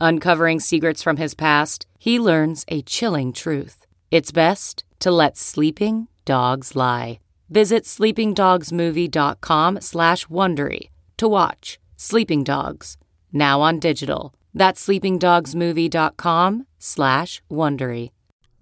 [0.00, 3.84] Uncovering secrets from his past, he learns a chilling truth.
[4.10, 7.20] It's best to let sleeping dogs lie.
[7.50, 12.96] Visit sleepingdogsmovie.com slash Wondery to watch Sleeping Dogs,
[13.30, 14.32] now on digital.
[14.54, 18.10] That's sleepingdogsmovie.com slash Wondery.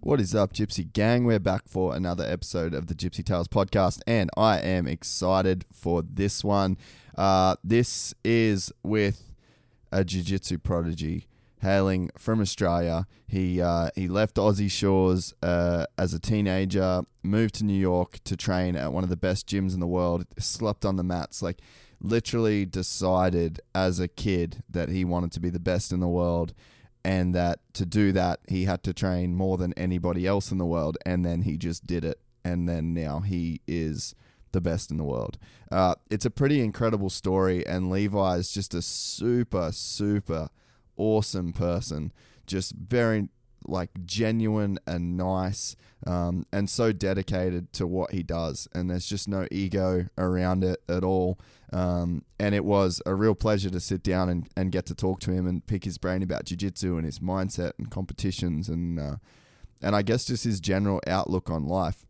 [0.01, 1.25] What is up, Gypsy Gang?
[1.25, 6.03] We're back for another episode of the Gypsy Tales podcast, and I am excited for
[6.03, 6.79] this one.
[7.17, 9.28] Uh, this is with
[9.91, 11.27] a jiu jitsu prodigy
[11.61, 13.07] hailing from Australia.
[13.27, 18.37] He uh, he left Aussie shores uh, as a teenager, moved to New York to
[18.37, 21.61] train at one of the best gyms in the world, slept on the mats, like
[22.01, 26.55] literally decided as a kid that he wanted to be the best in the world
[27.05, 30.67] and that to do that he had to train more than anybody else in the
[30.67, 34.15] world and then he just did it and then now he is
[34.53, 35.39] the best in the world.
[35.71, 40.49] Uh, it's a pretty incredible story and levi is just a super super
[40.97, 42.13] awesome person.
[42.47, 43.29] Just very
[43.67, 48.69] like genuine and nice um, and so dedicated to what he does.
[48.75, 51.39] And there's just no ego around it at all.
[51.73, 55.21] Um, and it was a real pleasure to sit down and, and get to talk
[55.21, 59.17] to him and pick his brain about jiu-jitsu and his mindset and competitions and uh,
[59.81, 62.05] and I guess just his general outlook on life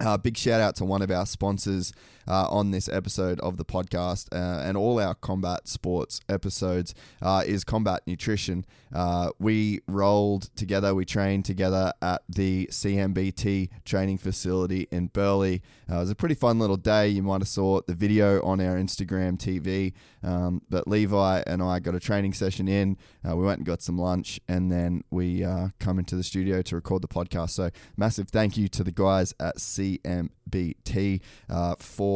[0.00, 1.92] uh, big shout out to one of our sponsors
[2.26, 7.42] uh, on this episode of the podcast uh, and all our combat sports episodes uh,
[7.46, 8.64] is Combat Nutrition.
[8.94, 15.60] Uh, we rolled together, we trained together at the CMBT training facility in Burleigh.
[15.90, 17.08] Uh, it was a pretty fun little day.
[17.08, 19.92] You might have saw the video on our Instagram TV.
[20.22, 22.96] Um, but Levi and I got a training session in.
[23.24, 25.44] we went and got some lunch, and then we
[25.78, 27.50] come into the studio to record the podcast.
[27.50, 32.11] So massive thank you to the guys at CMBT uh, for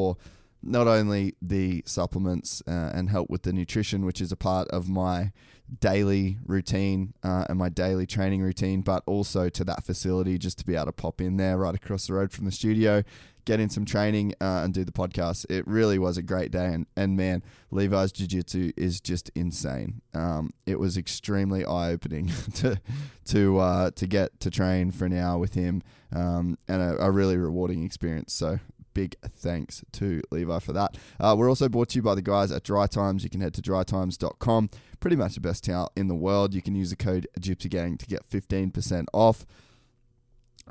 [0.63, 4.89] not only the supplements uh, and help with the nutrition, which is a part of
[4.89, 5.33] my
[5.81, 10.65] daily routine uh, and my daily training routine, but also to that facility just to
[10.65, 13.03] be able to pop in there right across the road from the studio,
[13.45, 15.47] get in some training uh, and do the podcast.
[15.49, 16.67] It really was a great day.
[16.67, 20.03] And, and man, Levi's Jiu Jitsu is just insane.
[20.15, 22.81] Um, it was extremely eye opening to,
[23.27, 25.83] to, uh, to get to train for an hour with him
[26.15, 28.33] um, and a, a really rewarding experience.
[28.33, 28.59] So
[28.97, 30.97] big thanks to Levi for that.
[31.21, 33.23] Uh, we're also brought to you by the guys at Dry Times.
[33.23, 34.71] You can head to drytimes.com,
[35.01, 36.55] pretty much the best towel in the world.
[36.55, 39.45] You can use the code Gypsy Gang to get 15% off.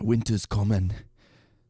[0.02, 0.92] Winter's coming,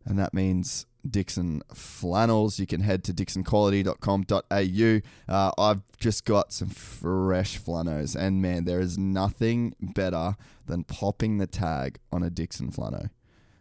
[0.05, 2.57] and that means Dixxon flannels.
[2.57, 5.33] You can head to dixonquality.com.au.
[5.33, 11.37] Uh, I've just got some fresh flannels, and man, there is nothing better than popping
[11.37, 13.09] the tag on a Dixxon flannel.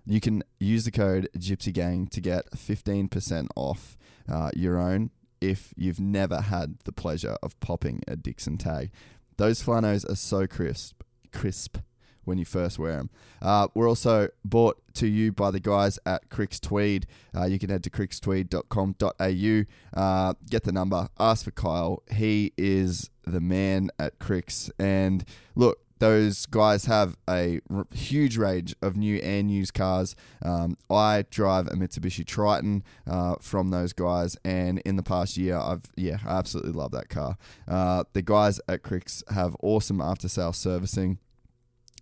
[0.06, 3.96] You can use the code Gypsy Gang to get 15% off
[4.30, 5.10] uh, your own
[5.40, 8.90] if you've never had the pleasure of popping a Dixxon tag.
[9.36, 11.78] Those flannels are so crisp, crisp
[12.24, 13.10] when you first wear them.
[13.42, 17.06] Uh, we're also bought to you by the guys at Cricks Tweed.
[17.36, 22.02] Uh, you can head to crickstweed.com.au, uh, get the number, ask for Kyle.
[22.10, 24.70] He is the man at Cricks.
[24.78, 30.16] And look, those guys have a r- huge range of new and used cars.
[30.42, 35.56] Um, I drive a Mitsubishi Triton uh, from those guys, and in the past year,
[35.56, 37.36] I've yeah, I absolutely love that car.
[37.66, 41.18] Uh, the guys at Cricks have awesome after sale servicing,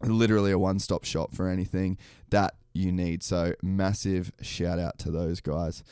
[0.02, 1.98] literally a one stop shop for anything
[2.30, 3.22] that you need.
[3.22, 5.82] So massive shout out to those guys.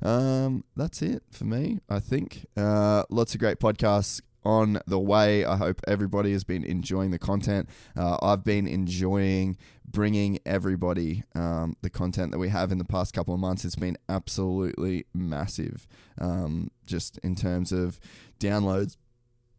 [0.00, 1.80] Um, that's it for me.
[1.88, 5.44] I think uh, lots of great podcasts on the way.
[5.44, 7.68] I hope everybody has been enjoying the content.
[7.96, 9.56] Uh, I've been enjoying
[9.86, 13.64] bringing everybody um, the content that we have in the past couple of months.
[13.64, 15.86] It's been absolutely massive,
[16.20, 17.98] um, just in terms of
[18.38, 18.96] downloads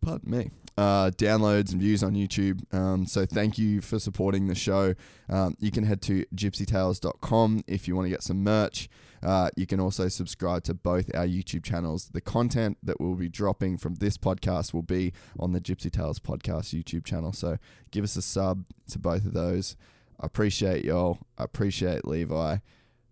[0.02, 2.62] pardon me, uh, downloads and views on YouTube.
[2.74, 4.96] Um, so thank you for supporting the show.
[5.30, 8.90] Um, you can head to gypsytales.com if you want to get some merch.
[9.22, 12.10] Uh, you can also subscribe to both our YouTube channels.
[12.14, 16.20] The content that we'll be dropping from this podcast will be on the Gypsy Tales
[16.20, 17.34] podcast YouTube channel.
[17.34, 17.58] So
[17.92, 19.76] give us a sub to both of those.
[20.20, 21.20] I appreciate y'all.
[21.38, 22.58] I appreciate Levi.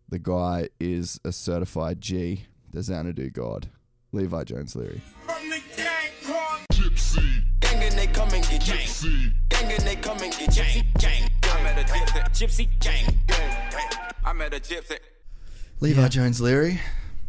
[0.09, 3.69] The guy is a certified G, the Xanadu God.
[4.13, 5.01] Levi Jones Leary.
[5.25, 7.44] From the gang called Gypsy.
[7.59, 9.33] Gang and they come and get Gypsy.
[9.50, 10.83] Gang and they come and get gypsy.
[11.00, 11.30] Gang.
[11.44, 12.24] I met a gypsy.
[12.31, 12.80] Gypsy.
[12.80, 13.18] Gang.
[14.24, 14.98] I met a gypsy.
[15.79, 16.81] Levi Jones Leary,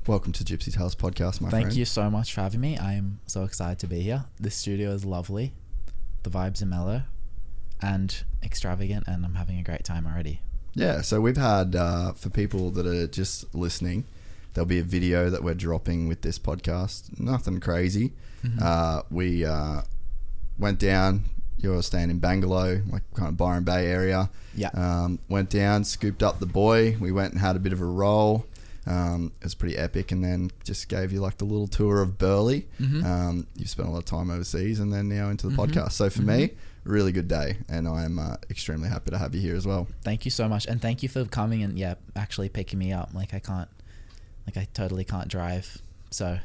[0.07, 1.77] welcome to Gypsy Tales podcast, my Thank friend.
[1.77, 2.79] you so much for having me.
[2.79, 4.25] I'm so excited to be here.
[4.41, 5.53] This studio is lovely.
[6.23, 7.03] The vibes are mellow
[7.83, 10.41] and extravagant, and I'm having a great time already.
[10.73, 14.07] Yeah, so we've had uh, for people that are just listening,
[14.55, 17.21] there'll be a video that we're dropping with this podcast.
[17.21, 18.15] Nothing crazy.
[18.43, 18.61] Mm-hmm.
[18.63, 19.83] Uh, we uh,
[20.59, 21.25] went down.
[21.61, 24.31] You're staying in Bangalow, like kind of Byron Bay area.
[24.55, 24.71] Yeah.
[24.75, 26.97] Um, went down, scooped up the boy.
[27.01, 28.47] We went and had a bit of a roll.
[28.87, 32.17] Um, it was pretty epic, and then just gave you like the little tour of
[32.17, 32.63] Burleigh.
[32.81, 33.05] Mm-hmm.
[33.05, 35.93] Um, you've spent a lot of time overseas, and then now into the podcast.
[35.93, 36.93] So for me, Mm-hmm.
[36.95, 39.89] really good day, and I am uh, extremely happy to have you here as well.
[40.05, 43.11] Thank you so much, and thank you for coming and yeah, actually picking me up.
[43.13, 43.69] Like I can't,
[44.47, 46.39] like I totally can't drive, so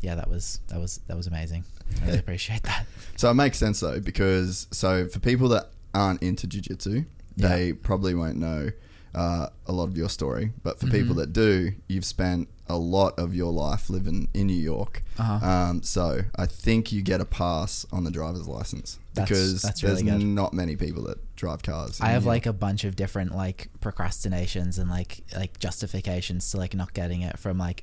[0.00, 1.64] yeah, that was that was that was amazing.
[2.02, 2.86] I really appreciate that.
[3.16, 7.04] So it makes sense though, because so for people that aren't into jujitsu,
[7.36, 7.72] they Yeah.
[7.82, 8.70] probably won't know
[9.12, 10.52] uh, a lot of your story.
[10.62, 11.18] But for people Mm-hmm.
[11.18, 15.02] that do, you've spent a lot of your life living in New York.
[15.18, 15.44] Uh-huh.
[15.44, 19.80] Um, so I think you get a pass on the driver's license That's- because that's
[19.80, 20.22] there's good.
[20.22, 22.00] not many people that drive cars.
[22.00, 26.74] I have like a bunch of different like procrastinations and like like justifications to like
[26.74, 27.82] not getting it from like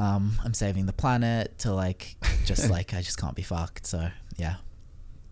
[0.00, 3.86] um I'm saving the planet to like just like I just can't be fucked.
[3.86, 4.56] So yeah.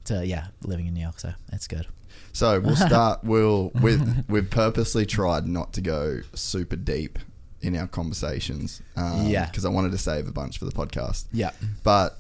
[0.05, 1.87] To yeah, living in New York, so it's good.
[2.33, 3.25] So we'll start.
[3.25, 7.19] We'll with we've purposely tried not to go super deep
[7.61, 8.81] in our conversations.
[8.97, 9.47] Um, Yeah.
[9.47, 11.27] because I wanted to save a bunch for the podcast.
[11.33, 11.51] Yeah.
[11.83, 12.19] But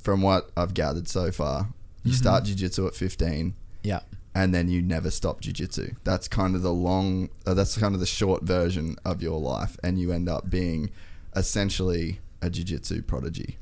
[0.00, 1.68] from what I've gathered so far,
[2.04, 2.18] you Mm-hmm.
[2.18, 4.00] start jiu-jitsu at 15 Yeah.
[4.34, 5.94] and then you never stop jiu-jitsu.
[6.04, 9.76] That's kind of the long uh, that's kind of the short version of your life
[9.82, 10.90] and you end up being
[11.36, 13.58] essentially a jiu-jitsu prodigy.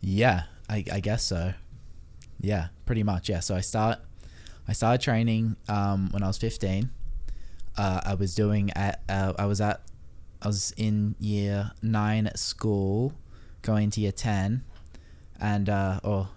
[0.00, 1.54] Yeah, I, I guess so.
[2.40, 3.28] Yeah, pretty much.
[3.28, 3.40] Yeah.
[3.40, 3.98] So I start,
[4.68, 6.90] I started training um, when I was fifteen.
[7.76, 9.80] Uh, I was doing at, uh, I was at,
[10.42, 13.14] I was in year nine at school,
[13.62, 14.62] going to year ten,
[15.40, 16.28] and uh, or,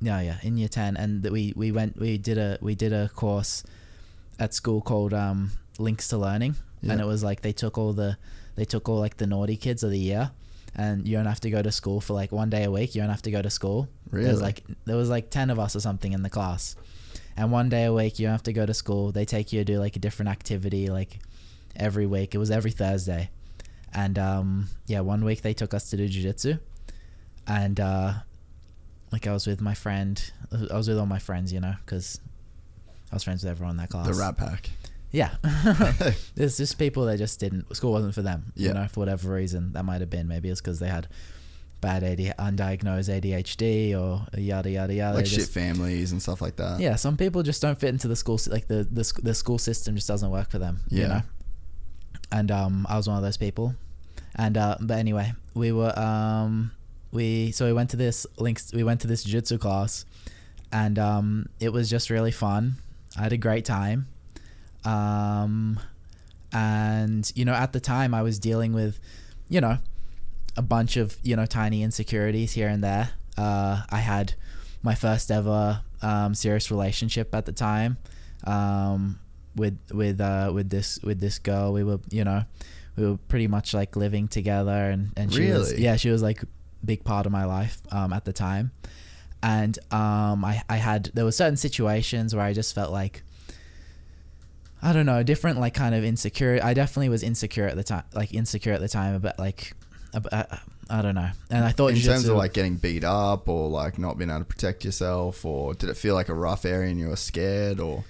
[0.00, 2.92] yeah, yeah, in year ten, and that we we went we did a we did
[2.92, 3.62] a course
[4.38, 8.18] at school called um, Links to Learning, and it was like they took all the
[8.54, 10.30] they took all like the naughty kids of the year,
[10.74, 12.94] and you don't have to go to school for like one day a week.
[12.94, 13.88] You don't have to go to school.
[14.10, 14.26] Really?
[14.26, 16.76] There's like there was like ten of us or something in the class,
[17.36, 19.12] and one day a week you don't have to go to school.
[19.12, 21.18] They take you to do like a different activity like
[21.76, 22.34] every week.
[22.34, 23.30] It was every Thursday,
[23.94, 26.58] and um, yeah, one week they took us to do jujitsu,
[27.46, 28.12] and uh,
[29.10, 30.22] like I was with my friend.
[30.70, 32.20] I was with all my friends, you know, because
[33.10, 34.06] I was friends with everyone in that class.
[34.06, 34.70] The Rat Pack.
[35.12, 35.34] Yeah.
[36.34, 38.68] There's just people that just didn't, school wasn't for them, Yeah.
[38.68, 39.72] you know, for whatever reason.
[39.74, 40.26] That might have been.
[40.26, 41.06] Maybe it's because they had
[41.80, 45.16] bad AD, undiagnosed ADHD or yada, yada, yada.
[45.16, 46.80] Like They shit families and stuff like that.
[46.80, 49.96] yeah, some people just don't fit into the school, like the, the, the school system
[49.96, 51.08] just doesn't work for them, you Yeah.
[51.08, 51.22] know?
[52.30, 53.74] And um, I was one of those people.
[54.36, 56.70] And, uh, but anyway, we were, um,
[57.10, 60.06] we, so we went to this links, we went to this jiu-jitsu class
[60.72, 62.76] and um, it was just really fun.
[63.18, 64.06] I had a great time.
[64.84, 65.80] Um,
[66.52, 68.98] and you know, at the time, I was dealing with,
[69.48, 69.78] you know,
[70.56, 73.10] a bunch of you know tiny insecurities here and there.
[73.36, 74.34] Uh, I had
[74.82, 77.96] my first ever um, serious relationship at the time
[78.44, 79.18] um,
[79.56, 81.72] with with uh, with this with this girl.
[81.72, 82.44] We were you know
[82.96, 86.42] we were pretty much like living together, and and she was yeah she was like
[86.42, 86.46] a
[86.84, 88.72] big part of my life um, at the time.
[89.44, 93.24] And um, I, I had there were certain situations where I just felt like
[94.82, 96.58] I don't know, different like kind of insecure.
[96.62, 99.74] I definitely was insecure at the time, like insecure at the time, but like,
[100.32, 100.58] I,
[100.90, 101.30] I don't know.
[101.50, 104.40] And I thought in terms of like getting beat up or like not being able
[104.40, 107.78] to protect yourself or did it feel like a rough area and you were scared
[107.80, 108.04] or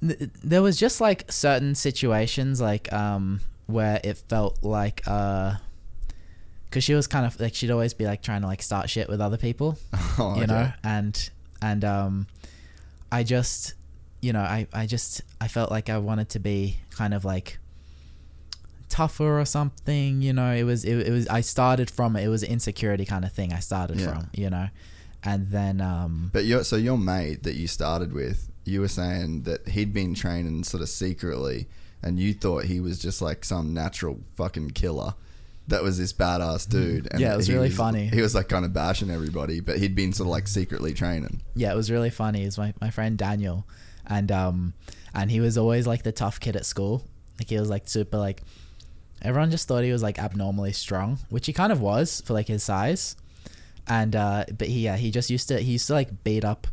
[0.00, 5.54] there was just like certain situations like um where it felt like uh
[6.66, 9.08] because she was kind of like she'd always be like trying to like start shit
[9.08, 9.76] with other people
[10.18, 10.46] Oh, you okay.
[10.46, 12.26] know and and um
[13.10, 13.74] i just
[14.20, 17.58] you know i i just i felt like i wanted to be kind of like
[18.88, 22.42] tougher or something you know it was it, it was i started from it was
[22.42, 24.12] insecurity kind of thing i started Yeah.
[24.12, 24.68] from you know
[25.24, 29.42] and then um, But your so your mate that you started with, you were saying
[29.42, 31.66] that he'd been training sort of secretly,
[32.04, 35.14] and you thought he was just like some natural fucking killer.
[35.66, 37.08] That was this badass dude.
[37.10, 38.06] And Yeah, it was really funny.
[38.06, 41.42] He was like kind of bashing everybody, but he'd been sort of like secretly training.
[41.56, 42.42] yeah, it was really funny.
[42.42, 43.66] It was my, my friend Daniel,
[44.08, 44.74] and um,
[45.14, 47.04] and he was always like the tough kid at school.
[47.38, 48.42] Like he was like super like,
[49.22, 52.48] everyone just thought he was like abnormally strong, which he kind of was for like
[52.48, 53.16] his size.
[53.86, 56.66] And uh, but he yeah he just used to he used to like beat up,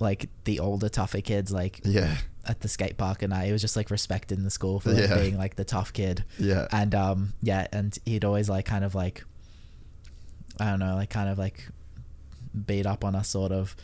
[0.00, 2.16] like the older tougher kids like Yeah,
[2.46, 4.92] at the skate park and I he was just like respected in the school for
[4.92, 5.18] like, Yeah.
[5.18, 6.24] being like the tough kid.
[6.38, 9.24] yeah, and um yeah and he'd always like kind of like
[10.60, 11.68] i don't know like kind of like
[12.66, 13.76] beat up on us sort of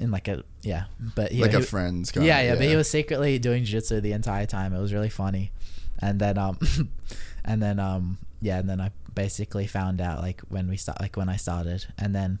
[0.00, 0.84] in like a yeah
[1.14, 4.00] but yeah, like a friend's kind yeah of, yeah but he was secretly doing jiu-jitsu
[4.00, 4.74] the entire time.
[4.74, 5.52] It was really funny.
[6.00, 6.58] And then um
[7.44, 11.16] and then um yeah and then i basically found out like when we start like
[11.16, 11.86] when i started.
[11.98, 12.40] And then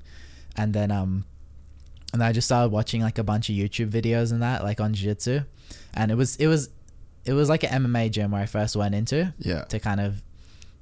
[0.56, 1.24] and then um
[2.12, 4.94] and I just started watching like a bunch of YouTube videos and that like on
[4.94, 5.40] jiu-jitsu.
[5.94, 6.68] And it was it was
[7.24, 9.62] it was like an MMA gym where I first went into Yeah.
[9.64, 10.22] to kind of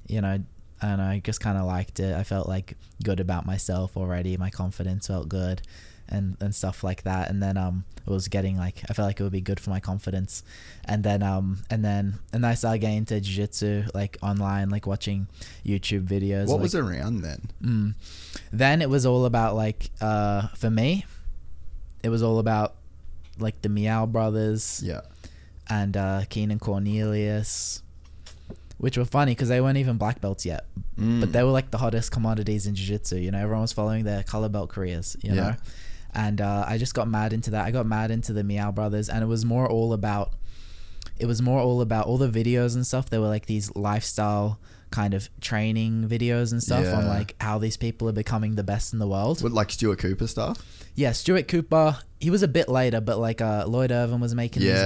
[0.07, 0.39] you know
[0.81, 2.13] I don't know I just kind of liked it.
[2.15, 4.37] I felt like good about myself already.
[4.37, 5.61] My confidence felt good
[6.13, 9.19] and and stuff like that and then um it was getting like I felt like
[9.19, 10.43] it would be good for my confidence
[10.85, 15.27] and then um and then and I started getting into jiu-jitsu like online like watching
[15.65, 17.41] YouTube videos What like, was around then?
[17.63, 17.95] Mm.
[18.51, 21.05] Then it was all about like uh for me,
[22.03, 22.75] it was all about
[23.39, 25.01] like the Miyao brothers Yeah,
[25.69, 27.81] and uh Keenan Cornelius,
[28.77, 30.65] which were funny because they weren't even black belts yet,
[30.99, 31.21] Mm.
[31.21, 33.17] but they were like the hottest commodities in jiu-jitsu.
[33.17, 35.15] You know, everyone was following their color belt careers.
[35.23, 35.41] You Yeah.
[35.41, 35.55] know,
[36.15, 37.65] and uh, I just got mad into that.
[37.65, 40.33] I got mad into the Miyao brothers, and it was more all about.
[41.19, 43.09] It was more all about all the videos and stuff.
[43.09, 47.77] There were like these lifestyle kind of training videos and stuff on like how these
[47.77, 49.41] people are becoming the best in the world.
[49.41, 50.63] What, like Stuart Cooper stuff.
[50.95, 51.97] Yeah, Stuart Cooper.
[52.19, 54.73] He was a bit later, but like uh, Lloyd Irvin was making Yeah.
[54.73, 54.83] these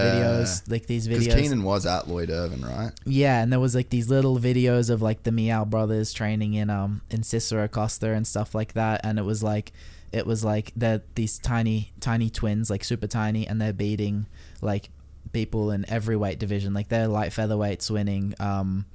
[0.61, 1.19] videos, like these videos.
[1.25, 1.41] Because.
[1.41, 2.91] Keenan was at Lloyd Irvin, right?
[3.05, 6.69] Yeah, and there was like these little videos of like the Miyao brothers training in
[6.69, 9.71] um in Cicero Costa and stuff like that, and it was like
[10.11, 14.27] it was like they're these tiny tiny twins, like super tiny, and they're beating
[14.61, 14.89] like
[15.33, 16.73] people in every weight division.
[16.73, 18.85] Like they're light featherweights winning um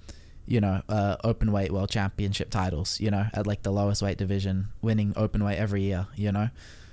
[0.44, 3.00] you know uh open weight world championship titles.
[3.00, 6.06] You know at like the lowest weight division, winning open weight every year.
[6.16, 6.48] You know,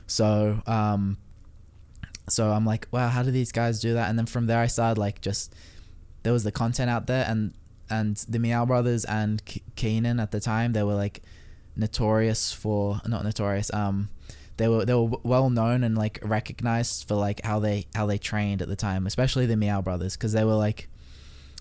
[0.07, 1.17] so um
[2.29, 4.09] so I'm like, wow, how do these guys do that?
[4.09, 5.53] And then from there, I started like just
[6.23, 7.53] there was the content out there, and
[7.89, 11.23] and the Miyao Brothers and K- Keenan at the time they were like
[11.79, 13.73] notorious for not notorious.
[13.73, 14.09] Um,
[14.57, 18.17] they were they were well known and like recognized for like how they how they
[18.17, 20.89] trained at the time, especially the Miyao Brothers, because they were like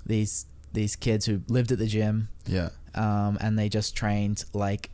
[0.07, 2.71] these these kids who lived at the gym Yeah.
[2.95, 4.91] um, and they just trained like,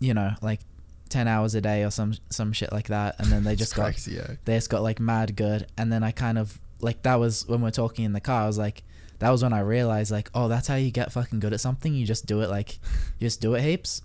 [0.00, 0.60] you know, like
[1.08, 3.84] ten hours a day or some some shit like that, and then they just got
[3.92, 4.32] crazy, yeah.
[4.44, 7.60] they just got like mad good, and then I kind of like that was when
[7.60, 8.42] we are talking in the car.
[8.42, 8.82] I was like,
[9.20, 11.94] that was when I realized like, oh, that's how you get fucking good at something.
[11.94, 12.78] You just do it like,
[13.18, 14.02] you just do it heaps,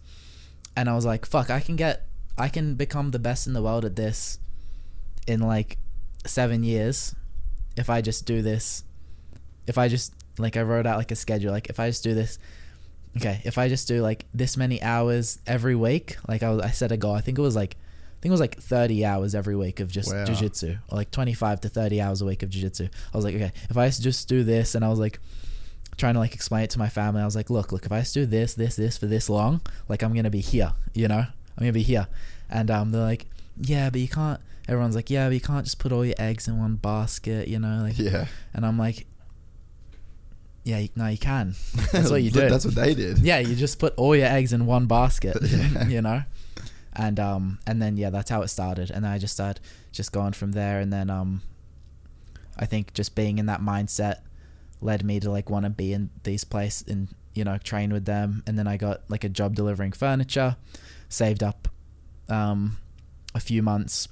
[0.75, 3.61] and I was like, fuck, I can get, I can become the best in the
[3.61, 4.39] world at this,
[5.27, 5.77] in like
[6.25, 7.15] seven years,
[7.77, 8.83] if I just do this,
[9.67, 12.13] if I just like I wrote out like a schedule, like if I just do
[12.13, 12.39] this
[13.17, 16.69] okay, if I just do like this many hours every week, like I was, I
[16.71, 17.13] set a goal.
[17.13, 19.91] I think it was like, I think it was like 30 hours every week of
[19.91, 20.25] just Wow.
[20.25, 22.89] jujitsu, or like 25 to 30 hours a week of jujitsu.
[23.13, 25.19] I was like, okay, if I just do this, and I was like,
[25.97, 27.21] trying to like explain it to my family.
[27.21, 29.61] I was like, look, look, if I just do this, this, this for this long,
[29.87, 32.07] like I'm gonna be here, you know, I'm gonna be here.
[32.49, 33.25] And um, they're like,
[33.59, 34.39] yeah, but you can't.
[34.67, 37.59] Everyone's like, yeah, but you can't just put all your eggs in one basket, you
[37.59, 37.97] know, like.
[37.97, 38.27] Yeah.
[38.53, 39.05] And I'm like,
[40.63, 41.55] yeah, no, you can.
[41.91, 42.47] That's what you do.
[42.49, 43.19] That's what they did.
[43.19, 45.87] Yeah, you just put all your eggs in one basket, Yeah.
[45.87, 46.23] you know,
[46.93, 50.11] and um, and then yeah, that's how it started, and then I just started just
[50.11, 51.41] going from there, and then um,
[52.57, 54.17] I think just being in that mindset
[54.81, 58.05] led me to like want to be in these place and you know train with
[58.05, 60.57] them, and then I got like a job delivering furniture,
[61.09, 61.67] saved up,
[62.29, 62.77] um,
[63.33, 64.07] a few months,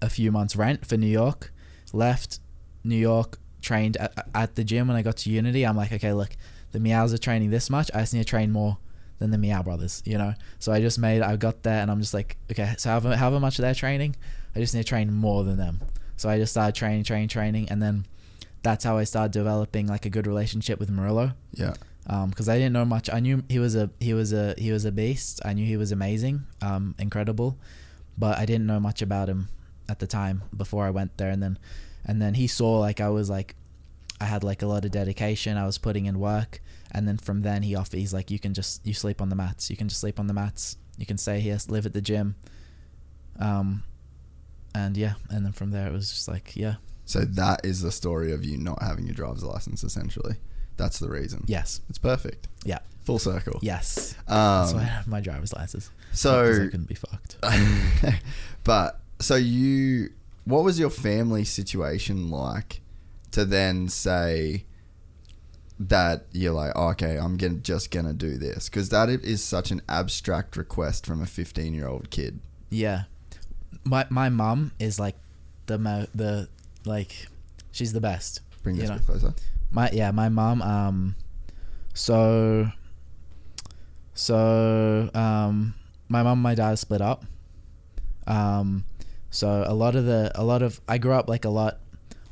[0.00, 1.52] a few months rent for New York,
[1.92, 2.40] left
[2.84, 5.64] New York, trained at, at the gym when I got to Unity.
[5.64, 6.30] I'm like, okay, look,
[6.72, 7.90] the Miyaos are training this much.
[7.94, 8.78] I just need to train more
[9.18, 10.34] than the Miyao Brothers, you know?
[10.58, 13.40] So I just made, I got there and I'm just like, okay, so however, however
[13.40, 14.16] much they're training,
[14.54, 15.80] I just need to train more than them.
[16.16, 17.68] So I just started training, training, training.
[17.70, 18.06] And then
[18.62, 21.34] that's how I started developing like a good relationship with Murilo.
[21.52, 21.74] Yeah.
[22.06, 23.08] Um, because I didn't know much.
[23.12, 25.40] I knew he was a he was a he was a beast.
[25.44, 27.58] I knew he was amazing, um, incredible,
[28.18, 29.48] but I didn't know much about him
[29.88, 31.30] at the time before I went there.
[31.30, 31.58] And then,
[32.04, 33.54] and then he saw like I was like,
[34.20, 35.56] I had like a lot of dedication.
[35.56, 37.98] I was putting in work, and then from then he offered.
[37.98, 39.70] He's like, you can just you sleep on the mats.
[39.70, 40.76] You can just sleep on the mats.
[40.98, 42.34] you can stay here, live at the gym.
[43.38, 43.84] Um,
[44.74, 46.76] and yeah, and then from there it was just like yeah,
[47.12, 49.84] So that is the story of you not having your driver's license.
[49.84, 50.36] Essentially,
[50.76, 51.44] that's the reason.
[51.46, 52.48] yes, It's perfect.
[52.64, 53.58] yeah, Full circle.
[53.62, 54.14] yes.
[54.28, 55.90] That's why I Um, have my driver's license.
[56.12, 57.36] So I couldn't be fucked.
[58.64, 60.10] but so you
[60.44, 62.80] what was your family situation like
[63.30, 64.64] to then say
[65.80, 69.80] that you're like okay i'm gonna, just gonna do this because that is such an
[69.88, 72.40] abstract request from a 15 year old kid
[72.70, 73.04] Yeah,
[73.84, 75.16] my my mom is like
[75.66, 76.48] the mo the
[76.84, 77.26] like
[77.70, 78.40] she's the best.
[78.62, 78.98] bring this you a know?
[78.98, 79.34] bit closer
[79.70, 80.62] My yeah, my mom.
[80.62, 81.16] Um,
[81.94, 82.68] so
[84.14, 85.74] so um,
[86.08, 87.24] my mom and my dad split up.
[88.26, 88.84] Um,
[89.30, 91.80] so a lot of the a lot of I grew up like a lot.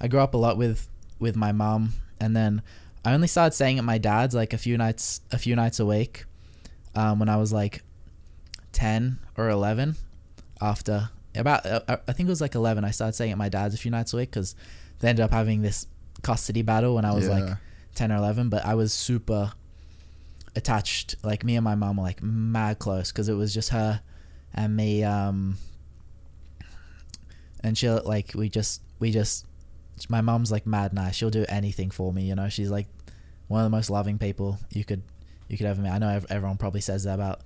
[0.01, 0.89] I grew up a lot with
[1.19, 2.63] with my mom, and then
[3.05, 5.87] I only started staying at my dad's like a few nights a few nights a
[5.87, 6.25] week.
[6.95, 7.83] Um, when I was like
[8.73, 9.97] ten or eleven,
[10.61, 13.75] after about uh, I think it was like eleven, I started staying at my dad's
[13.75, 14.55] a few nights a week because
[15.01, 15.87] they ended up having this
[16.23, 17.57] custody battle when I was like
[17.95, 19.53] 10 or 11 but I was super
[20.55, 21.17] attached.
[21.23, 24.03] Like me and my mom were like mad close because it was just her
[24.55, 25.57] and me um
[27.63, 29.47] and she'll like we just we just
[30.09, 31.15] my mom's like mad nice.
[31.15, 32.49] She'll do anything for me you know?
[32.49, 32.89] She's like
[33.49, 35.03] one of the most loving people you could
[35.49, 35.91] you could ever meet.
[35.91, 37.41] I know everyone probably says that about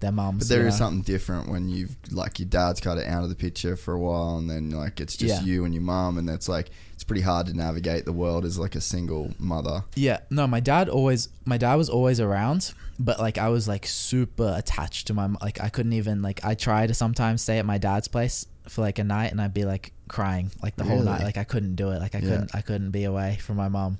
[0.00, 0.86] their moms but there is know?
[0.86, 3.98] something different when you've like your dad's kind of out of the picture for a
[3.98, 5.46] while and then like it's just Yeah.
[5.46, 8.58] you and your mom and that's like it's pretty hard to navigate the world as
[8.58, 13.18] like a single mother Yeah, no, my dad always, my dad was always around, but
[13.20, 16.86] like I was like super attached to my, like I couldn't even like I try
[16.86, 19.92] to sometimes stay at my dad's place for like a night and I'd be like
[20.08, 22.28] crying like the whole night, like I couldn't do it, like I Yeah.
[22.28, 23.98] couldn't, I couldn't be away from my mom,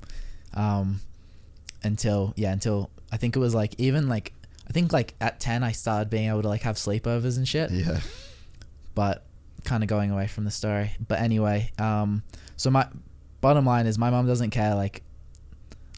[0.55, 1.01] um,
[1.83, 4.33] until yeah, until I think it was like even like
[4.69, 7.71] I think like at ten I started being able to like have sleepovers and shit
[7.71, 8.01] yeah
[8.95, 9.25] but
[9.65, 10.91] kind of going away from the story.
[11.07, 12.23] But anyway, um,
[12.57, 12.89] so my
[13.41, 15.03] bottom line is my mom doesn't care like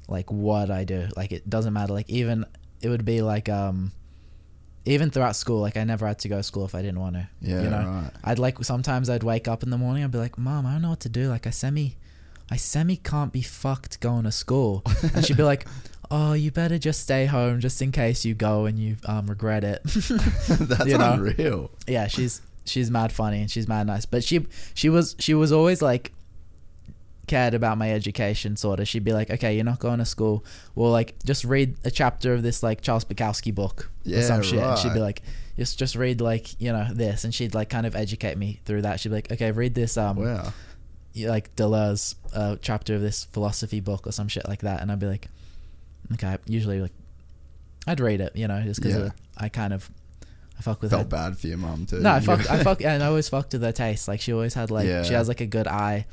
[0.08, 1.08] like what I do.
[1.16, 1.92] Like it doesn't matter.
[1.94, 2.44] Like even
[2.82, 3.92] it would be like um
[4.84, 7.14] even throughout school, like I never had to go to school if I didn't want
[7.14, 7.28] to.
[7.40, 8.10] Yeah, you know, right.
[8.24, 10.04] I'd like sometimes I'd wake up in the morning.
[10.04, 11.28] I'd be like, "Mom, I don't know what to do.
[11.28, 11.96] Like I semi,
[12.50, 14.82] I semi can't be fucked going to school."
[15.14, 15.66] And she'd be like,
[16.10, 19.64] "Oh, you better just stay home just in case you go and you um regret
[19.64, 21.12] it." that's You know?
[21.14, 24.06] unreal yeah, she's she's mad funny and she's mad nice.
[24.06, 26.12] But she she was she was always like
[27.26, 28.88] cared about my education sort of.
[28.88, 30.44] She'd be like, "Okay, you're not going to school.
[30.74, 34.58] Well, like just read a chapter of this like Charles Bukowski book or some shit."
[34.60, 35.22] And she'd be like,
[35.56, 38.82] "Just just read like, you know, this." And she'd like kind of educate me through
[38.82, 38.98] that.
[38.98, 40.52] She'd be like, "Okay, read this um wow
[41.16, 44.98] like Deleuze uh, chapter of this philosophy book or some shit like that." And I'd
[44.98, 45.28] be like,
[46.12, 46.92] "Okay." Usually like
[47.86, 49.10] I'd read it, you know, just because Yeah.
[49.36, 49.90] I kind of
[50.58, 52.50] I fuck with her felt bad for your mom too no, I fucked.
[52.50, 52.82] I fuck.
[52.82, 54.06] And I always fucked with her taste.
[54.08, 55.02] Like she always had like Yeah.
[55.02, 56.06] she has like a good eye,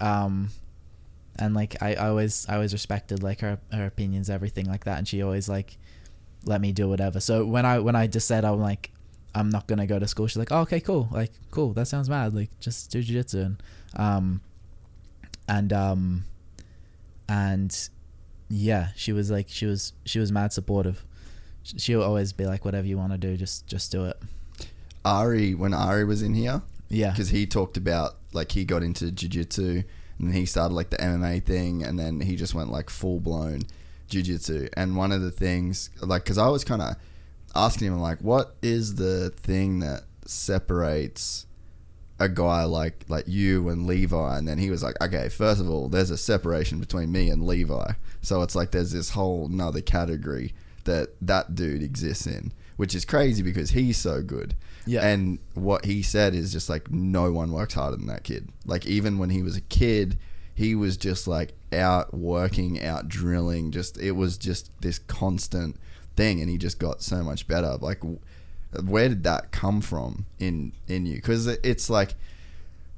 [0.00, 0.50] um,
[1.38, 4.98] and like I, I always I always respected like her her opinions, everything like that.
[4.98, 5.78] And she always like
[6.44, 7.20] let me do whatever.
[7.20, 8.90] So when I when I just said I'm like
[9.34, 12.08] I'm not gonna go to school, she's like, oh, okay, cool, like cool, that sounds
[12.10, 12.34] mad.
[12.34, 13.62] Like just do jujitsu and
[13.96, 14.40] um
[15.48, 16.24] and um
[17.28, 17.88] and
[18.50, 21.04] yeah, she was like she was she was mad supportive.
[21.62, 24.16] She- She'll always be like, whatever you want to do, just just do it.
[25.04, 27.10] Ari when Ari was in here Yeah.
[27.10, 29.82] because he talked about like he got into jiu-jitsu
[30.18, 33.60] and he started like the MMA thing and then he just went like full blown
[34.08, 36.96] jiu-jitsu and one of the things like because I was kind of
[37.54, 41.46] asking him like what is the thing that separates
[42.18, 45.70] a guy like like you and Levi and then he was like okay first of
[45.70, 49.80] all there's a separation between me and Levi so it's like there's this whole nother
[49.80, 50.54] category
[50.84, 54.54] that that dude exists in which is crazy because he's so good.
[54.86, 55.06] Yeah.
[55.06, 58.48] and what he said is just like no one works harder than that kid.
[58.64, 60.18] Like even when he was a kid
[60.54, 65.76] he was just like out working out drilling just it was just this constant
[66.16, 67.76] thing and he just got so much better.
[67.78, 68.02] Like
[68.82, 71.16] where did that come from in in you?
[71.16, 72.14] Because it's like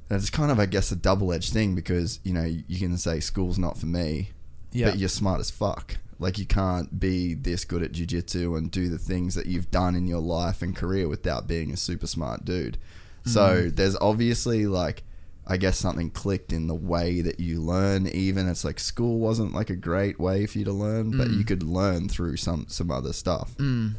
[0.09, 3.57] it's kind of i guess a double-edged thing because you know you can say school's
[3.57, 4.29] not for me
[4.73, 4.89] Yeah.
[4.89, 5.97] but you're smart as fuck.
[6.19, 9.95] Like you can't be this good at jiu-jitsu and do the things that you've done
[9.95, 12.77] in your life and career without being a super smart dude.
[13.25, 13.75] So mm-hmm.
[13.75, 15.03] there's obviously like
[15.45, 18.07] i guess something clicked in the way that you learn.
[18.07, 21.43] Even it's like school wasn't like a great way for you to learn but you
[21.43, 21.47] mm.
[21.47, 23.93] could learn through some some other stuff mm.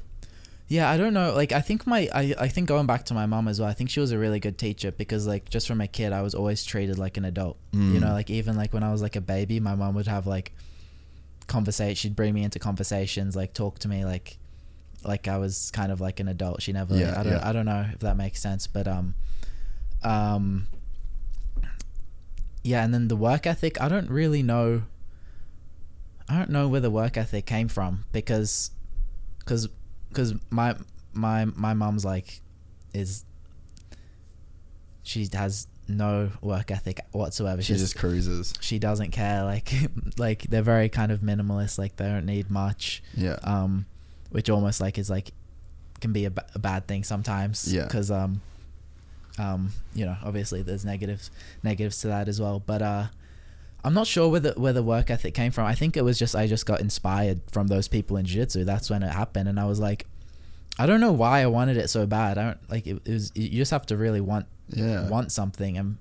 [0.66, 1.34] Yeah, I don't know.
[1.34, 3.68] Like, I think my, I, I think going back to my mom as well.
[3.68, 6.22] I think she was a really good teacher because, like, just from a kid, I
[6.22, 7.58] was always treated like an adult.
[7.94, 10.26] You know, like even like when I was like a baby, my mom would have
[10.26, 10.52] like
[11.48, 11.94] conversation.
[11.96, 14.38] She'd bring me into conversations, like talk to me, like,
[15.04, 16.62] like I was kind of like an adult.
[16.62, 16.96] She never.
[16.96, 17.32] Yeah, I don't.
[17.32, 17.48] yeah.
[17.48, 19.14] I don't know if that makes sense, but um,
[20.02, 20.66] um,
[22.62, 22.82] yeah.
[22.82, 23.78] And then the work ethic.
[23.82, 24.84] I don't really know.
[26.26, 28.70] I don't know where the work ethic came from because,
[29.40, 29.68] because,
[30.14, 30.76] because my
[31.12, 32.40] my my mom's like,
[32.94, 33.24] is.
[35.02, 37.60] She has no work ethic whatsoever.
[37.60, 38.54] She She's just cruises.
[38.60, 39.70] she doesn't care like
[40.16, 43.36] like they're very kind of minimalist like they don't need much Yeah.
[43.42, 43.84] um
[44.30, 45.32] which almost like is like
[46.00, 47.84] can be a, a bad thing sometimes Yeah.
[47.84, 48.40] because um
[49.38, 51.30] um you know obviously there's negatives
[51.62, 53.06] negatives to that as well but uh
[53.84, 55.66] I'm not sure where the where the work ethic came from.
[55.66, 58.64] I think it was just I just got inspired from those people in jiu-jitsu.
[58.64, 59.48] That's when it happened.
[59.48, 60.06] And I was like
[60.78, 62.38] I don't know why I wanted it so bad.
[62.38, 65.08] I don't like it, it was you just have to really want Yeah.
[65.08, 65.76] want something.
[65.76, 65.98] And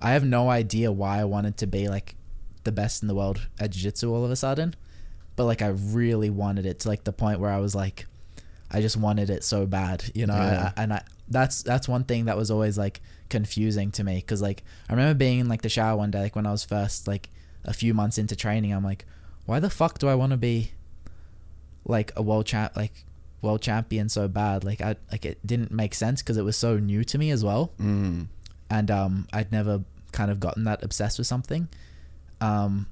[0.00, 2.14] I have no idea why I wanted to be like
[2.64, 4.74] the best in the world at jiu-jitsu all of a sudden.
[5.36, 8.06] But like I really wanted it to like the point where I was like
[8.70, 10.34] I just wanted it so bad you know?
[10.34, 10.72] Yeah.
[10.76, 14.40] I, and I that's that's one thing that was always like confusing to me because
[14.42, 17.06] like I remember being in like the shower one day like when I was first
[17.08, 17.28] like
[17.64, 19.04] a few months into training I'm like
[19.46, 20.72] why the fuck do I want to be
[21.84, 22.92] like a world champ like
[23.42, 26.78] world champion so bad like I like it didn't make sense because it was so
[26.78, 28.26] new to me as well Mm.
[28.70, 31.68] and um, I'd never kind of gotten that obsessed with something.
[32.40, 32.86] Um,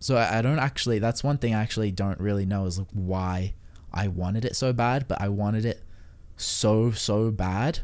[0.00, 0.98] so I, I don't actually.
[0.98, 3.54] That's one thing I actually don't really know is like why
[3.92, 5.82] I wanted it so bad, but I wanted it
[6.36, 7.80] so so bad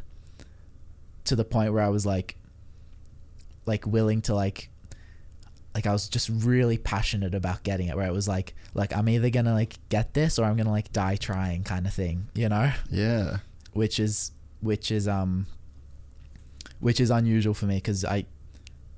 [1.24, 2.37] to the point where I was like,
[3.66, 4.68] like willing to like.
[5.72, 9.09] Like I was just really passionate about getting it, where it was like, like I'm
[9.09, 12.48] either gonna like get this or I'm gonna like die trying, kind of thing, you
[12.48, 13.37] know Yeah.
[13.72, 15.46] which is which is um
[16.80, 18.26] which is unusual for me because I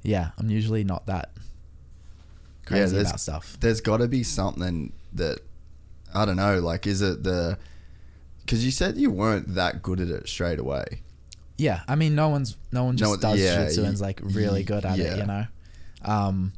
[0.03, 1.33] yeah I'm usually not that
[2.65, 5.41] crazy there's- about stuff There's got to be something that
[6.15, 6.59] I don't know.
[6.61, 7.59] Like, is it the?
[8.41, 11.03] Because you said you weren't that good at it straight away.
[11.59, 14.21] Yeah I mean no one's no one No just one- does yeah, jiu-jitsu and's like
[14.23, 15.05] really good at yeah.
[15.15, 15.45] it you know
[16.05, 16.53] um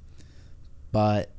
[0.92, 1.30] but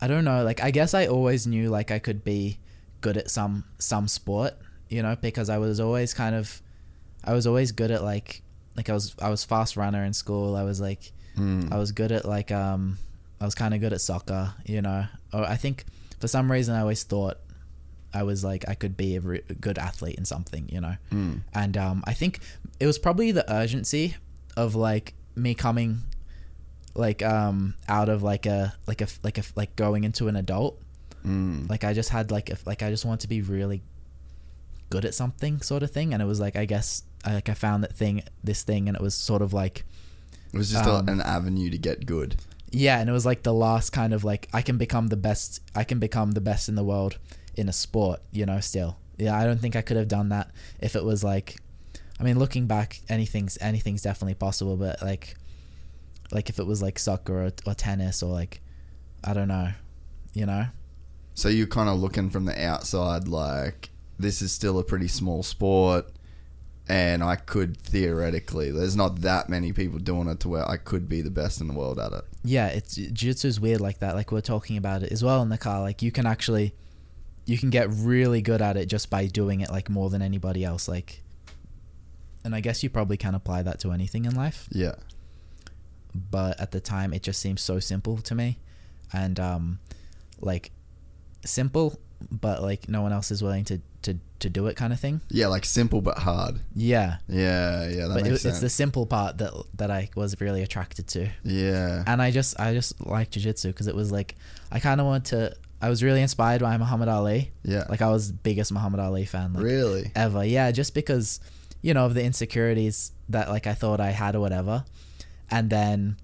[0.00, 2.58] I don't know like I guess I always knew like I could be
[3.00, 4.54] good at some some sport
[4.88, 6.60] you know because I was always kind of
[7.24, 8.42] I was always good at like
[8.76, 11.72] like I was I was fast runner in school I was like Mm.
[11.72, 12.98] I was good at like um
[13.40, 15.06] I was kind of good at soccer, you know.
[15.32, 15.86] Or I think
[16.20, 17.38] for some reason I always thought
[18.14, 20.96] I was like I could be a, re- good athlete in something, you know.
[21.10, 21.42] Mm.
[21.54, 22.40] And um I think
[22.80, 24.16] it was probably the urgency
[24.56, 26.02] of like me coming
[26.94, 30.80] like um out of like a like a like a like going into an adult.
[31.26, 31.70] Mm.
[31.70, 33.82] Like I just had like a, like I just want to be really
[34.90, 37.54] good at something sort of thing and it was like I guess I, like I
[37.54, 39.84] found that thing this thing and it was sort of like
[40.52, 42.36] It was just Um, a, an avenue to get good.
[42.74, 45.60] Yeah, and it was like the last kind of like I can become the best.
[45.74, 47.18] I can become the best in the world
[47.54, 48.20] in a sport.
[48.30, 48.98] You know, still.
[49.18, 51.56] Yeah, I don't think I could have done that if it was like.
[52.20, 54.76] I mean, looking back, anything's anything's definitely possible.
[54.76, 55.34] But like,
[56.30, 58.60] like if it was like soccer or, or tennis or like,
[59.24, 59.70] I don't know,
[60.32, 60.66] you know.
[61.34, 65.42] So you're kind of looking from the outside, like this is still a pretty small
[65.42, 66.06] sport,
[66.88, 68.70] and I could theoretically.
[68.70, 71.68] There's not that many people doing it to where I could be the best in
[71.68, 72.24] the world at it.
[72.44, 74.14] yeah, it's jiu-jitsu is weird like that.
[74.14, 75.80] Like we are talking about it as well in the car.
[75.80, 76.74] Like you can actually,
[77.44, 80.64] you can get really good at it just by doing it like more than anybody
[80.64, 80.88] else.
[80.88, 81.22] Like,
[82.44, 84.68] and I guess you probably can apply that to anything in life.
[84.70, 84.94] Yeah.
[86.14, 88.58] But at the time, it just seems so simple to me,
[89.12, 89.78] and um,
[90.40, 90.70] like
[91.44, 91.98] simple,
[92.30, 95.22] but like no one else is willing to to to do it, kind of thing.
[95.30, 96.60] Yeah, like simple but hard.
[96.74, 100.62] Yeah, Yeah, yeah, that but it, it's the simple part that that I was really
[100.62, 101.30] attracted to.
[101.44, 102.04] yeah.
[102.06, 104.34] and I just I just like jujitsu because it was like
[104.70, 105.56] I kind of wanted to.
[105.82, 107.50] I was really inspired by Muhammad Ali.
[107.64, 107.84] Yeah.
[107.88, 109.52] Like I was biggest Muhammad Ali fan.
[109.52, 110.12] Like, really?
[110.14, 111.40] Ever, yeah, just because
[111.82, 114.84] you know of the insecurities that like I thought I had or whatever,
[115.50, 116.16] and then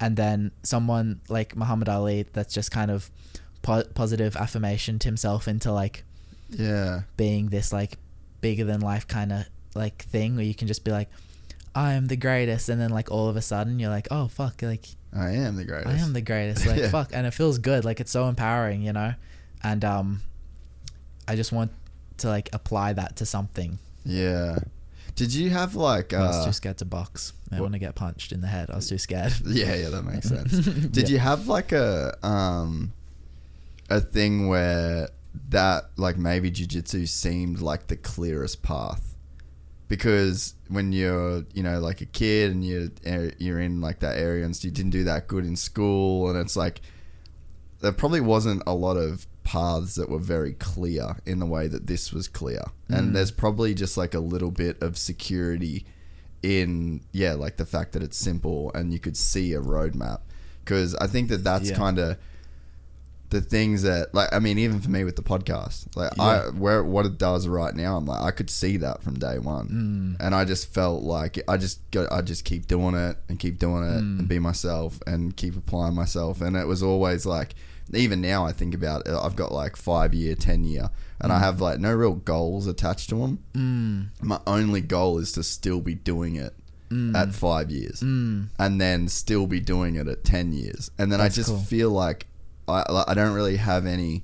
[0.00, 3.10] and then someone like Muhammad Ali that's just kind of
[3.62, 4.36] po- positive
[5.00, 6.04] to himself into like
[6.50, 7.02] Yeah.
[7.16, 7.98] being this like
[8.40, 11.08] bigger than life kind of like thing where you can just be like
[11.74, 14.62] I am the greatest and then like all of a sudden you're like oh fuck
[14.62, 15.88] like I am the greatest.
[15.88, 16.66] I am the greatest.
[16.66, 16.90] Like Yeah.
[16.90, 17.84] fuck, and it feels good.
[17.84, 19.14] Like it's so empowering, you know.
[19.62, 20.20] And um,
[21.26, 21.72] I just want
[22.18, 23.78] to like apply that to something.
[24.04, 24.58] Yeah.
[25.16, 27.32] Did you have like I was uh too scared to box.
[27.50, 28.70] I want to get punched in the head.
[28.70, 29.32] I was too scared.
[29.46, 30.52] Yeah, yeah, that makes sense.
[30.92, 31.14] Did Yeah.
[31.14, 32.92] you have like a um
[33.90, 35.08] a thing where
[35.48, 39.16] that like maybe jujitsu seemed like the clearest path?
[39.88, 42.88] Because when you're, you know, like a kid and you're
[43.38, 46.56] you're in like that area and you didn't do that good in school and it's
[46.56, 46.80] like
[47.80, 51.86] there probably wasn't a lot of paths that were very clear in the way that
[51.86, 52.62] this was clear.
[52.88, 53.12] And mm.
[53.14, 55.86] there's probably just like a little bit of security
[56.42, 60.20] in yeah, like the fact that it's simple and you could see a roadmap.
[60.64, 61.76] Because I think that that's Yeah.
[61.76, 62.18] kind of
[63.30, 66.82] the things that like I mean even for me with the podcast like I where
[66.82, 70.16] what it does right now I'm like I could see that from day one.
[70.18, 70.24] Mm.
[70.24, 73.58] And I just felt like I just go I just keep doing it and keep
[73.58, 74.28] doing it and mm.
[74.28, 76.40] be myself and keep applying myself.
[76.40, 77.54] And it was always like
[77.92, 81.36] even now I think about it I've got like five year ten year and I
[81.36, 81.40] mm.
[81.40, 85.94] have like no real goals attached to them my only goal is to still be
[85.94, 86.54] doing it
[87.14, 88.00] at five years
[88.58, 90.90] and then still be doing it at 10 years.
[90.98, 91.58] And then That's i just cool.
[91.58, 92.26] feel like
[92.68, 94.22] I, I don't really have any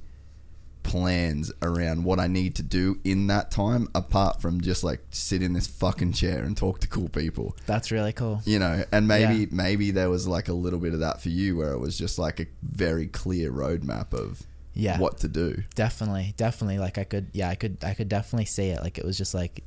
[0.82, 5.42] plans around what i need to do in that time apart from just like sit
[5.42, 8.42] in this fucking chair and talk to cool people That's really cool.
[8.44, 9.46] you know and maybe Yeah.
[9.50, 12.18] maybe there was like a little bit of that for you where it was just
[12.18, 14.42] like a very clear roadmap of
[14.74, 14.98] Yeah.
[14.98, 16.78] what to do Definitely, definitely.
[16.78, 18.82] Like I could, yeah, I could, I could definitely see it.
[18.82, 19.62] Like it was just like,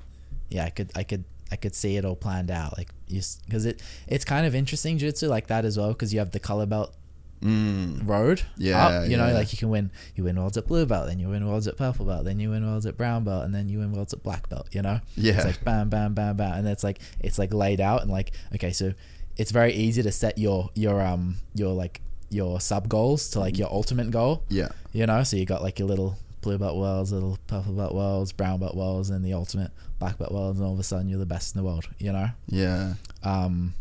[0.49, 2.77] yeah, I could, I could, I could see it all planned out.
[2.77, 5.89] Like you, because it, it's kind of interesting jiu-jitsu like that as well.
[5.89, 6.93] Because you have the color belt
[7.41, 8.41] road.
[8.57, 11.19] Yeah, up, you know, like you can win, you win worlds at blue belt, then
[11.19, 13.69] you win worlds at purple belt, then you win worlds at brown belt, and then
[13.69, 14.67] you win worlds at black belt.
[14.71, 14.99] You know.
[15.15, 15.35] Yeah.
[15.35, 18.31] It's like bam, bam, bam, bam, and it's like it's like laid out and like
[18.55, 18.93] okay, so
[19.37, 23.57] it's very easy to set your your um your like your sub goals to like
[23.57, 24.43] your ultimate goal.
[24.49, 27.93] yeah You know, so you got like your little blue belt worlds, little purple belt
[27.93, 31.07] worlds, brown belt worlds, and the ultimate black belt worlds, and all of a sudden
[31.07, 31.87] you're the best in the world.
[31.99, 32.29] You know.
[32.47, 33.73] yeah Um.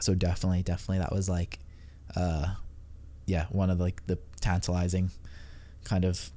[0.00, 1.58] So definitely, definitely, that was like,
[2.16, 2.54] uh,
[3.26, 5.10] yeah, one of like the tantalizing
[5.84, 6.30] kind of,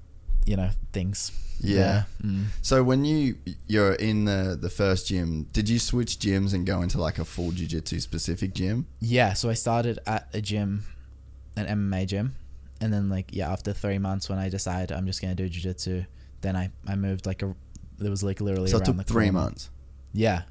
[0.46, 1.32] you know, things.
[1.60, 2.04] Yeah.
[2.24, 2.46] Mm.
[2.62, 3.36] So when you
[3.68, 7.26] you're in the the first gym, did you switch gyms and go into like a
[7.26, 8.88] full jiu-jitsu specific gym?
[9.00, 9.34] Yeah.
[9.34, 10.86] So I started at a gym,
[11.56, 12.36] an MMA gym,
[12.80, 16.04] and then like yeah, after three months when I decided I'm just gonna do jiu-jitsu,
[16.42, 17.54] then I I moved like a.
[18.00, 19.40] There was like literally So it around took the three corner.
[19.40, 19.70] months.
[20.14, 20.42] Yeah,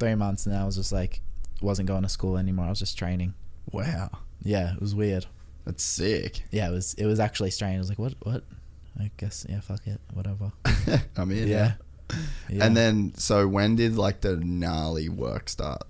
[0.00, 1.20] three months, and then I was just like,
[1.62, 2.66] wasn't going to school anymore.
[2.66, 3.34] I was just training.
[3.70, 4.10] Wow,
[4.42, 5.26] Yeah, it was weird.
[5.64, 6.44] that's sick.
[6.50, 7.76] Yeah, it was it was actually strange.
[7.76, 8.44] I was like, what what?
[8.98, 10.52] I guess yeah, fuck it, whatever.
[11.16, 11.48] I'm in.
[11.48, 11.74] Yeah.
[12.48, 12.64] yeah.
[12.64, 15.82] And then, so when did like the gnarly work start?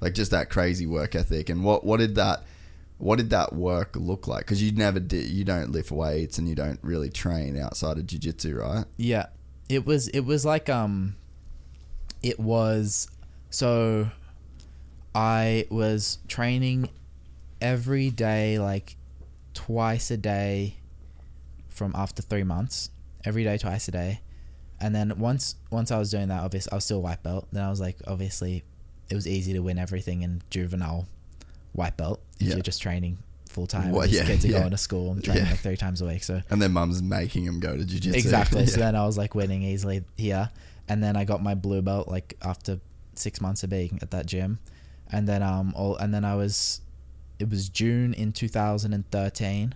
[0.00, 2.44] Like just that crazy work ethic, and what what did that
[2.98, 4.40] what did that work look like?
[4.44, 8.06] Because you never did, you don't lift weights, and you don't really train outside of
[8.06, 8.84] jiu-jitsu, right?
[8.96, 9.26] Yeah.
[9.68, 11.16] It was it was like um
[12.22, 13.10] it was
[13.50, 14.08] so
[15.14, 16.88] I was training
[17.60, 18.96] every day like
[19.54, 20.76] twice a day
[21.68, 22.90] from after 3 months.
[23.24, 24.20] Every day twice a day.
[24.80, 27.46] And then once once I was doing that obviously I was still white belt.
[27.52, 28.62] Then I was like obviously
[29.10, 31.06] it was easy to win everything in juvenile
[31.72, 32.54] white belt if Yeah.
[32.54, 33.92] you're just training full time.
[33.92, 34.58] Well, yeah, kids are yeah.
[34.60, 35.50] going to school and training Yeah.
[35.50, 36.24] like three times a week.
[36.24, 38.18] So And then mum's making him go to jiu-jitsu.
[38.18, 38.66] Exactly.
[38.72, 40.50] So then I was like winning easily here,
[40.88, 42.80] and then I got my blue belt like after
[43.14, 44.58] six months of being at that gym,
[45.10, 46.80] and then um all and then I was,
[47.38, 49.74] it was June in 2013,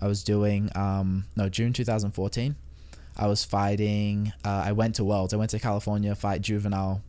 [0.00, 2.56] I was doing um no June 2014,
[3.16, 4.32] I was fighting.
[4.44, 5.34] Uh, I went to Worlds.
[5.34, 7.02] I went to California fight juvenile,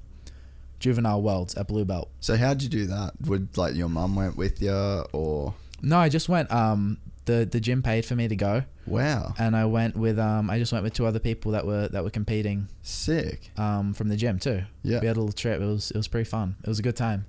[0.80, 2.10] juvenile Worlds at blue belt.
[2.20, 3.12] So how'd you do that?
[3.26, 4.74] Would like your mum went with you,
[5.14, 6.52] or No, I just went.
[6.52, 10.50] Um, the the gym paid for me to go, wow, and I went with um
[10.50, 13.52] I just went with two other people that were that were competing sick.
[13.56, 14.64] um, from the gym too.
[14.82, 15.00] Yeah.
[15.00, 15.62] we had a little trip.
[15.62, 16.56] It was it was pretty fun.
[16.64, 17.26] It was a good time,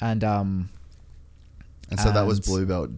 [0.00, 0.68] and um,
[1.90, 2.90] And so that was blue belt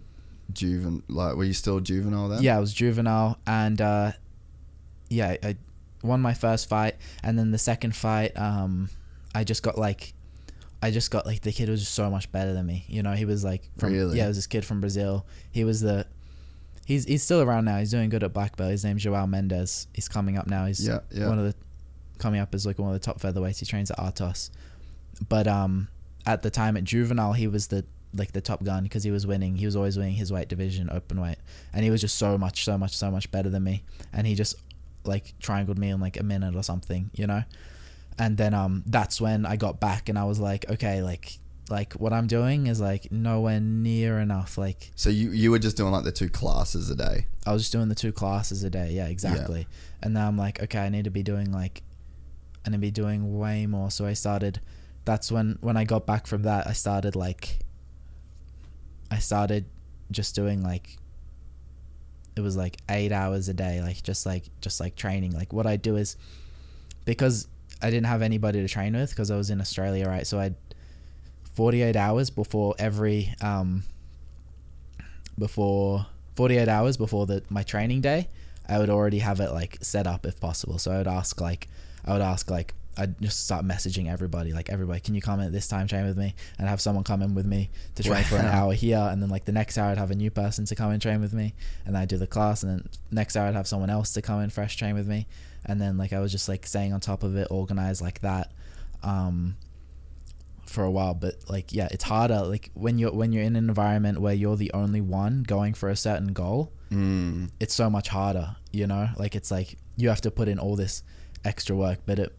[0.52, 1.02] juvenile.
[1.08, 2.42] Like, were you still juvenile then?
[2.42, 4.12] yeah, I was juvenile, and uh,
[5.08, 5.56] yeah, I, I
[6.02, 8.90] won my first fight, and then the second fight, um,
[9.34, 10.12] I just got like,
[10.82, 12.84] I just got like the kid was just so much better than me.
[12.88, 14.18] You know, he was like from Really?
[14.18, 15.26] yeah, it was this kid from Brazil.
[15.50, 16.06] He was the.
[16.84, 17.78] He's, he's still around now.
[17.78, 18.72] He's doing good at black belt.
[18.72, 19.86] His name's Joao Mendes.
[19.94, 20.66] He's coming up now.
[20.66, 21.28] He's Yeah, yeah.
[21.28, 21.54] one of the
[22.18, 23.60] coming up as like one of the top featherweights.
[23.60, 24.50] He trains at Atos,
[25.28, 25.86] but um,
[26.26, 29.26] at the time at juvenile, he was the like the top gun because he was
[29.26, 29.56] winning.
[29.56, 31.38] He was always winning his weight division, open weight,
[31.72, 33.84] and he was just so much, so much, so much better than me.
[34.12, 34.56] And he just
[35.04, 37.42] like triangled me in like a minute or something, you know.
[38.18, 41.38] And then um, that's when I got back and I was like, okay, like
[41.70, 44.58] like what I'm doing is like nowhere near enough.
[44.58, 47.26] Like So you you were just doing like the two classes a day.
[47.46, 48.90] I was just doing the two classes a day.
[48.92, 49.66] Yeah, exactly.
[50.02, 51.82] And then I'm like, okay, I need to be doing like,
[52.66, 53.90] I need to be doing way more.
[53.90, 54.60] So I started.
[55.04, 57.60] That's when when I got back from that, I started like.
[59.12, 59.64] I started
[60.10, 60.98] just doing like.
[62.34, 65.32] It was like eight hours a day, like just like just like training.
[65.32, 66.16] Like what I do is,
[67.04, 67.46] because
[67.82, 70.26] I didn't have anybody to train with because I was in Australia, right?
[70.26, 70.54] So I'd.
[71.54, 73.82] 48 hours before every um
[75.38, 78.28] before 48 hours before the my training day,
[78.68, 80.78] I would already have it like set up if possible.
[80.78, 81.68] So I would ask like
[82.04, 85.46] I would ask like I'd just start messaging everybody like everybody can you come in
[85.46, 86.34] at this time train with me?
[86.58, 89.30] And have someone come in with me to train for an hour here and then
[89.30, 91.54] like the next hour I'd have a new person to come and train with me
[91.86, 94.40] and I'd do the class and then next hour I'd have someone else to come
[94.40, 95.26] in fresh train with me.
[95.64, 98.52] And then like I was just like staying on top of it organized like that
[99.02, 99.56] um
[100.66, 101.14] for a while.
[101.14, 104.56] But like yeah it's harder like when you're when you're in an environment where you're
[104.56, 107.48] the only one going for a certain goal Mm.
[107.58, 109.08] it's so much harder you know?
[109.16, 111.02] Like it's like you have to put in all this
[111.42, 112.36] extra work but it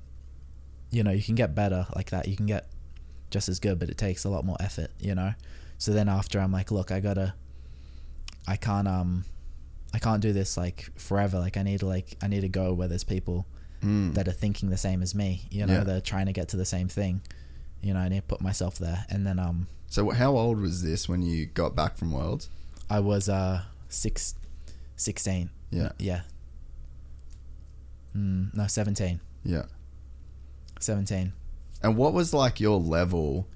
[0.94, 2.64] you know you can get better like that you can get
[3.32, 5.34] just as good but it takes a lot more effort you know
[5.78, 7.34] so then after i'm like look i gotta
[8.48, 9.26] i can't um
[9.94, 12.74] i can't do this like forever like i need to like i need to go
[12.74, 13.46] where there's people
[13.84, 14.14] Mm.
[14.14, 15.84] that are thinking the same as me you know Yeah.
[15.84, 17.20] they're trying to get to the same thing
[17.82, 20.84] you know i need to put myself there and then um So how old was
[20.84, 22.50] this when you got back from Worlds?
[22.90, 24.36] i was uh six
[24.96, 25.92] 16 Yeah.
[26.00, 26.22] yeah
[28.16, 29.64] mm, no 17 Yeah.
[30.84, 31.34] 17
[31.82, 33.48] And what was like your level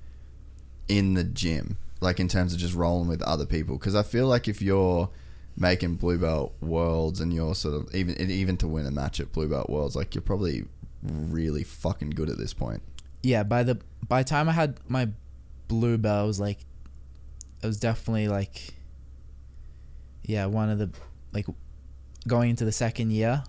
[0.87, 3.77] in the gym, like in terms of just rolling with other people?
[3.77, 5.09] Because I feel like if you're
[5.55, 9.31] making blue belt worlds and you're sort of even even to win a match at
[9.31, 10.65] blue belt worlds, like you're probably
[11.03, 12.81] really fucking good at this point.
[13.23, 15.07] yeah by the by the time i had my
[15.67, 16.59] blue belt I was like
[17.61, 18.73] it was definitely like
[20.23, 20.89] yeah one of the
[21.33, 21.45] like
[22.27, 23.43] going into the second year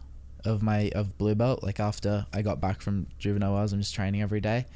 [0.49, 3.95] of my of blue belt like after i got back from juvenile worlds i'm just
[3.95, 4.67] training every day.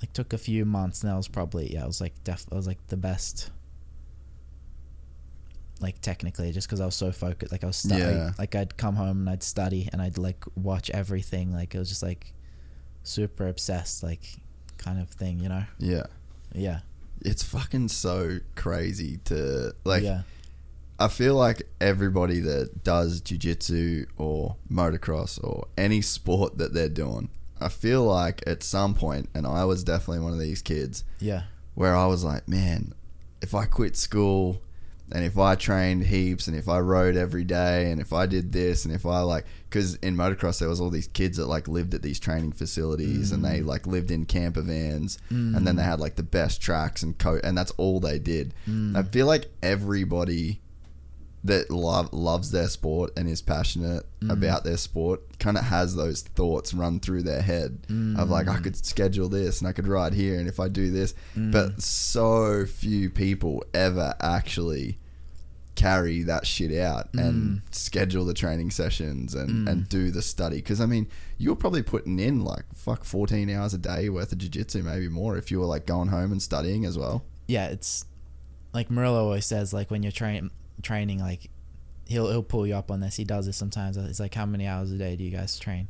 [0.00, 2.56] Like took a few months and that was probably yeah it was like def I
[2.56, 3.50] was like the best.
[5.80, 8.32] Like technically just because i was so focused like i was stu- Yeah.
[8.38, 11.88] like i'd come home and i'd study and i'd like watch everything like it was
[11.88, 12.32] just like
[13.02, 14.22] super obsessed like
[14.78, 15.64] kind of thing you know?
[15.78, 16.04] Yeah.
[16.54, 16.80] yeah.
[17.20, 20.22] It's fucking so crazy to like yeah
[21.02, 27.28] I feel like everybody that does jiu-jitsu or motocross or any sport that they're doing,
[27.60, 31.42] I feel like at some point and I was definitely one of these kids yeah.
[31.74, 32.94] where I was like, man,
[33.40, 34.62] if I quit school
[35.10, 38.52] and if I trained heaps and if I rode every day and if I did
[38.52, 41.66] this and if I like, because in motocross there was all these kids that like
[41.66, 43.66] lived at these training facilities and they mm.
[43.66, 45.56] like lived in camper vans mm.
[45.56, 48.54] and then they had like the best tracks and coat and that's all they did.
[48.68, 48.96] Mm.
[48.96, 50.61] I feel like everybody
[51.44, 54.30] that love, loves their sport and is passionate mm.
[54.30, 57.80] about their sport kind of has those thoughts run through their head
[58.16, 58.62] of like I mm.
[58.62, 61.14] could schedule this and I could ride here and if I do this.
[61.36, 61.50] Mm.
[61.50, 64.98] But so few people ever actually
[65.74, 70.56] carry that shit out and schedule the training sessions and, and do the study.
[70.56, 74.38] Because I mean you're probably putting in like fuck 14 hours a day worth of
[74.38, 77.24] jiu-jitsu maybe more if you were like going home and studying as well.
[77.48, 78.04] Yeah, it's
[78.72, 80.50] like Murilo always says, like when you're train
[80.82, 81.48] training, like
[82.06, 83.16] he'll he'll pull you up on this.
[83.16, 83.96] He does this sometimes.
[83.96, 85.88] It's like, how many hours a day do you guys train?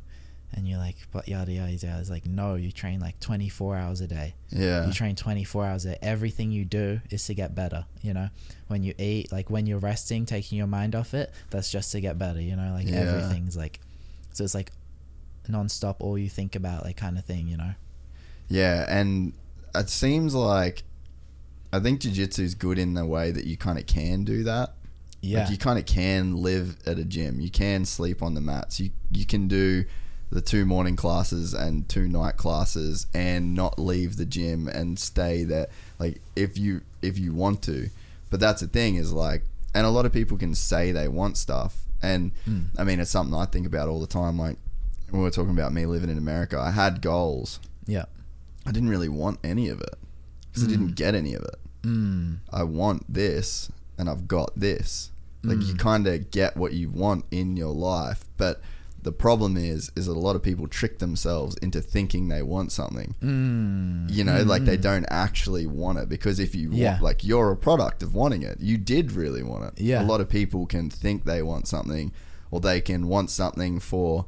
[0.55, 1.97] And you're like, but yada yada yada.
[1.99, 4.35] It's like, no, you train like 24 hours a day.
[4.51, 5.97] yeah You train 24 hours a day.
[6.03, 7.85] Everything you do is to get better.
[8.03, 8.29] You know,
[8.67, 12.01] when you eat, like when you're resting, taking your mind off it, that's just to
[12.01, 12.39] get better.
[12.39, 12.99] You know, like Yeah.
[12.99, 13.79] everything's like,
[14.31, 14.71] so it's like
[15.47, 17.47] non-stop all you think about, like kind of thing.
[17.47, 17.73] You know.
[18.47, 19.33] Yeah, and
[19.73, 20.83] it seems like
[21.71, 24.75] I think jiu-jitsu is good in the way that you kind of can do that.
[25.23, 25.43] Yeah.
[25.43, 27.39] Like you kind of can live at a gym.
[27.39, 28.79] You can sleep on the mats.
[28.79, 29.85] You you can do
[30.29, 35.43] the two morning classes and two night classes and not leave the gym and stay
[35.43, 35.67] there
[35.99, 37.89] like if you if you want to.
[38.29, 41.37] But that's the thing is like and a lot of people can say they want
[41.37, 42.31] stuff and
[42.77, 44.57] I mean it's something I think about all the time like
[45.09, 48.05] when we we're talking about me living in America, I had goals yeah.
[48.65, 49.95] I didn't really want any of it
[50.49, 51.55] because I didn't get any of it.
[51.83, 52.37] Mm.
[52.51, 55.11] I want this and I've got this.
[55.43, 55.77] Like you hmm.
[55.77, 58.61] kind of get what you want in your life, but
[59.03, 62.71] the problem is is that a lot of people trick themselves into thinking they want
[62.71, 63.15] something.
[63.21, 64.09] Mm.
[64.09, 64.81] You know, like they hmm.
[64.81, 66.91] don't actually want it because if you Yeah.
[66.91, 68.59] want, like you're a product of wanting it.
[68.61, 69.81] You did really want it.
[69.81, 70.01] Yeah.
[70.01, 72.11] A lot of people can think they want something
[72.49, 74.25] or they can want something for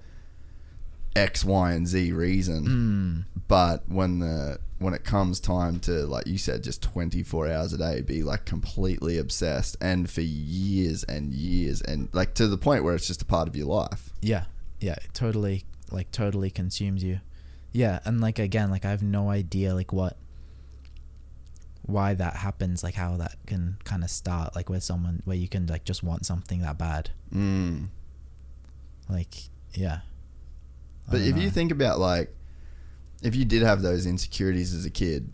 [1.15, 2.65] X, Y, and Z reason.
[2.65, 3.41] Hmm.
[3.47, 7.73] But when the when it comes time to like you said, just twenty four hours
[7.73, 12.57] a day, be like completely obsessed and for years and years and like to the
[12.57, 14.11] point where it's just a part of your life.
[14.21, 14.45] Yeah,
[14.79, 17.19] yeah, it totally, like totally consumes you.
[17.73, 20.15] Yeah, and like again, like I have no idea like what,
[21.81, 25.47] why that happens, like how that can kind of start, like with someone where you
[25.49, 27.87] can like just want something that bad, Mm.
[29.09, 29.35] like
[29.73, 29.99] yeah.
[31.09, 31.41] But if know.
[31.41, 32.33] you think about like,
[33.21, 35.31] if you did have those insecurities as a kid,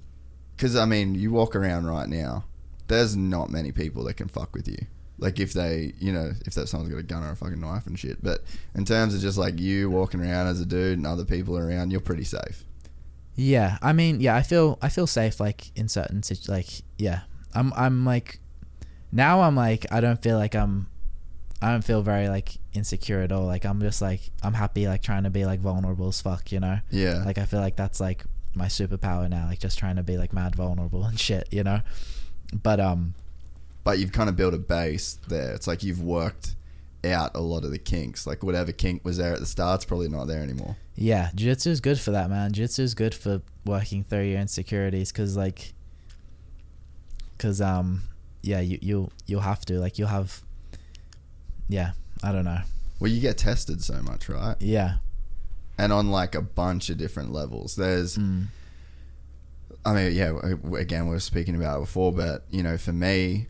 [0.56, 2.46] because I mean, you walk around right now,
[2.88, 4.86] there's not many people that can fuck with you.
[5.18, 7.86] Like if they, you know, if that someone's got a gun or a fucking knife
[7.86, 8.24] and shit.
[8.24, 8.42] But
[8.74, 11.92] in terms of just like you walking around as a dude and other people around,
[11.92, 12.66] you're pretty safe.
[13.36, 16.68] Yeah, I mean, yeah, I feel I feel safe like in certain situ- like
[16.98, 17.22] yeah.
[17.54, 18.40] I'm I'm like
[19.12, 20.88] now I'm like I don't feel like I'm
[21.62, 23.46] I don't feel very like insecure at all.
[23.46, 26.60] Like I'm just like I'm happy like trying to be like vulnerable as fuck, you
[26.60, 26.80] know?
[26.90, 27.24] Yeah.
[27.24, 28.24] Like I feel like that's like
[28.56, 31.82] my superpower now, like just trying to be like mad vulnerable and shit, you know?
[32.64, 33.14] But um
[33.84, 35.54] but you've kind of built a base there.
[35.54, 36.56] It's like you've worked
[37.04, 38.26] out a lot of the kinks.
[38.26, 40.78] Like whatever kink was there at the start's probably not there anymore.
[40.96, 42.52] yeah, jiu-jitsu is good for that, man.
[42.54, 45.74] Jiu-jitsu is good for working through your insecurities cuz like
[47.38, 48.02] cuz um
[48.42, 50.42] yeah, you you'll you'll have to like you'll have
[51.72, 51.92] yeah,
[52.22, 52.60] I don't know.
[53.00, 54.56] Well, you get tested so much, right?
[54.60, 54.96] Yeah.
[55.78, 57.76] And on like a bunch of different levels.
[57.76, 58.48] There's Mm.
[59.84, 60.38] I mean, yeah.
[60.78, 63.48] Again, we were speaking about it before, but you know, for me,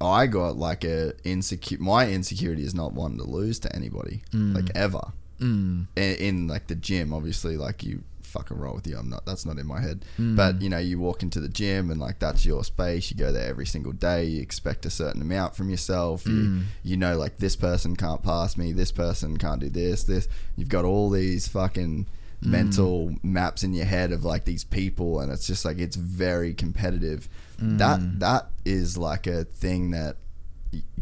[0.00, 1.78] I got like a insecure.
[1.78, 5.12] My insecurity is not one to lose to anybody, like ever.
[5.40, 5.88] Mm.
[5.96, 8.02] In, in like the gym, obviously, like you
[8.34, 8.96] fucking roll with you.
[8.98, 9.24] I'm not.
[9.24, 10.04] That's not in my head.
[10.18, 10.36] Mm.
[10.36, 13.10] But you know, you walk into the gym and like that's your space.
[13.10, 14.24] You go there every single day.
[14.24, 16.26] You expect a certain amount from yourself.
[16.26, 16.62] You Mm.
[16.82, 18.72] you know, like this person can't pass me.
[18.72, 20.04] This person can't do this.
[20.04, 20.28] This.
[20.56, 22.06] You've got all these fucking
[22.42, 22.50] Mm.
[22.50, 26.52] mental maps in your head of like these people and it's just like it's very
[26.52, 27.28] competitive
[27.62, 27.78] Mm.
[27.78, 30.16] that that is like a thing that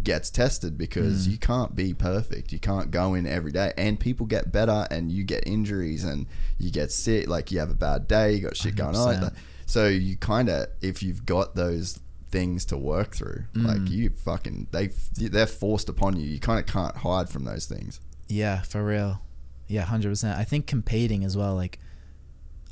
[0.02, 1.30] gets tested because Mm.
[1.32, 5.12] you can't be perfect you can't go in every day and people get better and
[5.12, 6.26] you get injuries and
[6.58, 9.32] you get sick like you have a bad day you got shit going on
[9.66, 12.00] so you kind of if you've got those
[12.32, 13.66] things to work through Mm.
[13.66, 17.66] like you fucking they they're forced upon you you kind of can't hide from those
[17.66, 19.20] things Yeah, for real.
[19.68, 20.38] Yeah, hundred percent.
[20.38, 21.78] I think competing as well, like,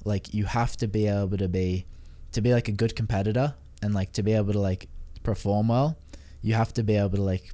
[0.04, 1.84] like you have to be able to be,
[2.32, 4.88] to be like a good competitor and like to be able to like
[5.22, 5.98] perform well.
[6.42, 7.52] You have to be able to like,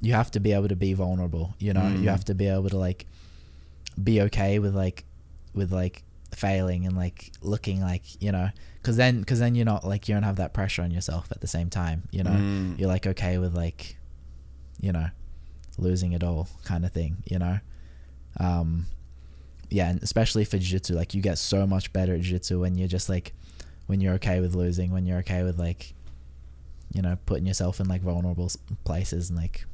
[0.00, 1.54] you have to be able to be vulnerable.
[1.58, 2.02] You know, Mm.
[2.02, 3.06] you have to be able to like,
[4.02, 5.04] be okay with like,
[5.54, 6.04] with like
[6.34, 10.14] failing and like looking like you know, because then because then you're not like you
[10.14, 12.04] don't have that pressure on yourself at the same time.
[12.12, 12.78] You know, Mm.
[12.78, 13.96] you're like okay with like,
[14.80, 15.08] you know,
[15.78, 17.58] losing it all kind of thing, you know?
[18.38, 18.86] Um,
[19.70, 22.88] yeah, and especially for jiu-jitsu, like you get so much better at jiu-jitsu when you're
[22.88, 23.32] just like,
[23.86, 25.94] when you're okay with losing, when you're okay with like,
[26.92, 28.50] you know, putting yourself in like vulnerable
[28.84, 29.64] places and like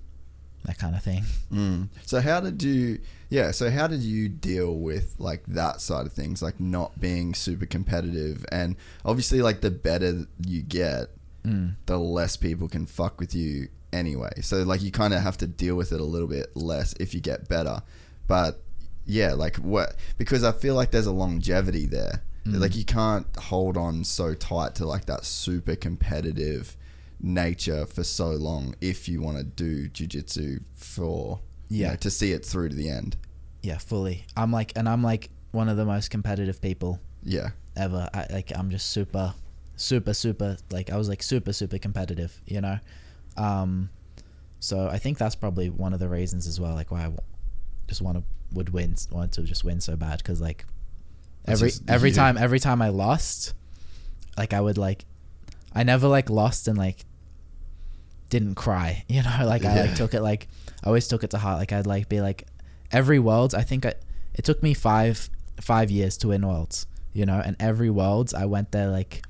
[0.64, 1.24] that kind of thing.
[1.52, 1.88] Mm.
[2.04, 2.98] So how did you?
[3.30, 3.50] Yeah.
[3.52, 7.66] So how did you deal with like that side of things, like not being super
[7.66, 11.06] competitive, and obviously like the better you get,
[11.44, 11.76] Mm.
[11.86, 14.32] the less people can fuck with you anyway.
[14.42, 17.14] So like you kind of have to deal with it a little bit less if
[17.14, 17.82] you get better.
[18.26, 18.60] But
[19.06, 19.94] yeah, like what?
[20.18, 22.22] Because I feel like there's a longevity there.
[22.44, 22.58] Mm.
[22.60, 26.76] Like you can't hold on so tight to like that super competitive
[27.20, 31.90] nature for so long if you want to do jujitsu for you Yeah.
[31.90, 33.16] know, to see it through to the end.
[33.62, 34.24] Yeah, fully.
[34.36, 37.50] I'm like, and I'm like one of the most competitive people Yeah.
[37.76, 38.08] ever.
[38.14, 39.34] I like I'm just super,
[39.76, 40.58] super, super.
[40.70, 42.40] Like I was like super, super competitive.
[42.46, 42.78] You know,
[43.36, 43.90] um,
[44.60, 46.74] so I think that's probably one of the reasons as well.
[46.74, 47.12] Like why I
[47.88, 50.64] just want to would win, wanted to just win so bad because like
[51.46, 52.14] every just every you.
[52.14, 53.54] time every time I lost,
[54.38, 55.04] like I would like,
[55.72, 57.04] I never like lost and like
[58.30, 59.04] didn't cry.
[59.08, 60.48] You know, like I like took it like
[60.84, 61.58] I always took it to heart.
[61.58, 62.46] Like I'd like be like
[62.92, 63.54] every worlds.
[63.54, 63.94] I think I,
[64.34, 66.86] it took me five five years to win worlds.
[67.12, 69.22] You know, and every worlds I went there like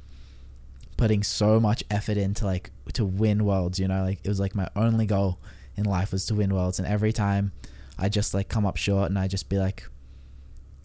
[0.97, 3.79] putting so much effort into like to win worlds.
[3.79, 5.39] You know, like it was like my only goal
[5.77, 6.79] in life was to win worlds.
[6.79, 7.53] And every time
[7.99, 9.89] I just like come up short, and I just be like,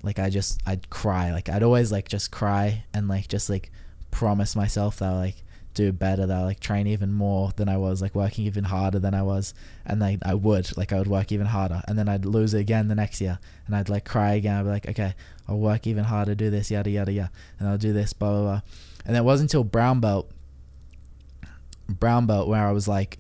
[0.03, 1.31] like I just I'd cry.
[1.31, 3.71] Like I'd always like just cry and like just like
[4.11, 5.43] promise myself that like
[5.73, 8.99] do better, that I'll like train even more than I was, like working even harder
[8.99, 9.53] than I was.
[9.85, 11.81] And then I would, like I would work even harder.
[11.87, 13.39] And then I'd lose it again the next year.
[13.67, 14.57] And I'd like cry again.
[14.57, 15.13] I'd be like, okay,
[15.47, 17.31] I'll work even harder, do this, yada yada yada.
[17.59, 18.61] And I'll do this, blah blah blah.
[19.05, 20.29] And it wasn't until brown belt
[21.89, 23.17] brown belt where I was like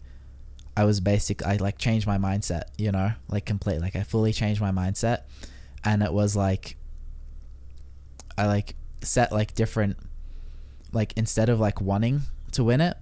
[0.77, 4.31] I was basic I like changed my mindset, you know, like completely like I fully
[4.31, 5.23] changed my mindset
[5.83, 6.77] and it was like
[8.37, 9.97] I like set like different
[10.93, 12.21] like instead of like wanting
[12.53, 12.97] to win it,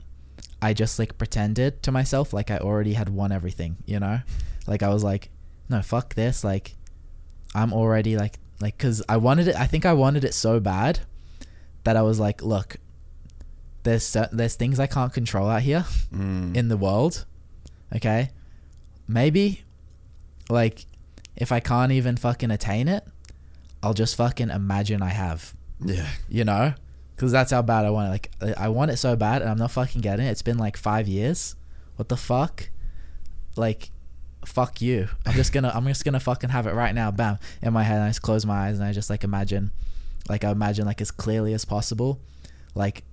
[0.61, 4.21] I just like pretended to myself like I already had won everything, you know?
[4.67, 5.29] Like I was like,
[5.69, 6.75] no, fuck this, like
[7.55, 10.99] I'm already like like cuz I wanted it I think I wanted it so bad
[11.85, 12.77] that I was like, look,
[13.83, 16.55] there's there's things I can't control out here Mm.
[16.55, 17.25] in the world.
[17.95, 18.29] Okay?
[19.07, 19.63] Maybe
[20.49, 20.85] like
[21.35, 23.03] if I can't even fucking attain it,
[23.81, 26.09] I'll just fucking imagine I have, yeah.
[26.27, 26.73] you know?
[27.19, 28.11] Cuz that's how bad I want it.
[28.41, 30.31] Like I- want it so bad and I'm not fucking getting it.
[30.31, 31.55] It's been like 5 years.
[31.97, 32.69] What the fuck?
[33.55, 33.91] like
[34.45, 35.09] fuck you.
[35.25, 37.11] I'm just gonna I'm just gonna fucking have it right now.
[37.11, 37.95] Bam in my head.
[37.95, 39.71] And I just close my eyes and I just like imagine,
[40.29, 42.19] like I imagine like as clearly as possible,
[42.73, 43.03] like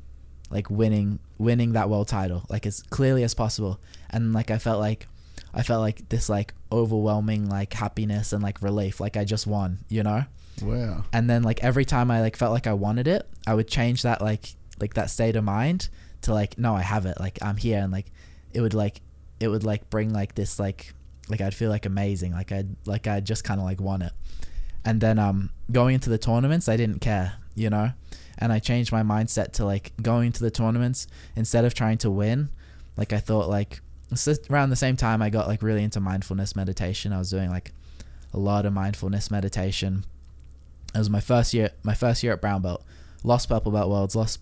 [0.50, 3.80] like winning winning that world title like as clearly as possible.
[4.08, 5.08] And like I felt like
[5.52, 9.00] I felt like this like overwhelming like happiness and like relief.
[9.00, 9.78] Like I just won.
[9.88, 10.24] You know
[10.62, 11.04] Wow.
[11.12, 14.02] and then like every time I like felt like I wanted it, I would change
[14.02, 15.88] that like like that state of mind
[16.22, 17.18] to like no, I have it.
[17.20, 18.06] Like I'm here, and like
[18.52, 19.00] it would like
[19.40, 20.94] it would like bring like this like
[21.28, 22.32] like I'd feel like amazing.
[22.32, 24.12] Like I'd like I just kind of like won it.
[24.84, 27.90] And then um going into the tournaments, I didn't care, you know.
[28.38, 32.10] And I changed my mindset to like going to the tournaments instead of trying to
[32.10, 32.50] win.
[32.96, 33.80] Like I thought like
[34.50, 37.12] around the same time I got like really into mindfulness meditation.
[37.12, 37.72] I was doing like
[38.32, 40.04] a lot of mindfulness meditation
[40.96, 42.82] it was my first year my first year at brown belt
[43.22, 44.40] lost purple belt worlds lost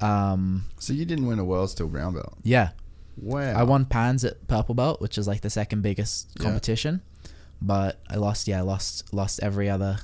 [0.00, 2.34] um So you didn't win a world's till brown belt.
[2.42, 2.70] yeah
[3.16, 3.54] Wow.
[3.54, 6.42] i won pans at purple belt which is like the second biggest Yeah.
[6.44, 7.00] competition
[7.62, 9.98] but i lost yeah i lost lost every other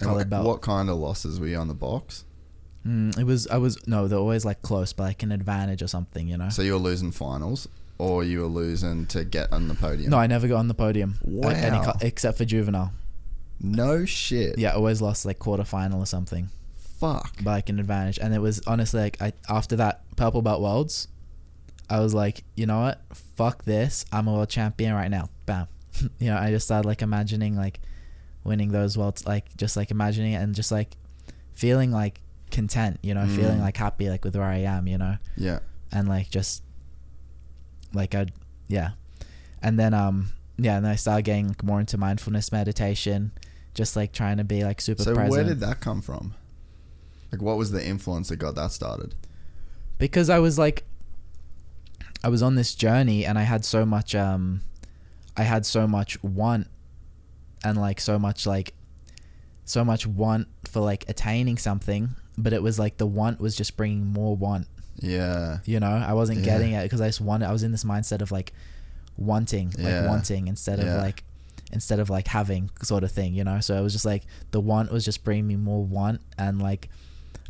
[0.00, 2.24] colored what, belt what kind of losses were you on the box?
[2.86, 5.86] mm, it was i was no they're always like close but like an advantage or
[5.88, 9.68] something you know So you were losing finals, or you were losing to get on
[9.68, 10.10] the podium?
[10.10, 11.14] no i never got on the podium
[11.44, 11.94] at any Wow.
[12.00, 12.90] except for juvenile
[13.60, 14.58] No shit.
[14.58, 16.50] yeah always lost like quarterfinal or something
[16.98, 17.42] Fuck.
[17.42, 18.18] by like an advantage.
[18.18, 21.08] And it was honestly like I after that purple belt worlds,
[21.90, 23.00] I was like, you know what?
[23.12, 24.04] Fuck this.
[24.12, 25.28] I'm a world champion right now.
[25.46, 25.68] Bam.
[26.18, 27.80] you know, I just started like imagining like
[28.44, 30.96] winning those worlds, like just like imagining it and just like
[31.52, 32.98] feeling like content.
[33.02, 33.62] You know, feeling Mm.
[33.62, 34.86] like happy like with where I am.
[34.86, 35.58] You know, Yeah.
[35.92, 36.62] and like just
[37.92, 38.26] like I,
[38.68, 38.90] yeah,
[39.62, 43.32] and then um yeah, and then I started getting more into mindfulness meditation,
[43.76, 45.30] just like trying to be like super So present.
[45.30, 46.34] where did that come from?
[47.30, 49.14] Like, what was the influence that got that started?
[49.98, 50.84] because I was like
[52.24, 54.60] I was on this journey and I had so much um
[55.36, 56.66] I had so much want
[57.64, 58.74] and like so much like
[59.64, 63.76] so much want for like attaining something but it was like the want was just
[63.76, 64.66] bringing more want
[65.00, 65.58] Yeah.
[65.64, 66.44] you know I wasn't Yeah.
[66.44, 68.52] getting it because I just wanted I was in this mindset of like
[69.16, 70.06] wanting like Yeah.
[70.08, 70.96] wanting instead Yeah.
[70.96, 71.24] of like
[71.72, 74.60] instead of like having sort of thing you know so it was just like the
[74.60, 76.88] want was just bringing me more want and like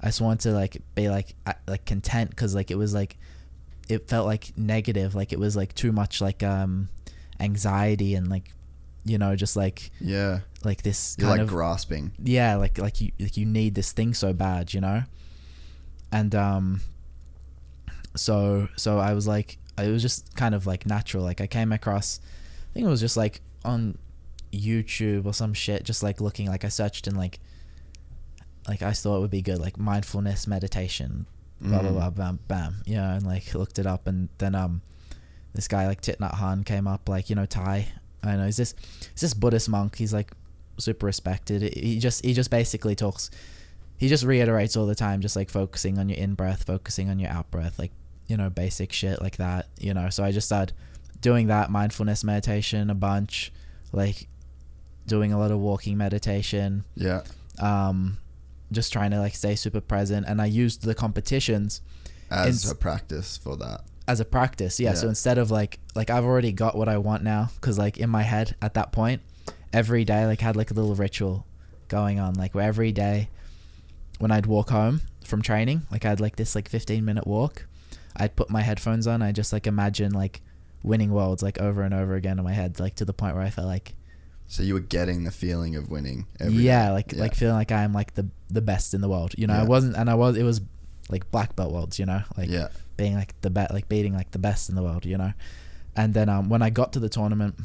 [0.00, 1.34] I just wanted to like be like
[1.68, 3.18] like content because like it was like
[3.88, 6.88] it felt like negative like it was like too much like um
[7.40, 8.52] anxiety and like
[9.04, 10.40] you know just like Yeah.
[10.64, 12.12] like this You're kind like of grasping.
[12.22, 15.02] yeah like like you like you need this thing so bad you know
[16.10, 16.80] and um
[18.14, 21.70] so so i was like it was just kind of like natural like i came
[21.72, 22.20] across
[22.70, 23.96] i think it was just like on
[24.52, 27.38] youtube or some shit just like looking like i searched in like
[28.68, 31.26] like i thought it would be good like mindfulness meditation
[31.60, 31.94] blah blah Mm.
[31.94, 34.82] blah bam bam you know and like looked it up and then um
[35.54, 37.88] this guy like Thich Nhat Hanh came up like you know Thai
[38.22, 38.74] I don't know he's this
[39.12, 40.32] he's this Buddhist monk he's like
[40.76, 43.30] super respected he just he just basically talks
[43.96, 47.18] he just reiterates all the time just like focusing on your in breath focusing on
[47.18, 47.92] your out breath like
[48.26, 50.74] you know basic shit like that you know so I just started
[51.22, 53.50] doing that mindfulness meditation a bunch
[53.92, 54.28] like
[55.06, 56.84] doing a lot of walking meditation.
[56.94, 57.22] Yeah.
[57.60, 58.18] um
[58.72, 60.26] just trying to like stay super present.
[60.28, 61.80] And I used the competitions
[62.30, 63.82] As It's- a practice for that.
[64.08, 67.22] as a practice yeah, so instead of like like i've already got what i want
[67.24, 69.20] now because like in my head at that point
[69.72, 71.44] every day like had like a little ritual
[71.88, 72.34] going on.
[72.34, 73.28] Like where every day
[74.18, 77.66] when i'd walk home from training like i had like this like 15 minute walk
[78.16, 79.22] i'd put my headphones on.
[79.22, 80.40] I just like imagine like
[80.82, 83.44] winning worlds like over and over again in my head like to the point where
[83.44, 83.94] i felt like
[84.48, 86.26] So you were getting the feeling of winning.
[86.40, 86.92] Every yeah day.
[86.92, 87.20] like Yeah.
[87.20, 89.96] like feeling like i'm like the the best in the world you know i wasn't
[89.96, 90.60] and i was it was
[91.08, 92.68] like black belt worlds you know like yeah.
[92.96, 95.32] being like the bet like beating like the best in the world you know
[95.96, 97.56] and then um when i got to the tournament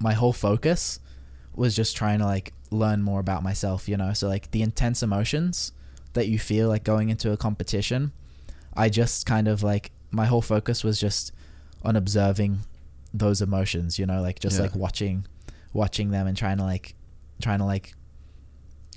[0.00, 1.00] my whole focus
[1.54, 5.02] was just trying to like learn more about myself you know so like the intense
[5.02, 5.72] emotions
[6.14, 8.12] that you feel like going into a competition
[8.76, 11.32] i just kind of like my whole focus was just
[11.84, 12.58] on observing
[13.12, 14.62] those emotions you know like just Yeah.
[14.62, 15.26] like watching
[15.72, 16.94] watching them and trying to like
[17.40, 17.94] trying to like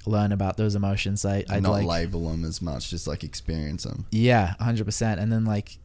[0.05, 3.83] learn about those emotions i i'd Not like label them as much, just like experience
[3.83, 4.05] them.
[4.11, 5.19] yeah, hundred percent.
[5.19, 5.79] And then like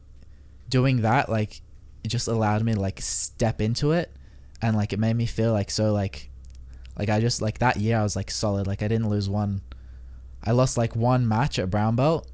[0.69, 1.61] doing that, like
[2.03, 4.11] it just allowed me to like step into it,
[4.61, 6.29] and like it made me feel like so like,
[6.99, 8.67] like I just like that year I was like solid.
[8.67, 9.61] Like I didn't lose one.
[10.43, 12.29] I lost like one match at brown belt,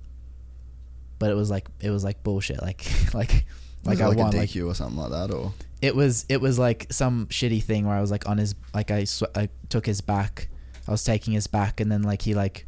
[1.20, 2.62] but it was like it was like bullshit.
[2.62, 3.46] Like like
[3.86, 4.34] Was like I like won.
[4.36, 7.64] a Like DQ or something like that, or it was it was like some shitty
[7.64, 10.50] thing where I was like on his like I sw- I took his back.
[10.88, 12.66] I was taking his back and then like he like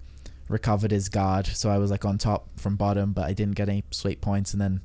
[0.47, 3.69] recovered his guard, so I was like on top from bottom, but I didn't get
[3.69, 4.53] any sweep points.
[4.53, 4.81] And then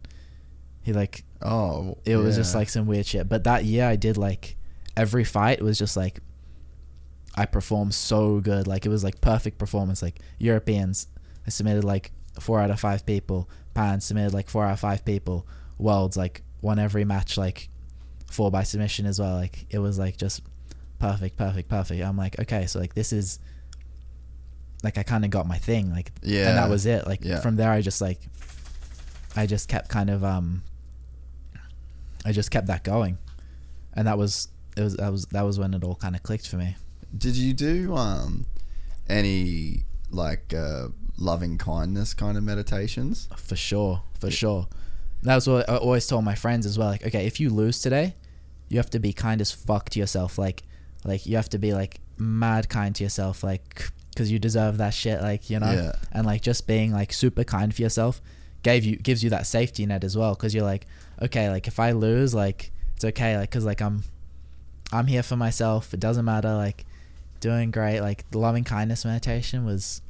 [0.83, 3.29] he like Oh, It was just like some weird shit.
[3.29, 4.57] But that year I did like
[4.97, 6.20] every fight was just like
[7.37, 8.66] I performed so good.
[8.66, 10.01] Like it was like perfect performance.
[10.03, 11.09] Like Europeans,
[11.47, 13.51] I submitted like four out of five people.
[13.75, 15.47] Pan submitted like four out of five people.
[15.77, 17.68] Worlds like won every match like
[18.35, 19.35] four by submission as well.
[19.37, 20.43] Like it was like just
[20.99, 22.03] perfect, perfect, perfect.
[22.03, 23.39] I'm like, okay, so like this is
[24.82, 25.91] like I kind of got my thing.
[25.91, 27.07] Like yeah, and that was it.
[27.07, 27.41] Like Yeah.
[27.41, 28.20] from there I just like
[29.37, 30.62] I just kept kind of um
[32.24, 33.18] I just kept that going.
[33.95, 36.49] And that was it was that was that was when it all kind of clicked
[36.49, 36.76] for me.
[37.16, 38.47] Did you do um
[39.09, 43.28] any like uh, loving kindness kind of meditations?
[43.37, 44.68] For sure, for sure.
[45.22, 46.89] That was what I always told my friends as well.
[46.89, 48.14] Like, okay, if you lose today,
[48.75, 50.37] you have to be kind as fuck to yourself.
[50.37, 50.64] Like,
[51.05, 53.45] like you have to be like mad kind to yourself.
[53.45, 55.22] Like, because you deserve that shit.
[55.22, 55.70] Like, you know.
[55.70, 55.93] Yeah.
[56.11, 58.20] And like just being like super kind for yourself
[58.64, 60.35] gave you gives you that safety net as well.
[60.35, 60.87] Because you're like,
[61.22, 63.37] okay, like if I lose, like it's okay.
[63.37, 64.03] Like, cause like I'm,
[64.93, 65.95] I'm here for myself.
[65.95, 66.53] It doesn't matter.
[66.55, 66.85] Like,
[67.39, 68.01] doing great.
[68.01, 70.03] Like the loving kindness meditation was.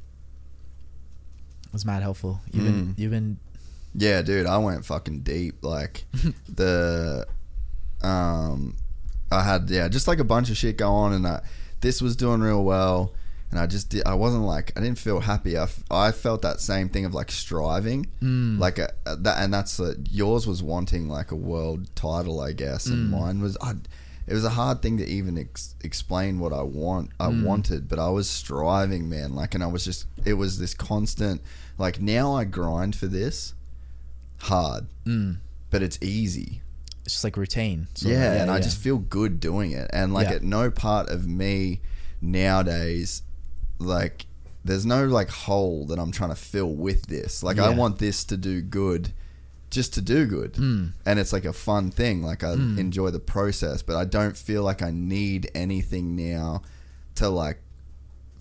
[1.71, 2.41] Was mad helpful.
[2.51, 2.97] You've been Mm.
[2.99, 3.37] you've been
[3.93, 5.63] Yeah, dude, I went fucking deep.
[5.63, 6.05] Like
[6.49, 7.27] the
[8.05, 8.75] um
[9.31, 11.41] I had yeah, just like a bunch of shit go on and I,
[11.81, 13.13] this was doing real well
[13.51, 15.57] and I just did, I wasn't like I didn't feel happy.
[15.57, 18.07] I, f- I felt that same thing of like striving.
[18.21, 18.59] Mm.
[18.59, 22.87] Like a, that and that's uh, yours was wanting like a world title, I guess,
[22.87, 23.17] and mm.
[23.17, 23.75] mine was I
[24.27, 27.45] it was a hard thing to even ex- explain what I want I mm.
[27.45, 29.35] wanted, but I was striving, man.
[29.35, 31.41] Like and I was just it was this constant
[31.77, 33.53] like now I grind for this
[34.39, 34.87] hard,
[35.69, 36.61] but it's easy.
[37.05, 37.87] It's just like routine.
[37.93, 38.19] sort of.
[38.19, 39.89] yeah, and I just feel good doing it.
[39.93, 40.35] And like Yeah.
[40.35, 41.79] at no part of me
[42.19, 43.21] nowadays,
[43.79, 44.25] like
[44.63, 47.43] there's no like hole that I'm trying to fill with this.
[47.43, 49.13] Like I want this to do good,
[49.69, 50.85] just to do good, Hmm.
[51.05, 52.23] and it's like a fun thing.
[52.23, 56.63] Like I enjoy the process, but I don't feel like I need anything now
[57.15, 57.61] to like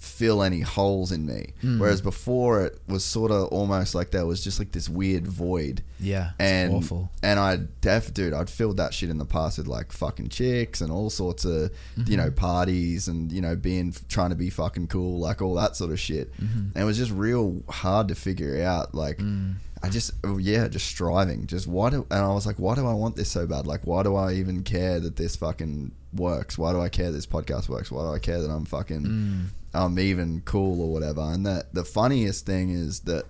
[0.04, 1.52] fill any holes in me.
[1.60, 1.78] Hmm.
[1.78, 5.82] Whereas before it was sort of almost like there was just like this weird void
[5.98, 7.10] yeah, and awful.
[7.22, 10.80] and I def dude, I'd filled that shit in the past with like fucking chicks
[10.80, 11.70] and all sorts of
[12.06, 12.34] you know mm-hmm.
[12.34, 15.98] parties and you know being trying to be fucking cool, like all that sort of
[15.98, 16.32] shit.
[16.34, 16.58] Mm-hmm.
[16.74, 18.94] And it was just real hard to figure out.
[18.94, 19.54] Like mm.
[19.82, 21.46] I just oh, yeah, just striving.
[21.46, 23.66] Just why do and I was like, why do I want this so bad?
[23.66, 26.56] Like why do I even care that this fucking works?
[26.56, 27.90] Why do I care this podcast works?
[27.90, 29.44] Why do I care that I'm fucking mm.
[29.74, 31.20] I'm even cool or whatever?
[31.20, 33.24] And that the funniest thing is that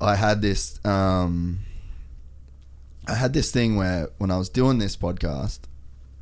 [0.00, 1.60] I had this um
[3.06, 5.60] I had this thing where when I was doing this podcast,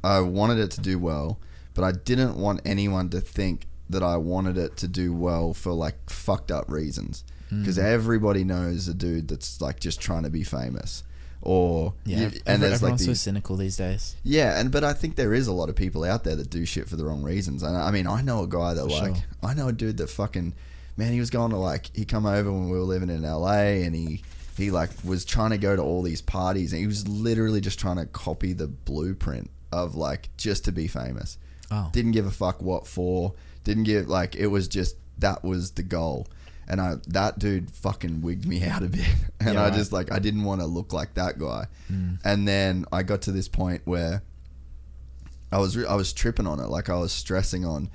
[0.03, 1.39] I wanted it to do well,
[1.75, 5.73] but I didn't want anyone to think that I wanted it to do well for
[5.73, 7.25] like fucked up reasons.
[7.51, 11.03] Because everybody knows a dude that's like just trying to be famous,
[11.43, 14.17] or Yeah, you- and there's like everyone's so cynical these days.
[14.23, 16.65] yeah, and but I think there is a lot of people out there that do
[16.67, 17.63] shit for the wrong reasons.
[17.63, 19.25] And I mean, I know a guy that For like, sure.
[19.43, 20.55] I know a dude that fucking,
[20.97, 23.83] man, he was going to like, he come over when we were living in LA,
[23.85, 24.23] and he
[24.57, 27.79] he like was trying to go to all these parties, and he was literally just
[27.81, 31.39] trying to copy the blueprint of like just to be famous.
[31.71, 31.89] Oh.
[31.93, 33.33] Didn't give a fuck what for.
[33.65, 36.27] Didn't give like it was just that was the goal.
[36.71, 39.05] And I that dude fucking wigged me out a bit,
[39.41, 39.75] and Yeah, I right.
[39.75, 41.67] just like I didn't want to look like that guy.
[41.93, 42.19] Mm.
[42.25, 44.23] And then I got to this point where
[45.51, 47.91] I was re- I was tripping on it, like I was stressing on,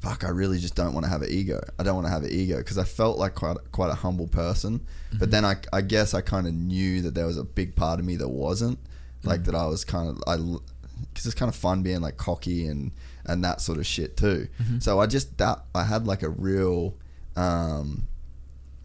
[0.00, 1.60] fuck, I really just don't want to have an ego.
[1.76, 2.58] I don't want to have an ego.
[2.58, 5.30] Because I felt like quite quite a humble person, but mm-hmm.
[5.30, 8.06] then I I guess I kind of knew that there was a big part of
[8.06, 8.78] me that wasn't,
[9.24, 9.46] like mm.
[9.46, 12.92] that I was kind of I because it's kind of fun being like cocky and
[13.26, 14.48] and that sort of shit too.
[14.62, 14.78] Mm-hmm.
[14.78, 16.94] So I just that I had like a real
[17.36, 18.06] um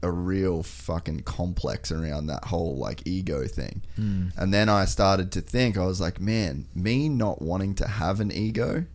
[0.06, 3.82] a real fucking complex around that whole like ego thing.
[3.98, 8.20] And then I started to think, I was like, man, me not wanting to have
[8.20, 8.86] an ego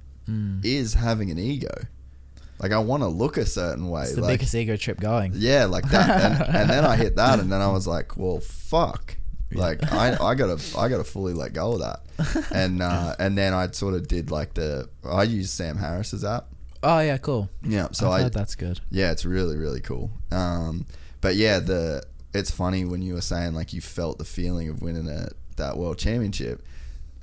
[0.63, 1.75] is having an ego.
[2.61, 4.03] Like I want to look a certain way.
[4.03, 5.33] It's the like, biggest ego trip going.
[5.35, 6.11] yeah, like that.
[6.11, 9.17] And, and then I hit that, and then I was like, well, fuck.
[9.53, 12.01] Like I, I gotta, I gotta fully let go of that.
[12.55, 16.47] And uh, and then I sort of did like the, I use Sam Harris's app.
[16.83, 17.49] Oh yeah, cool.
[17.63, 18.81] Yeah, so I, heard that's good.
[18.91, 20.11] yeah, it's really really cool.
[20.31, 20.87] Um,
[21.21, 22.03] but yeah, the
[22.33, 25.77] it's funny when you were saying like you felt the feeling of winning a, that
[25.77, 26.63] world championship,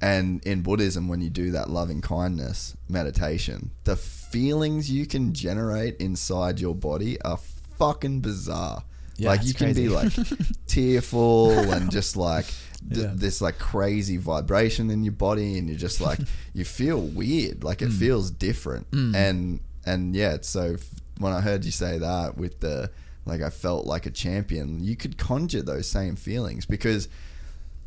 [0.02, 5.96] and in Buddhism when you do that loving kindness meditation, the feelings you can generate
[5.98, 7.38] inside your body are
[7.78, 8.84] fucking bizarre.
[9.20, 10.14] Yeah, like you can be like
[10.68, 12.46] tearful and just like
[12.94, 13.12] th- Yeah.
[13.16, 16.20] this like crazy vibration in your body and you're just like
[16.54, 17.88] you feel weird like Mm.
[17.88, 20.86] it feels different and and yeah so f-
[21.20, 22.92] when i heard you say that with the
[23.28, 27.08] like i felt like a champion you could conjure those same feelings because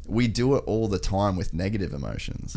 [0.07, 2.55] we do it all the time with negative emotions.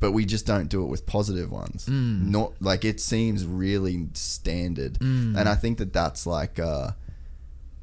[0.00, 1.86] But we just don't do it with positive ones.
[2.30, 6.90] Not like it seems really standard, and I think that that's like uh,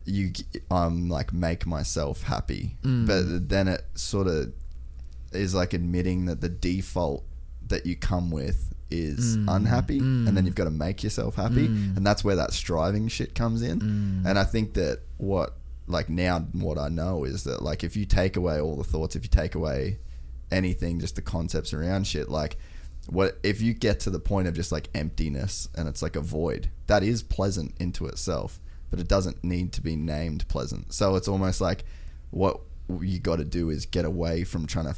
[0.05, 0.33] you.
[0.69, 4.51] Um, like make myself happy, but then it sort of
[5.31, 7.23] is like admitting that the default
[7.67, 9.45] that you come with is mm.
[9.55, 10.45] unhappy and then mm.
[10.45, 11.95] you've got to make yourself happy mm.
[11.95, 14.23] and that's where that striving shit comes in.
[14.25, 15.55] And i think that what
[15.87, 19.15] like now what i know is that like if you take away all the thoughts
[19.15, 19.97] if you take away
[20.51, 22.57] anything just the concepts around shit like
[23.07, 26.21] what if you get to the point of just like emptiness and it's like a
[26.21, 28.59] void that is pleasant into itself
[28.89, 30.93] but it doesn't need to be named pleasant.
[30.93, 31.85] So it's almost like
[32.31, 32.59] what
[33.01, 34.95] you got to do is get away from trying to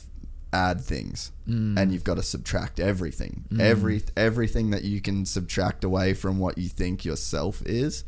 [0.53, 1.77] add things mm.
[1.79, 3.61] and you've got to subtract everything mm.
[3.61, 8.03] every everything that you can subtract away from what you think yourself is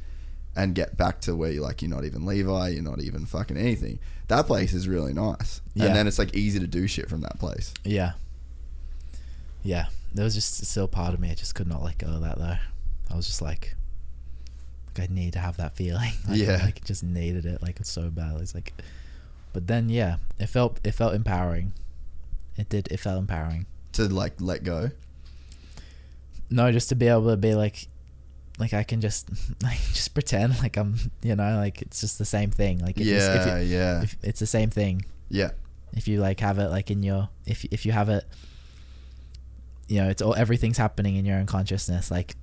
[0.55, 3.55] and get back to where you're like you're not even Levi you're not even fucking
[3.57, 5.85] anything that place is really nice Yeah.
[5.85, 8.13] and then it's like easy to do shit from that place Yeah.
[9.63, 9.85] Yeah.
[10.13, 11.31] There was just still part of me.
[11.31, 12.57] I just could not let go of that though.
[13.09, 13.75] I was just like,
[14.87, 16.11] like I need to have that feeling.
[16.27, 16.59] Like, Yeah.
[16.63, 17.61] Like just needed it.
[17.61, 18.39] Like it's so bad.
[18.41, 18.73] It's like,
[19.53, 21.73] but then yeah, it felt it felt empowering.
[22.57, 22.87] It did.
[22.91, 23.65] It felt empowering.
[23.93, 24.91] to like let go
[26.49, 27.87] No, just to be able to be like,
[28.59, 29.29] like I can just
[29.63, 32.79] like just pretend like I'm you know like it's just the same thing.
[32.79, 35.05] Like if you- if yeah you- yeah if it's the same thing.
[35.29, 35.51] yeah
[35.93, 38.25] if you like have it like in your if if you have it
[39.87, 42.35] you know it's all everything's happening in your own consciousness like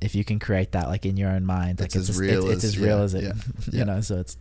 [0.00, 2.20] if you can create that like in your own mind like It's it's, as as,
[2.20, 3.32] real it's, it's as- as real yeah, as it yeah,
[3.72, 3.84] you yeah.
[3.84, 4.36] know so it's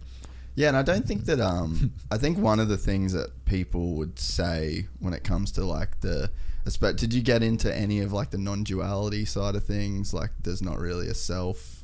[0.55, 3.93] Yeah, and I don't think that um I think one of the things that people
[3.95, 6.31] would say when it comes to like the
[6.65, 10.13] espe- did you get into any of like the non-duality side of things?
[10.13, 11.83] Like there's not really a self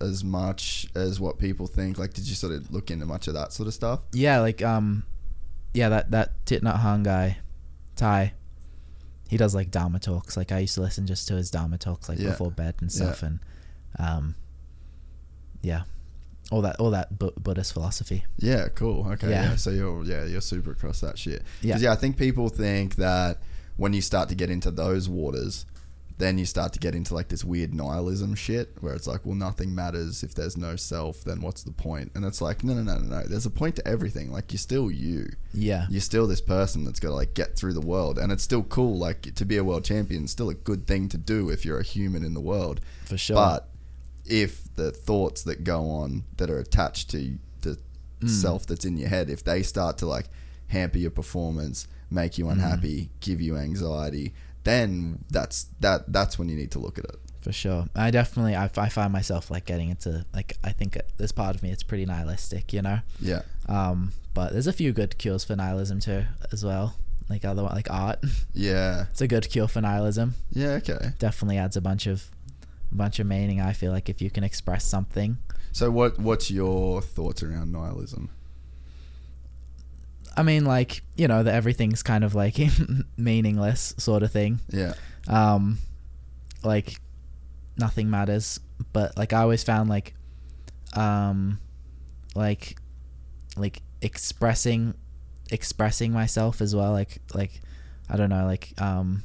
[0.00, 1.98] as much as what people think.
[1.98, 4.00] Like did you sort of look into much of that sort of stuff?
[4.12, 5.04] Yeah like um
[5.74, 7.38] yeah that that Thich Nhat Hanh guy
[7.96, 8.32] ty
[9.28, 10.36] he does like dharma talks.
[10.36, 12.30] Like i used to listen just to his dharma talks like Yeah.
[12.30, 12.96] before bed and Yeah.
[12.96, 13.40] stuff and
[13.98, 14.34] um
[15.62, 15.82] yeah
[16.50, 19.06] all that all that Bu- buddhist philosophy Yeah, cool.
[19.12, 19.50] Okay, yeah.
[19.50, 19.56] Yeah.
[19.56, 21.42] So you're yeah you're super across that shit.
[21.60, 21.74] Yeah.
[21.74, 23.38] Because yeah, I think people think that
[23.76, 25.66] when you start to get into those waters,
[26.18, 29.36] then you start to get into like this weird nihilism shit where it's like, well,
[29.36, 31.22] nothing matters if there's no self.
[31.22, 32.10] Then what's the point?
[32.16, 33.22] And it's like, no, no, no, no, no.
[33.24, 34.32] There's a point to everything.
[34.32, 35.28] Like you're still you.
[35.54, 38.42] yeah You're still this person that's got to like get through the world, and it's
[38.42, 38.98] still cool.
[38.98, 41.78] Like to be a world champion, is still a good thing to do if you're
[41.78, 42.80] a human in the world.
[43.04, 43.68] for sure But
[44.24, 47.78] if the thoughts that go on that are attached to the
[48.20, 48.28] Mm.
[48.28, 50.26] self that's in your head, if they start to like
[50.68, 52.38] hamper your performance, make Mm.
[52.38, 57.04] you unhappy, give you anxiety, then that's that that's when you need to look at
[57.04, 57.18] it.
[57.40, 61.30] for sure i definitely I, I find myself like getting into like i think this
[61.32, 63.42] part of me it's pretty nihilistic you know Yeah.
[63.68, 66.96] um but there's a few good cures for nihilism too as well
[67.32, 68.18] like other like art
[68.52, 69.06] Yeah.
[69.12, 71.12] it's a good cure for nihilism Yeah, okay.
[71.20, 72.24] definitely adds a bunch of
[72.92, 75.38] bunch of meaning i feel like if you can express something
[75.72, 78.30] So what what's your thoughts around nihilism?
[80.36, 82.56] i mean like you know that everything's kind of like
[83.16, 84.94] meaningless sort of thing Yeah.
[85.26, 85.78] um
[86.62, 87.00] like
[87.76, 88.60] nothing matters
[88.92, 90.14] but like i always found like
[90.94, 91.58] um
[92.34, 92.78] like
[93.56, 94.94] like expressing
[95.50, 97.60] expressing myself as well like like
[98.08, 99.22] i don't know like um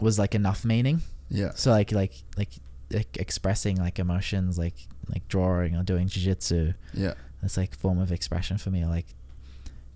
[0.00, 1.00] was like enough meaning
[1.30, 1.52] Yeah.
[1.54, 2.50] so like like like,
[2.92, 4.74] like expressing like emotions like
[5.12, 7.14] like drawing or doing jiu-jitsu Yeah.
[7.42, 9.06] that's like form of expression for me like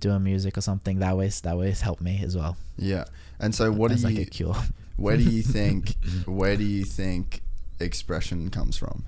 [0.01, 3.05] doing music or something that always that always helped me as well Yeah.
[3.39, 4.57] And so what do you like a cure
[4.97, 5.95] where do you think
[6.27, 7.41] where do you think
[7.81, 9.05] expression comes from?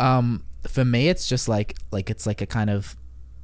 [0.00, 2.96] um for me it's just like like it's like a kind of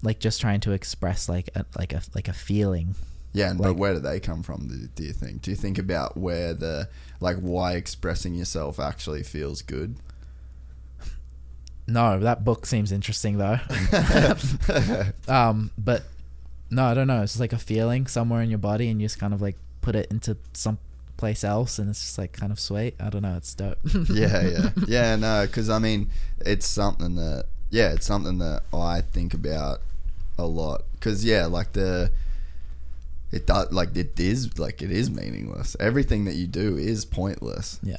[0.02, 2.94] like just trying to express like a like a like a feeling
[3.32, 4.68] Yeah, and but where do they come from?
[4.68, 5.42] Do, do you think?
[5.42, 6.88] Do you think about where the
[7.20, 9.96] like why expressing yourself actually feels good?
[11.90, 13.58] no that book seems interesting though
[15.28, 16.02] um but
[16.70, 19.06] no i don't know it's just like a feeling somewhere in your body and you
[19.06, 20.76] just kind of like put it into some
[21.16, 23.78] place else and it's just like kind of sweet i don't know it's dope
[24.10, 25.16] yeah, yeah, yeah.
[25.16, 26.10] No, because I mean,
[26.40, 29.80] it's something that yeah, it's something that I think about
[30.38, 30.82] a lot.
[30.92, 32.10] Because yeah, like the
[33.30, 35.76] it does like it is like it is meaningless.
[35.78, 37.78] Everything that you do is pointless.
[37.82, 37.96] yeah.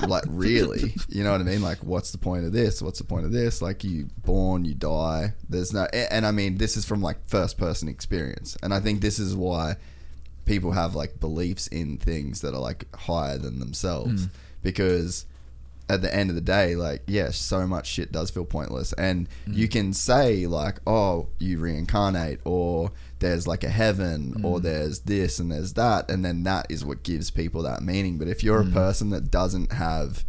[0.08, 0.94] Like really.
[1.08, 1.62] You know what i mean?
[1.62, 2.82] Like what's the point of this?
[2.82, 3.62] What's the point of this?
[3.62, 5.34] Like you born you die.
[5.48, 8.56] There's no and i mean this is from like first person experience.
[8.62, 9.76] And i think this is why
[10.44, 14.26] people have like beliefs in things that are like higher than themselves.
[14.62, 15.26] Because
[15.88, 18.92] at the end of the day, like, yes, so much shit does feel pointless.
[18.94, 19.56] And Mm.
[19.56, 22.92] you can say, like, oh, you reincarnate, or
[23.22, 24.62] there's like a heaven, or Mm.
[24.62, 26.10] there's this and there's that.
[26.10, 28.18] And then that is what gives people that meaning.
[28.18, 28.68] But if you're Mm.
[28.70, 30.24] a person that doesn't have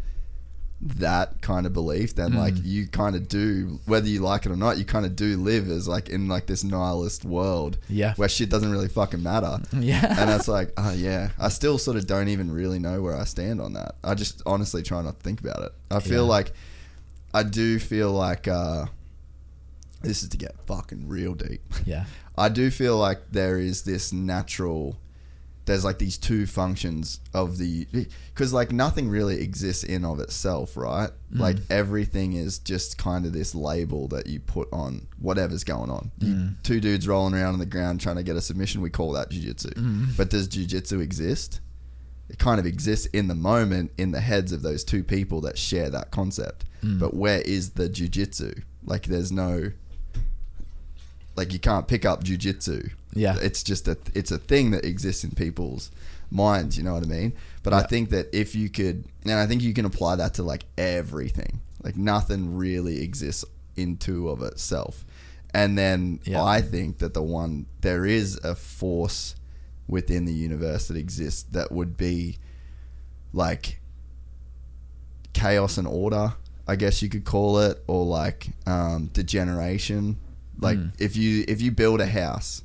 [0.85, 2.61] that kind of belief, then like Mm.
[2.65, 5.69] you kind of do, whether you like it or not, you kind of do live
[5.69, 8.13] as like in like this nihilist world Yeah.
[8.15, 9.59] where shit doesn't really fucking matter.
[9.79, 10.05] Yeah.
[10.19, 13.23] And it's like, oh yeah, I still sort of don't even really know where I
[13.23, 13.95] stand on that.
[14.03, 15.71] I just honestly try not to think about it.
[15.89, 16.29] I feel Yeah.
[16.37, 16.53] like,
[17.33, 18.87] I do feel like, uh,
[20.01, 21.61] this is to get fucking real deep.
[21.85, 22.05] yeah.
[22.37, 24.97] I do feel like there is this natural.
[25.65, 27.87] There's like these two functions of the
[28.33, 31.09] because like nothing really exists in of itself, right?
[31.33, 31.39] Mm.
[31.39, 36.11] Like everything is just kind of this label that you put on whatever's going on.
[36.19, 36.63] You, mm.
[36.63, 39.29] two dudes rolling around on the ground trying to get a submission, we call that
[39.29, 39.73] jujitsu.
[39.73, 40.17] Mm.
[40.17, 41.61] But does jujitsu exist?
[42.29, 45.57] It kind of exists in the moment in the heads of those two people that
[45.57, 46.65] share that concept.
[46.99, 48.63] But where is the jujitsu?
[48.83, 49.71] Like there's no
[51.35, 52.91] like you can't pick up jujitsu.
[53.15, 53.35] Yeah.
[53.41, 55.91] it's just a it's a thing that exists in people's
[56.31, 56.77] minds.
[56.77, 57.33] You know what I mean?
[57.61, 60.43] But I think that if you could, and I think you can apply that to
[60.43, 61.61] like everything.
[61.83, 65.05] Like nothing really exists into of itself.
[65.53, 66.43] And then Yeah.
[66.43, 69.35] I think that the one there is a force
[69.87, 72.37] within the universe that exists that would be
[73.33, 73.79] like
[75.33, 76.33] chaos and order,
[76.67, 80.17] I guess you could call it, or like um, degeneration.
[80.59, 80.91] Like mm.
[80.99, 82.63] if you if you build a house,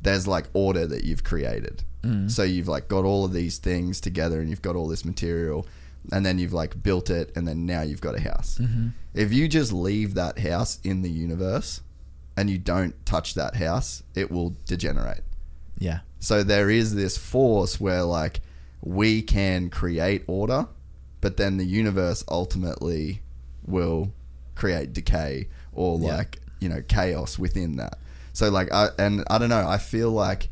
[0.00, 1.84] there's like order that you've created.
[2.02, 2.30] Mm.
[2.30, 5.66] So you've like got all of these things together, and you've got all this material,
[6.12, 8.58] and then you've like built it, and then now you've got a house.
[8.60, 8.88] Mm-hmm.
[9.14, 11.80] If you just leave that house in the universe,
[12.36, 15.22] and you don't touch that house, it will degenerate.
[15.78, 16.00] Yeah.
[16.20, 18.40] So there is this force where like
[18.80, 20.68] we can create order,
[21.20, 23.22] but then the universe ultimately
[23.66, 24.12] will
[24.54, 27.98] create decay or like, you know, chaos within that.
[28.32, 30.48] So like I and I don't know, I feel like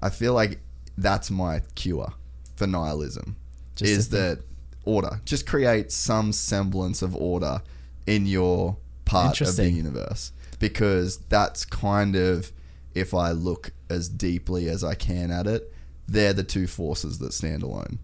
[0.00, 0.58] I feel like
[0.96, 2.12] that's my cure
[2.56, 3.36] for nihilism.
[3.76, 4.40] Just is that
[4.84, 5.20] order.
[5.24, 7.62] Just create some semblance of order
[8.06, 10.32] in your part of the universe.
[10.58, 12.52] Because that's kind of
[12.94, 15.72] if I look as deeply as I can at it,
[16.06, 17.98] they're the two forces that stand alone.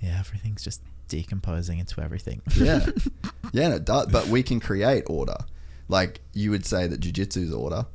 [0.00, 0.16] Yeah.
[0.18, 2.42] Everything's just decomposing into everything.
[2.54, 2.86] Yeah.
[3.52, 4.06] yeah, and it does.
[4.06, 5.36] But we can create order.
[5.88, 7.86] Like you would say that jujitsu's order.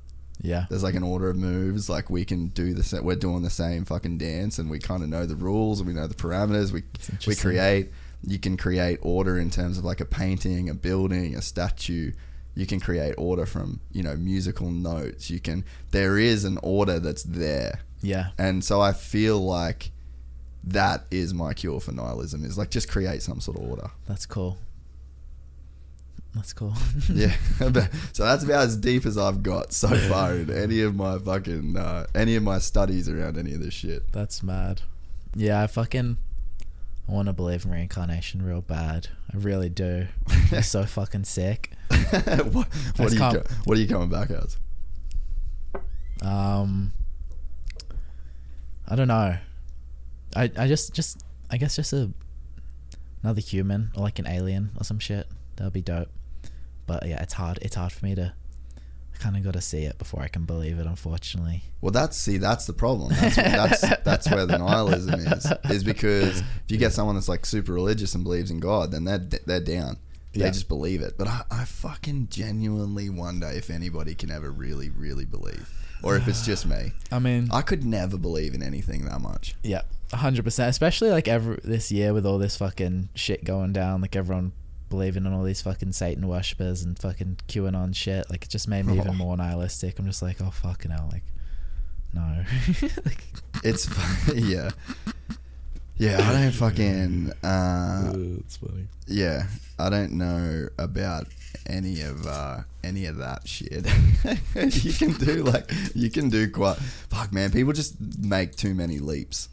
[0.41, 0.65] yeah.
[0.69, 1.89] There's like an order of moves.
[1.89, 3.03] Like we can do the same.
[3.03, 5.93] We're doing the same fucking dance, and we kind of know the rules and we
[5.93, 6.71] know the parameters.
[6.71, 6.83] We
[7.27, 7.91] we create.
[8.23, 12.11] You can create order in terms of like a painting, a building, a statue.
[12.53, 15.29] You can create order from you know musical notes.
[15.29, 15.65] You can.
[15.91, 18.29] There is an order that's there, Yeah.
[18.37, 19.91] and so I feel like
[20.63, 22.45] that is my cure for nihilism.
[22.45, 23.89] Is like just create some sort of order.
[24.07, 24.57] That's cool.
[26.35, 26.73] That's cool.
[27.13, 27.35] Yeah,
[28.13, 31.75] so that's about as deep as I've got so far in any of my fucking
[31.75, 34.11] uh, any of my studies around any of this shit.
[34.13, 34.81] That's mad.
[35.35, 36.17] Yeah, I fucking
[37.09, 39.07] I want to believe in reincarnation real bad.
[39.33, 40.07] I really do.
[40.53, 41.71] It's so fucking sick.
[41.89, 44.57] what, what, are you can't- what are you coming back as?
[46.21, 46.93] Um,
[48.87, 49.37] I don't know.
[50.35, 52.11] I I just just I guess just a
[53.23, 55.27] another human or like an alien or some shit.
[55.55, 56.09] That'd be dope.
[56.91, 57.59] But yeah, it's hard.
[57.61, 58.33] It's hard for me to.
[59.19, 60.87] Kind of got to see it before I can believe it.
[60.87, 61.61] Unfortunately.
[61.79, 63.09] Well, that's see, that's the problem.
[63.13, 65.45] That's that's that's where the nihilism is.
[65.69, 69.03] Is because if you get someone that's like super religious and believes in God, then
[69.03, 69.97] they're they're down.
[70.33, 70.49] They Yeah.
[70.49, 71.19] just believe it.
[71.19, 75.69] But I, I fucking genuinely wonder if anybody can ever really, really believe,
[76.01, 76.93] or if it's just me.
[77.11, 79.53] I mean, I could never believe in anything that much.
[79.61, 80.69] Yeah, hundred percent.
[80.71, 84.53] Especially like every this year with all this fucking shit going down, like everyone
[84.91, 88.29] believing in all these fucking Satan worshippers and fucking QAnon shit.
[88.29, 89.01] Like it just made me Oh.
[89.01, 89.97] even more nihilistic.
[89.97, 91.23] I'm just like, oh fucking hell, like
[92.13, 92.43] no.
[93.05, 93.23] like,
[93.63, 93.89] It's
[94.35, 94.69] yeah,
[95.97, 96.17] yeah.
[96.29, 97.31] I don't fucking.
[97.43, 98.87] Uh, it's funny.
[99.07, 99.47] yeah,
[99.79, 101.27] I don't know about
[101.67, 103.85] any of uh, any of that shit.
[104.83, 106.77] you can do like you can do quite.
[106.77, 107.51] Fuck, man.
[107.51, 109.47] People just make too many leaps.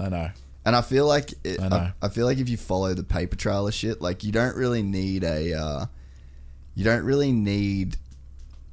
[0.00, 0.30] I know.
[0.68, 1.90] And I feel like it, I I, know.
[2.02, 4.82] I, feel like if you follow the paper trail of shit, like you don't really
[4.82, 5.86] need a, uh,
[6.74, 7.96] you don't really need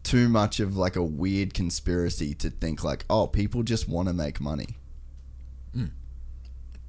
[0.03, 4.13] too much of like a weird conspiracy to think like, oh, people just want to
[4.13, 4.75] make money.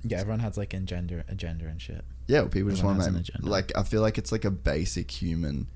[0.09, 2.05] Yeah, everyone has like an agenda, agenda and shit.
[2.27, 3.49] Yeah, well, people just want to has an make agenda.
[3.49, 3.73] like.
[3.77, 5.69] I feel like it's like a basic human.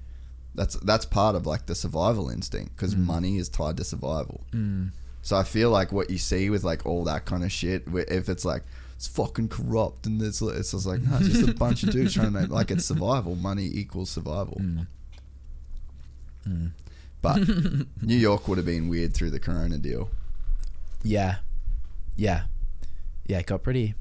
[0.54, 4.44] That's that's part of like the survival instinct because money is tied to survival.
[4.50, 4.90] Mm.
[5.22, 8.28] So I feel like what you see with like all that kind of shit, if
[8.28, 8.62] it's like
[9.00, 12.12] it's fucking corrupt, and it's it's just like no, it's just a bunch of dudes
[12.16, 13.34] trying to make like it's survival.
[13.34, 14.58] Money equals survival.
[14.60, 14.86] Mm.
[16.46, 16.70] Mm.
[17.22, 17.48] But
[18.02, 20.10] New York would have been weird through the Corona deal.
[21.02, 21.36] Yeah,
[22.14, 22.42] yeah,
[23.26, 23.38] yeah.
[23.38, 23.94] It got pretty.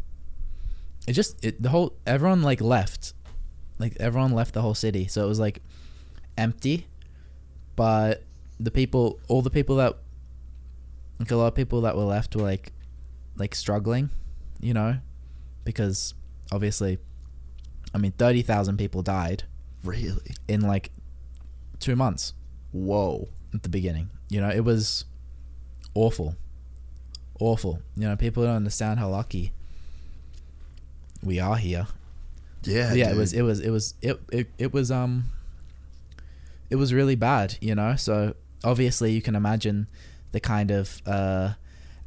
[1.08, 3.14] It just it the whole everyone like left,
[3.78, 5.62] like everyone left the whole city, so it was like
[6.38, 6.88] empty.
[7.78, 8.26] But
[8.60, 9.96] the people, all the people that,
[11.20, 12.74] like a lot of people that were left were like,
[13.38, 14.10] like struggling,
[14.60, 14.98] you know,
[15.64, 16.14] because
[16.52, 16.98] obviously,
[17.94, 19.44] I mean, thirty thousand people died
[19.84, 20.32] Really?
[20.48, 20.92] in like
[21.80, 22.34] two months
[22.72, 23.30] Whoa.
[23.54, 24.10] at the beginning.
[24.30, 25.06] You know, it was
[25.96, 26.36] awful.
[27.40, 27.82] Awful.
[27.96, 29.54] You know, people don't understand how lucky
[31.24, 31.88] we are here.
[32.64, 32.94] Yeah.
[32.94, 35.26] yeah, it was it was it was it, it it was um
[36.70, 37.96] it was really bad, you know?
[37.96, 39.88] So obviously you can imagine
[40.34, 41.54] the kind of uh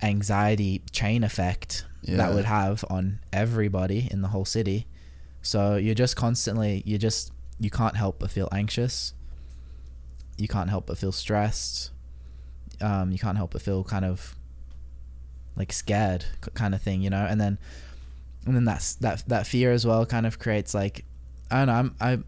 [0.03, 2.17] anxiety chain effect Yeah.
[2.17, 4.87] that would have on everybody in the whole city.
[5.41, 9.15] So you're just constantly you just you can't help but feel anxious.
[10.37, 11.91] You can't help but feel stressed.
[12.81, 14.35] Um, you can't help but feel kind of
[15.57, 16.25] like scared
[16.55, 17.25] kind of thing, you know?
[17.29, 17.59] And then
[18.47, 21.05] and then that's that that fear as well kind of creates like
[21.51, 22.19] I don't know, I'm I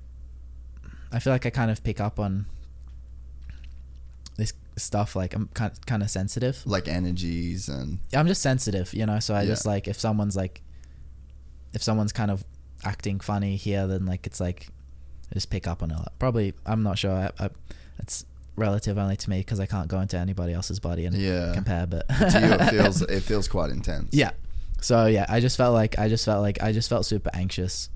[1.12, 2.46] I feel like I kind of pick up on
[4.76, 6.62] stuff like I'm kind kind of sensitive.
[6.66, 9.20] like energies and I'm just sensitive, you know.
[9.20, 9.46] So I Yeah.
[9.48, 10.62] just like if someone's like,
[11.72, 12.44] if someone's kind of
[12.84, 14.68] acting funny here, then like it's like,
[15.30, 15.98] I just pick up on it.
[16.18, 17.12] Probably, I'm not sure.
[17.12, 17.50] I, I,
[17.98, 18.24] it's
[18.56, 21.52] relative only to me because I can't go into anybody else's body and Yeah.
[21.54, 21.86] compare.
[21.86, 24.10] But to you it feels it feels quite intense.
[24.12, 24.30] yeah.
[24.80, 27.88] So yeah, I just felt like I just felt like I just felt super anxious,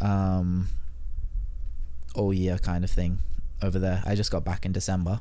[0.00, 0.66] um,
[2.14, 3.18] all year kind of thing
[3.62, 4.02] over there.
[4.04, 5.20] I just got back in December,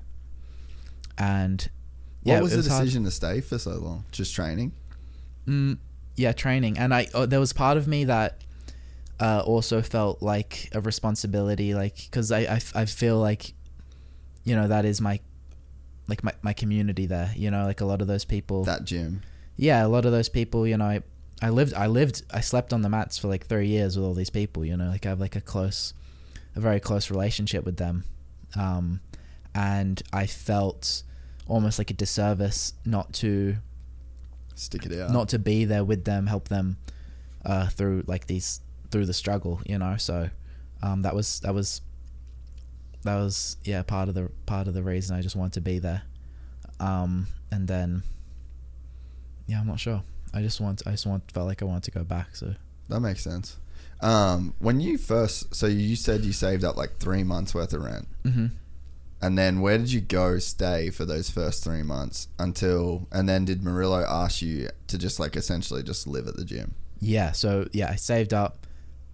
[1.17, 1.69] and
[2.23, 2.83] yeah, what was, it the hard.
[2.83, 4.05] decision to stay for so long?
[4.11, 4.71] Just training?
[5.47, 5.77] Mm,
[6.15, 8.41] yeah, training, and I oh, there was part of me that
[9.19, 13.53] uh, also felt like a responsibility, like because I, I I feel like
[14.43, 15.19] you know that is my
[16.07, 17.31] like my, my community there.
[17.35, 18.63] You know, like a lot of those people.
[18.63, 19.21] That gym.
[19.55, 20.67] yeah, a lot of those people.
[20.67, 21.01] You know, I
[21.41, 24.13] I lived I lived I slept on the mats for like three years with all
[24.13, 24.63] these people.
[24.63, 25.93] You know, like I have like a close,
[26.55, 28.03] a very close relationship with them,
[28.55, 29.01] um,
[29.55, 31.03] and I felt
[31.47, 33.57] almost like a disservice not to
[34.55, 35.11] Stick it out.
[35.11, 36.77] not to be there with them, help them
[37.45, 39.97] uh, through like these through the struggle, you know.
[39.97, 40.29] So
[40.81, 41.81] um, that was that was
[43.03, 45.79] that was yeah part of the part of the reason I just wanted to be
[45.79, 46.03] there.
[46.79, 48.03] Um, and then
[49.47, 50.03] yeah, I'm not sure.
[50.33, 52.35] I just want I just want felt like I wanted to go back.
[52.35, 52.53] So
[52.89, 53.57] That makes sense.
[54.01, 57.83] Um, when you first, so you said you saved up like three months worth of
[57.83, 58.47] rent, hmm
[59.23, 63.07] and then where did you go stay for those first three months until?
[63.09, 66.75] And then did Murilo ask you to just like essentially just live at the gym?
[66.99, 68.65] yeah, so yeah, I saved up,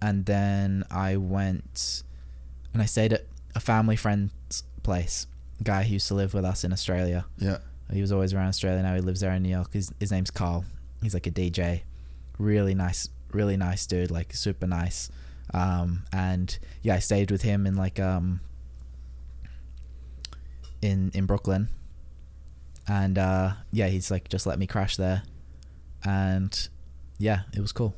[0.02, 2.02] and then I went
[2.72, 5.26] and I stayed at a family friend's place.
[5.60, 7.26] A guy who used to live with us in Australia.
[7.38, 7.58] Yeah.
[7.92, 8.82] He was always around Australia.
[8.82, 9.72] Now he lives there in New York.
[9.72, 10.64] His, his name's Carl.
[11.02, 11.82] He's like a DJ.
[12.38, 14.10] Really nice, really nice dude.
[14.10, 15.10] Like super nice.
[15.52, 18.40] Um, and yeah, I stayed with him in like um
[20.82, 21.68] in in Brooklyn.
[22.88, 25.22] And uh, yeah, he's like just let me crash there,
[26.04, 26.68] and
[27.18, 27.94] yeah, it was cool.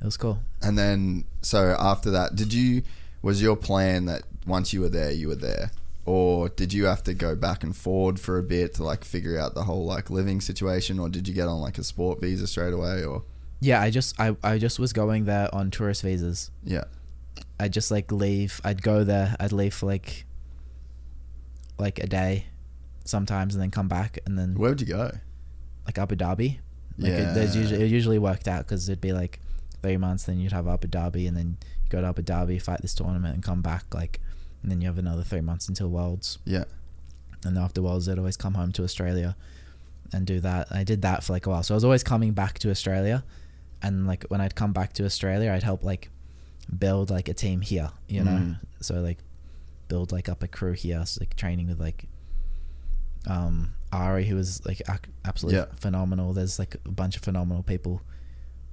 [0.00, 0.38] It was cool.
[0.62, 2.82] And then, so after that, did you?
[3.22, 5.72] Was your plan that once you were there, you were there,
[6.04, 9.36] or did you have to go back and forward for a bit to like figure
[9.36, 12.46] out the whole like living situation, or did you get on like a sport visa
[12.46, 13.24] straight away, or
[13.58, 16.52] Yeah, I just I, I just was going there on tourist visas.
[16.62, 16.84] yeah,
[17.58, 18.60] I'd just like leave.
[18.62, 19.34] I'd go there.
[19.40, 20.24] I'd leave for like
[21.78, 22.46] like a day,
[23.04, 25.12] sometimes, and then come back, and then where would you go?
[25.86, 26.58] like Abu Dhabi.
[26.98, 27.30] Like Yeah.
[27.30, 29.40] it, there's usually, it usually worked out because it'd be like
[29.82, 32.82] three months, then you'd have Abu Dhabi, and then you go to Abu Dhabi, fight
[32.82, 33.94] this tournament, and come back.
[33.94, 34.20] Like,
[34.62, 36.64] and then you have another three months until Worlds, Yeah,
[37.44, 39.34] and after Worlds, I'd always come home to Australia
[40.12, 40.66] and do that.
[40.70, 43.24] I did that for like a while, so I was always coming back to Australia,
[43.80, 46.10] and like when I'd come back to Australia, I'd help like
[46.76, 48.32] build like a team here, you know.
[48.32, 48.58] Mm.
[48.82, 49.18] So like
[49.88, 52.06] build like up a crew here, so like training with like
[53.26, 55.66] um Ari, who was like ac- absolutely Yeah.
[55.74, 56.32] phenomenal.
[56.32, 58.02] There's like a bunch of phenomenal people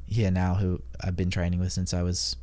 [0.05, 2.35] here now who I've been training with since I was,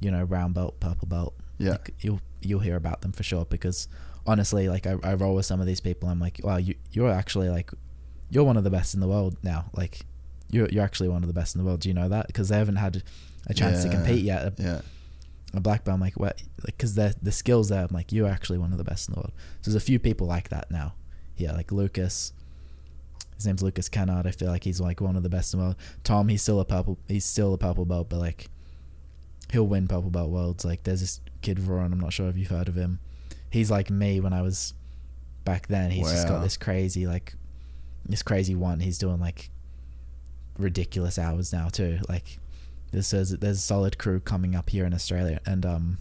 [0.00, 1.34] you know, brown belt, purple belt.
[1.58, 1.72] Yeah.
[1.72, 3.88] Like, you'll you'll hear about them for sure because
[4.26, 6.08] honestly, like I, I roll with some of these people.
[6.08, 7.70] I'm like, wow, you you're actually like
[8.30, 9.66] you're one of the best in the world now.
[9.76, 10.00] Like
[10.50, 11.80] you're you're actually one of the best in the world.
[11.80, 12.28] Do you know that?
[12.28, 13.02] Because they haven't had
[13.48, 14.54] a chance to compete yet.
[14.58, 14.80] Yeah,
[15.58, 16.42] a black belt, I'm like, what?
[16.64, 19.14] Like, Because the the skills there, I'm like, you're actually one of the best in
[19.14, 19.32] the world.
[19.60, 20.94] So there's a few people like that now.
[21.36, 22.32] Yeah, like Lucas,
[23.36, 24.26] His name's Lucas Kennard.
[24.26, 25.76] I feel like he's like one of the best in the world.
[26.04, 26.98] Tom, he's still a purple.
[27.08, 28.48] He's still a purple belt, but like
[29.50, 30.64] he'll win purple belt worlds.
[30.64, 31.92] Like there's this kid Veron.
[31.92, 33.00] I'm not sure if you've heard of him.
[33.50, 34.74] He's like me when I was
[35.44, 35.90] back then.
[35.90, 37.34] He's just got this crazy like
[38.06, 38.80] this crazy one.
[38.80, 39.50] He's doing like
[40.58, 41.98] ridiculous hours now too.
[42.08, 42.38] Like
[42.92, 45.98] this there's there's a solid crew coming up here in Australia and um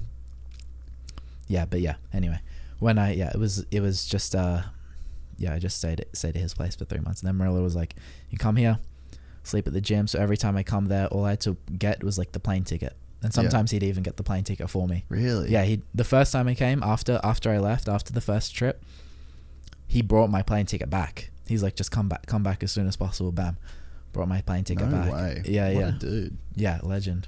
[1.51, 1.95] yeah, but yeah.
[2.13, 2.39] Anyway,
[2.79, 4.61] when I yeah, it was it was just uh
[5.37, 7.61] yeah, I just stayed at, stayed at his place for three months, and then Murilo
[7.61, 7.95] was like,
[8.29, 8.79] "You come here,
[9.43, 12.03] sleep at the gym." So every time I come there, all I had to get
[12.03, 15.03] was like the plane ticket, and sometimes he'd even get the plane ticket for me.
[15.09, 15.51] Really?
[15.51, 18.83] Yeah, he the first time I came after after I left after the first trip,
[19.87, 21.31] he brought my plane ticket back.
[21.47, 23.57] He's like, "Just come back, come back as soon as possible." Bam,
[24.13, 25.11] brought my plane ticket No back.
[25.13, 25.41] way.
[25.45, 26.37] Yeah, what yeah, A dude.
[26.55, 26.79] yeah.
[26.83, 27.27] Legend,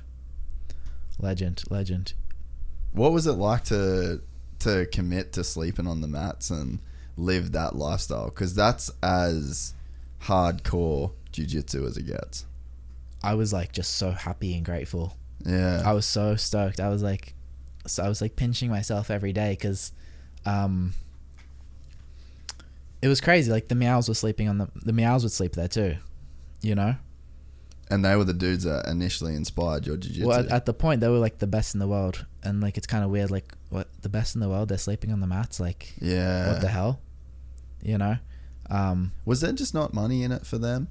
[1.19, 2.13] legend, legend.
[2.91, 4.21] What was it like to
[4.59, 6.79] to commit to sleeping on the mats and
[7.17, 8.25] live that lifestyle?
[8.29, 9.73] Because that's as
[10.23, 12.45] hardcore jujitsu as it gets.
[13.23, 15.17] I was like just so happy and grateful.
[15.45, 15.81] Yeah.
[15.85, 16.79] I was so stoked.
[16.79, 17.33] I was like,
[17.87, 19.91] so I was like pinching myself every day because,
[20.45, 20.93] um,
[23.01, 23.51] it was crazy.
[23.51, 25.97] Like the Miyaos were sleeping on the the Miyaos would sleep there too,
[26.63, 26.95] you know.
[27.91, 30.27] and they were the dudes that initially inspired your jiu-jitsu.
[30.27, 32.77] Well, at, at the point they were like the best in the world, and like
[32.77, 33.29] it's kind of weird.
[33.29, 34.69] Like what the best in the world?
[34.69, 35.59] They're sleeping on the mats.
[35.59, 36.51] Like yeah.
[36.53, 36.99] what the hell,
[37.83, 38.15] you know?
[38.69, 40.87] Um, Was there just not money in it for them?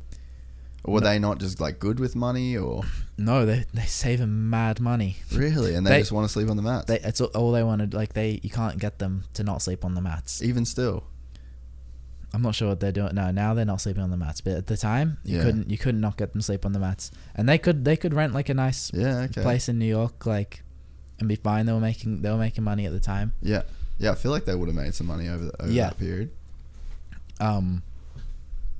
[0.84, 1.06] Or were No.
[1.06, 2.82] they not just like good with money or
[3.18, 5.16] no, they they saving mad money.
[5.32, 5.74] really?
[5.74, 6.86] And they, They- just want to sleep on the mats?
[6.86, 7.94] They it's all, all they wanted.
[7.94, 10.42] Like they you can't get them to not sleep on the mats.
[10.42, 11.04] Even still.
[12.34, 13.14] I'm not sure what they're doing.
[13.14, 14.40] No, now they're not sleeping on the mats.
[14.40, 15.44] But at the time, you Yeah.
[15.44, 17.10] couldn't you couldn't not get them sleep on the mats.
[17.34, 19.42] And they could they could rent like a nice Yeah, okay.
[19.42, 20.62] place in New York, like,
[21.18, 21.66] and be fine.
[21.66, 23.32] They were making they were making money at the time.
[23.42, 23.62] Yeah.
[23.98, 25.88] Yeah, I feel like they would have made some money over, over Yeah.
[25.90, 26.30] that period.
[27.38, 27.82] Um,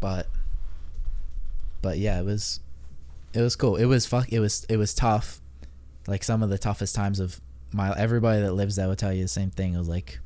[0.01, 0.29] but
[1.83, 2.61] but yeah, it was
[3.35, 3.77] it was cool.
[3.77, 4.33] It was fuck.
[4.33, 5.41] It was it was tough.
[6.07, 7.41] Like some of the toughest times of
[7.73, 9.75] my everybody that lives there will tell you the same thing.
[9.75, 10.21] It was like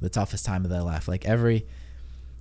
[0.00, 1.06] the toughest time of their life.
[1.08, 1.66] Like every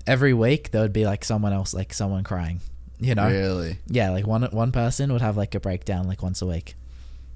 [0.10, 2.60] every week there would be like someone else, like someone crying.
[3.00, 3.78] You know, Really?
[3.88, 6.76] yeah, like one one person would have like a breakdown like once a week,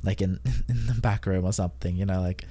[0.04, 1.96] like in in the back room or something.
[1.96, 2.44] You know, like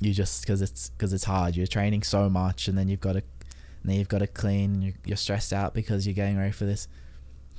[0.00, 1.56] you just because it's because it's hard.
[1.56, 3.22] You're training so much, and then you've got to,
[3.82, 4.74] and then you've got to clean.
[4.74, 6.88] And you're, you're stressed out because you're getting ready for this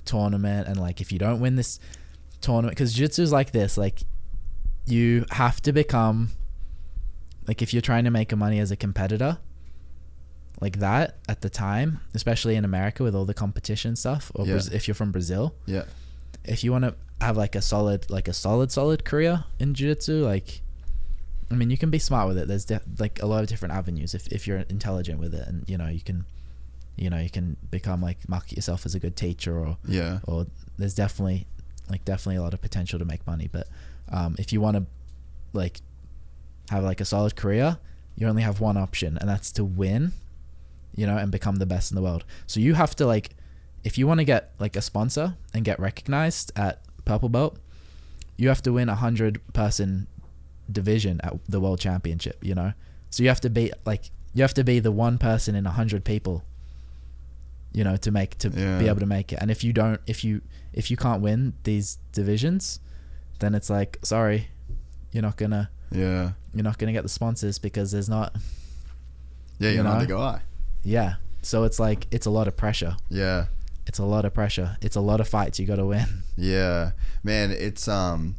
[0.05, 1.79] tournament, and like if you don't win this
[2.41, 4.01] tournament, because jiu-jitsu's like this, like
[4.85, 6.29] you have to become,
[7.47, 9.39] like if you're trying to make a money as a competitor.
[10.61, 14.55] Like that at the time, especially in America with all the competition stuff, or Yeah.
[14.55, 15.85] Braz- if you're from Brazil, Yeah.
[16.43, 20.23] if you want to have like a solid like a solid solid career in jiu-jitsu
[20.23, 20.61] like
[21.51, 23.73] i mean you can be smart with it there's de- like a lot of different
[23.73, 26.23] avenues if, if you're intelligent with it and you know you can
[26.95, 30.19] you know you can become like market yourself as a good teacher or Yeah.
[30.23, 30.47] or
[30.77, 31.45] there's definitely
[31.89, 33.67] like definitely a lot of potential to make money but
[34.09, 34.85] um, if you want to
[35.51, 35.81] like
[36.69, 37.79] have like a solid career
[38.15, 40.13] you only have one option and that's to win
[40.99, 43.27] you know and become the best in the world so you have to like
[43.89, 46.73] if you want to get like a sponsor and get recognized at
[47.05, 47.53] purple belt
[48.41, 49.89] you have to win a hundred person
[50.79, 52.71] division at the world championship you know
[53.09, 54.03] so you have to be like
[54.35, 56.43] you have to be the one person in a hundred people
[57.77, 58.79] you know to make to Yeah.
[58.79, 60.41] be able to make it and if you don't if you
[60.73, 62.79] if you can't win these divisions
[63.39, 64.39] then it's like sorry
[65.11, 66.31] you're not gonna Yeah.
[66.53, 68.35] you're not gonna get the sponsors because there's not
[69.59, 70.05] Yeah, You you're not know?
[70.05, 70.41] the guy.
[70.83, 71.15] Yeah.
[71.41, 72.97] So it's like it's a lot of pressure.
[73.09, 73.45] Yeah.
[73.87, 74.77] it's a lot of pressure.
[74.81, 76.05] It's a lot of fights you got to win.
[76.37, 76.91] Yeah,
[77.21, 78.35] man, it's um,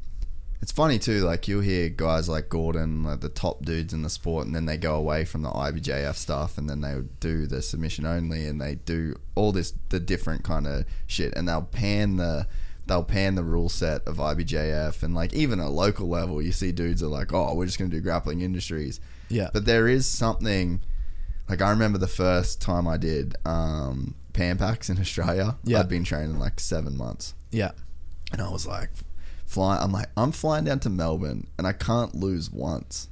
[0.62, 1.20] it's funny too.
[1.20, 4.64] Like you'll hear guys like Gordon, like the top dudes in the sport, and then
[4.66, 8.60] they go away from the IBJJF stuff, and then they do the submission only, and
[8.60, 12.47] they do all this the different kind of shit, and they'll pan the
[12.86, 16.73] they'll pan the rule set of IBJJF, and like even at local level, you see
[16.73, 18.98] dudes are like, oh, we're just gonna do grappling industries,
[19.28, 19.51] yeah.
[19.52, 20.81] But there is something
[21.51, 25.56] like I remember the first time I did um, Pan Pacs in Australia.
[25.64, 25.81] Yeah.
[25.81, 27.35] I'd been training like seven months.
[27.51, 27.72] yeah
[28.32, 28.90] And I was like,
[29.47, 29.82] flying.
[29.82, 33.09] I'm like, I'm flying down to Melbourne, and I can't lose once.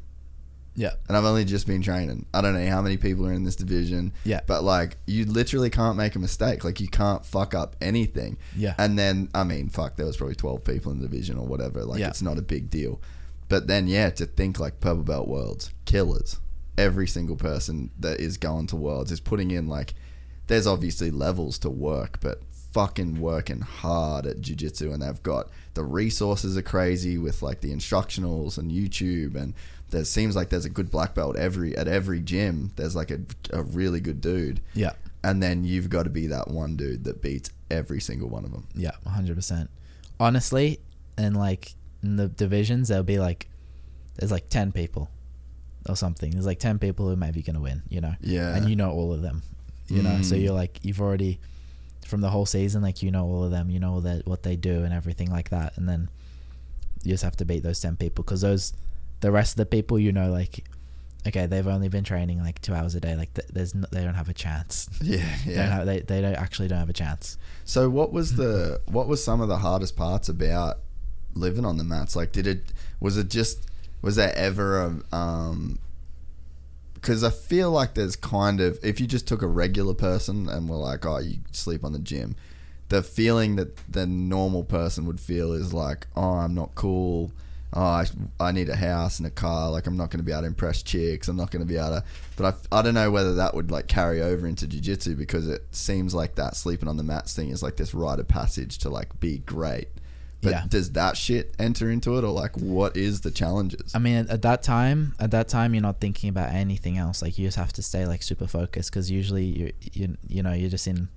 [0.77, 2.27] yeah And I've only just been training.
[2.33, 4.13] I don't know how many people are in this division.
[4.25, 4.41] Yeah.
[4.47, 6.63] But like, you literally can't make a mistake.
[6.65, 8.39] Like, you can't fuck up anything.
[8.57, 8.75] Yeah.
[8.79, 11.85] And then, I mean, fuck, there was probably 12 people in the division or whatever.
[11.85, 12.09] Like, Yeah.
[12.09, 13.01] it's not a big deal.
[13.49, 16.39] But then, yeah, to think like Purple Belt Worlds, killers.
[16.79, 19.95] Every single person that is going to Worlds is putting in like,
[20.47, 22.41] there's obviously levels to work, but
[22.73, 27.75] fucking working hard at jiu-jitsu and they've got the resources are crazy with like the
[27.75, 29.55] instructionals and YouTube and
[29.89, 33.19] there seems like there's a good black belt every at every gym there's like a,
[33.55, 34.93] a really good dude yeah
[35.25, 38.53] and then you've got to be that one dude that beats every single one of
[38.53, 38.67] them.
[38.75, 39.71] Yeah, hundred percent.
[40.21, 40.81] Honestly,
[41.17, 43.49] and like in the divisions, there'll be like
[44.17, 45.11] there's like ten people
[45.89, 46.31] or something.
[46.31, 47.83] There's like ten people who may be gonna win.
[47.89, 48.15] You know.
[48.21, 48.55] Yeah.
[48.57, 49.43] And you know all of them.
[49.89, 50.43] You know, so Mm.
[50.43, 51.39] you're like you've already
[52.07, 53.71] from the whole season, like you know all of them.
[53.71, 56.09] You know that what they do and everything like that, and then
[57.05, 58.73] you just have to beat those ten people because those
[59.21, 60.65] the rest of the people you know like.
[61.27, 63.15] Okay, they've only been training like two hours a day.
[63.17, 64.89] Like th- there's, no, they don't have a chance.
[65.03, 65.57] Yeah, They yeah.
[65.63, 67.37] don't have, they, they don't actually don't have a chance.
[67.65, 70.79] So what was the what was some of the hardest parts about
[71.35, 72.15] living on the mats?
[72.15, 73.67] Like, did it was it just
[74.03, 75.79] was there ever a um?
[76.95, 80.69] Because I feel like there's kind of if you just took a regular person and
[80.69, 82.35] were like, oh, you sleep on the gym,
[82.89, 87.31] the feeling that the normal person would feel is like, oh, I'm not cool.
[87.75, 88.07] Oh, I,
[88.41, 89.71] I need a house and a car.
[89.71, 91.29] Like, I'm not going to be able to impress chicks.
[91.29, 92.05] I'm not going to be able to.
[92.37, 95.67] But I, I don't know whether that would like carry over into jiu-jitsu because it
[95.71, 98.89] seems like that sleeping on the mats thing is like this rite of passage to
[98.89, 99.89] like be great.
[100.41, 100.65] But Yeah.
[100.69, 103.93] does that shit enter into it, or like what is the challenges?
[103.95, 107.23] I mean, at- at that time, at that time, you're not thinking about anything else.
[107.23, 110.53] Like you just have to stay like super focused because usually you you you know
[110.53, 111.09] you're just in.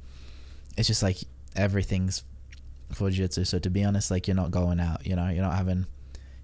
[0.76, 1.18] It's just like
[1.56, 2.23] everything's
[2.93, 3.43] for jiu-jitsu.
[3.45, 5.06] So to be honest, like you're not going out.
[5.06, 5.85] You know, you're not having,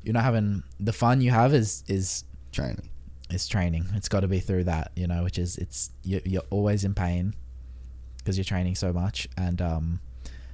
[0.04, 2.90] you're not having the fun you have is is Training.
[3.32, 3.88] is training.
[3.96, 4.92] It's got to be through that.
[4.96, 7.34] You know, which is it's you're, you're always in pain
[8.20, 10.00] because you're training so much, and um,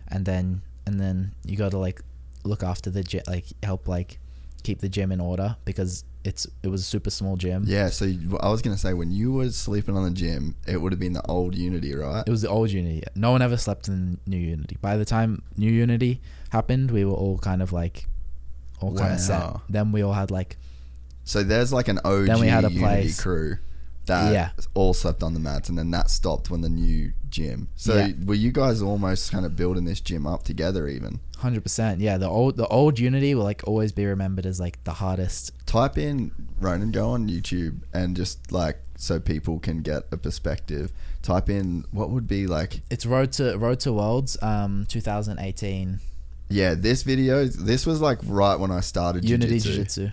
[0.08, 2.02] and then and then you got to like
[2.44, 4.20] look after the gym, like help like
[4.64, 7.64] keep the gym in order because it's it was a super small gym.
[7.68, 7.90] Yeah.
[7.90, 10.91] So you- I was gonna say when you were sleeping on the gym, it would
[10.94, 12.24] have been the old Unity, right?
[12.26, 13.03] It was the old Unity.
[13.15, 14.78] No one ever slept in New Unity.
[14.82, 18.07] By the time New Unity happened, we were all kind of like
[18.80, 19.56] all kind of set.
[19.70, 20.57] Then we all had like
[21.26, 23.22] So there's like an OG Then we had a Unity place.
[23.22, 23.57] crew
[24.08, 24.50] that Yeah.
[24.74, 27.70] all slept on the mats, and then that stopped when the new gym.
[27.76, 28.12] So Yeah.
[28.26, 30.88] were you guys almost kind of building this gym up together?
[30.88, 32.00] Even hundred percent.
[32.00, 35.52] Yeah, the old the old Unity will like always be remembered as like the hardest
[35.66, 40.92] type in Ronan, go on YouTube, and just like so people can get a perspective.
[41.22, 42.82] Type in what would be like.
[42.90, 46.00] It's Road to Road to Worlds, um, 2018.
[46.50, 47.46] Yeah, this video.
[47.46, 49.70] This was like right when I started Unity jiu-jitsu.
[49.72, 50.12] Jiu-Jitsu.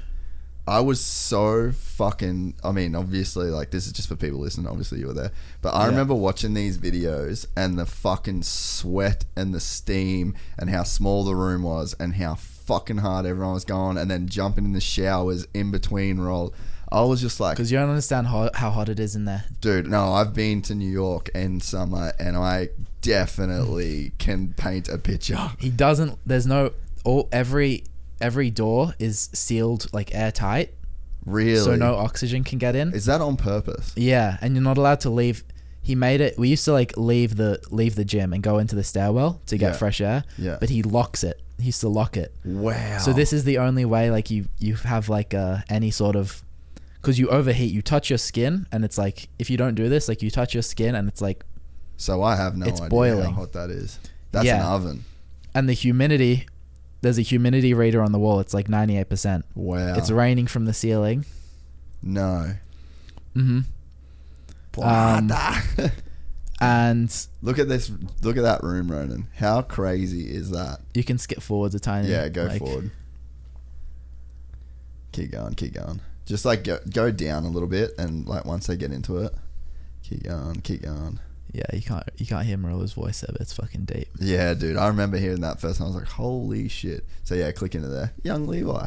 [0.70, 2.54] I was so fucking.
[2.62, 4.66] I mean, obviously, like this is just for people listening.
[4.68, 5.32] Obviously, you were there,
[5.62, 5.90] but I Yeah.
[5.90, 11.34] remember watching these videos and the fucking sweat and the steam and how small the
[11.34, 15.46] room was and how fucking hard everyone was going, and then jumping in the showers
[15.52, 16.54] in between roll.
[16.92, 19.44] I was just like, Because you don't understand how, how hot it is in there.
[19.60, 22.70] dude, no, I've been to New York in summer, and I
[23.00, 25.36] definitely can paint a picture.
[25.58, 26.18] He doesn't.
[26.26, 26.72] There's no.
[27.04, 27.84] All every
[28.20, 30.74] every door is sealed like airtight,
[31.26, 31.56] Really?
[31.64, 32.92] so no oxygen can get in.
[32.94, 33.92] Is that on purpose?
[33.96, 35.44] Yeah, and you're not allowed to leave.
[35.82, 36.38] He made it.
[36.38, 39.56] We used to like leave the leave the gym and go into the stairwell to
[39.56, 39.76] get Yeah.
[39.78, 40.24] fresh air.
[40.38, 40.56] Yeah.
[40.60, 41.40] But he locks it.
[41.58, 42.34] He used to lock it.
[42.44, 42.98] Wow.
[42.98, 46.42] So this is the only way like you you have like uh, any sort of
[46.96, 47.72] because you overheat.
[47.72, 50.52] You touch your skin and it's like if you don't do this, like you touch
[50.54, 51.44] your skin and it's like
[51.96, 53.30] So I have no It's idea boiling.
[53.34, 53.98] how hot that is.
[54.32, 54.60] That's Yeah.
[54.60, 55.04] an oven.
[55.54, 56.46] and the humidity.
[57.02, 58.40] There's a humidity reader on the wall.
[58.40, 59.42] It's like 98%.
[59.54, 59.94] Wow.
[59.96, 61.24] It's raining from the ceiling.
[62.02, 62.54] No.
[63.34, 63.64] Mm
[64.74, 64.82] hmm.
[64.82, 65.30] Um,
[66.60, 67.90] And look at this.
[68.22, 69.28] Look at that room, Ronan.
[69.36, 70.80] How crazy is that?
[70.92, 72.08] you can skip forwards a tiny.
[72.08, 72.90] Yeah, go like- forward.
[75.12, 75.54] Keep going.
[75.54, 76.00] Keep going.
[76.26, 79.32] Just like go, go down a little bit, and like once they get into it,
[80.02, 80.60] keep going.
[80.60, 81.18] Keep going.
[81.52, 84.08] Yeah, you can't you can't hear Murilo's voice there, but it's fucking deep.
[84.20, 84.76] Yeah, dude.
[84.76, 85.80] I remember hearing that first.
[85.80, 88.12] And I was like, "Holy shit!" So yeah, click into there.
[88.22, 88.86] Young Levi.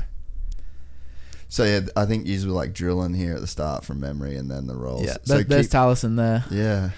[1.49, 4.49] So yeah, I think you were like drilling here at the start from memory, and
[4.49, 5.05] then the rolls.
[5.05, 6.45] Yeah, So there, there's Taliesin there.
[6.49, 6.91] Yeah.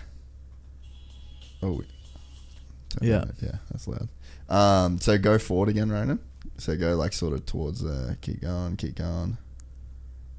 [1.63, 1.81] Oh.
[3.01, 3.19] Yeah.
[3.25, 4.07] that- Yeah, that's loud.
[4.47, 6.19] Um, so go forward again, Ronan.
[6.57, 8.17] So go like sort of towards the.
[8.21, 8.75] Keep going.
[8.77, 9.37] Keep going.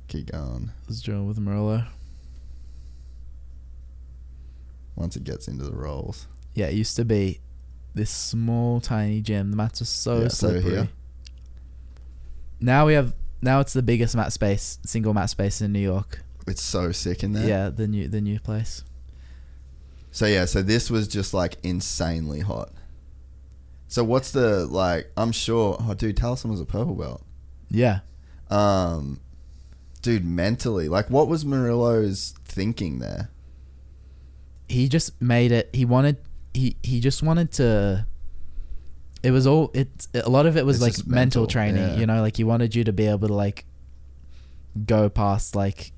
[0.09, 0.71] Keep going.
[0.89, 1.87] Let's drill with Murilo.
[4.97, 6.27] Once it gets into the rolls.
[6.55, 7.41] Yeah, it used to be
[7.95, 9.51] this small, tiny gym.
[9.51, 10.89] The mats are so Yeah, slippery.
[12.61, 16.23] Now we have now it's the biggest mat space, single mat space in New York.
[16.47, 17.47] It's so sick in there.
[17.47, 18.83] Yeah, the new the new place.
[20.11, 22.71] So yeah, so this was just like insanely hot.
[23.89, 25.11] So what's the like?
[25.17, 25.77] I'm sure.
[25.79, 27.23] Oh, dude, Taliesin was a purple belt.
[27.71, 28.01] Yeah.
[28.49, 29.21] Um,
[30.03, 33.29] dude, mentally, like, what was Murilo's thinking there?
[34.69, 36.17] He just made it he wanted
[36.55, 38.07] he he just wanted to
[39.23, 41.97] it was all it a lot of it was It's like mental, mental, training, yeah.
[41.97, 43.65] you know, like he wanted you to be able to like
[44.85, 45.93] go past like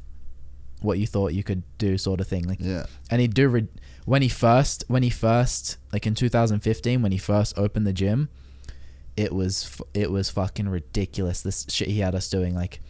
[0.81, 2.45] what you thought you could do, sort of thing.
[2.47, 2.87] Like, Yeah.
[3.11, 3.67] and he'd do re-
[4.05, 8.29] when he first when he first like in 2015 when he first opened the gym
[9.17, 12.81] it was f- it was fucking ridiculous this shit he had us doing like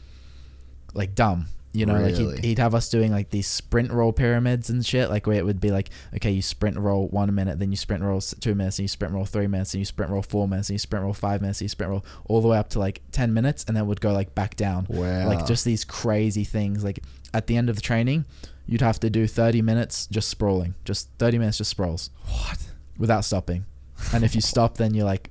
[0.95, 4.71] like dumb you know like he'd, he'd have us doing like these sprint roll pyramids
[4.71, 7.71] and shit like where it would be like okay you sprint roll one minute then
[7.71, 10.23] you sprint roll two minutes and you sprint roll three minutes and you sprint roll
[10.23, 12.57] four minutes and you sprint roll five minutes and you sprint roll all the way
[12.57, 14.87] up to like 10 minutes and then it would go like back down.
[14.89, 15.27] Wow.
[15.29, 16.83] like just these crazy things.
[16.83, 17.01] Like
[17.35, 18.25] at the end of the training
[18.67, 22.09] you'd have to do 30 minutes just sprawling just 30 minutes just sprawls.
[22.25, 22.67] What?
[22.99, 23.67] without stopping.
[24.15, 25.31] And if you stop then you're like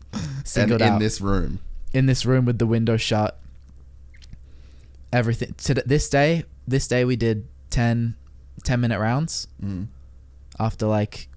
[0.56, 1.00] And in out.
[1.00, 1.60] this room.
[1.94, 3.40] in this room with the window shut
[5.14, 8.16] everything to this day this day we did 10
[8.64, 9.88] 10 minute rounds Mm.
[10.60, 11.30] after like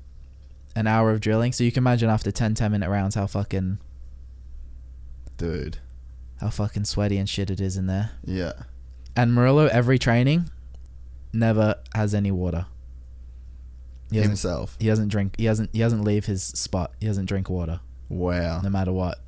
[0.76, 3.78] an hour of drilling so you can imagine after 10 10 minute rounds how fucking
[5.36, 5.78] Dude.
[6.40, 8.52] how fucking sweaty and shit it is in there Yeah.
[9.16, 10.50] and Murilo every training
[11.32, 12.66] never has any water
[14.10, 14.76] he Himself.
[14.80, 18.60] he doesn't drink he doesn't he doesn't leave his spot he doesn't drink water Wow.
[18.62, 19.20] no matter what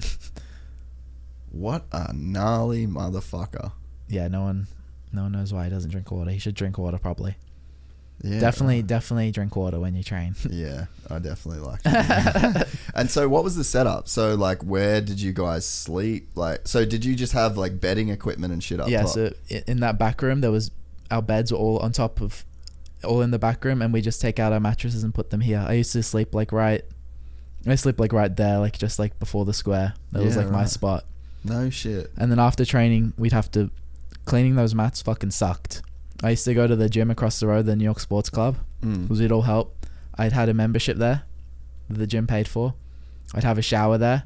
[1.52, 3.72] What a gnarly motherfucker.
[4.12, 4.66] Yeah no one
[5.12, 7.34] no one knows why he doesn't drink water he should drink water probably
[8.22, 8.38] Yeah.
[8.40, 12.68] definitely uh, definitely drink water when you train Yeah, I definitely like it.
[12.94, 14.06] and so what was the setup?
[14.08, 16.28] So like where did you guys sleep?
[16.36, 19.10] Like so did you just have like bedding equipment and shit up yeah top?
[19.10, 19.32] so
[19.66, 20.70] in that back room there was
[21.10, 22.44] our beds were all on top of
[23.04, 25.40] all in the back room and we just take out our mattresses and put them
[25.40, 26.84] here i used to sleep like right
[27.66, 30.52] i sleep like right there like just like before the square that was Yeah, like
[30.52, 31.04] my spot
[31.42, 32.12] No shit.
[32.16, 33.70] and then after training we'd have to
[34.24, 35.82] cleaning those mats fucking sucked
[36.22, 38.56] i used to go to the gym across the road the new york sports club
[38.82, 39.02] Mm.
[39.02, 39.86] because it all help
[40.16, 41.22] i'd had a membership there
[41.88, 42.74] that the gym paid for
[43.34, 44.24] i'd have a shower there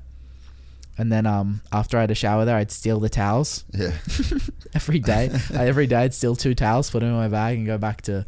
[0.97, 3.93] and then um after i had a shower there i'd steal the towels Yeah.
[4.74, 5.31] every day.
[5.55, 8.01] I, every day I'd steal two towels, put them in my bag, and go back
[8.02, 8.24] to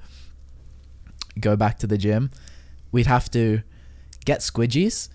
[1.41, 2.31] go back to the gym.
[2.93, 3.63] We'd have to
[4.25, 5.09] get squidgies.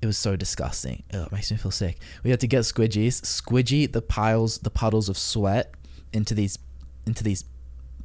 [0.00, 1.02] It was so disgusting.
[1.14, 1.98] Ugh, it makes me feel sick.
[2.24, 5.72] We had to get squidgies, squidgy the piles, the puddles of sweat
[6.12, 6.58] into these
[7.06, 7.44] into these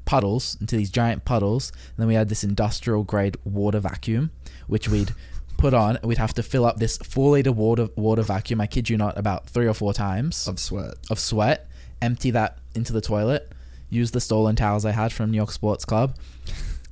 [0.06, 1.72] puddles, into these giant puddles.
[1.72, 4.32] And then we had this industrial grade water vacuum,
[4.68, 5.14] which we'd
[5.58, 5.98] put on.
[6.04, 8.62] We'd have to fill up this four liter water water vacuum.
[8.62, 10.96] I kid you not, about three or four times Of sweat.
[11.10, 11.68] of sweat,
[12.02, 13.52] empty that into the toilet,
[13.90, 16.16] use the stolen towels I had from New York Sports Club,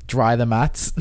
[0.07, 0.91] dry the mats,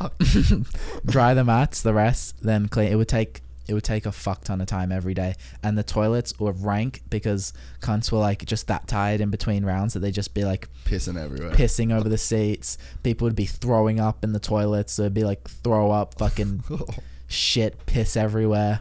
[1.06, 2.90] dry the mats, the rest, then clean.
[2.92, 3.40] It would take
[3.72, 7.00] it would take a fuck ton of time every day, and the toilets were rank
[7.08, 10.68] because cunts were like just that tired in between rounds that they'd just be like
[10.84, 11.52] Pissing everywhere.
[11.52, 12.76] pissing over the seats.
[13.02, 14.92] People would be throwing up in the toilets.
[14.92, 16.62] So it'd be like throw up, fucking
[17.28, 18.80] shit, piss everywhere.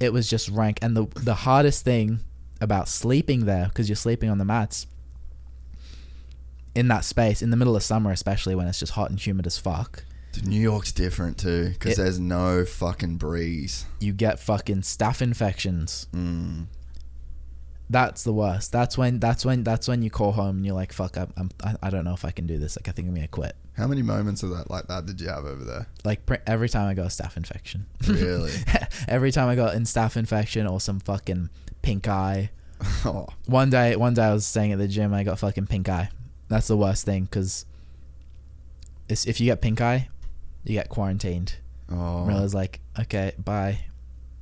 [0.00, 0.78] It was just rank.
[0.80, 2.20] And the the hardest thing
[2.62, 4.86] about sleeping there, because you're sleeping on the mats
[6.74, 9.46] in that space in the middle of summer, especially when it's just hot and humid
[9.46, 13.84] as fuck, Dude, New York's different too because there's no fucking breeze.
[14.00, 16.06] you get fucking staph infections.
[16.14, 16.66] Mm.
[17.88, 18.70] That's the worst.
[18.70, 21.50] That's when that's when that's when you call home and you're like, fuck, I'm, I'm
[21.64, 22.76] I, I don't know if I can do this.
[22.78, 23.56] Like I think I'm gonna quit.
[23.76, 25.86] How many moments of that like that did you have over there?
[26.04, 27.86] Like pr- every time I got a staph infection.
[28.06, 28.52] Really?
[29.08, 31.50] every time I got in staph infection or some fucking
[31.82, 32.50] pink eye.
[33.04, 35.12] oh, One day, one day I was staying at the gym.
[35.12, 36.10] I got fucking pink eye.
[36.48, 37.66] That's the worst thing because
[39.08, 40.08] if you get pink eye,
[40.64, 41.56] you get quarantined.
[41.90, 42.24] oh.
[42.24, 43.80] Was like, okay, bye.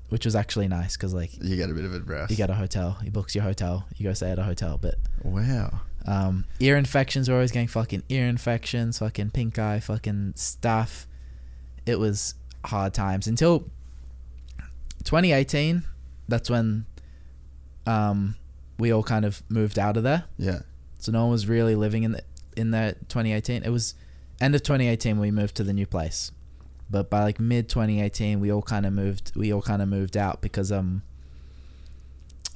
[0.08, 2.30] Which was actually nice because like You get a bit of a rest.
[2.30, 4.78] you get a hotel, he books your hotel, you go stay at a hotel.
[4.80, 5.80] But wow.
[6.06, 11.06] um, ear infections were always getting fucking ear infections, fucking pink eye, fucking stuff.
[11.84, 12.34] It was
[12.64, 13.60] hard times until
[15.04, 15.82] 2018.
[16.26, 16.86] That's when
[17.86, 18.36] um,
[18.78, 20.24] we all kind of moved out of there.
[20.38, 20.60] Yeah.
[20.98, 22.22] So no one was really living in the,
[22.56, 23.62] in there 2018.
[23.62, 23.94] It was
[24.40, 26.32] end of 2018 we moved to the new place.
[26.90, 30.16] But by like mid 2018 we all kind of moved we all kind of moved
[30.16, 31.02] out because um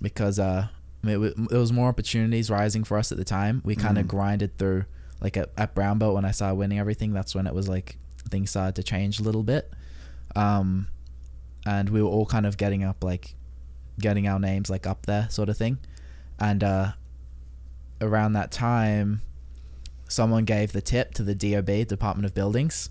[0.00, 0.68] because uh
[1.04, 3.60] it, wa- there was more opportunities rising for us at the time.
[3.64, 4.08] We kind of Mm.
[4.08, 4.84] grinded through
[5.20, 7.12] like at, at Brown Belt when I started winning everything.
[7.12, 7.98] That's when it was like
[8.30, 9.70] things started to change a little bit.
[10.36, 10.88] Um
[11.66, 13.34] and we were all kind of getting up like
[14.00, 15.78] getting our names like up there sort of thing.
[16.38, 16.92] And uh
[18.00, 19.20] around that time,
[20.12, 22.90] someone gave the tip to the DOB, Department of Buildings,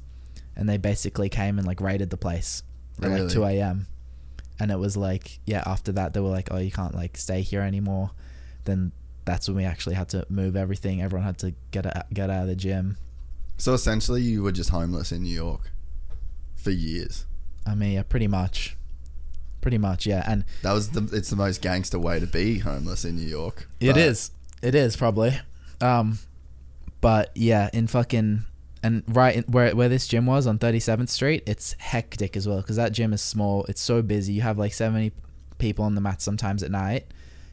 [0.56, 2.64] and they basically came and like raided the place
[3.02, 3.22] at Really?
[3.23, 3.88] like 2 a.m.
[4.60, 7.41] And it was like, yeah, after that, they were like, oh, you can't like stay
[7.41, 8.11] here anymore.
[8.65, 8.91] Then
[9.26, 11.02] that's when we actually had to move everything.
[11.02, 12.98] Everyone had to get out, get out of the gym.
[13.57, 15.72] So essentially, you were just homeless in New York
[16.56, 17.26] for years.
[17.65, 18.76] I mean, yeah, pretty much.
[19.61, 20.23] Pretty much, yeah.
[20.27, 21.07] And That was the.
[21.15, 23.68] It's the most gangster way to be homeless in New York.
[23.80, 24.31] It is.
[24.64, 25.39] It is probably.
[25.80, 26.18] Um,
[27.01, 28.45] But yeah, in fucking
[28.83, 32.57] and right in, where where this gym was on 37th Street, it's hectic as well
[32.61, 33.65] because that gym is small.
[33.65, 34.33] It's so busy.
[34.33, 35.11] You have like 70
[35.57, 37.05] people on the mat sometimes at night.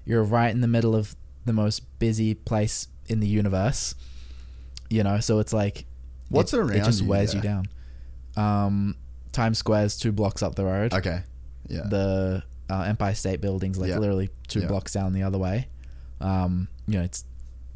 [0.04, 1.14] You're right in the middle of
[1.44, 3.94] the most busy place in the universe.
[4.90, 5.84] You know, so it's like
[6.30, 7.66] What's it, around It just you wears you down.
[8.36, 8.96] Um,
[9.32, 10.92] Times Square's two blocks up the road.
[10.94, 11.22] Okay.
[11.68, 11.82] Yeah.
[11.88, 13.98] The uh, Empire State Building's like Yeah.
[13.98, 14.66] literally two Yeah.
[14.68, 15.68] blocks down the other way.
[16.20, 17.24] Um, you know, it's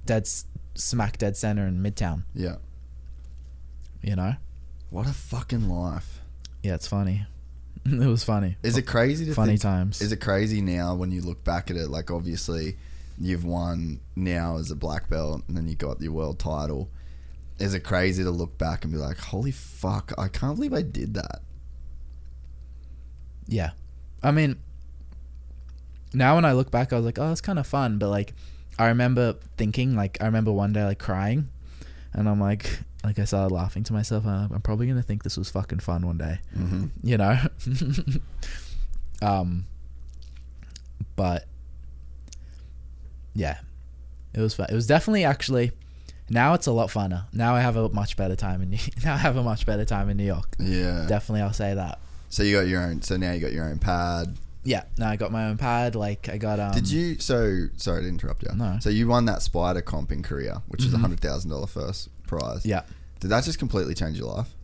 [0.06, 0.44] dead s-
[0.74, 2.24] smack dead center in Midtown.
[2.34, 2.56] yeah.
[4.02, 4.34] You know,
[4.90, 6.20] What a fucking life.
[6.62, 7.24] yeah, it's funny.
[7.84, 8.56] it was funny.
[8.64, 10.00] Is it crazy to funny think, times?
[10.00, 11.88] Is it crazy now when you look back at it?
[11.88, 12.76] Like, obviously,
[13.18, 16.90] you've won now as a black belt, and then you got your world title.
[17.60, 20.12] Is it crazy to look back and be like, "Holy fuck!
[20.18, 21.42] I can't believe I did that."
[23.46, 23.70] Yeah.
[24.22, 24.56] I mean,
[26.12, 27.98] now when I look back, I was like, oh, it's kind of fun.
[27.98, 28.34] But like,
[28.78, 31.48] I remember thinking, like, I remember one day, like, crying.
[32.12, 34.26] And I'm like, like, I started laughing to myself.
[34.26, 36.40] Uh, I'm probably going to think this was fucking fun one day.
[36.56, 36.86] Mm-hmm.
[37.02, 37.38] You know?
[39.26, 39.66] um,
[41.16, 41.46] but
[43.34, 43.58] yeah,
[44.34, 44.66] it was fun.
[44.70, 45.72] It was definitely actually.
[46.30, 47.24] Now it's a lot funner.
[47.32, 49.84] Now I have a much better time in New- now I have a much better
[49.84, 50.56] time in New York.
[50.58, 51.06] Yeah.
[51.08, 51.98] Definitely, I'll say that.
[52.28, 53.02] So you got your own.
[53.02, 54.36] So now you got your own pad.
[54.64, 55.94] Yeah, no, I got my own pad.
[55.97, 56.72] Like I got um.
[56.72, 57.18] Did you?
[57.18, 58.55] So sorry to interrupt you.
[58.55, 58.78] No.
[58.80, 62.09] So you won that spider comp in Korea, which is a hundred thousand dollar first
[62.26, 62.64] prize.
[62.64, 62.82] Yeah.
[63.20, 64.55] Did that just completely change your life,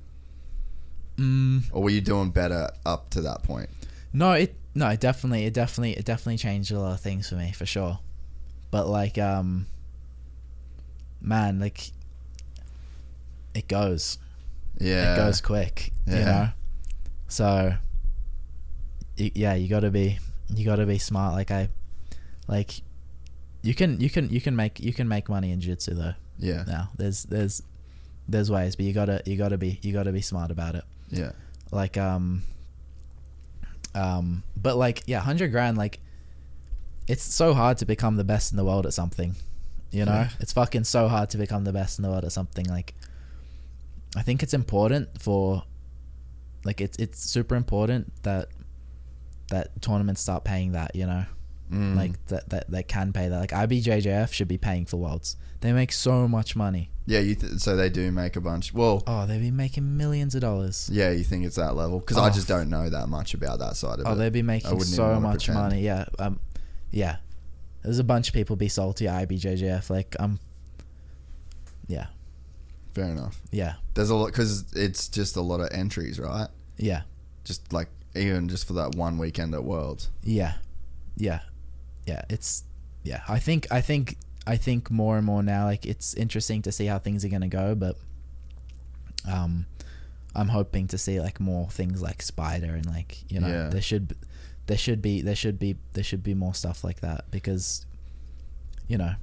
[1.16, 3.69] Mm, or were you doing better up to that point?
[4.12, 7.35] no, it no, it definitely, it definitely, it definitely changed a lot of things for
[7.35, 7.99] me for sure.
[8.70, 9.66] But like, um,
[11.20, 11.91] man, like,
[13.55, 14.19] it goes,
[14.79, 15.15] Yeah.
[15.15, 16.25] it goes quick, you Yeah.
[16.25, 16.49] know.
[17.27, 17.75] So,
[19.19, 20.19] yeah, you gotta be,
[20.55, 21.35] you gotta be smart.
[21.35, 21.69] Like I,
[22.47, 22.81] like,
[23.62, 26.15] you can, you can, you can make, you can make money in jiu-jitsu though.
[26.39, 26.65] Yeah.
[26.66, 27.62] Now, there's, there's,
[28.28, 30.85] there's ways, but you gotta, you gotta be, you gotta be smart about it.
[31.11, 31.32] Yeah.
[31.73, 32.43] like um
[33.95, 35.99] um but like yeah 100 grand like
[37.07, 39.35] it's so hard to become the best in the world at something
[39.90, 40.28] you know Yeah.
[40.40, 42.95] it's fucking so hard to become the best in the world at something like
[44.16, 45.62] i think it's important for
[46.65, 48.49] like it's it's super important that
[49.51, 51.25] that tournaments start paying that you know
[51.70, 51.97] Mm.
[51.97, 55.70] like that that they can pay that like ibjjf should be paying for worlds they
[55.70, 57.19] make so much money Yeah.
[57.19, 57.35] You.
[57.35, 58.73] Th- so they do make a bunch.
[58.73, 59.03] Well.
[59.07, 61.11] oh they'd be making millions of dollars Yeah.
[61.11, 61.99] You think it's that level?
[62.01, 62.31] Because I Oh.
[62.33, 64.12] just don't know that much about that side of Oh, it.
[64.12, 65.59] Oh, they'd be making so much pretend.
[65.59, 65.83] money.
[65.83, 66.39] Yeah, um,
[66.91, 67.16] yeah.
[67.83, 69.91] There's a bunch of people be salty at IBJJF.
[69.91, 70.39] Like, um,
[71.87, 72.07] yeah,
[72.95, 73.41] Fair enough.
[73.51, 76.49] yeah, There's a lot because it's just a lot of entries, right?
[76.77, 77.03] yeah,
[77.45, 77.89] Just like
[78.19, 80.09] even just for that one weekend at Worlds.
[80.23, 80.55] yeah,
[81.16, 81.40] yeah,
[82.07, 82.23] yeah.
[82.28, 82.65] It's
[83.03, 83.23] yeah.
[83.28, 84.16] I think I think
[84.47, 85.65] I think more and more now.
[85.66, 87.97] Like, it's interesting to see how things are gonna go, but
[89.31, 89.66] um,
[90.35, 93.69] I'm hoping to see like more things like Spider and like you know Yeah.
[93.69, 94.16] there should
[94.66, 97.85] there should be there should be there should be more stuff like that because
[98.86, 99.15] you know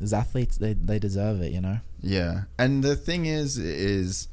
[0.00, 1.52] as athletes they they deserve it.
[1.52, 1.78] You know.
[2.02, 4.28] Yeah, and the thing is, is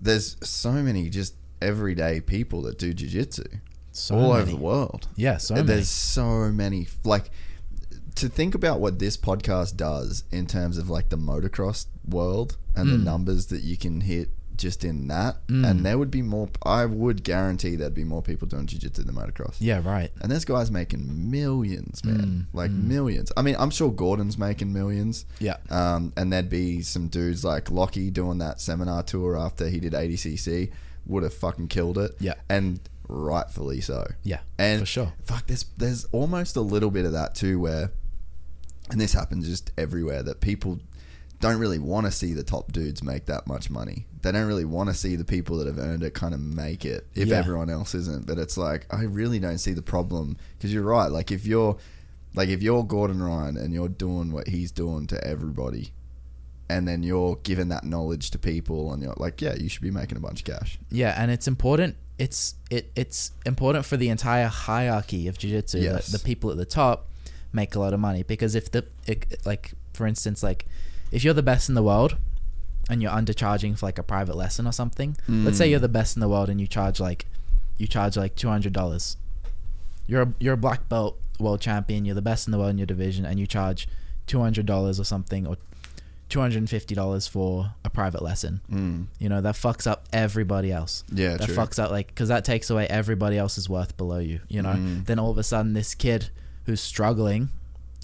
[0.00, 3.44] there's so many just everyday people that do jiu-jitsu
[3.92, 5.08] So all over the world.
[5.16, 5.82] Yeah, so there's many.
[5.82, 6.88] so many.
[7.04, 7.30] Like
[8.16, 12.88] to think about what this podcast does in terms of like the motocross world and
[12.92, 13.04] the Mm.
[13.04, 15.68] numbers that you can hit just in that, Mm.
[15.68, 16.48] and there would be more.
[16.64, 19.56] I would guarantee there'd be more people doing jiu-jitsu than motocross.
[19.58, 20.12] Yeah, right.
[20.20, 22.46] And there's guys making millions, man.
[22.52, 22.84] Mm, like mm.
[22.84, 23.32] millions.
[23.36, 25.24] I mean, I'm sure Gordon's making millions.
[25.40, 25.56] Yeah.
[25.70, 29.92] Um, and there'd be some dudes like Lockie doing that seminar tour after he did
[29.92, 30.70] ADCC
[31.06, 32.12] would have fucking killed it.
[32.20, 32.34] Yeah.
[32.48, 34.06] And rightfully so.
[34.22, 35.12] Yeah, And for sure.
[35.24, 37.90] Fuck, there's there's almost a little bit of that too, where,
[38.90, 40.80] and this happens just everywhere that people
[41.40, 44.06] don't really want to see the top dudes make that much money.
[44.22, 46.86] They don't really want to see the people that have earned it kind of make
[46.86, 47.36] it if Yeah.
[47.36, 48.26] everyone else isn't.
[48.26, 51.08] But it's like I really don't see the problem because you're right.
[51.08, 51.76] Like if you're
[52.34, 55.92] like if you're Gordon Ryan and you're doing what he's doing to everybody,
[56.68, 59.90] and then you're giving that knowledge to people, and you're like, yeah, you should be
[59.90, 60.78] making a bunch of cash.
[60.90, 61.96] Yeah, and it's important.
[62.18, 66.12] It's it it's important for the entire hierarchy of jiu-jitsu Yes.
[66.12, 67.08] the people at the top
[67.52, 70.64] make a lot of money because if the it, like for instance like
[71.10, 72.16] if you're the best in the world
[72.88, 75.70] and you're undercharging for like a private lesson or something, let's say Mm.
[75.70, 77.26] you're the best in the world and you charge like
[77.78, 79.16] you charge like two hundred dollars.
[80.06, 82.04] You're a, you're a black belt world champion.
[82.04, 83.88] You're the best in the world in your division, and you charge
[84.28, 85.56] two hundred dollars or something, or
[86.34, 88.60] two hundred and fifty dollars for a private lesson.
[88.68, 89.06] Mm.
[89.20, 91.04] You know that fucks up everybody else.
[91.12, 91.54] Yeah, that true.
[91.54, 94.40] fucks up like because that takes away everybody else's worth below you.
[94.48, 95.06] You know, Mm.
[95.06, 96.30] then all of a sudden this kid
[96.66, 97.50] who's struggling,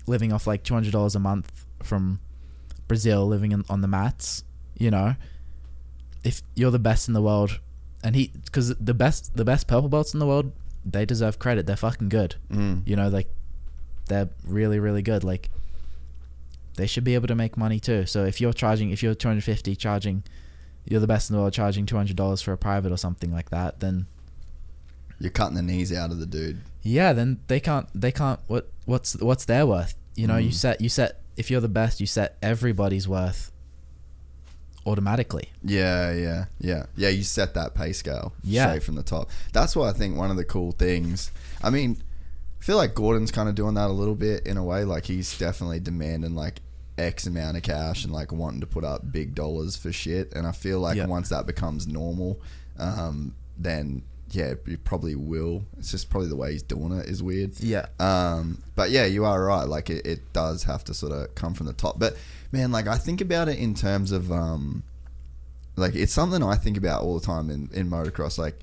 [0.06, 2.20] living off like two hundred dollars a month from
[2.86, 4.44] Brazil living in, on the mats,
[4.78, 5.16] you know,
[6.22, 7.58] if you're the best in the world,
[8.04, 10.52] and he because the best the best purple belts in the world,
[10.84, 11.66] they deserve credit.
[11.66, 12.36] They're fucking good.
[12.48, 12.86] Mm.
[12.86, 13.28] You know, like
[14.06, 15.24] they're really really good.
[15.24, 15.50] Like
[16.80, 18.06] they should be able to make money too.
[18.06, 20.22] So if you're charging, if you're 250 charging,
[20.86, 23.80] you're the best in the world charging $200 for a private or something like that,
[23.80, 24.06] then
[25.20, 26.60] You're cutting the knees out of the dude.
[26.82, 29.94] yeah, then they can't they can't what what's what's their worth?
[30.16, 30.54] You know, you Mm.
[30.54, 33.52] set you set if you're the best, you set everybody's worth
[34.86, 35.50] automatically.
[35.62, 37.08] Yeah, yeah, yeah, yeah.
[37.10, 38.66] You set that pay scale Yeah.
[38.68, 39.28] straight from the top.
[39.52, 41.30] That's why I think one of the cool things.
[41.62, 42.02] I mean,
[42.60, 44.84] I feel like Gordon's kind of doing that a little bit in a way.
[44.84, 46.60] Like he's definitely demanding like
[47.00, 50.32] X amount of cash and like wanting to put up big dollars for shit.
[50.34, 51.06] And I feel like Yeah.
[51.06, 52.40] once that becomes normal,
[52.78, 54.02] um, then
[54.32, 55.64] yeah, you probably will.
[55.78, 57.58] It's just probably the way he's doing it is weird.
[57.58, 57.86] Yeah.
[57.98, 59.64] Um, but yeah, you are right.
[59.64, 61.98] Like it, it does have to sort of come from the top.
[61.98, 62.16] But
[62.52, 64.84] man, like I think about it in terms of um,
[65.76, 68.38] like it's something I think about all the time in, in motocross.
[68.38, 68.60] Like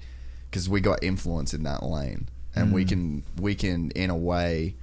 [0.49, 4.75] because we got influence in that lane, and we can we can in a way.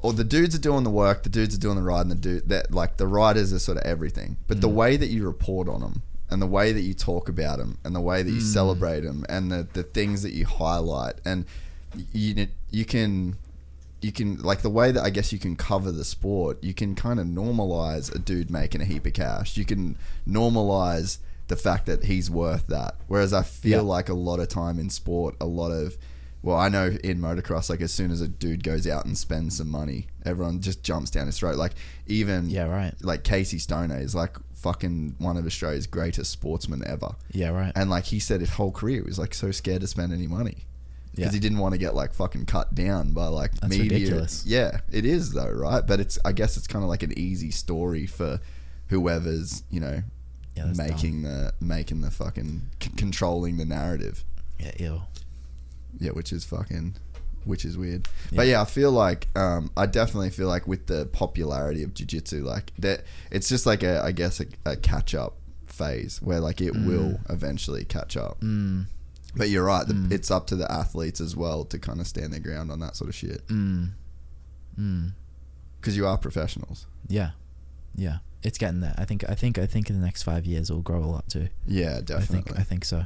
[0.00, 2.14] Or the dudes are doing the work, the dudes are doing the ride, and the
[2.14, 4.36] dude that like the riders are sort of everything.
[4.46, 4.74] But the mm.
[4.74, 7.96] way that you report on them, and the way that you talk about them, and
[7.96, 8.52] the way that you mm.
[8.52, 11.46] celebrate them, and the the things that you highlight, and
[12.12, 13.36] you you can
[14.00, 16.94] you can like the way that I guess you can cover the sport, you can
[16.94, 19.56] kind of normalize a dude making a heap of cash.
[19.56, 19.96] You can
[20.28, 21.18] normalize
[21.48, 22.94] the fact that he's worth that.
[23.08, 23.94] Whereas I feel Yeah.
[23.94, 25.96] like a lot of time in sport, a lot of
[26.42, 29.56] well, I know in motocross, like as soon as a dude goes out and spends
[29.58, 31.56] some money, everyone just jumps down his throat.
[31.56, 31.72] Like
[32.06, 32.94] even Yeah, right.
[33.02, 37.16] like Casey Stoner is like fucking one of Australia's greatest sportsmen ever.
[37.32, 37.72] Yeah, right.
[37.76, 40.26] And like he said, his whole career he was like so scared to spend any
[40.26, 40.64] money
[41.10, 41.36] because Yeah.
[41.36, 43.92] he didn't want to get like fucking cut down by like That's media.
[43.98, 44.44] ridiculous.
[44.46, 45.84] Yeah, it is though, right?
[45.86, 48.40] But it's I guess it's kind of like an easy story for
[48.88, 50.02] whoever's you know
[50.56, 54.24] Yeah, making the making the fucking c- controlling the narrative.
[54.58, 55.02] Yeah, ew.
[55.98, 56.96] Yeah, which is fucking,
[57.44, 58.08] which is weird.
[58.32, 62.44] But yeah, I feel like um, I definitely feel like with the popularity of jiu-jitsu,
[62.44, 65.34] like that, it's just like a I guess a, a catch up
[65.66, 68.40] phase where like it will eventually catch up.
[68.40, 68.86] Mm.
[69.36, 69.86] But you're right.
[69.86, 72.80] The, It's up to the athletes as well to kind of stand their ground on
[72.80, 73.90] that sort of shit Mm.
[74.80, 75.12] Mm.
[75.80, 76.86] because you are professionals.
[77.08, 77.30] Yeah.
[77.94, 78.18] Yeah.
[78.42, 78.94] It's getting there.
[78.96, 81.28] I think I think I think in the next 5 years it'll grow a lot
[81.28, 81.48] too.
[81.66, 82.26] Yeah, I definitely.
[82.42, 83.04] think I think so.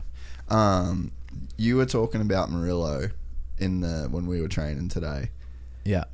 [0.49, 1.11] um,
[1.57, 3.11] you were talking about Murilo
[3.59, 5.31] in the when we were training today.
[5.85, 6.05] Yeah.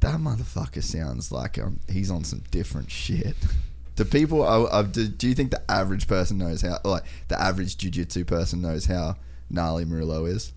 [0.00, 3.34] that motherfucker sounds like um, he's on some different shit.
[3.96, 4.42] Do people?
[4.42, 6.78] Uh, uh, do, do you think the average person knows how?
[6.84, 9.16] Like the average jujitsu person knows how
[9.50, 10.52] gnarly Murilo is?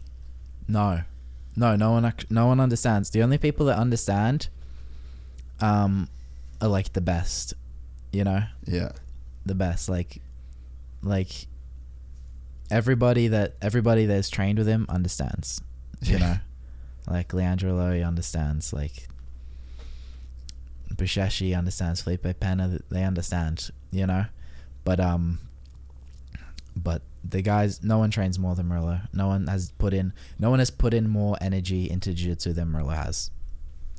[0.67, 1.01] No,
[1.55, 3.09] no, no one, no one understands.
[3.09, 4.47] The only people that understand,
[5.59, 6.07] um,
[6.61, 7.55] are like the best.
[8.11, 8.91] You know, Yeah,
[9.43, 9.89] the best.
[9.89, 10.21] Like,
[11.01, 11.47] like
[12.72, 15.61] everybody that everybody that's trained with him understands.
[16.02, 16.38] You know,
[17.07, 18.73] like Leandro Lo understands.
[18.73, 19.07] Like
[20.95, 22.02] Buchecha understands.
[22.02, 23.69] Felipe Pena, they understand.
[23.91, 24.26] You know,
[24.84, 25.39] but um,
[26.76, 29.07] but the guys, no one trains more than Murilo.
[29.14, 32.69] No one has put in, no one has put in more energy into jiu-jitsu than
[32.69, 33.30] Murilo has.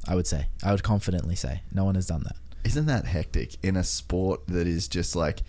[0.09, 2.36] I would say, I would confidently say, no one has done that.
[2.65, 5.43] isn't that hectic in a sport that is just like,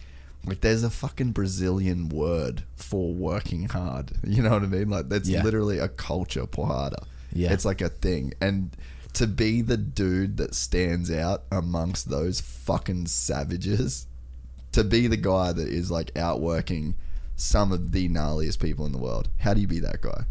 [0.45, 4.11] like there's a fucking Brazilian word for working hard.
[4.27, 4.89] You know what I mean?
[4.89, 5.43] Like that's Yeah.
[5.43, 7.05] literally a culture porrada.
[7.31, 7.51] Yeah.
[7.53, 8.75] it's like a thing, and
[9.13, 14.05] to be the dude that stands out amongst those fucking savages,
[14.71, 16.95] to be the guy that is like outworking
[17.35, 19.29] some of the gnarliest people in the world.
[19.39, 20.23] How do you be that guy?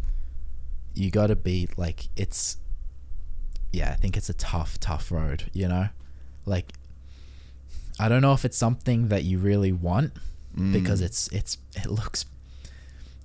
[0.94, 2.58] you got to be like it's
[3.72, 5.88] yeah i think it's a tough tough road you know
[6.44, 6.70] like
[8.02, 10.12] i don't know if it's something that you really want
[10.76, 12.26] because it's it's it looks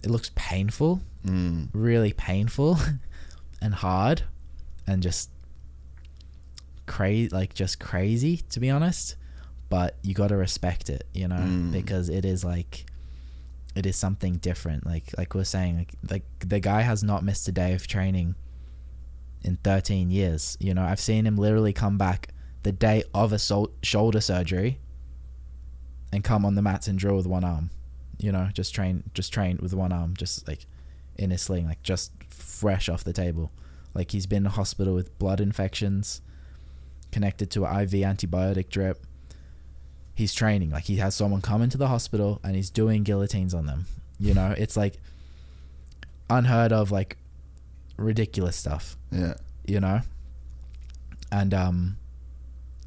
[0.03, 1.67] it looks painful Mm.
[1.73, 2.77] really painful
[3.61, 4.19] and hard
[4.89, 5.29] and just
[6.85, 9.15] crazy like just crazy to be honest
[9.69, 11.71] but you got to respect it you know Mm.
[11.73, 12.85] because it is like
[13.75, 17.47] it is something different like like we're saying like like the guy has not missed
[17.47, 18.35] a day of training
[19.43, 22.29] in 13 years you know i've seen him literally come back
[22.68, 24.77] the day of a sol- shoulder surgery
[26.11, 27.69] and come on the mats and drill with one arm
[28.18, 30.65] you know just train just train with one arm just like
[31.18, 33.52] in a sling like just fresh off the table.
[33.94, 36.22] Like he's been in hospital with blood infections
[37.11, 39.03] connected to an iv antibiotic drip.
[40.14, 43.65] He's training like he has someone come into the hospital and he's doing guillotines on
[43.65, 43.85] them
[44.19, 44.53] you know?
[44.57, 44.99] It's like
[46.30, 47.18] unheard of like
[47.98, 49.35] ridiculous stuff Yeah,
[49.65, 50.02] you know?
[51.31, 51.98] And um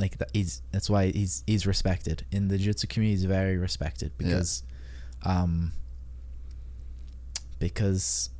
[0.00, 4.10] like that he's that's why he's he's respected in the jiu-jitsu community he's very respected
[4.18, 4.62] because
[5.24, 5.72] um
[7.58, 8.30] because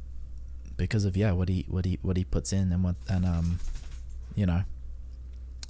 [0.76, 3.58] because of yeah what he what he what he puts in and what and um
[4.34, 4.62] you know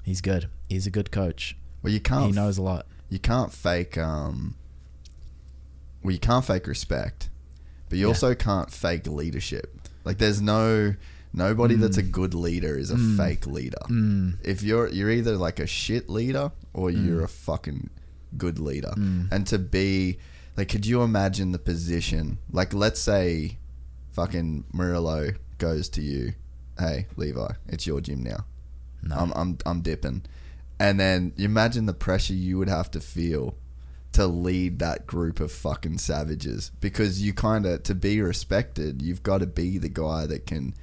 [0.05, 2.27] he's good he's a good coach Well, you can't.
[2.27, 3.99] he knows a lot You can't fake.
[3.99, 4.55] Um.
[6.05, 7.29] Well, you can't fake respect,
[7.89, 8.09] but you Yeah.
[8.15, 9.77] also can't fake leadership.
[10.05, 10.95] Like, there's no
[11.33, 13.79] nobody that's a good leader is a fake leader.
[13.89, 17.07] mm, If you're you're either like a shit leader or Mm.
[17.07, 17.91] you're a fucking
[18.37, 18.93] good leader.
[19.31, 20.19] And to be
[20.57, 22.39] like, could you imagine the position?
[22.53, 23.59] Like, let's say,
[24.13, 26.33] fucking Murilo goes to you,
[26.79, 28.45] hey Levi, it's your gym now.
[29.03, 30.23] no I'm I'm I'm dipping.
[30.79, 33.55] And then you imagine the pressure you would have to feel
[34.13, 39.23] to lead that group of fucking savages because you kind of to be respected, you've
[39.23, 40.75] got to be the guy that can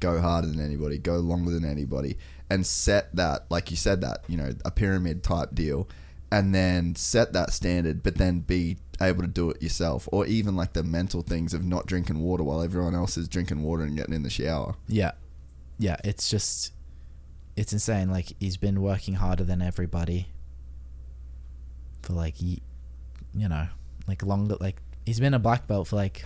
[0.00, 2.16] go harder than anybody, go longer than anybody
[2.50, 5.88] and set that like you said that, you know, a pyramid type deal
[6.30, 10.56] and then set that standard but then be able to do it yourself or even
[10.56, 13.96] like the mental things of not drinking water while everyone else is drinking water and
[13.96, 14.74] getting in the shower.
[14.88, 15.12] Yeah.
[15.78, 16.72] Yeah, it's just
[17.56, 18.10] it's insane.
[18.10, 20.28] Like he's been working harder than everybody
[22.02, 22.58] for like you
[23.34, 23.68] know,
[24.06, 26.24] like longer like he's been a black belt for like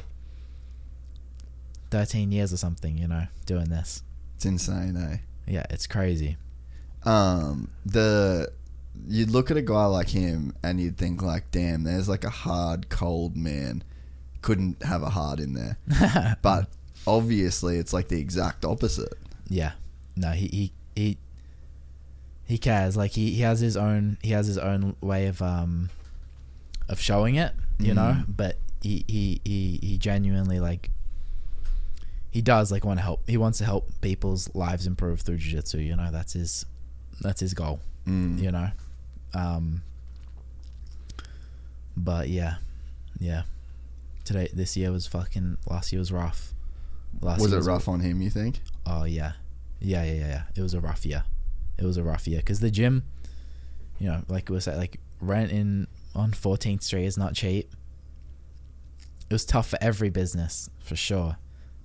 [1.91, 4.03] 13 years or something, you know, doing this.
[4.37, 5.19] It's insane, eh?
[5.47, 6.37] Yeah, it's crazy.
[7.05, 8.51] um the
[9.07, 12.31] you'd look at a guy like him and you'd think like damn there's like a
[12.31, 13.83] hard cold man
[14.43, 15.79] couldn't have a heart in there
[16.43, 16.69] but
[17.07, 19.15] obviously it's like the exact opposite
[19.49, 19.73] Yeah.
[20.17, 21.19] No, he he he
[22.45, 22.97] he cares.
[22.97, 25.91] Like he, he has his own he has his own way of um
[26.89, 28.37] of showing it, you know, Mm.
[28.37, 30.91] but he, he he he genuinely like
[32.31, 33.29] he does like want to help.
[33.29, 36.11] He wants to help people's lives improve through jiu-jitsu, you know.
[36.11, 36.67] That's his
[37.21, 38.39] that's his goal, mm.
[38.41, 38.71] you know.
[39.35, 39.83] Um
[41.97, 42.57] but yeah.
[43.19, 43.43] Yeah.
[44.25, 46.53] Today this year was fucking last year was rough.
[47.21, 49.33] Last was year it rough on him you think Oh yeah,
[49.81, 50.27] yeah, yeah, yeah.
[50.27, 50.43] yeah.
[50.57, 51.25] It was a rough year.
[51.79, 53.05] It was a rough year because the gym,
[53.99, 57.71] you know, like we said, like rent in on 14th Street is not cheap.
[59.31, 61.37] It was tough for every business for sure,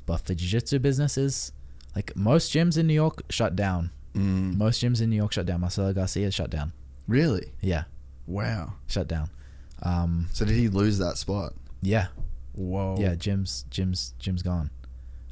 [0.05, 1.51] but for jiu-jitsu businesses,
[1.95, 3.91] like most gyms in New York shut down.
[4.15, 4.55] mm.
[4.57, 5.61] Most gyms in New York shut down.
[5.61, 6.71] Marcelo Garcia shut down.
[7.07, 7.83] really Yeah,
[8.27, 9.29] wow shut down.
[9.81, 12.07] Um, so did he lose that spot yeah,
[12.53, 13.15] whoa yeah.
[13.15, 14.69] Gyms, gyms, gyms gone.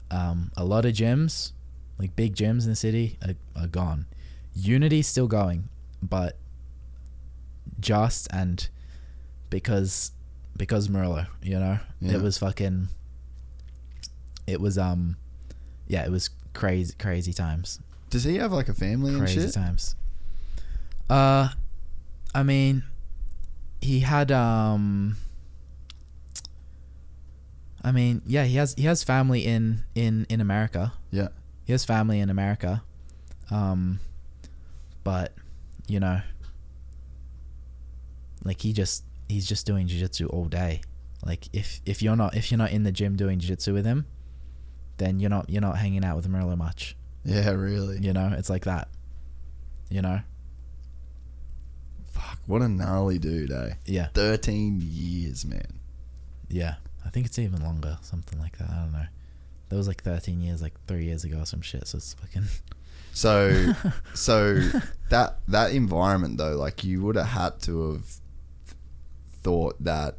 [0.09, 1.53] Um, a lot of gyms,
[1.97, 4.05] like big gyms in the city, are, are gone.
[4.53, 5.69] Unity's still going,
[6.03, 6.37] but
[7.79, 8.67] just and
[9.49, 10.11] because
[10.57, 12.15] because Murilo, you know, Yeah.
[12.15, 12.89] it was fucking.
[14.47, 15.17] It was um,
[15.87, 19.53] yeah, it was crazy crazy times, does he have like a family and crazy shit
[19.53, 19.95] times.
[21.09, 21.49] Uh,
[22.33, 22.83] I mean,
[23.81, 25.17] he had um.
[27.83, 30.93] I mean, yeah, he has he has family in in in America.
[31.09, 31.29] yeah
[31.65, 32.83] He has family in America.
[33.49, 33.99] Um
[35.03, 35.33] but
[35.87, 36.21] you know
[38.45, 40.81] like he just he's just doing jiu-jitsu all day.
[41.25, 44.05] Like if if you're not if you're not in the gym doing jiu-jitsu with him,
[45.01, 46.95] then you're not you're not hanging out with Murilo much.
[47.25, 48.87] yeah really You know, it's like that.
[49.89, 50.21] You know?
[52.11, 54.07] fuck what a gnarly dude eh Yeah.
[54.13, 55.79] 13 years man
[56.49, 56.75] Yeah.
[57.05, 58.69] I think it's even longer, something like that.
[58.69, 59.05] I don't know.
[59.69, 61.87] That was like 13 years, like three years ago or some shit.
[61.87, 62.43] So it's fucking.
[63.13, 63.73] So,
[64.13, 64.61] so
[65.09, 68.05] that that environment though, like you would have had to have
[69.43, 70.15] thought that.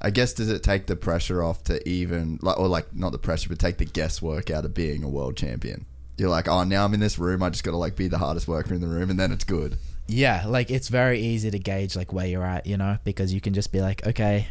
[0.00, 3.18] I guess does it take the pressure off to even like, or like not the
[3.18, 5.86] pressure, but take the guesswork out of being a world champion?
[6.16, 7.42] You're like, oh, now I'm in this room.
[7.42, 9.44] I just got to like be the hardest worker in the room, and then it's
[9.44, 9.76] good.
[10.06, 13.40] Yeah, like it's very easy to gauge like where you're at, you know, because you
[13.40, 14.48] can just be like, okay,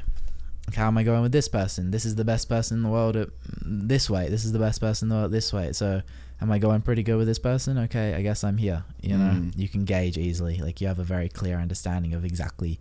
[0.75, 1.91] how am I going with this person?
[1.91, 3.29] This is the best person in the world at
[3.61, 4.29] this way.
[4.29, 5.73] This is the best person in the world this way.
[5.73, 6.01] So,
[6.41, 7.77] am I going pretty good with this person?
[7.77, 8.83] Okay, I guess I'm here.
[9.01, 9.57] You know, Mm.
[9.57, 10.57] you can gauge easily.
[10.59, 12.79] Like you have a very clear understanding of exactly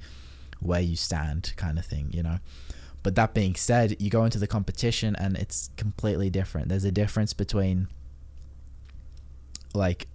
[0.60, 2.10] where you stand, kind of thing.
[2.12, 2.38] You know.
[3.02, 6.68] But that being said, you go into the competition and it's completely different.
[6.68, 7.88] There's a difference between
[9.74, 10.08] like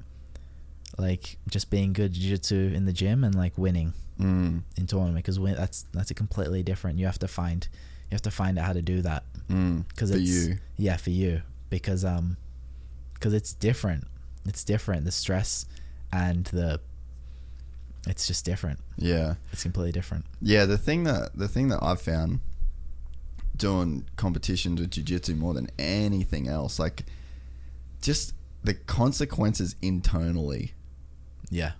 [0.97, 5.39] like just being good jiu-jitsu in the gym and like winning Mm, in tournament because
[5.57, 7.67] that's that's a completely different you have to find
[8.11, 10.97] you have to find out how to do that mm, because for it's you, yeah
[10.97, 11.41] for you
[11.71, 12.37] because um
[13.15, 14.03] because it's different
[14.45, 15.65] it's different the stress
[16.11, 16.79] and the
[18.07, 19.35] it's just different yeah.
[19.51, 22.39] it's completely different Yeah, the thing that the thing that I've found
[23.55, 27.03] doing competitions with jiu-jitsu more than anything else, like
[28.01, 30.73] just the consequences internally.
[31.49, 31.73] yeah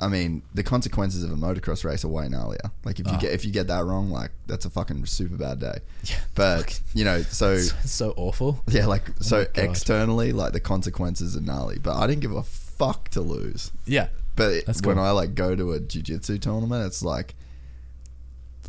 [0.00, 2.72] I mean, the consequences of a motocross race are way gnarlier.
[2.84, 3.18] Like if you Oh.
[3.20, 5.78] get if you get that wrong, like that's a fucking super bad day.
[6.04, 6.16] Yeah.
[6.34, 8.64] But you know, so so awful.
[8.68, 9.64] yeah, like so oh God.
[9.64, 11.78] externally, like the consequences are gnarly.
[11.78, 13.70] But I didn't give a fuck to lose.
[13.86, 14.08] Yeah.
[14.36, 15.04] But That's when cool.
[15.04, 17.34] I like go to a jiu-jitsu tournament, it's like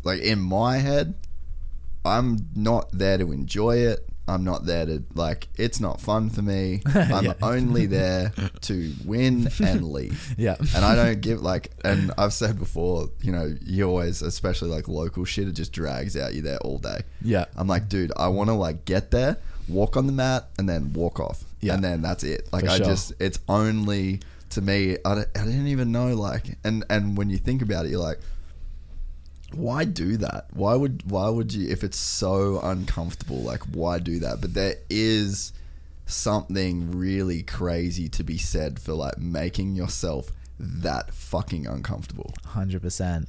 [0.02, 1.14] like in my head,
[2.04, 4.06] I'm not there to enjoy it.
[4.26, 6.80] I'm not there to like it's not fun for me.
[6.94, 7.32] I'm Yeah.
[7.42, 8.32] only there
[8.62, 10.34] to win and leave.
[10.38, 10.56] Yeah.
[10.74, 14.88] And I don't give like and I've said before, you know, you always especially like
[14.88, 17.02] local shit, it just drags out you there all day.
[17.22, 17.44] Yeah.
[17.56, 19.36] I'm like, dude, I want to like get there,
[19.68, 21.74] walk on the mat, and then walk off, Yeah.
[21.74, 22.48] and then that's it.
[22.50, 22.86] Like For I sure.
[22.86, 24.20] just, it's only
[24.54, 24.96] to me.
[25.04, 28.20] I, I didn't even know like, and and when you think about it, you're like,
[29.52, 30.46] why do that?
[30.52, 33.38] Why would why would you if it's so uncomfortable?
[33.38, 34.40] Like why do that?
[34.40, 35.52] But there is
[36.06, 42.34] something really crazy to be said for like making yourself that fucking uncomfortable.
[42.46, 43.28] hundred percent.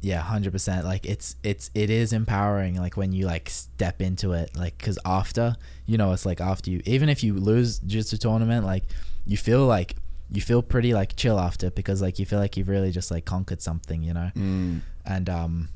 [0.00, 0.86] Yeah, hundred percent.
[0.86, 2.76] Like it's it's it is empowering.
[2.76, 5.56] Like when you like step into it, like because after
[5.86, 8.84] you know it's like after you even if you lose just a tournament, like
[9.26, 9.96] you feel like
[10.30, 13.24] you feel pretty like chill after because like you feel like you've really just like
[13.24, 14.30] conquered something, you know.
[14.36, 14.80] Mm.
[15.04, 15.68] And um,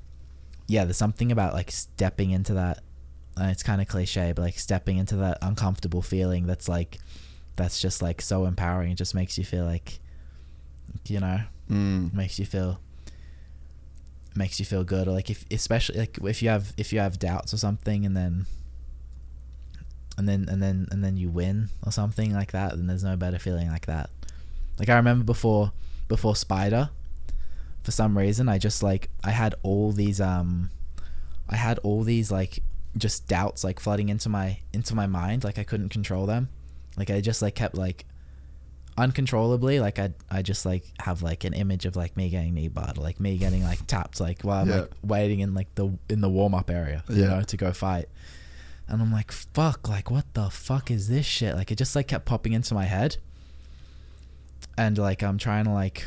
[0.69, 2.79] yeah, there's something about like stepping into that.
[3.37, 6.99] And it's kind of cliche, but like stepping into that uncomfortable feeling that's like
[7.57, 8.93] that's just like so empowering.
[8.93, 9.99] It just makes you feel like
[11.09, 11.41] you know
[11.71, 12.13] Mm.
[12.15, 12.79] makes you feel
[14.37, 17.19] makes you feel good or like if especially like if you have if you have
[17.19, 18.47] doubts or something and then
[20.17, 23.17] and then and then and then you win or something like that then there's no
[23.17, 24.11] better feeling like that
[24.79, 25.73] like i remember before
[26.09, 26.91] before spider
[27.83, 30.71] for some reason i just like i had all these um
[31.49, 32.61] i had all these like
[32.97, 36.49] just doubts like flooding into my into my mind like i couldn't control them
[36.97, 38.05] like i just like kept like
[38.97, 42.69] uncontrollably like i i just like have like an image of like me getting knee
[42.69, 44.81] barred like me getting like tapped like while i'm Yeah.
[44.83, 47.31] like waiting in like the in the warm-up area you Yeah.
[47.31, 48.09] know to go fight
[48.89, 51.55] and i'm like fuck like what the fuck is this shit?
[51.55, 53.17] Like it just like kept popping into my head.
[54.77, 56.07] And like i'm trying to like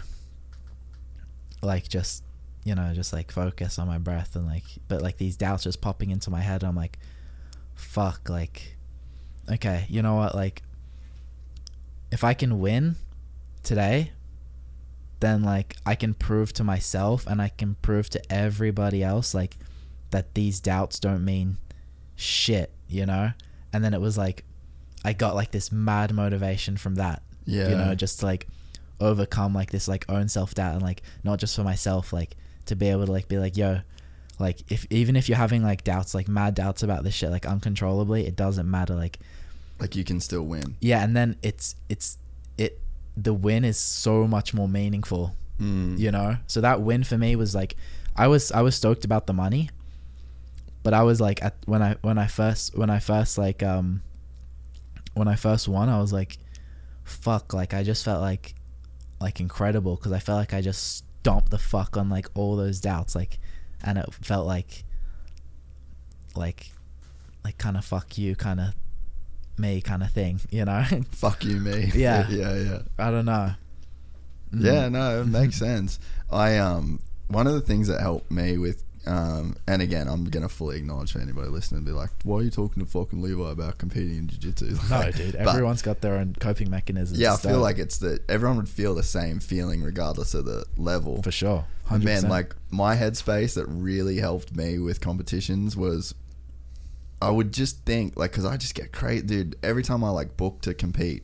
[1.61, 2.23] like just
[2.63, 5.81] you know just like focus on my breath and like but like these doubts just
[5.81, 6.63] popping into my head.
[6.63, 6.99] I'm like
[7.75, 8.75] fuck like
[9.49, 10.35] okay you know what?
[10.35, 10.63] Like
[12.11, 12.95] if i can win
[13.63, 14.11] today
[15.19, 19.57] then like i can prove to myself and i can prove to everybody else like
[20.11, 21.57] that these doubts don't mean
[22.17, 23.31] shit you know
[23.71, 24.43] and then it was like
[25.05, 27.69] i got like this mad motivation from that Yeah.
[27.69, 28.47] you know just to, like
[28.99, 32.35] overcome like this like own self-doubt and like not just for myself like
[32.65, 33.81] to be able to like be like yo
[34.39, 37.45] like if even if you're having like doubts like mad doubts about this shit like
[37.45, 39.19] uncontrollably it doesn't matter like
[39.79, 40.75] Like you can still win.
[40.81, 42.17] yeah and then it's it's
[42.57, 42.79] it
[43.15, 45.97] the win is so much more meaningful Mm.
[45.97, 47.75] you know so that win for me was like
[48.15, 49.71] i was i was stoked about the money
[50.87, 54.01] but i was like at when i when i first when i first like um
[55.15, 56.37] when i first won i was like
[57.03, 58.55] fuck like i just felt like
[59.19, 62.79] like incredible because i felt like i just stomped the fuck on like all those
[62.79, 63.37] doubts like
[63.83, 64.85] and it felt like
[66.37, 66.71] like
[67.43, 68.73] like kind of fuck you kind of
[69.57, 71.91] me kind of thing you know Fuck you, me.
[71.95, 72.25] Yeah.
[72.29, 72.79] yeah, yeah.
[72.97, 73.51] i don't know
[74.53, 74.63] Mm.
[74.63, 75.99] Yeah, no, it makes sense.
[76.29, 80.49] I um one of the things that helped me with um and again I'm gonna
[80.49, 83.49] fully acknowledge for anybody listening and be like, why are you talking to fucking Levi
[83.51, 84.77] about competing in jiu jitsu?
[84.89, 88.57] no dude everyone's got their own coping mechanisms Yeah, I feel like it's that everyone
[88.57, 91.21] would feel the same feeling regardless of the level.
[91.23, 92.05] for sure And 100%.
[92.05, 96.13] man, like my headspace that really helped me with competitions was
[97.21, 99.55] I would just think like because I just get crazy, dude.
[99.63, 101.23] Every time I like book to compete,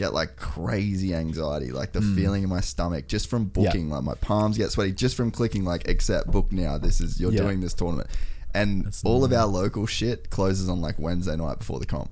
[0.00, 3.56] get like crazy anxiety, like the feeling in my stomach just from Mm.
[3.62, 3.70] Yeah.
[3.70, 3.90] booking.
[3.90, 6.78] Like my palms get sweaty just from clicking like accept book now.
[6.78, 7.42] This is you're Yeah.
[7.42, 8.08] doing this tournament,
[8.54, 12.10] and That's all of our local shit closes on like Wednesday night before the comp.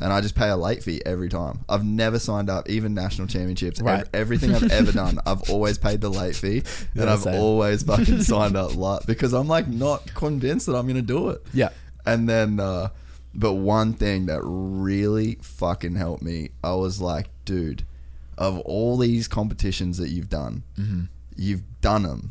[0.00, 1.60] And I just pay a late fee every time.
[1.68, 3.80] I've never signed up, even national championships.
[3.80, 6.58] Ev- everything I've ever done, I've always paid the late fee,
[6.94, 7.34] and Yeah, I've same.
[7.40, 11.42] always fucking signed up late because I'm like not convinced that I'm gonna do it.
[11.52, 11.68] yeah
[12.06, 12.88] And then, uh,
[13.34, 17.84] but one thing that really fucking helped me, I was like, dude,
[18.38, 21.02] of all these competitions that you've done, Mm-hmm.
[21.36, 22.30] you've done them,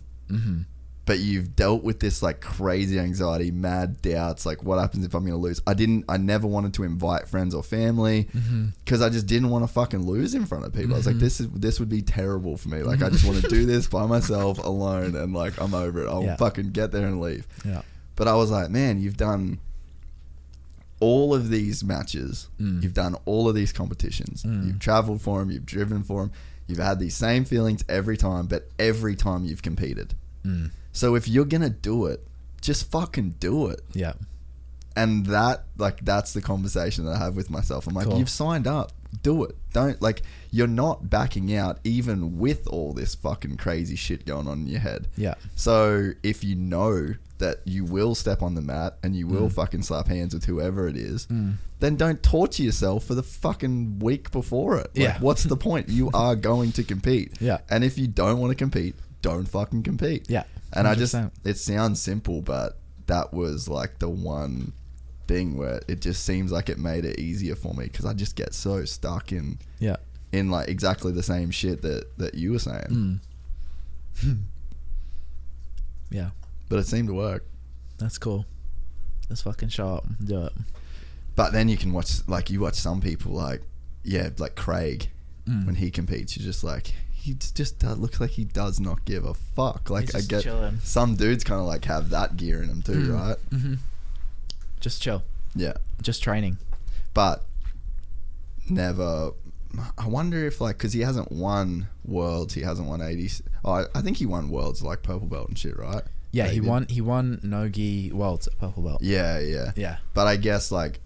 [1.06, 5.22] but you've dealt with this like crazy anxiety, mad doubts, like what happens if I'm
[5.22, 5.60] going to lose?
[5.68, 8.68] I didn't, I never wanted to invite friends or family Mm-hmm.
[8.86, 10.94] because I just didn't want to fucking lose in front of people.
[10.94, 12.84] I was like, this is this would be terrible for me.
[12.84, 16.08] Like, I just want to do this by myself alone, and like I'm over it.
[16.10, 16.36] I'll Yeah.
[16.38, 17.48] fucking get there and leave.
[17.66, 17.82] yeah
[18.16, 19.60] But I was like, man, you've done
[21.02, 22.48] all of these matches.
[22.60, 22.82] Mm.
[22.82, 24.46] You've done all of these competitions.
[24.46, 25.52] You've traveled for them.
[25.52, 26.32] You've driven for them.
[26.68, 30.14] You've had these same feelings every time, but every time you've competed.
[30.46, 30.72] Mm.
[30.94, 32.26] So if you're gonna do it,
[32.62, 33.82] just fucking do it.
[33.94, 34.14] Yeah.
[34.96, 37.88] And that, like, that's the conversation that I have with myself.
[37.88, 38.20] I'm like, Cool.
[38.20, 38.92] you've signed up,
[39.24, 39.56] do it.
[39.74, 40.22] Don't like,
[40.52, 44.82] you're not backing out, even with all this fucking crazy shit going on in your
[44.82, 45.08] head.
[45.16, 45.36] Yeah.
[45.56, 49.32] So if you know that you will step on the mat and you Mm.
[49.32, 51.28] will fucking slap hands with whoever it is,
[51.80, 54.88] then don't torture yourself for the fucking week before it.
[54.96, 55.20] Like, Yeah.
[55.20, 55.90] What's the point?
[55.90, 57.34] You are going to compete.
[57.42, 57.60] Yeah.
[57.70, 60.30] And if you don't want to compete, don't fucking compete.
[60.30, 60.44] Yeah.
[60.74, 61.14] And I just,
[61.44, 64.72] it sounds simple, but that was like the one
[65.28, 68.36] thing where it just seems like it made it easier for me because I just
[68.36, 69.98] get so stuck in Yeah.
[70.32, 73.20] in like exactly the same shit that that you were saying.
[74.24, 74.38] Mm.
[76.10, 76.32] Yeah.
[76.72, 77.46] But it seemed to work.
[78.00, 78.46] That's cool.
[79.30, 80.06] Let's fucking sharp.
[80.24, 80.54] Do it.
[81.36, 83.62] But then you can watch like you watch some people like
[84.04, 85.10] yeah like Craig
[85.48, 85.66] Mm.
[85.66, 86.38] when he competes.
[86.38, 89.90] You're just like he just does, looks like he does not give a fuck.
[89.90, 90.80] Like I get chilling.
[90.84, 93.14] some dudes kind of like have that gear in them too, Mm.
[93.14, 93.38] right?
[93.50, 93.74] hmm
[94.80, 95.24] Just chill.
[95.56, 96.58] Yeah, Just training.
[97.14, 97.44] but
[98.70, 99.32] never.
[99.98, 103.30] I wonder if like because he hasn't won worlds, he hasn't won eighty.
[103.64, 106.04] Oh, I, I think he won worlds like purple belt and shit, right?
[106.32, 106.86] Yeah, he won.
[106.90, 109.02] He won Nogi Worlds at Purple Belt.
[109.02, 109.72] Yeah, yeah.
[109.76, 109.98] Yeah.
[110.14, 111.00] But I guess like,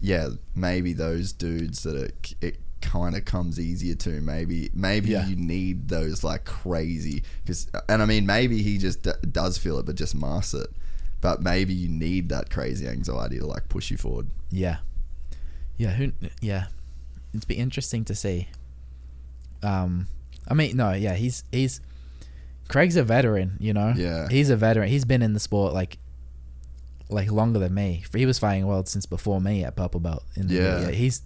[0.00, 4.20] yeah, maybe those dudes that it, it kind of comes easier to.
[4.20, 5.26] Maybe maybe Yeah.
[5.26, 9.78] you need those like crazy because, and I mean maybe he just d- does feel
[9.78, 10.66] it, but just masks it.
[11.20, 14.26] But maybe you need that crazy anxiety to like push you forward.
[14.50, 14.78] Yeah.
[15.76, 15.92] Yeah.
[15.92, 16.12] Who?
[16.42, 16.66] Yeah.
[17.32, 18.48] It'd be interesting to see.
[19.62, 20.08] Um,
[20.48, 20.92] I mean, no.
[20.92, 21.80] Yeah, he's he's.
[22.68, 23.92] Craig's a veteran, you know.
[23.96, 24.28] Yeah.
[24.28, 24.88] He's a veteran.
[24.88, 25.98] He's been in the sport like.
[27.10, 28.02] Like longer than me.
[28.14, 30.24] He was fighting world since before me at purple belt.
[30.36, 30.90] In the, Yeah.
[30.90, 31.20] He's,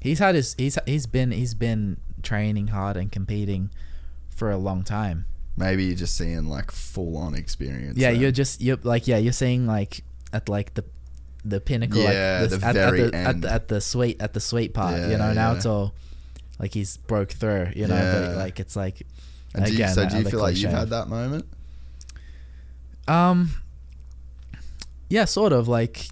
[0.00, 3.70] he's had his he's he's been he's been training hard and competing,
[4.28, 5.26] for a long time.
[5.56, 7.96] Maybe you're just seeing like full on experience.
[7.96, 8.20] Yeah, then.
[8.20, 10.02] you're just you're like yeah, you're saying like
[10.32, 10.84] at like the
[11.44, 13.42] the pinnacle, Yeah, like the at, very at, the, at end.
[13.44, 14.96] the at the sweet at the sweet part.
[14.98, 15.56] Yeah, you know, now yeah.
[15.56, 15.94] it's all
[16.58, 17.68] like he's broke through.
[17.76, 18.12] You know, Yeah.
[18.28, 19.06] but like it's like
[19.54, 20.78] And do you, again, so do you feel like you've cliche.
[20.78, 21.44] had that moment?
[23.08, 23.50] Um,
[25.08, 26.06] yeah, sort of like,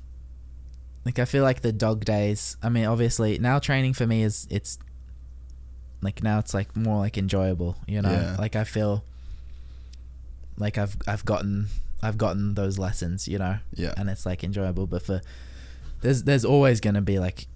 [1.05, 2.57] like I feel like the dog days.
[2.63, 4.79] I mean, obviously now training for me is it's
[6.03, 7.77] like now it's like more like enjoyable.
[7.87, 8.37] You know, Yeah.
[8.39, 9.05] like I feel
[10.57, 11.69] like I've I've gotten
[12.03, 13.29] I've gotten those lessons.
[13.29, 13.95] You know, Yeah.
[13.97, 14.87] and it's like enjoyable.
[14.87, 15.21] But for
[16.01, 17.47] there's there's always gonna be like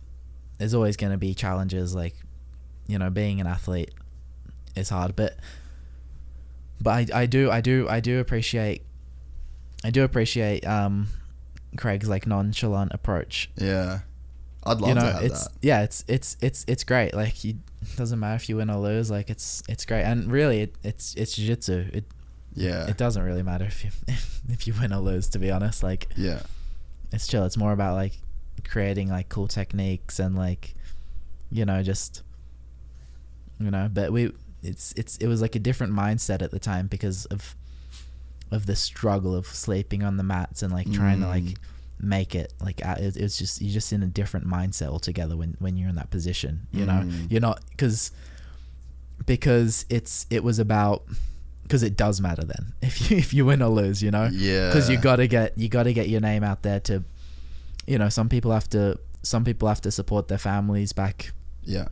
[0.59, 1.95] there's always gonna be challenges.
[1.95, 2.15] Like
[2.87, 3.91] you know, being an athlete
[4.77, 5.37] is hard, but
[6.83, 8.83] but I, I do I do I do appreciate
[9.85, 11.09] I do appreciate um
[11.77, 13.51] Craig's like nonchalant approach.
[13.57, 14.01] Yeah.
[14.65, 15.59] I'd love you know, to have it's that.
[15.63, 17.15] yeah, it's it's it's it's great.
[17.15, 17.55] Like you
[17.97, 20.03] doesn't matter if you win or lose, like it's it's great.
[20.03, 21.91] And really it, it's it's jiu-jitsu.
[21.93, 22.05] It
[22.55, 22.87] Yeah.
[22.87, 23.91] it doesn't really matter if you
[24.49, 25.83] if you win or lose to be honest.
[25.83, 26.43] Like yeah.
[27.13, 27.45] it's chill.
[27.45, 28.13] It's more about like
[28.69, 30.75] creating like cool techniques and like
[31.51, 32.23] you know just
[33.59, 33.89] you know.
[33.93, 34.33] But we
[34.63, 37.55] it's it's it was like a different mindset at the time because of
[38.51, 41.57] of the struggle of sleeping on the mats and like trying to like Mm.
[42.01, 45.77] make it like it, it's just you're just in a different mindset altogether when when
[45.77, 47.31] you're in that position you know Mm.
[47.31, 48.11] you're not because
[49.27, 51.05] because it's it was about
[51.63, 54.69] because it does matter then if you if you win or lose you know Yeah.
[54.69, 57.05] because you got to get you got to get your name out there to
[57.87, 61.33] you know some people have to some people have to support their families back
[61.65, 61.89] Yeah.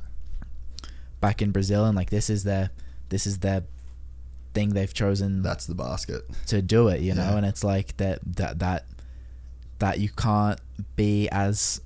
[1.20, 2.70] Back in Brazil and like this is their
[3.10, 3.62] this is their
[4.54, 6.22] thing they've chosen That's the basket.
[6.48, 7.36] to do it you know Yeah.
[7.36, 8.86] and it's like that that that
[9.78, 10.60] that you can't
[10.96, 11.80] be as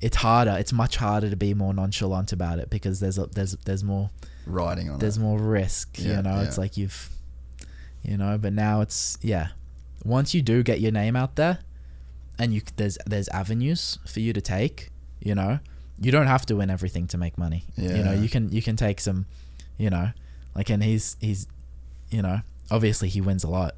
[0.00, 3.52] it's harder it's much harder to be more nonchalant about it because there's a there's
[3.64, 4.10] there's more
[4.46, 5.20] Riding on there's it.
[5.20, 7.10] more risk Yeah, you know it's like you've
[8.02, 9.48] you know but now it's yeah
[10.04, 11.58] once you do get your name out there
[12.38, 14.90] and you there's there's avenues for you to take
[15.20, 15.58] you know
[16.00, 17.64] you don't have to win everything to make money.
[17.76, 19.26] You know you can you can take some
[19.76, 20.10] you know
[20.54, 21.46] like and he's he's
[22.10, 23.74] you know obviously he wins a lot.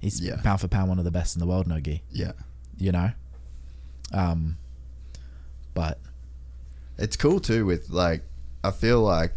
[0.00, 0.40] He's Yeah.
[0.42, 2.32] pound for pound one of the best in the world nogi Yeah.
[2.78, 3.10] you know?
[4.12, 4.56] Um
[5.74, 5.98] but
[6.98, 8.22] It's cool too with like
[8.64, 9.32] I feel like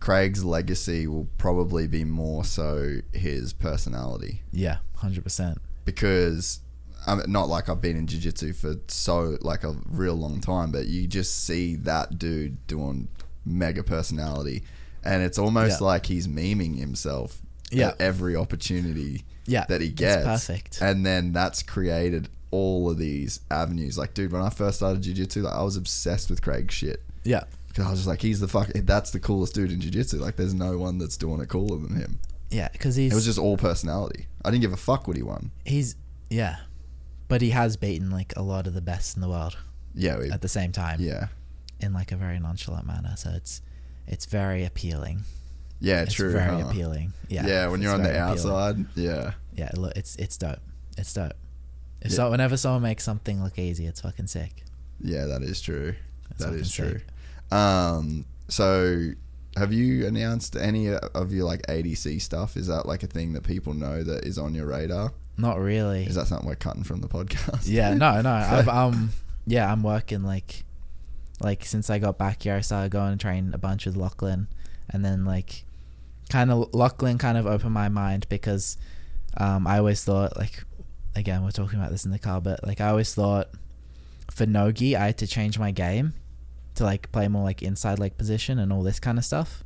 [0.00, 4.42] Craig's legacy will probably be more so his personality.
[4.52, 6.60] Yeah 100% because
[7.06, 10.70] I mean, not like I've been in jiu-jitsu for so like a real long time
[10.72, 13.08] but you just see that dude doing
[13.44, 14.64] mega personality
[15.04, 15.86] and it's almost Yeah.
[15.86, 17.40] like he's memeing himself
[17.70, 17.88] Yeah.
[17.88, 20.78] at every opportunity Yeah, that he it's gets perfect.
[20.80, 25.42] and then that's created all of these avenues like dude when I first started jiu-jitsu
[25.42, 28.48] like, I was obsessed with Craig's shit Yeah, because I was just like, he's the
[28.48, 28.68] fuck.
[28.74, 30.18] That's the coolest dude in jiu-jitsu.
[30.18, 32.20] Like, there's no one that's doing it cooler than him.
[32.50, 34.26] Yeah, because he's It was just all personality.
[34.44, 35.50] I didn't give a fuck what he won.
[35.64, 35.96] he's
[36.30, 36.56] yeah,
[37.28, 39.56] but he has beaten like a lot of the best in the world
[39.94, 41.28] Yeah, we, at the same time yeah,
[41.80, 43.14] in like a very nonchalant manner.
[43.16, 43.62] So it's
[44.06, 45.22] it's very appealing.
[45.80, 46.02] yeah.
[46.02, 46.30] It's true.
[46.32, 46.68] very huh?
[46.68, 47.12] appealing.
[47.28, 47.46] Yeah.
[47.46, 48.52] Yeah, when it's you're on the very appealing.
[48.52, 48.86] outside.
[48.94, 50.58] Yeah, Yeah, look, it's it's dope.
[50.98, 51.32] It's dope.
[52.02, 52.16] If Yeah.
[52.16, 54.64] so, whenever someone makes something look easy, it's fucking sick.
[55.00, 55.24] yeah.
[55.26, 55.94] That is true.
[56.28, 57.00] That's that fucking is true.
[57.50, 59.10] Um, so
[59.56, 62.56] have you announced any of your like ADC stuff?
[62.56, 65.12] Is that like a thing that people know that is on your radar?
[65.36, 66.04] Not really.
[66.04, 67.62] Is that something we're cutting from the podcast?
[67.64, 68.30] yeah, no, no.
[68.32, 69.10] I've um
[69.46, 70.64] yeah, I'm working like
[71.40, 74.48] like since I got back here I started going and train a bunch with Lachlan
[74.88, 75.64] and then like
[76.28, 78.78] kind of Lachlan kind of opened my mind because
[79.36, 80.64] um I always thought like
[81.16, 83.48] again we're talking about this in the car but like I always thought
[84.30, 86.14] for Nogi I had to change my game
[86.76, 89.64] to like play more like inside leg position and all this kind of stuff.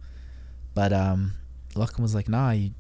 [0.75, 1.33] But um
[1.75, 2.73] Lachlan was like, nah, you you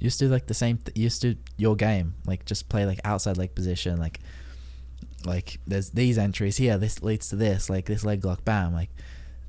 [0.00, 2.14] used to do like the same th- used to your game.
[2.26, 4.20] Like just play like outside leg position, like
[5.24, 8.90] like there's these entries here, this leads to this, like this leg lock, bam, like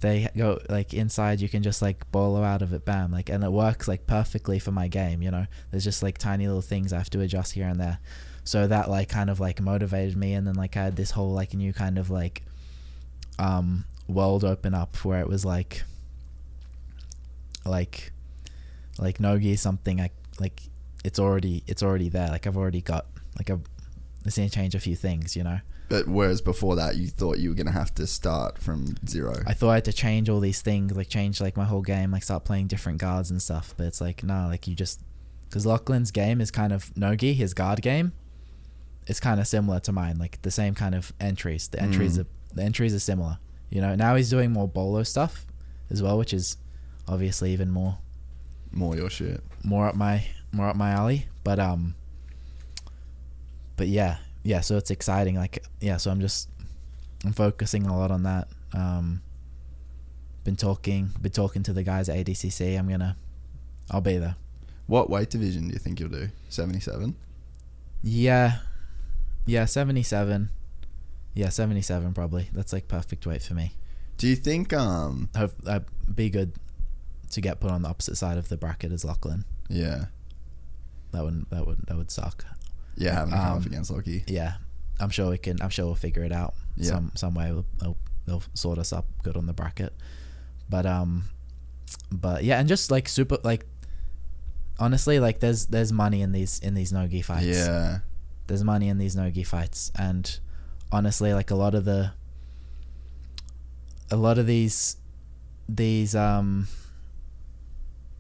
[0.01, 3.43] they go like inside you can just like bolo out of it bam like and
[3.43, 6.91] it works like perfectly for my game you know there's just like tiny little things
[6.91, 7.99] i have to adjust here and there
[8.43, 11.31] so that like kind of like motivated me and then like i had this whole
[11.31, 12.43] like new kind of like
[13.37, 15.83] um world open up where it was like
[17.63, 18.11] like
[18.97, 20.09] like nogi something i
[20.39, 20.61] like
[21.03, 23.05] it's already it's already there like i've already got
[23.37, 23.61] like i've
[24.23, 25.59] just need to change a few things you know
[25.89, 29.33] But whereas before that, you thought you were gonna have to start from zero.
[29.45, 32.11] I thought I had to change all these things, like change like my whole game,
[32.11, 33.73] like start playing different guards and stuff.
[33.75, 35.01] But it's like no, like you just
[35.49, 38.13] because Lachlan's game is kind of Nogi, his guard game,
[39.07, 41.67] is kind of similar to mine, like the same kind of entries.
[41.67, 42.21] The entries Mm.
[42.21, 43.39] are the entries are similar.
[43.69, 45.45] You know, now he's doing more bolo stuff
[45.89, 46.55] as well, which is
[47.07, 47.97] obviously even more
[48.71, 49.41] More your shit.
[49.63, 51.27] more up my more up my alley.
[51.43, 51.95] But um,
[53.75, 54.61] but yeah, yeah.
[54.61, 55.35] So it's exciting.
[55.35, 56.49] Like yeah, so I'm just
[57.25, 58.47] I'm focusing a lot on that.
[58.73, 59.21] Um,
[60.43, 62.77] been talking, been talking to the guys at ADCC.
[62.77, 63.15] I'm gonna,
[63.89, 64.35] I'll be there.
[64.87, 66.29] What weight division do you think you'll do?
[66.49, 67.15] Seventy-seven.
[68.03, 68.59] Yeah,
[69.45, 70.49] yeah, 77.
[71.33, 72.49] Yeah, 77 probably.
[72.51, 73.73] That's like perfect weight for me.
[74.17, 74.73] Do you think?
[74.73, 75.29] Um.
[75.35, 76.53] I'd be good
[77.31, 79.45] to get put on the opposite side of the bracket as Lachlan.
[79.69, 80.05] Yeah.
[81.11, 82.45] That would that would that would suck.
[82.95, 83.13] Yeah.
[83.15, 84.23] Having Um, up against Loki.
[84.27, 84.55] yeah,
[84.99, 85.61] I'm sure we can.
[85.61, 86.53] I'm sure we'll figure it out.
[86.77, 86.89] Yeah.
[86.91, 89.93] Some some way they'll, they'll they'll sort us up good on the bracket.
[90.69, 91.29] But um,
[92.11, 93.65] but yeah, and just like super like,
[94.79, 97.45] honestly, like there's there's money in these in these nogi fights.
[97.45, 97.99] Yeah.
[98.47, 100.39] There's money in these nogi fights, and
[100.91, 102.11] honestly, like a lot of the
[104.09, 104.97] a lot of these
[105.69, 106.67] these um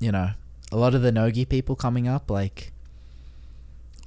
[0.01, 0.31] you know
[0.71, 2.71] a lot of the nogi people coming up like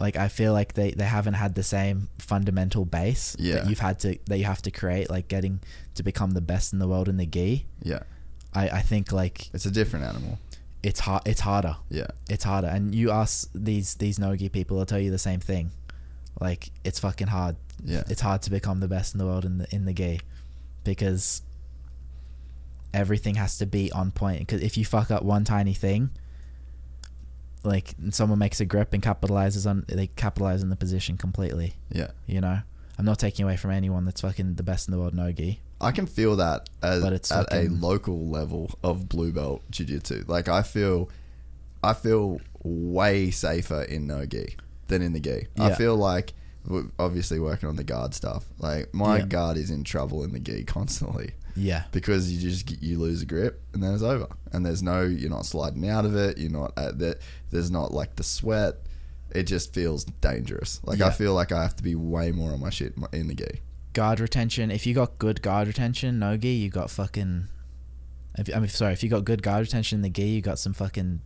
[0.01, 3.55] like I feel like they, they haven't had the same fundamental base Yeah.
[3.55, 5.61] that you've had to that you have to create like getting
[5.95, 7.67] to become the best in the world in the gi.
[7.83, 8.01] Yeah.
[8.53, 10.39] I, I think like It's a different animal.
[10.83, 11.77] it's hard it's harder.
[11.91, 12.09] Yeah.
[12.29, 12.67] It's harder.
[12.69, 15.71] And you ask these these nogi people they'll tell you the same thing.
[16.41, 17.55] Like it's fucking hard.
[17.85, 18.03] Yeah.
[18.09, 20.21] It's hard to become the best in the world in the in the gi
[20.83, 21.43] because
[22.95, 26.11] everything has to be on point because if you fuck up one tiny thing
[27.63, 32.09] like someone makes a grip and capitalizes on they capitalize on the position completely Yeah.
[32.27, 32.59] you know
[32.99, 35.91] i'm not taking away from anyone that's fucking the best in the world nogi I
[35.93, 40.25] can feel that as, But it's at a local level of blue belt jiu-jitsu.
[40.29, 41.11] Like I feel
[41.83, 44.57] I feel way safer in no gi
[44.87, 45.49] than in the gi.
[45.59, 46.33] I feel like
[46.99, 48.45] obviously working on the guard stuff.
[48.59, 49.25] Like my Yeah.
[49.27, 53.23] guard is in trouble in the gi constantly yeah because you just get- you lose
[53.23, 54.27] a grip and then it's over.
[54.53, 56.39] And there's no you're not sliding out of it.
[56.39, 57.21] You're not uh, at that.
[57.51, 58.75] There's not like the sweat.
[59.31, 60.81] It just feels dangerous.
[60.85, 63.35] Like I feel like I have to be way more on my shit in the
[63.35, 63.61] gi.
[63.93, 67.47] guard retention if you got good guard retention nogi you got fucking
[68.37, 70.59] if, i mean sorry if you got good guard retention in the gi you got
[70.59, 71.21] some fucking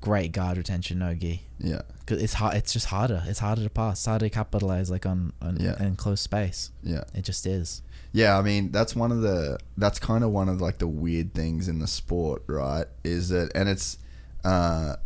[0.00, 1.82] great guard retention nogi Yeah.
[2.06, 2.56] Cause it's hard.
[2.56, 3.22] It's just harder.
[3.26, 3.98] It's harder to pass.
[3.98, 5.82] It's harder to capitalize like on, on Yeah.
[5.82, 6.70] in close space.
[6.82, 7.04] Yeah.
[7.14, 7.82] It just is.
[8.12, 11.34] Yeah, I mean that's one of the that's kind of one of like the weird
[11.34, 12.86] things in the sport, right?
[13.04, 13.98] Is that and it's
[14.44, 14.96] uh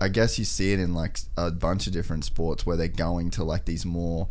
[0.00, 3.30] I guess you see it in like a bunch of different sports where they're going
[3.32, 4.28] to like these more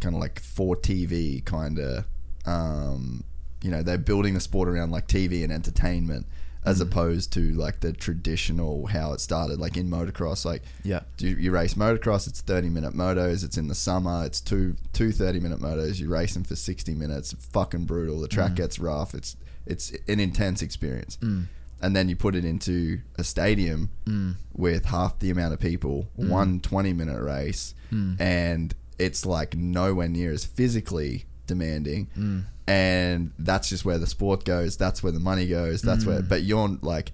[0.00, 2.04] kind of like for TV kind of
[2.46, 3.24] um
[3.62, 6.26] you know, they're building the sport around like TV and entertainment
[6.64, 6.88] as mm-hmm.
[6.88, 10.44] opposed to like the traditional how it started, like in motocross.
[10.44, 11.00] Like Yeah.
[11.16, 13.44] do you, you race motocross, it's thirty minute motos.
[13.44, 14.24] It's in the summer.
[14.24, 15.98] It's two two 30 minute motos.
[16.00, 17.34] You race them for sixty minutes.
[17.52, 18.20] Fucking brutal.
[18.20, 18.56] The track mm-hmm.
[18.56, 19.14] gets rough.
[19.14, 19.36] It's
[19.66, 21.18] it's an intense experience.
[21.18, 21.46] Mm.
[21.80, 24.34] And then you put it into a stadium mm.
[24.52, 26.28] with half the amount of people, mm.
[26.28, 27.74] one 20 minute race,
[28.18, 32.46] and it's like nowhere near as physically demanding.
[32.68, 34.76] And that's just where the sport goes.
[34.76, 35.82] That's where the money goes.
[35.82, 37.12] That's where, but you're like,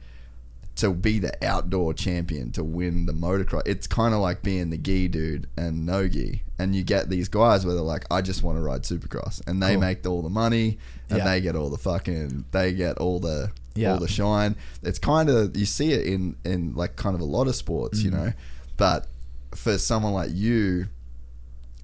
[0.76, 4.76] to be the outdoor champion to win the motocross it's kind of like being the
[4.76, 8.42] gi dude and no gi and you get these guys where they're like i just
[8.42, 9.80] want to ride supercross and they Cool.
[9.82, 10.78] make all the money
[11.08, 11.24] and Yeah.
[11.26, 13.92] they get all the fucking they get all the Yeah.
[13.92, 17.24] all the shine it's kind of you see it in in like kind of a
[17.24, 18.24] lot of sports you Mm-hmm.
[18.24, 18.32] know
[18.76, 19.06] but
[19.54, 20.86] for someone like you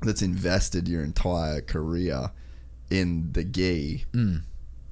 [0.03, 2.33] that's invested your entire career
[2.91, 4.43] in the gi Mm.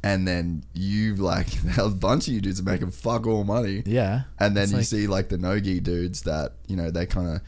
[0.02, 1.48] and then you've like
[1.78, 4.22] a bunch of you dudes are making fuck all money Yeah.
[4.38, 7.28] and then It's you like- see like the nogi dudes that you know they kind
[7.36, 7.40] of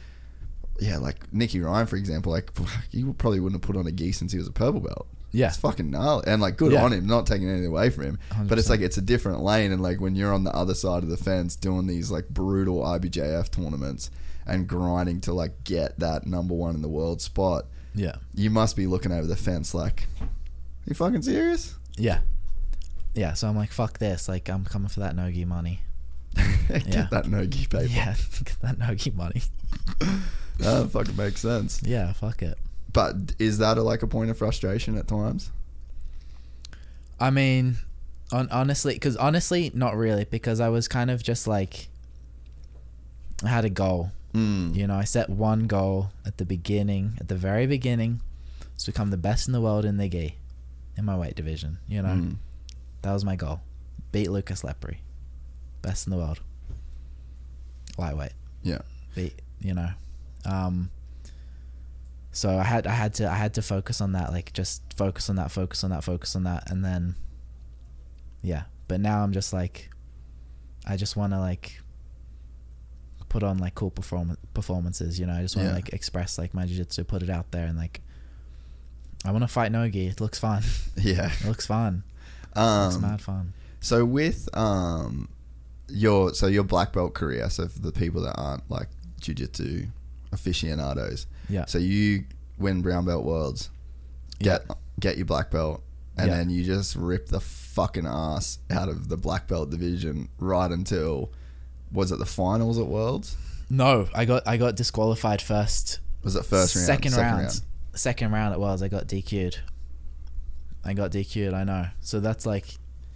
[0.81, 2.51] yeah like Nicky Ryan for example like
[2.90, 5.48] he probably wouldn't have put on a gi since he was a purple belt Yeah.
[5.48, 6.85] it's fucking gnarly and like good Yeah.
[6.85, 8.18] on him not taking anything away from him
[8.48, 11.02] but it's like it's a different lane and like when you're on the other side
[11.05, 14.10] of the fence doing these like brutal IBJJF tournaments
[14.47, 18.16] and grinding to like get that number one in the world spot Yeah.
[18.35, 20.09] you must be looking over the fence like
[20.86, 22.20] you fucking serious Yeah.
[23.15, 23.35] Yeah.
[23.35, 24.28] So I'm like, fuck this.
[24.28, 25.81] Like, I'm coming for that Nogi money.
[26.69, 27.09] get Yeah.
[27.11, 28.15] that nogi paper Yeah.
[28.44, 29.43] Get that Nogi money.
[30.59, 32.12] that fucking makes sense Yeah.
[32.12, 32.57] Fuck it.
[32.93, 35.51] But is that a, like a point of frustration at times?
[37.19, 37.77] I mean,
[38.32, 41.89] on honestly, because honestly, not really, because I was kind of just like,
[43.44, 44.12] I had a goal.
[44.35, 44.74] Mm.
[44.77, 48.20] You know, I set one goal at the beginning, at the very beginning,
[48.78, 50.36] to become the best in the world in the gi,
[51.01, 51.78] in my weight division.
[51.89, 52.36] You know, Mm.
[53.02, 53.60] that was my goal.
[54.12, 54.98] Beat Lucas Lepre,
[55.82, 56.40] best in the world.
[57.98, 58.32] Lightweight.
[58.62, 58.78] Yeah.
[59.14, 59.90] beat you know
[60.47, 60.89] um
[62.32, 65.28] so i had i had to i had to focus on that like just focus
[65.28, 67.14] on that focus on that focus on that and then
[68.43, 69.90] yeah but now i'm just like
[70.86, 71.81] i just want to like
[73.28, 75.74] put on like cool perform- performances you know i just want to Yeah.
[75.77, 78.01] like express like my jiu-jitsu put it out there and like
[79.24, 80.62] i want to fight nogi it looks fun
[80.97, 81.30] Yeah.
[81.40, 82.02] it looks fun
[82.56, 85.28] it looks Um, mad fun so with um
[85.88, 88.88] your so your black belt career, so for the people that aren't like
[89.20, 89.86] jiu-jitsu
[90.32, 91.26] aficionados.
[91.48, 92.24] yeah So you
[92.59, 93.70] win brown belt worlds,
[94.38, 94.62] get
[95.01, 95.82] get your black belt,
[96.16, 96.36] and Yeah.
[96.36, 101.32] then you just rip the fucking ass out of the black belt division right until
[101.92, 103.36] was it the finals at worlds?
[103.68, 106.86] no i got i got disqualified first Was it first round?
[106.86, 107.60] second round,
[107.94, 108.82] second round it was.
[108.82, 109.58] I got DQ'd.
[110.84, 111.52] I got DQ'd.
[111.54, 111.86] I know.
[112.00, 112.66] So that's like,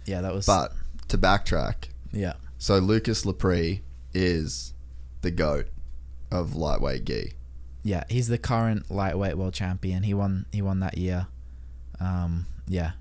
[0.05, 0.45] yeah, that was.
[0.45, 0.71] But
[1.09, 3.81] to backtrack, yeah, So Lucas Lepre
[4.13, 4.73] is
[5.21, 5.67] the goat
[6.31, 7.33] of lightweight gi.
[7.83, 10.03] yeah, he's the current lightweight world champion.
[10.03, 10.45] He won.
[10.51, 11.27] He won that year.
[11.99, 12.91] Um, yeah,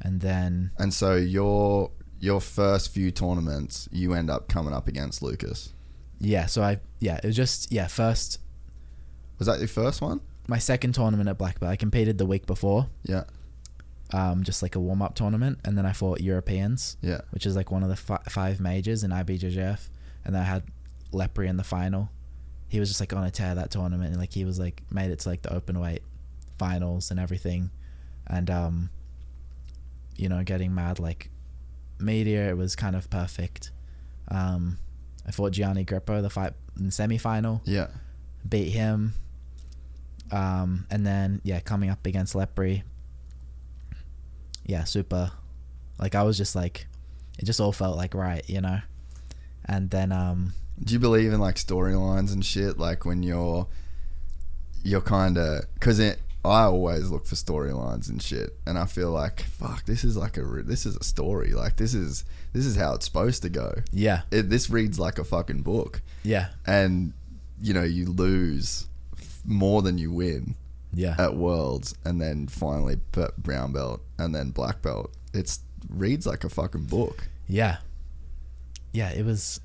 [0.00, 1.90] and then And so your
[2.20, 5.72] your first few tournaments, you end up coming up against Lucas.
[6.20, 7.86] yeah, so I yeah, it was just yeah.
[7.88, 8.38] First,
[9.38, 10.20] Was that your first one?
[10.46, 11.70] My second tournament at black belt.
[11.72, 13.24] I competed the week before, Yeah,
[14.12, 16.96] um, just like a warm up tournament, and then I fought Europeans.
[17.00, 19.88] yeah, which is like one of the fi- five majors in IBJJF,
[20.24, 20.64] and then I had
[21.12, 22.10] Lepre in the final.
[22.68, 25.10] He was just like on a tear that tournament, and like he was like made
[25.10, 26.02] it to like the open weight
[26.58, 27.70] finals and everything,
[28.26, 28.90] and um,
[30.16, 31.30] you know, getting mad like
[31.98, 33.70] media, it was kind of perfect.
[34.28, 34.78] Um,
[35.26, 37.88] I fought Gianni Grippo the fight in the semi final, yeah.
[38.48, 39.14] beat him.
[40.32, 42.82] Um, and then yeah, coming up against Lepre.
[44.66, 45.30] Yeah, super.
[45.98, 46.86] Like I was just like,
[47.38, 48.78] it just all felt like right, you know.
[49.66, 52.78] And then um, Do you believe in like storylines and shit?
[52.78, 53.66] Like when you're
[54.82, 56.20] you're kind of because it.
[56.46, 59.86] I always look for storylines and shit, and I feel like fuck.
[59.86, 61.52] This is like a this is a story.
[61.52, 63.76] Like this is this is how it's supposed to go.
[63.92, 66.02] yeah, It, this reads like a fucking book.
[66.22, 67.14] yeah, and
[67.62, 68.88] you know you lose
[69.44, 70.54] more than you win
[70.92, 72.98] yeah, at worlds and then finally
[73.38, 77.78] brown belt and then black belt it's reads like a fucking book yeah,
[78.92, 79.10] yeah.
[79.10, 79.60] It was,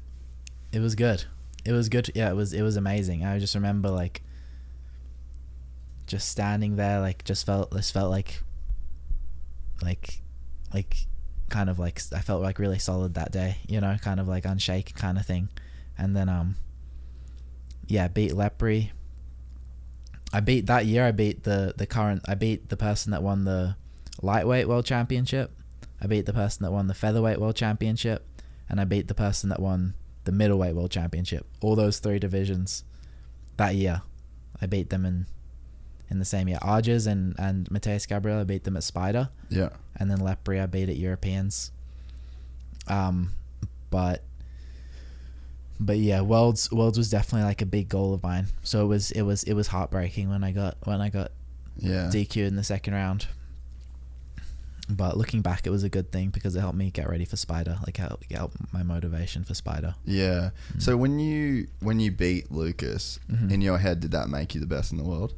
[0.71, 1.25] it was good.
[1.65, 2.09] It was good.
[2.15, 2.53] Yeah, it was.
[2.53, 3.25] It was amazing.
[3.25, 4.21] I just remember like,
[6.07, 8.41] just standing there, like just felt this felt like,
[9.81, 10.21] like,
[10.73, 10.97] like,
[11.49, 13.57] kind of like I felt like really solid that day.
[13.67, 15.49] You know, kind of like unshaken kind of thing.
[15.97, 16.55] And then um,
[17.87, 18.91] yeah, beat Lepre.
[20.31, 21.05] I beat that year.
[21.05, 22.21] I beat the the current.
[22.27, 23.75] I beat the person that won the
[24.21, 25.51] lightweight world championship.
[26.01, 28.25] I beat the person that won the featherweight world championship,
[28.69, 29.95] and I beat the person that won
[30.25, 31.45] the middleweight world championship.
[31.61, 32.83] All those three divisions
[33.57, 34.03] that year,
[34.61, 35.25] I beat them in
[36.09, 36.59] in the same year.
[36.61, 39.69] Arges and and Mateus Gabriel, I beat them at Spider, Yeah.
[39.95, 41.71] and then Lepre, I beat at Europeans.
[42.87, 43.31] Um,
[43.89, 44.23] but
[45.79, 48.47] but yeah, worlds worlds was definitely like a big goal of mine.
[48.63, 51.31] So it was it was it was heartbreaking when I got when I got
[51.77, 52.09] Yeah.
[52.11, 53.27] DQ in the second round.
[54.91, 57.35] But looking back, it was a good thing because it helped me get ready for
[57.37, 57.77] Spider.
[57.85, 59.93] Like help help my motivation for Spider.
[60.03, 60.49] Yeah.
[60.79, 63.51] So when you when you beat Lucas Mhm.
[63.51, 65.33] in your head, did that make you the best in the world?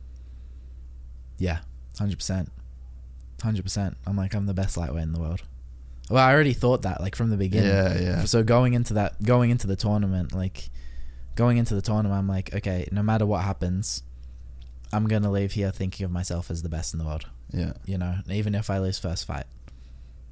[1.38, 1.60] Yeah,
[2.00, 2.50] hundred percent,
[3.44, 3.98] hundred percent.
[4.08, 5.42] I'm like I'm the best lightweight in the world.
[6.12, 7.70] Well, I already thought that like from the beginning.
[7.70, 8.24] Yeah, yeah.
[8.26, 10.70] So going into that, going into the tournament, like
[11.36, 14.04] going into the tournament, I'm like, okay, no matter what happens,
[14.94, 17.26] I'm gonna leave here thinking of myself as the best in the world.
[17.52, 17.74] Yeah.
[17.86, 19.46] You know, even if I lose first fight,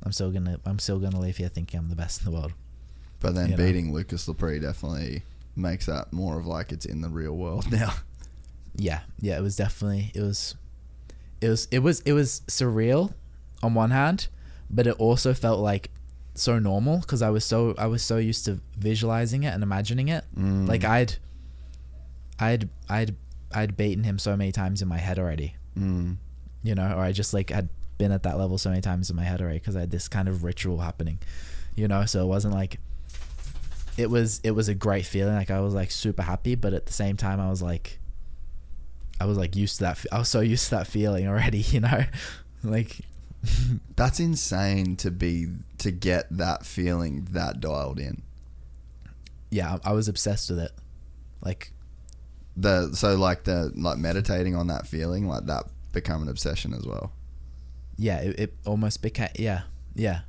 [0.03, 2.53] I'm still gonna I'm still gonna leave here thinking I'm the best in the world.
[3.19, 3.65] But then You know.
[3.65, 5.23] beating Lucas Lepre definitely
[5.56, 7.93] makes that more of like it's in the real world now.
[8.76, 10.56] Yeah, yeah, it was definitely it was,
[11.41, 13.14] it was it was it was surreal,
[13.61, 14.27] on one hand,
[14.70, 15.91] but it also felt like
[16.36, 20.08] so normal because I was so I was so used to visualizing it and imagining
[20.08, 20.24] it.
[20.38, 20.68] Mm.
[20.68, 21.16] Like I'd,
[22.40, 23.16] I'd I'd
[23.54, 25.56] I'd beaten him so many times in my head already.
[25.78, 26.18] Mm.
[26.62, 29.16] you know, or I just like had been at that level so many times in
[29.16, 31.20] my head already because I had this kind of ritual happening,
[31.76, 32.06] you know.
[32.06, 32.80] So it wasn't like
[33.98, 34.41] it was.
[34.44, 35.36] It was a great feeling.
[35.36, 38.00] Like I was like super happy, but at the same time, I was like,
[39.22, 40.06] I was like used to that.
[40.12, 42.04] I was so used to that feeling already, you know,
[42.64, 42.98] like
[43.95, 45.48] That's insane to be
[45.80, 48.22] to get that feeling that dialed in.
[49.52, 50.72] yeah, I was obsessed with it.
[51.41, 51.72] Like
[52.57, 56.86] The so like the like meditating on that feeling like that become an obsession as
[56.86, 57.14] well.
[57.98, 59.61] yeah, it, it almost became yeah,
[59.95, 60.22] yeah,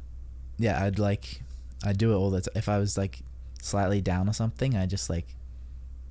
[0.58, 0.82] yeah.
[0.84, 1.42] I'd like
[1.84, 2.52] I'd do it all the time.
[2.54, 3.20] If I was like
[3.62, 5.26] slightly down or something, I just like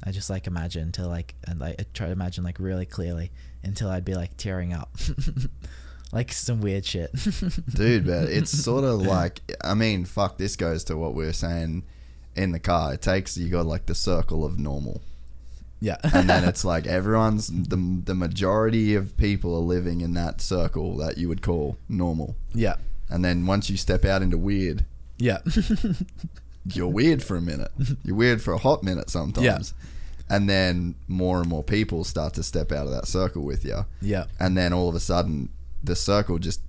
[0.03, 3.31] I just like imagine to like and like I try to imagine like really clearly
[3.63, 4.89] until I'd be like tearing up,
[6.11, 7.11] like some weird shit.
[7.73, 11.33] Dude, but it's sort of like I mean, fuck this goes to what we were
[11.33, 11.83] saying
[12.35, 12.93] in the car.
[12.93, 15.01] It takes you got like the circle of normal.
[15.81, 20.41] yeah, and then it's like everyone's the the majority of people are living in that
[20.41, 22.35] circle that you would call normal.
[22.53, 22.75] yeah,
[23.09, 24.85] And then once you step out into weird,
[25.17, 25.39] yeah,
[26.65, 27.71] you're weird for a minute.
[28.03, 29.45] You're weird for a hot minute sometimes.
[29.45, 29.85] Yeah
[30.35, 33.85] And then more and more people start to step out of that circle with you.
[34.01, 35.49] yeah, And then all of a sudden
[35.83, 36.61] the circle just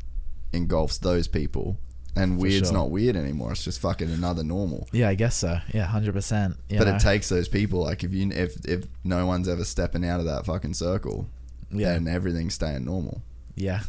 [0.53, 1.79] engulfs those people.
[2.17, 2.77] And For weird's sure.
[2.79, 3.53] not weird anymore.
[3.53, 4.89] It's just fucking another normal.
[4.93, 5.09] yeah.
[5.09, 5.61] I guess so.
[5.73, 6.57] Yeah, hundred percent.
[6.69, 10.19] but it takes those people like if you if if no one's ever stepping out
[10.19, 11.29] of that fucking circle,
[11.71, 13.23] yeah, then everything's staying normal.
[13.55, 13.83] yeah.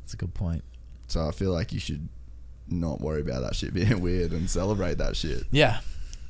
[0.00, 0.64] That's a good point.
[1.06, 2.08] So I feel like you should
[2.66, 5.42] not worry about that shit being weird and celebrate that shit.
[5.50, 5.80] Yeah.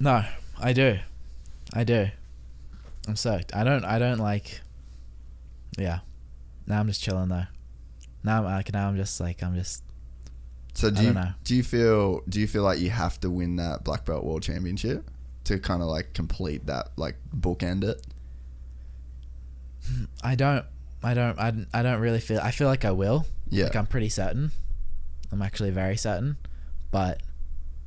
[0.01, 0.25] No,
[0.59, 0.99] I do.
[1.73, 2.09] I do.
[3.07, 3.55] I'm stoked.
[3.55, 4.61] I don't I don't like
[5.79, 6.01] Yeah.
[6.67, 7.45] Now I'm just chilling though.
[8.29, 9.83] Now I'm like now I'm just like I'm just
[10.75, 11.31] So do I you know.
[11.45, 14.43] do you feel do you feel like you have to win that black belt world
[14.43, 15.11] championship
[15.45, 18.07] to kind of like complete that like bookend it?
[20.23, 20.65] I don't
[21.03, 23.27] I don't I, don't- I don't really feel I feel like I will.
[23.51, 23.65] Yeah.
[23.65, 24.51] Like I'm pretty certain.
[25.33, 26.37] I'm actually very certain.
[26.91, 27.23] But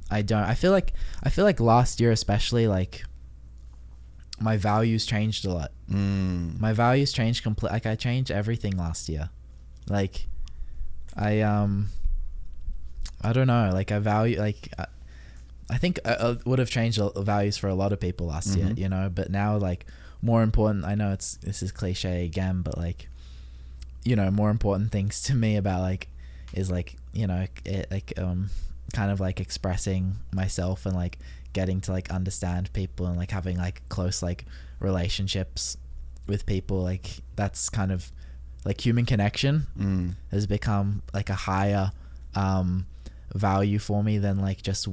[0.10, 0.94] I don't I feel like
[1.24, 3.04] I feel like last year especially like
[4.40, 5.72] my values changed a lot.
[5.90, 6.60] Mm.
[6.60, 9.30] my values changed complete like i changed everything last year
[9.90, 10.28] like
[11.16, 11.90] i um
[13.22, 14.86] i don't know like i value like i,
[15.70, 18.56] I think i, I would have changed the values for a lot of people last
[18.56, 18.78] year Mhm.
[18.78, 19.86] you know but now like
[20.22, 23.08] more important i know it's this is cliche again but like
[24.04, 26.08] you know more important things to me about like
[26.54, 28.50] is like you know it, like um
[28.94, 31.18] kind of like expressing myself and like
[31.54, 34.46] getting to like understand people and like having like close like
[34.80, 35.78] relationships
[36.28, 38.12] with people like that's kind of
[38.66, 40.16] like human connection Mm.
[40.32, 41.92] has become like a higher
[42.36, 42.86] um
[43.34, 44.88] value for me than like just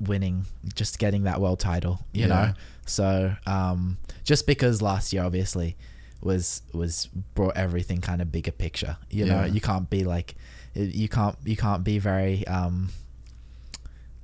[0.00, 2.26] winning just getting that world title you Yeah.
[2.28, 2.52] know
[2.86, 5.76] so um just because last year obviously
[6.22, 10.34] was was brought everything kind of bigger picture you know you can't be like
[10.74, 12.90] you can't you can't be very um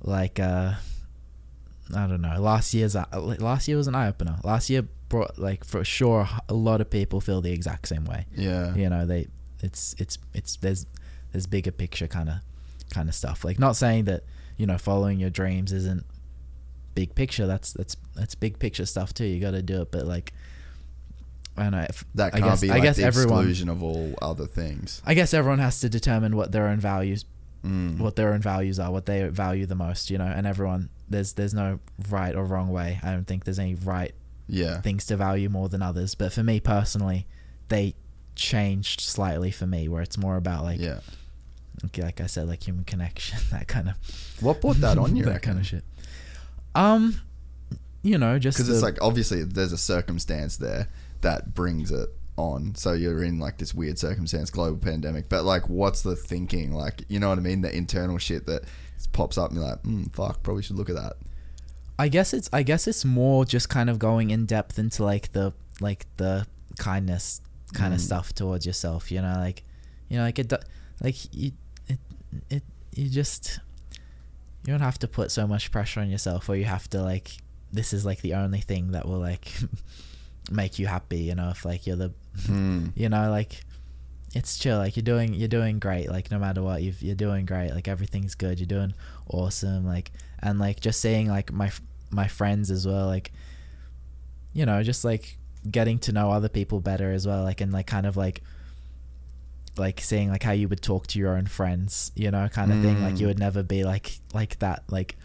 [0.01, 0.73] like uh
[1.95, 2.41] I don't know.
[2.41, 3.05] Last year's uh,
[3.39, 4.39] last year was an eye opener.
[4.43, 8.25] Last year brought like for sure a lot of people feel the exact same way.
[8.35, 8.75] Yeah.
[8.75, 9.27] You know, they
[9.61, 10.85] it's it's it's there's
[11.31, 12.35] there's bigger picture kind of
[12.89, 13.43] kind of stuff.
[13.45, 14.23] Like not saying that
[14.57, 16.05] you know following your dreams isn't
[16.95, 17.47] big picture.
[17.47, 19.25] That's that's that's big picture stuff too.
[19.25, 20.33] You got to do it, but like
[21.57, 21.85] I don't know.
[21.89, 23.39] If, That I can't guess, be I like guess the everyone.
[23.39, 25.01] exclusion of all other things.
[25.05, 27.25] I guess everyone has to determine what their own values
[27.65, 27.97] Mm.
[27.97, 31.33] what their own values are, what they value the most, you know, and everyone there's
[31.33, 32.99] there's no right or wrong way.
[33.01, 34.13] I don't think there's any right
[34.47, 34.81] Yeah.
[34.81, 36.15] things to value more than others.
[36.15, 37.27] But for me personally,
[37.69, 37.95] they
[38.35, 40.99] changed slightly for me, where it's more about like, Yeah.
[41.85, 43.95] okay, like I said, like human connection, that kind of
[44.41, 45.25] What brought that on you?
[45.25, 45.83] that kind of shit.
[46.75, 47.19] Um,
[48.03, 50.87] you know, just Because it's like obviously there's a circumstance there
[51.21, 52.75] that brings it on.
[52.75, 55.27] So you're in like this weird circumstance, global pandemic.
[55.27, 56.71] But like, what's the thinking?
[56.73, 57.61] Like, you know what I mean?
[57.61, 58.63] The internal shit that
[59.11, 61.13] pops up and you're like, mm, fuck, probably should look at that.
[61.99, 65.31] I guess it's I guess it's more just kind of going in depth into like
[65.31, 66.45] the like the
[66.77, 67.41] kindness
[67.73, 68.03] kind of Mm.
[68.03, 69.11] stuff towards yourself.
[69.11, 69.63] You know, like
[70.09, 70.51] you know, like it
[71.01, 71.51] like you
[71.87, 71.99] it
[72.49, 72.63] it
[72.93, 73.59] you just
[74.65, 77.31] you don't have to put so much pressure on yourself, or you have to like
[77.73, 79.51] this is like the only thing that will like
[80.51, 81.19] make you happy.
[81.19, 82.13] You know, if like you're the
[82.47, 82.91] Mm.
[82.95, 83.61] you know like
[84.35, 87.47] it's chill like you're doing you're doing great like no matter what you've, you're doing
[87.47, 88.93] great like everything's good you're doing
[89.27, 90.11] awesome like
[90.43, 91.71] and like just seeing like my
[92.09, 93.31] my friends as well like
[94.53, 95.37] you know just like
[95.69, 98.41] getting to know other people better as well like and like kind of like
[99.77, 102.81] like seeing like how you would talk to your own friends you know kind of
[102.81, 103.19] thing like Mm.
[103.19, 105.15] you would never be like like that like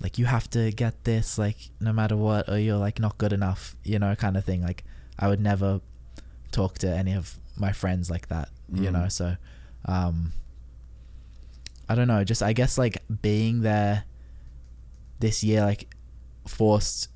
[0.00, 3.32] like you have to get this like no matter what or you're like not good
[3.32, 4.82] enough you know kind of thing like
[5.18, 5.80] i would never
[6.50, 8.92] talk to any of my friends like that you Mm.
[8.92, 9.36] know so
[9.84, 10.32] um
[11.88, 14.04] i don't know just i guess like being there
[15.20, 15.88] this year like
[16.46, 17.08] forced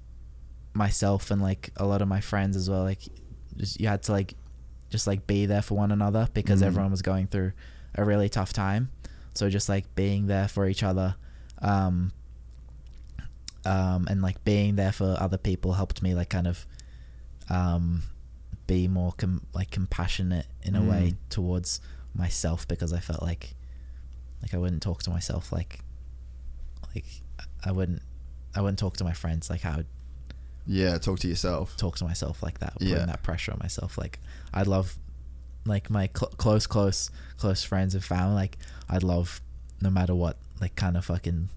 [0.75, 3.01] myself and like a lot of my friends as well like
[3.57, 4.35] just you had to like
[4.91, 6.67] just like be there for one another because Mm.
[6.67, 7.53] everyone was going through
[7.97, 8.91] a really tough time
[9.35, 11.15] so just like being there for each other
[11.63, 12.13] um
[13.65, 16.67] um and like being there for other people helped me like kind of
[17.51, 18.03] um
[18.67, 21.17] be more com- like compassionate in a way Mm.
[21.29, 21.81] towards
[22.15, 23.55] myself because I felt like
[24.43, 25.81] like I wouldn't talk to myself like
[26.95, 27.05] like
[27.65, 28.03] I wouldn't
[28.55, 29.87] I wouldn't talk to my friends like I would
[30.67, 31.77] Yeah, talk to yourself.
[31.77, 33.07] talk to myself like that, putting Yeah.
[33.07, 33.97] that pressure on myself.
[33.99, 34.19] Like
[34.53, 34.97] I'd love
[35.67, 38.35] like my cl- close, close, close friends and family.
[38.35, 38.59] Like
[38.89, 39.41] I'd love
[39.81, 41.49] no matter what, like kind of fucking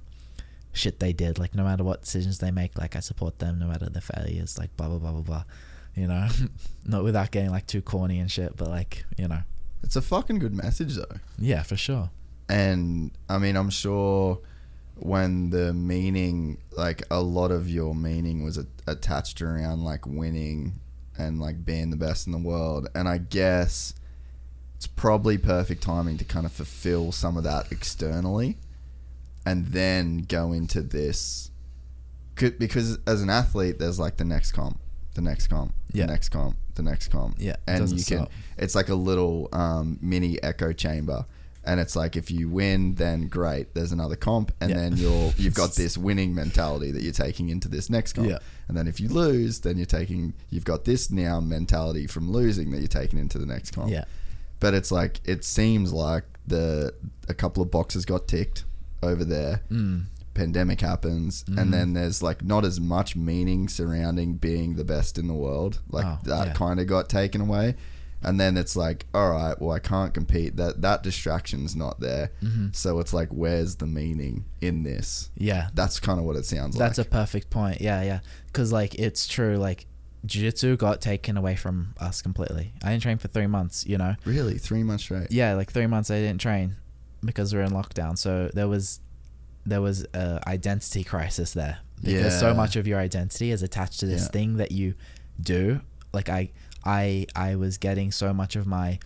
[0.72, 1.38] shit they did.
[1.40, 4.58] Like no matter what decisions they make, like I support them no matter the failures.
[4.58, 5.44] Like blah blah blah blah blah.
[5.96, 6.28] You know,
[6.86, 9.42] not without getting like too corny and shit, but like you know,
[9.84, 11.18] It's a fucking good message though.
[11.38, 12.10] yeah, for sure.
[12.50, 14.40] And I mean, I'm sure
[15.06, 20.80] when the meaning, like a lot of your meaning was a- attached around like winning
[21.18, 22.88] and like being the best in the world.
[22.96, 23.94] And I guess
[24.78, 28.58] it's probably perfect timing to kind of fulfill some of that externally
[29.46, 31.52] and then go into this.
[32.36, 34.80] Could- Because as an athlete, there's like the next comp,
[35.16, 36.06] the next comp, Yeah.
[36.06, 37.36] the next comp, the next comp.
[37.40, 38.32] Yeah, And you can, stop.
[38.58, 41.26] it's like a little um, mini echo chamber
[41.66, 44.76] and it's like if you win then great there's another comp and Yeah.
[44.78, 48.40] then you're you've got this winning mentality that you're taking into this next comp Yeah.
[48.68, 52.72] and then if you lose then you're taking you've got this now mentality from losing
[52.72, 54.06] that you're taking into the next comp Yeah,
[54.60, 56.94] but it's like it seems like the
[57.30, 58.66] a couple of boxes got ticked
[59.02, 60.04] over there mm.
[60.34, 61.60] pandemic happens Mm-hmm.
[61.60, 65.80] and then there's like not as much meaning surrounding being the best in the world
[65.90, 66.54] like Oh, that yeah.
[66.54, 67.76] kind of got taken away
[68.24, 72.32] and then it's like all right well i can't compete that that distraction's not there
[72.42, 72.68] Mm-hmm.
[72.74, 75.68] so it's like where's the meaning in this yeah.
[75.74, 76.88] that's kind of what it sounds like.
[76.88, 77.82] That's a perfect point.
[77.82, 78.20] Yeah, yeah.
[78.48, 79.58] Because like it's true.
[79.58, 79.86] Like
[80.26, 82.74] jiu-jitsu got taken away from us completely.
[82.84, 83.86] I didn't train for three months.
[83.86, 84.16] You know.
[84.26, 86.78] really three months straight Yeah, like three months I didn't train
[87.24, 88.18] because we are in lockdown.
[88.18, 89.00] So there was
[89.66, 94.06] there was a identity crisis there because so much of your identity is attached to
[94.06, 94.28] this Yeah.
[94.30, 94.94] thing that you
[95.42, 95.82] do.
[96.14, 96.52] Like I
[96.86, 99.00] I I was getting so much of my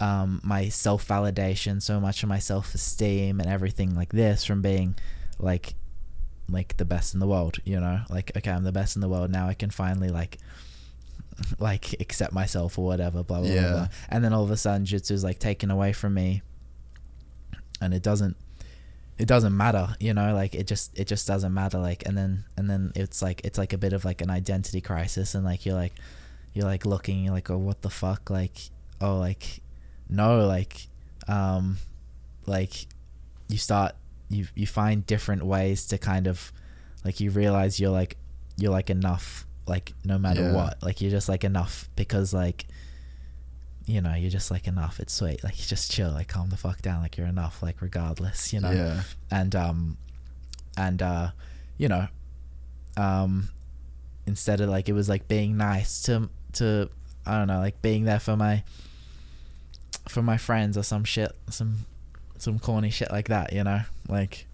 [0.00, 4.60] um my self validation, so much of my self esteem and everything like this from
[4.62, 4.96] being
[5.38, 5.74] like
[6.50, 8.00] like the best in the world, you know?
[8.10, 9.30] Like okay, I'm the best in the world.
[9.30, 10.38] Now I can finally like
[11.58, 13.62] like accept myself or whatever, blah blah Yeah.
[13.62, 13.72] blah.
[13.72, 13.88] blah.
[14.08, 16.42] And then all of a sudden jitsu is like taken away from me
[17.80, 18.36] and it doesn't
[19.16, 21.78] it doesn't matter, you know, like it just it just doesn't matter.
[21.78, 24.80] Like and then and then it's like it's like a bit of like an identity
[24.80, 25.92] crisis and like you're like
[26.54, 28.30] you're like looking, you're like, oh what the fuck?
[28.30, 28.56] Like
[29.00, 29.60] oh like
[30.08, 30.86] no, like
[31.28, 31.76] um
[32.46, 32.86] like
[33.48, 33.92] you start
[34.30, 36.52] you you find different ways to kind of
[37.04, 38.16] like you realize you're like
[38.56, 40.54] you're like enough like no matter Yeah.
[40.54, 40.82] what.
[40.82, 42.66] Like you're just like enough because like
[43.86, 45.00] you know you're just like enough.
[45.00, 45.42] It's sweet.
[45.44, 46.10] Like you just chill.
[46.10, 47.02] Like calm the fuck down.
[47.02, 48.70] Like you're enough like regardless you know?
[48.70, 49.02] Yeah.
[49.30, 49.96] And um
[50.76, 51.30] and uh
[51.78, 52.06] you know
[52.96, 53.48] um
[54.26, 56.88] instead of like it was like being nice to to
[57.26, 58.62] i don't know like being there for my
[60.08, 61.78] for my friends or some shit some
[62.38, 64.46] some corny shit like that you know like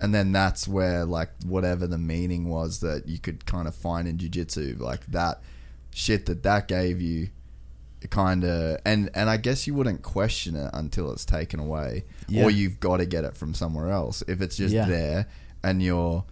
[0.00, 4.06] and then that's where like whatever the meaning was that you could kind of find
[4.08, 5.40] in jiu-jitsu like that
[5.94, 7.28] shit that that gave you
[8.10, 12.44] kind of and and I guess you wouldn't question it until it's taken away Yeah.
[12.44, 14.86] or you've got to get it from somewhere else if it's just Yeah.
[14.86, 15.26] there
[15.64, 16.24] and you're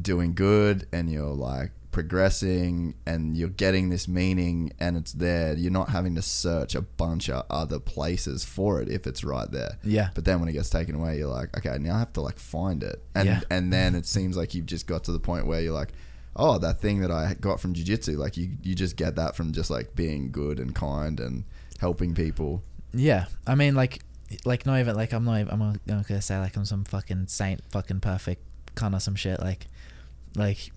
[0.00, 5.70] doing good and you're like progressing and you're getting this meaning and it's there you're
[5.72, 9.78] not having to search a bunch of other places for it if it's right there
[9.84, 10.10] Yeah.
[10.14, 12.38] but then when it gets taken away you're like okay now i have to like
[12.38, 13.40] find it and Yeah.
[13.50, 15.92] and then it seems like you've just got to the point where you're like
[16.36, 19.52] oh that thing that i got from jiu-jitsu like you you just get that from
[19.52, 21.44] just like being good and kind and
[21.80, 22.62] helping people
[22.92, 24.00] Yeah, I mean, like,
[24.44, 25.40] like not even like I'm not.
[25.40, 28.42] Even, I'm not, not gonna say like I'm some fucking saint, fucking perfect
[28.74, 29.38] kind of some shit.
[29.40, 29.68] Like,
[30.34, 30.72] like,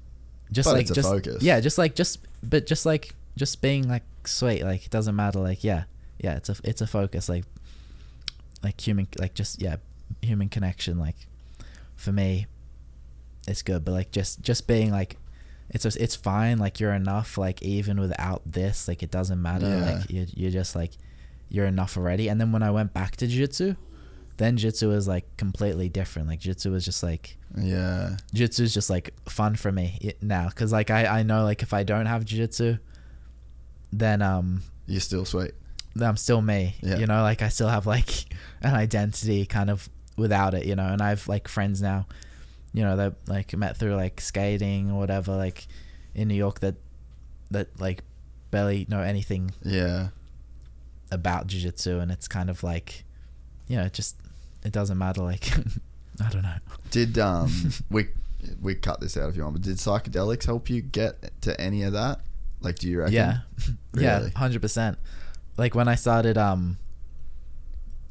[0.53, 1.43] just But like just focus.
[1.43, 4.63] yeah, just like just but just like just being like sweet.
[4.63, 5.39] Like it doesn't matter.
[5.39, 5.83] Like yeah,
[6.19, 7.27] yeah, it's a it's a focus.
[7.27, 7.45] Like,
[8.63, 9.77] like human like just yeah,
[10.21, 10.99] human connection.
[10.99, 11.17] Like,
[11.95, 12.47] for me,
[13.47, 13.83] it's good.
[13.83, 15.17] But like just just being like.
[15.69, 16.59] It's just, it's fine.
[16.59, 17.35] Like you're enough.
[17.35, 19.69] Like even without this, like it doesn't matter.
[19.69, 19.91] Yeah.
[19.95, 20.91] Like you you're just like
[21.49, 22.27] you're enough already.
[22.27, 23.75] And then when I went back to jiu-jitsu,
[24.37, 26.27] then jiu-jitsu is like completely different.
[26.27, 30.71] Like jiu-jitsu is just like yeah jiu-jitsu is just like fun for me now cuz
[30.71, 32.77] like I I know like if I don't have jiu-jitsu
[33.91, 35.51] then um you're still sweet
[35.95, 36.75] then I'm still me.
[36.81, 36.97] Yeah.
[36.97, 38.09] You know, like I still have like
[38.61, 39.87] an identity kind of
[40.17, 40.87] without it, you know.
[40.87, 42.07] And I've like friends now,
[42.73, 45.67] you know, that like met through like skating or whatever, like
[46.15, 46.75] in New York that
[47.51, 48.03] that like
[48.51, 50.09] barely know anything yeah
[51.11, 53.03] about jiu-jitsu and it's kind of like
[53.67, 54.15] you know just
[54.65, 55.51] it doesn't matter like
[56.23, 56.55] i don't know.
[56.91, 57.51] Did um
[57.89, 58.07] we
[58.61, 61.83] we cut this out if you want but did psychedelics help you get to any
[61.83, 62.19] of that?
[62.61, 63.13] Like do you reckon?
[63.13, 63.37] Yeah.
[63.95, 64.95] Yeah 100%
[65.57, 66.77] like when i started um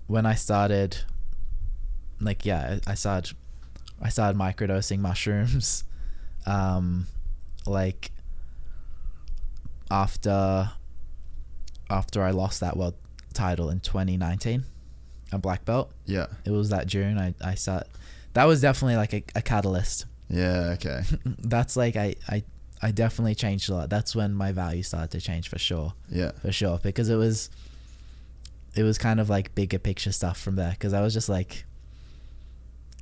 [0.07, 0.99] when i started
[2.21, 3.37] like yeah i I started
[4.01, 5.83] i started microdosing mushrooms
[6.47, 7.07] um
[7.67, 8.13] like
[9.91, 10.71] after
[11.91, 12.95] after i lost that world
[13.35, 14.65] title in 2019
[15.33, 17.87] a black belt yeah it was that june i i start
[18.35, 22.45] that was definitely like a, a catalyst yeah okay that's like I, I
[22.85, 23.91] I definitely changed a lot.
[23.91, 26.81] That's when my value started to change for sure, yeah for sure.
[26.83, 27.49] Because it was,
[28.75, 30.71] it was kind of like bigger picture stuff from there.
[30.73, 31.65] Because I was just like,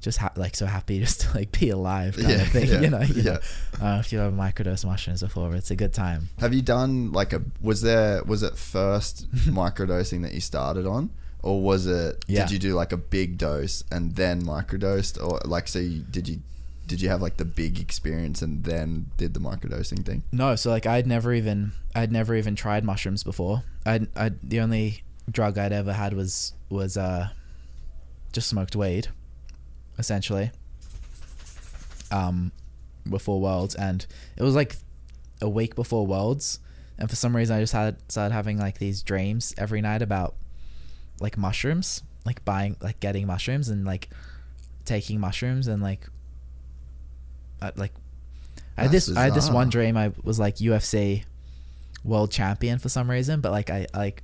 [0.03, 2.69] just ha- like so happy just to like be alive kind Yeah, of thing.
[2.69, 3.33] yeah, you know, you yeah.
[3.33, 3.41] know.
[3.81, 6.29] I if you've ever microdosed mushrooms before, it's a good time.
[6.41, 11.09] Have you done like a was there was it first microdosing that you started on
[11.43, 12.43] or was it Yeah.
[12.43, 16.29] did you do like a big dose and then microdosed or like so you, did
[16.29, 16.41] you
[16.87, 20.23] did you have like the big experience and then did the microdosing thing?
[20.33, 23.63] No, so like I'd never even I'd never even tried mushrooms before.
[23.87, 27.29] I I the only drug I'd ever had was was uh
[28.33, 29.09] just smoked weed,
[29.99, 30.51] essentially.
[32.11, 32.51] Um,
[33.09, 34.05] before Worlds, and
[34.37, 34.77] it was like
[35.41, 36.59] a week before Worlds,
[36.99, 40.35] and for some reason I just had started having like these dreams every night about
[41.21, 44.09] like mushrooms, like buying like getting mushrooms and like
[44.85, 46.09] taking mushrooms and like
[47.63, 47.93] I, like
[48.77, 51.25] I had this I had this one dream I was like UFC
[52.03, 54.23] world champion for some reason, but like I like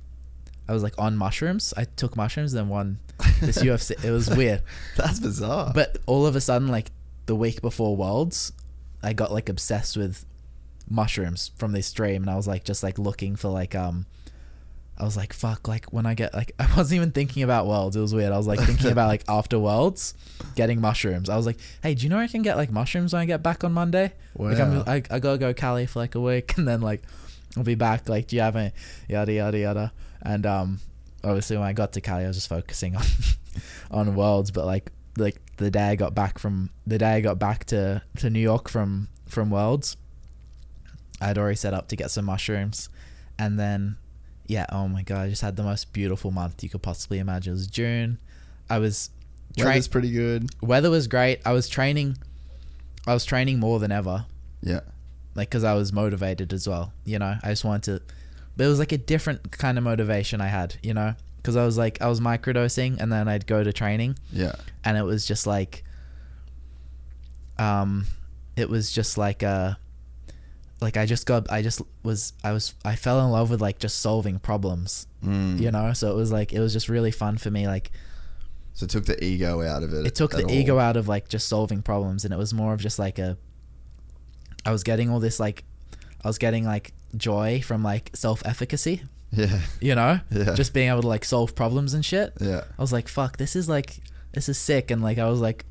[0.67, 1.73] I was like on mushrooms.
[1.77, 2.99] I took mushrooms and won
[3.39, 4.03] this UFC.
[4.03, 4.61] It was weird,
[4.97, 5.71] That's bizarre.
[5.73, 6.91] but all of a sudden, like
[7.25, 8.51] the week before Worlds,
[9.01, 10.25] I got like obsessed with
[10.89, 14.05] mushrooms from this dream, and I was like just like looking for like um.
[14.99, 17.95] I was like, fuck, like when I get like I wasn't even thinking about worlds.
[17.95, 18.31] It was weird.
[18.31, 20.15] I was like thinking about like after worlds,
[20.55, 21.29] getting mushrooms.
[21.29, 23.43] I was like, hey, do you know I can get like mushrooms when I get
[23.43, 24.13] back on Monday?
[24.35, 27.03] Like I'm I, I gotta go Cali for like a week and then like
[27.55, 28.09] I'll be back.
[28.09, 28.71] Like, do you have any
[29.07, 29.93] yada yada yada?
[30.21, 30.79] And um
[31.23, 33.05] obviously when I got to Cali I was just focusing on
[33.91, 37.39] on worlds, but like like the day I got back from the day I got
[37.39, 39.97] back to, to New York from from Worlds,
[41.19, 42.89] I'd already set up to get some mushrooms
[43.37, 43.97] and then
[44.47, 47.51] yeah, oh my god, I just had the most beautiful month you could possibly imagine.
[47.51, 48.17] It was June.
[48.69, 49.09] I was
[49.57, 50.49] tra- Weather's pretty good.
[50.61, 51.39] weather was great.
[51.45, 52.17] I was training
[53.05, 54.25] I was training more than ever
[54.61, 54.81] Yeah.
[55.35, 56.91] like because I was motivated as well.
[57.05, 58.13] You know, I just wanted to.
[58.57, 60.75] But it was like a different kind of motivation I had.
[60.83, 64.17] You know, because I was like I was microdosing and then I'd go to training
[64.33, 64.55] Yeah.
[64.83, 65.83] and it was just like,
[67.57, 68.05] um,
[68.55, 69.77] it was just like a.
[70.79, 73.79] Like I just got, I just was, I was, I fell in love with like
[73.79, 75.59] just solving problems, Mm.
[75.59, 75.93] you know.
[75.93, 77.65] So it was like it was just really fun for me.
[77.67, 77.91] Like
[78.73, 80.05] So it took the ego out of it.
[80.05, 82.79] it took the ego out of like just solving problems and it was more of
[82.79, 83.37] just like a
[84.65, 85.63] i was getting all this like
[86.23, 89.01] i was getting like joy from like self-efficacy
[89.31, 89.61] Yeah.
[89.81, 90.53] you know Yeah.
[90.55, 92.61] just being able to like solve problems and shit Yeah.
[92.77, 93.97] i was like fuck this is like
[94.33, 95.65] this is sick and like i was like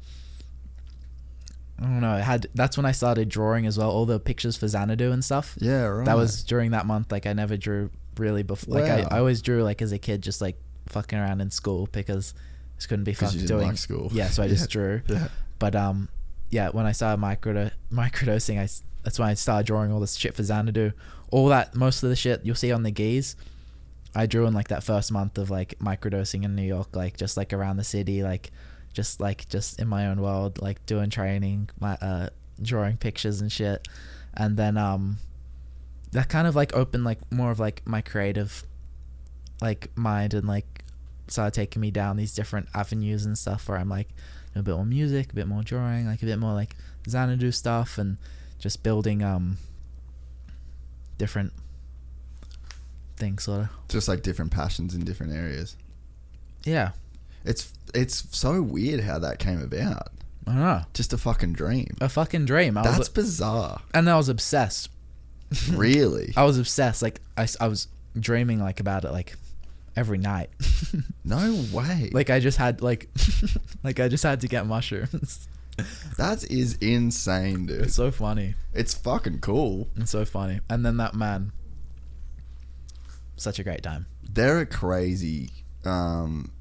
[1.78, 2.16] I don't know.
[2.16, 3.90] Had that's when I started drawing as well.
[3.90, 5.56] All the pictures for Xanadu and stuff.
[5.60, 6.04] Yeah, right.
[6.06, 7.12] That was during that month.
[7.12, 8.80] Like I never drew really before.
[8.80, 10.56] Like I, I always drew like as a kid, just like
[10.88, 14.08] fucking around in school because I just couldn't be fucked didn't doing like school.
[14.12, 14.80] Yeah, so I just Yeah.
[14.80, 15.02] drew.
[15.08, 15.28] Yeah.
[15.58, 16.08] But um,
[16.50, 18.68] yeah, when I started micro microdosing, I
[19.02, 20.92] that's when I started drawing all this shit for Xanadu.
[21.30, 23.36] All that most of the shit you'll see on the gis.
[24.14, 27.36] I drew in like that first month of like microdosing in New York, like just
[27.36, 28.50] like around the city, like
[28.96, 32.30] just like just in my own world, like doing training, my uh
[32.62, 33.86] drawing pictures and shit.
[34.32, 35.18] And then um
[36.12, 38.64] that kind of like opened like more of like my creative
[39.60, 40.82] like mind and like
[41.28, 44.08] started taking me down these different avenues and stuff where I'm like
[44.54, 46.74] a bit more music, a bit more drawing, like a bit more like
[47.06, 48.16] Xanadu stuff and
[48.58, 49.58] just building um
[51.18, 51.52] different
[53.16, 53.68] things sort of.
[53.90, 55.76] Just like different passions in different areas.
[56.64, 56.92] Yeah.
[57.46, 60.08] It's it's so weird how that came about.
[60.46, 60.82] I don't know.
[60.94, 61.88] Just a fucking dream.
[62.00, 62.76] A fucking dream.
[62.76, 63.80] I That's was, bizarre.
[63.94, 64.90] and I was obsessed.
[65.70, 66.32] really?
[66.36, 67.02] I was obsessed.
[67.02, 69.36] Like I, I was dreaming like about it like
[69.96, 70.50] every night.
[71.24, 72.08] No way.
[72.12, 73.08] like I just had like
[73.82, 75.48] like I just had to get mushrooms.
[76.16, 77.82] that is insane, dude.
[77.82, 78.54] it's so funny.
[78.72, 79.88] It's fucking cool.
[79.96, 80.60] It's so funny.
[80.70, 81.50] And then that man
[83.36, 84.06] such a great time.
[84.22, 85.50] They're a crazy.
[85.84, 86.52] Um,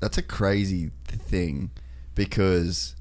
[0.00, 1.70] that's a crazy thing
[2.14, 2.94] because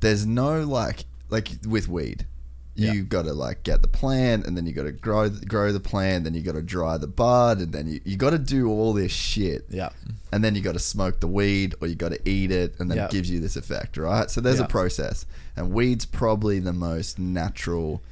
[0.00, 2.26] there's no like like with weed.
[2.74, 3.00] You Yeah.
[3.00, 6.22] got to like get the plant, and then you got to grow grow the plant,
[6.24, 8.92] then you got to dry the bud, and then you, you got to do all
[8.92, 9.66] this shit.
[9.68, 9.88] Yeah.
[10.30, 12.90] and then you got to smoke the weed or you got to eat it and
[12.90, 13.06] then Yeah.
[13.06, 14.66] it gives you this effect right so there's Yeah.
[14.66, 15.24] a process
[15.56, 18.02] and weed's probably the most natural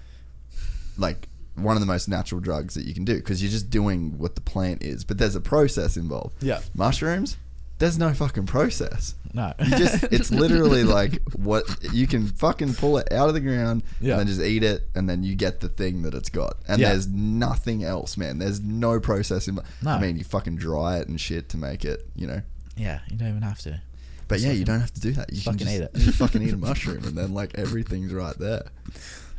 [0.96, 4.16] like one of the most natural drugs that you can do because you're just doing
[4.18, 6.60] what the plant is but there's a process involved Yeah.
[6.74, 7.36] mushrooms
[7.78, 9.52] there's no fucking process No.
[9.58, 13.82] you just it's literally like what you can fucking pull it out of the ground
[14.00, 14.12] Yeah.
[14.12, 16.80] and then just eat it and then you get the thing that it's got and
[16.80, 16.90] Yeah.
[16.92, 19.90] there's nothing else man there's no process in No.
[19.90, 22.42] i mean you fucking dry it and shit to make it you know
[22.78, 23.80] yeah, you don't even have to.
[24.28, 25.90] but yeah you don't have to do that you can fucking just eat it.
[26.06, 28.64] you fucking eat a mushroom and then like everything's right there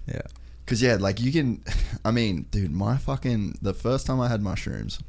[0.08, 0.22] Yeah.
[0.66, 1.64] because yeah like you can
[2.06, 5.00] i mean dude my fucking the first time i had mushrooms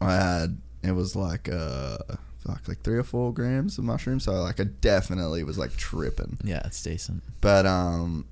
[0.00, 1.98] i had it was like uh
[2.46, 6.38] fuck like three or four grams of mushrooms so like i definitely was like tripping
[6.44, 7.22] Yeah, it's decent.
[7.40, 8.26] but um,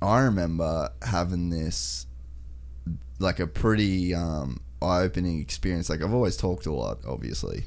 [0.00, 2.06] I remember having this
[3.20, 5.88] like a pretty um eye-opening experience.
[5.88, 7.66] Like I've always talked a lot, obviously,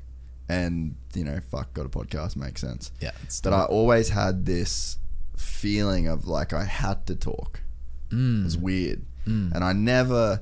[0.49, 2.91] and you know, fuck, got a podcast makes sense.
[2.99, 3.11] Yeah,
[3.41, 4.97] But I always had this
[5.37, 7.61] feeling of like I had to talk.
[8.09, 10.41] mm, It was weird, mm, and I never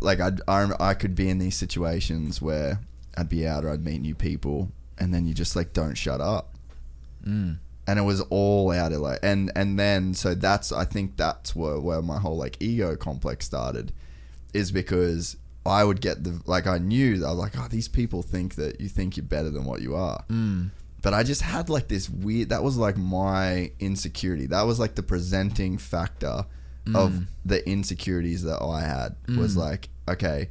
[0.00, 0.32] like I
[0.80, 2.80] I could be in these situations where
[3.16, 6.20] I'd be out or I'd meet new people, and then you just like don't shut
[6.20, 6.54] up.
[7.26, 11.16] Mm, and it was all out of like and and then so that's i think
[11.16, 13.92] that's where, where my whole like ego complex started
[14.54, 17.88] is because i would get the like i knew that i was like oh these
[17.88, 20.24] people think that you think you're better than what you are.
[20.28, 20.70] Mm,
[21.02, 24.46] but i just had like this weird that was like my insecurity.
[24.46, 26.46] That was like the presenting factor
[26.94, 30.48] of the insecurities that i had was like okay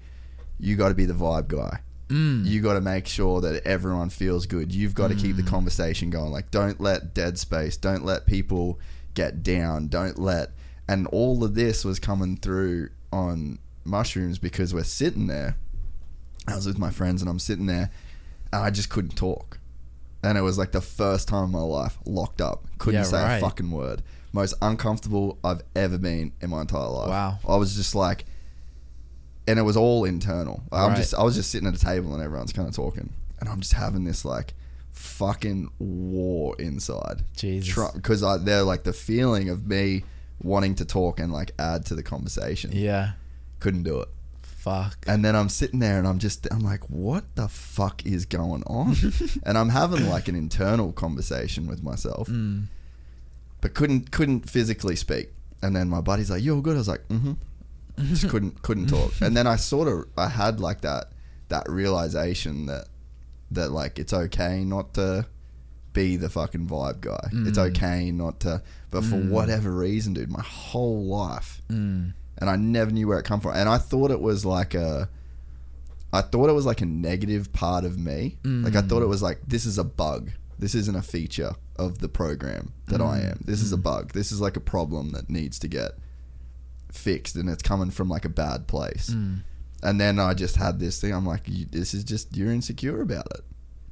[0.58, 2.46] you got to be the vibe guy mm.
[2.46, 4.74] you got to make sure that everyone feels good.
[4.74, 6.32] You've got to keep the conversation going.
[6.32, 7.78] Like, don't let dead space.
[7.78, 8.80] Don't let people
[9.14, 9.88] get down.
[9.88, 10.52] Don't let.
[10.88, 15.56] And all of this was coming through on mushrooms because we're sitting there.
[16.48, 17.92] I was with my friends and I'm sitting there,
[18.52, 19.60] and I just couldn't talk.
[20.24, 22.66] And it was like the first time in my life locked up.
[22.78, 23.38] Couldn't Yeah, say right.
[23.38, 24.02] a fucking word.
[24.34, 27.10] Most uncomfortable I've ever been in my entire life.
[27.10, 27.40] Wow.
[27.48, 28.26] I was just like,
[29.50, 30.64] and it was all internal.
[30.72, 30.98] I'm Right.
[30.98, 33.10] just I was just sitting at a table and everyone's kind of talking,
[33.40, 34.54] and I'm just having this like
[34.92, 37.24] fucking war inside.
[37.36, 37.92] Jesus.
[37.94, 40.04] because I they're like the feeling of me
[40.42, 42.72] wanting to talk and like add to the conversation.
[42.74, 43.12] Yeah.
[43.60, 44.10] Couldn't do it.
[44.42, 44.98] Fuck.
[45.08, 48.64] And then I'm sitting there and I'm just I'm like, what the fuck is going
[48.68, 48.96] on?
[49.44, 52.66] and I'm having like an internal conversation with myself, Mm.
[53.62, 55.32] but couldn't couldn't physically speak.
[55.62, 57.34] And then my buddy's like, "You're good?" I was like, "Mm-hmm."
[58.06, 59.14] Just couldn't couldn't talk.
[59.22, 61.12] And then I sort of I had like that
[61.50, 62.86] that realization that
[63.52, 65.26] that like it's okay not to
[65.94, 67.30] be the fucking vibe guy.
[67.32, 67.70] It's Mm.
[67.72, 68.62] okay not to.
[68.92, 72.14] But for whatever reason, dude, my whole life Mm.
[72.38, 73.56] and I never knew where it come from.
[73.56, 75.10] And I thought it was like a,
[76.14, 78.38] I thought it was like a negative part of me.
[78.44, 80.32] Like I thought it was like this is a bug.
[80.58, 83.42] This isn't a feature of the program that I am.
[83.46, 84.12] This is a bug.
[84.14, 85.92] This is like a problem that needs to get
[86.92, 89.10] fixed, and it's coming from like a bad place.
[89.10, 89.42] Mm.
[89.82, 91.14] And then I just had this thing.
[91.14, 93.42] I'm like, you, this is just you're insecure about it.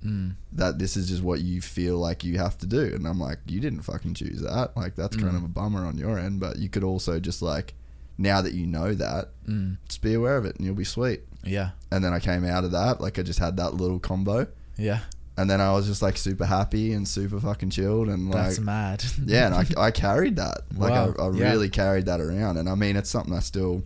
[0.06, 0.36] Mm.
[0.54, 2.82] that this is just what you feel like you have to do.
[2.94, 4.78] And I'm like, you didn't fucking choose that.
[4.78, 5.38] Like that's kind Mm.
[5.38, 7.74] of a bummer on your end, but you could also just like
[8.18, 9.78] now that you know that, Mm.
[9.88, 11.22] just be aware of it and you'll be sweet.
[11.44, 11.72] Yeah.
[11.92, 14.48] And then I came out of that, like I just had that little combo.
[14.78, 15.00] Yeah.
[15.38, 18.60] And then I was just like super happy and super fucking chilled and like That's
[18.60, 19.04] mad.
[19.26, 20.62] yeah, and I, I carried that.
[20.76, 21.52] Like Wow, I, I yeah.
[21.52, 23.84] really carried that around, and I mean it's something I still,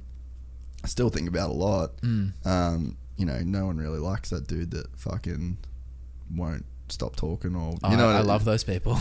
[0.83, 1.97] I still think about a lot.
[1.97, 2.31] Mm.
[2.45, 5.57] Um, you know, no one really likes that dude that fucking
[6.33, 8.09] won't stop talking or Oh, you know.
[8.09, 8.97] I, I what love those people.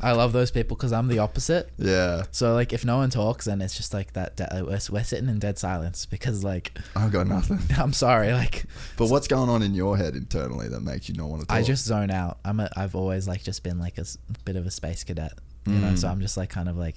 [0.00, 1.70] I love those people because I'm the opposite.
[1.78, 4.36] Yeah, So like, if no one talks, then it's just like that.
[4.36, 7.58] de- we're, we're sitting in dead silence because like, I've got nothing.
[7.78, 8.64] I'm sorry, like
[8.96, 11.56] But what's going on in your head internally that makes you not want to talk?
[11.56, 12.38] I just zone out.
[12.44, 14.04] I'm a, I've always like just been like a
[14.44, 15.32] bit of a space cadet,
[15.66, 15.94] you know.
[15.94, 16.12] So Mm.
[16.12, 16.96] I'm just like kind of like,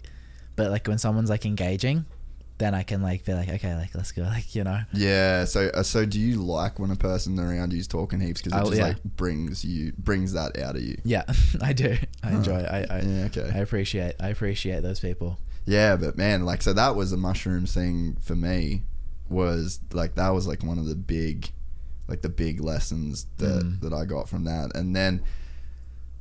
[0.56, 2.06] but like when someone's like engaging,
[2.60, 4.80] then I can like be like, okay, like let's go, like you know.
[4.94, 5.46] yeah.
[5.46, 8.62] So uh, so do you like when a person around you's talking heaps because it
[8.64, 8.88] Oh, just yeah.
[8.90, 10.98] like brings you brings that out of you?
[11.04, 11.24] Yeah,
[11.62, 11.98] I do.
[12.24, 12.60] I enjoy.
[12.60, 12.66] it.
[12.70, 13.26] I I, Yeah.
[13.26, 13.52] Okay.
[13.54, 14.16] I appreciate.
[14.20, 15.40] I appreciate those people.
[15.66, 18.84] Yeah, but man, like so that was a mushroom thing for me
[19.30, 21.50] was like that was like one of the big
[22.08, 23.80] like the big lessons that Mm.
[23.82, 24.76] that I got from that.
[24.76, 25.24] And then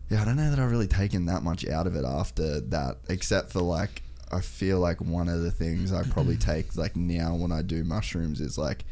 [0.08, 2.98] yeah, I don't know that I've really taken that much out of it after that
[3.08, 4.02] except for like
[4.32, 7.84] I feel like one of the things I probably take like now when I do
[7.84, 8.84] mushrooms is like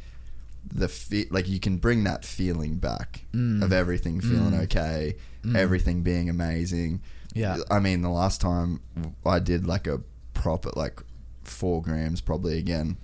[0.73, 3.63] the fe- like you can bring that feeling back Mm.
[3.63, 4.63] of everything feeling Mm.
[4.65, 5.15] okay,
[5.45, 5.57] Mm.
[5.57, 7.01] everything being amazing.
[7.33, 7.59] Yeah.
[7.71, 8.81] I mean, the last time
[9.25, 10.01] I did like a
[10.35, 11.01] proper like
[11.45, 12.97] four grams probably again.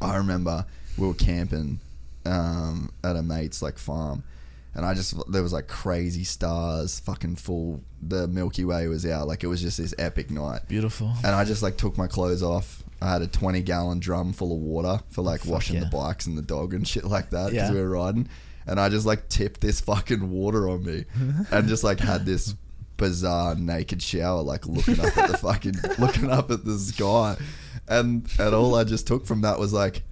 [0.00, 0.64] I remember
[0.98, 1.80] we were camping
[2.26, 4.24] um, at a mate's like farm,
[4.74, 7.82] and I just there was like crazy stars, fucking full.
[8.02, 10.60] The Milky Way was out, like it was just this epic night.
[10.68, 11.12] Beautiful.
[11.24, 12.82] And I just like took my clothes off.
[13.02, 15.84] I had a twenty gallon drum full of water for like Fuck washing yeah.
[15.84, 17.72] the bikes and the dog and shit like that because Yeah.
[17.74, 18.28] we were riding.
[18.66, 21.04] And I just like tipped this fucking water on me,
[21.50, 22.54] and just like had this
[22.96, 27.36] bizarre naked shower, like looking up at the fucking looking up at the sky,
[27.88, 30.02] and and all I just took from that was like,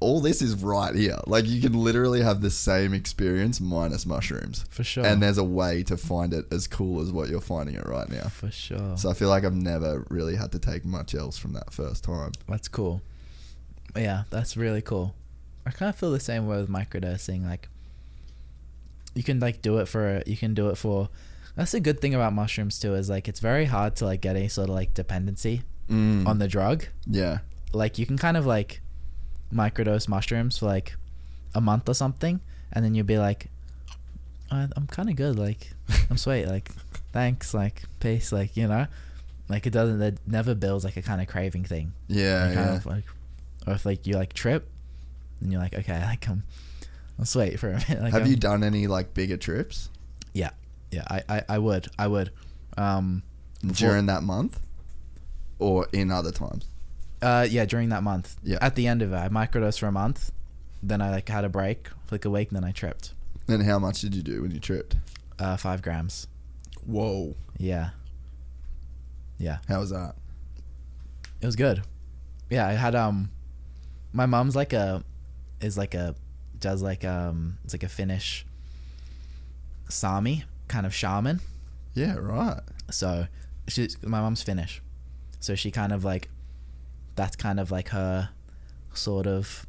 [0.00, 1.18] all this is right here.
[1.26, 5.04] Like you can literally have the same experience minus mushrooms, For sure.
[5.04, 8.08] and there's a way to find it as cool as what you're finding it right
[8.08, 8.28] now.
[8.28, 8.96] For sure.
[8.96, 12.04] So I feel like I've never really had to take much else from that first
[12.04, 12.32] time.
[12.48, 13.02] That's cool.
[13.94, 15.14] Yeah, that's really cool.
[15.66, 17.44] I kind of feel the same way with microdosing.
[17.46, 17.68] Like,
[19.14, 21.08] you can like do it for you can do it for.
[21.56, 22.94] That's a good thing about mushrooms too.
[22.94, 26.24] Is like it's very hard to like get any sort of like dependency Mm.
[26.28, 26.84] on the drug.
[27.04, 27.38] yeah,
[27.72, 28.80] Like you can kind of like
[29.52, 30.94] microdose mushrooms for like
[31.54, 32.40] a month or something,
[32.72, 33.46] and then you'll be like,
[34.50, 35.38] "Uh, I'm kind of good.
[35.38, 35.72] Like
[36.10, 36.46] I'm sweet.
[36.46, 36.70] Like
[37.12, 37.52] thanks.
[37.54, 38.32] Like peace.
[38.32, 38.86] Like you know,
[39.48, 40.00] like it doesn't.
[40.00, 41.92] It never builds like a kind of craving thing.
[42.08, 42.76] yeah, You kind yeah.
[42.76, 43.04] of like,
[43.66, 44.68] or if like you like trip,
[45.40, 46.42] and you're like, okay, like I'm,
[47.18, 48.02] I'm sweet for a minute.
[48.02, 49.88] Like, Have I'm- you done any like bigger trips
[50.32, 50.50] Yeah,
[50.92, 51.04] yeah.
[51.08, 52.30] I, I, I would, I would.
[52.78, 53.22] Um,
[53.60, 54.60] before- during that month,
[55.58, 56.66] or in other times?
[57.22, 58.36] Uh, yeah, during that month.
[58.42, 58.58] Yeah.
[58.60, 60.32] At the end of it, I microdosed for a month.
[60.82, 62.48] Then I like had a break like a week.
[62.48, 63.12] And then I tripped.
[63.48, 64.96] And how much did you do when you tripped?
[65.38, 66.26] Uh, five grams.
[66.86, 67.90] Whoa, Yeah.
[69.38, 70.14] Yeah, how was that?
[71.40, 71.82] it was good.
[72.50, 73.30] Yeah, I had um,
[74.12, 75.02] my mom's like a,
[75.62, 76.14] is like a,
[76.58, 78.44] does like um, it's like a Finnish.
[79.88, 81.40] Sami kind of shaman.
[81.94, 82.60] Yeah, right.
[82.90, 83.26] So
[83.66, 84.82] she's my mom's Finnish,
[85.40, 86.28] so she kind of like
[87.16, 88.30] that's kind of like her
[88.94, 89.66] sort of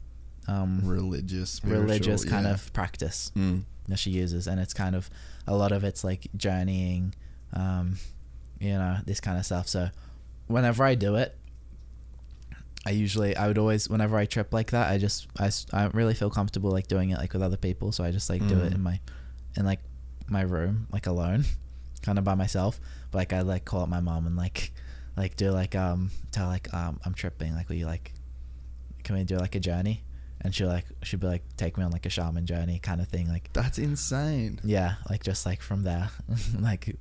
[0.47, 2.53] um, Religious, religious kind yeah.
[2.53, 3.63] of practice Mm.
[3.87, 5.09] that she uses, and it's kind of
[5.47, 7.13] a lot of it's like journeying,
[7.53, 7.97] um,
[8.59, 9.67] you know, this kind of stuff.
[9.67, 9.89] So
[10.47, 11.37] whenever I do it,
[12.85, 15.49] I usually I would always whenever I trip like that, I just I
[15.83, 18.45] don't really feel comfortable like doing it like with other people, so I just like
[18.47, 18.75] do it Mm.
[18.75, 18.99] in my
[19.55, 19.79] in like
[20.27, 21.45] my room like alone,
[22.01, 22.79] kind of by myself.
[23.11, 24.73] But like I like call up my mom and like
[25.21, 28.13] like do like um tell like um I'm tripping like will you like
[29.03, 30.03] can we do like a journey
[30.41, 33.07] and she'll like she'll be like take me on like a shaman journey kind of
[33.07, 34.59] thing like That's insane.
[34.63, 36.09] yeah like just like from there
[36.59, 36.95] like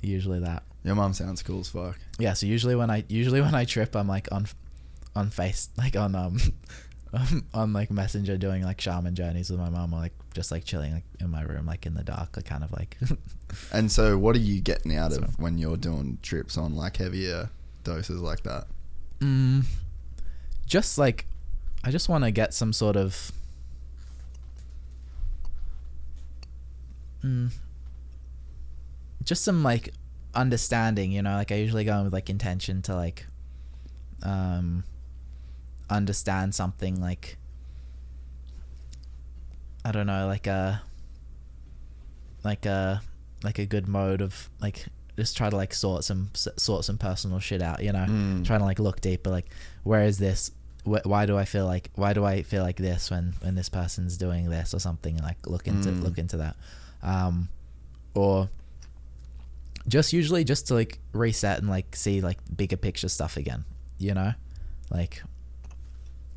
[0.00, 1.98] usually that Your mom sounds cool as fuck.
[2.18, 4.46] yeah so usually when i usually when i trip i'm like on
[5.14, 6.38] on face like on um
[7.12, 10.64] um, on like messenger doing like shaman journeys with my mom or like just like
[10.64, 12.96] chilling like in my room like in the dark like kind of like
[13.72, 17.50] And so, what are you getting out of when you're doing trips on like heavier
[17.82, 18.66] doses like that?
[19.20, 19.64] mm,
[20.66, 21.26] just like
[21.84, 23.32] i just want to get some sort of
[27.24, 27.50] mm,
[29.24, 29.92] just some like
[30.34, 33.26] understanding you know like i usually go in with like intention to like
[34.22, 34.84] um
[35.90, 37.36] understand something like
[39.84, 40.82] i don't know like a
[42.44, 43.02] like a
[43.42, 44.86] like a good mode of like
[45.16, 47.82] just try to like sort some sort some personal shit out.
[47.82, 48.44] You know, Mm.
[48.46, 49.28] trying to like look deeper.
[49.28, 49.46] Like,
[49.82, 50.50] where is this?
[50.84, 53.68] Wh- why do I feel like why do I feel like this when when this
[53.68, 55.16] person's doing this or something?
[55.16, 56.02] And like look into Mm.
[56.02, 56.56] look into that,
[57.02, 57.48] um,
[58.14, 58.48] or
[59.88, 63.64] just usually just to like reset and like see like bigger picture stuff again.
[63.98, 64.32] You know,
[64.90, 65.22] like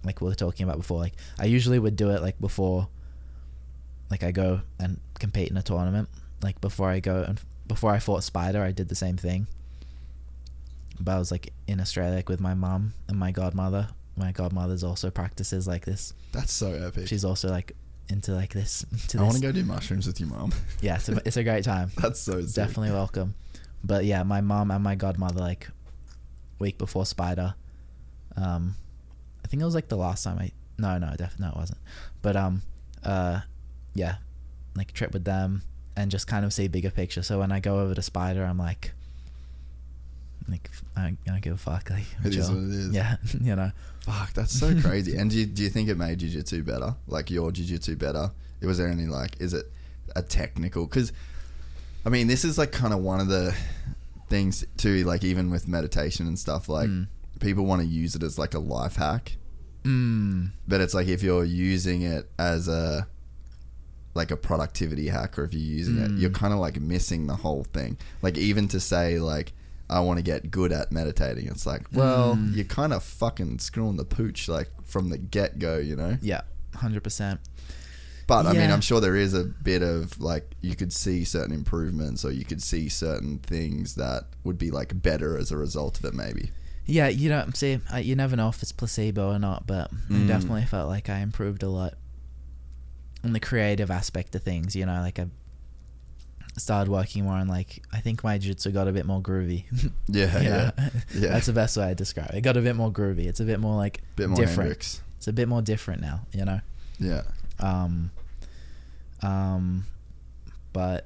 [0.03, 0.99] like we were talking about before.
[0.99, 2.89] Like I usually would do it like before,
[4.13, 6.07] like I go and compete in a tournament.
[6.43, 9.47] Like before I go and before I fought Spider, I did the same thing.
[10.99, 13.87] But I was like in Australia like, with my mom and my godmother.
[14.15, 16.13] My godmother's also practices like this.
[16.31, 17.07] That's so epic.
[17.07, 17.75] She's also like
[18.07, 18.85] into like this.
[18.91, 20.53] Into I want to go do mushrooms with your mom.
[20.79, 21.89] Yeah, it's a, it's a great time.
[21.97, 22.53] That's so sick.
[22.53, 23.33] Definitely welcome.
[23.83, 25.69] But yeah, my mom and my godmother like
[26.59, 27.55] week before Spider.
[28.37, 28.75] Um,
[29.43, 30.51] I think it was like the last time I.
[30.77, 31.79] No, no, definitely no, it wasn't.
[32.21, 32.61] But um,
[33.03, 33.41] uh,
[33.93, 34.15] yeah,
[34.75, 35.61] like trip with them
[35.95, 37.21] and just kind of see bigger picture.
[37.23, 38.91] So when I go over to Spider, I'm like,
[40.49, 41.89] like I don't, I don't give a fuck.
[41.91, 42.89] Like It is what it is.
[42.93, 43.71] Yeah, you know.
[44.01, 45.15] Fuck, that's so crazy.
[45.17, 46.95] and do you, do you think it made jiu-jitsu better?
[47.07, 48.31] Like your jiu-jitsu better?
[48.61, 49.65] It was there any like, is it
[50.15, 50.85] a technical?
[50.85, 51.13] Because,
[52.05, 53.55] I mean, this is like kind of one of the
[54.29, 57.07] things too, like even with meditation and stuff, like Mm.
[57.39, 59.37] people want to use it as like a life hack.
[59.83, 63.05] Mm, But it's like if you're using it as a,
[64.15, 66.19] like a productivity hack or if you're using it, Mm.
[66.19, 67.97] you're kind of like missing the whole thing.
[68.21, 69.53] Like even to say like,
[69.89, 71.47] I want to get good at meditating.
[71.47, 72.55] It's like, well, Mm.
[72.55, 76.17] you're kind of fucking screwing the pooch like from the get go, you know.
[76.21, 76.41] yeah,
[76.75, 77.39] hundred percent.
[78.25, 81.53] But I mean, I'm sure there is a bit of like you could see certain
[81.53, 85.99] improvements, or you could see certain things that would be like better as a result
[85.99, 86.13] of it.
[86.13, 86.51] Maybe.
[86.85, 90.13] Yeah, you know, see, I, you never know if it's placebo or not, but I
[90.13, 90.27] Mm.
[90.27, 91.95] definitely felt like I improved a lot
[93.23, 94.75] on the creative aspect of things.
[94.75, 95.27] You know, like I
[96.57, 99.65] started working more on like I think my jiu-jitsu got a bit more groovy.
[100.07, 100.71] Yeah, You yeah,
[101.15, 101.29] yeah.
[101.29, 102.37] That's the best way I describe it.
[102.37, 103.25] It got a bit more groovy.
[103.25, 104.59] It's a bit more like bit more different.
[104.69, 105.01] Hendrix.
[105.17, 106.21] It's a bit more different now.
[106.31, 106.59] You know.
[106.99, 107.23] Yeah,
[107.59, 108.11] Um.
[109.21, 109.85] Um.
[110.73, 111.05] But.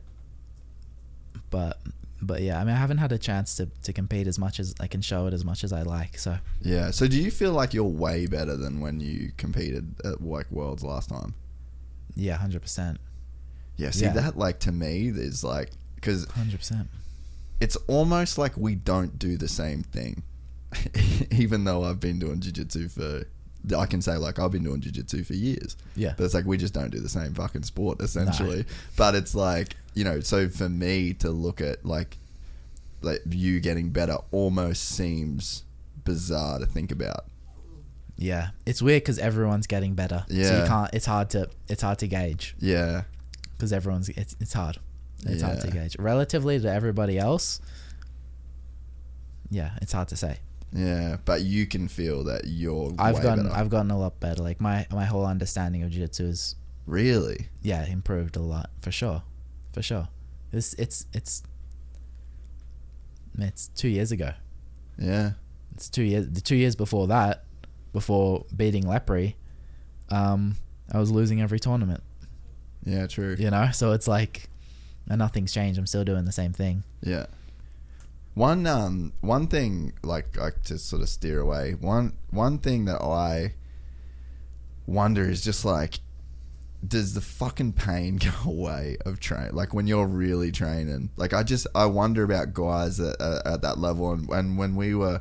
[1.49, 1.77] But.
[2.19, 4.73] But yeah, I mean, I haven't had a chance to, to compete as much as
[4.79, 6.17] I can show it as much as I like.
[6.17, 6.89] So yeah.
[6.89, 10.83] So, do you feel like you're way better than when you competed at like Worlds
[10.83, 11.35] last time?
[12.17, 12.99] Yeah, hundred percent,
[13.77, 13.91] Yeah.
[13.91, 14.13] See Yeah.
[14.13, 16.87] that like to me is like because hundred percent.
[17.59, 20.23] it's almost like we don't do the same thing.
[21.31, 23.23] Even though I've been doing jiu-jitsu for
[23.77, 25.75] I can say like I've been doing jiu-jitsu for years.
[25.95, 26.13] Yeah.
[26.17, 28.65] But it's like we just don't do the same fucking sport essentially.
[28.95, 32.17] But it's like, you know, so for me to look at like
[33.01, 35.63] like you getting better almost seems
[36.03, 37.25] bizarre to think about.
[38.17, 40.25] Yeah, it's weird because everyone's getting better.
[40.27, 40.61] so Yeah.
[40.63, 40.93] you can't.
[40.93, 41.49] It's hard to.
[41.69, 43.03] It's hard to gauge Yeah.
[43.53, 44.09] because everyone's.
[44.09, 44.79] It's it's hard.
[45.25, 47.59] It's hard to gauge relatively to everybody else.
[49.49, 50.39] Yeah, it's hard to say.
[50.73, 53.45] Yeah, but you can feel that you're I've gotten.
[53.45, 53.55] better.
[53.55, 54.41] I've gotten a lot better.
[54.43, 56.55] Like my my whole understanding of jiu-jitsu is
[56.85, 57.47] really?
[57.61, 59.23] yeah improved a lot for sure,
[59.73, 60.07] for sure.
[60.51, 61.43] It's it's it's.
[63.39, 64.31] It's two years ago.
[64.97, 65.33] Yeah.
[65.75, 66.29] It's two years.
[66.31, 67.43] The two years before that,
[67.93, 69.35] before beating Lepre,
[70.09, 70.55] um,
[70.91, 72.01] I was losing every tournament.
[72.85, 73.35] Yeah, true.
[73.37, 74.49] you know so it's like
[75.09, 77.25] and nothing's changed i'm still doing the same thing Yeah.
[78.33, 81.71] One um one thing like like to sort of steer away.
[81.73, 83.55] One one thing that I
[84.85, 85.99] wonder is just like
[86.87, 91.41] does the fucking pain go away of train like when you're really training like i
[91.43, 93.17] just i wonder about guys at
[93.63, 95.19] that level and, and when we were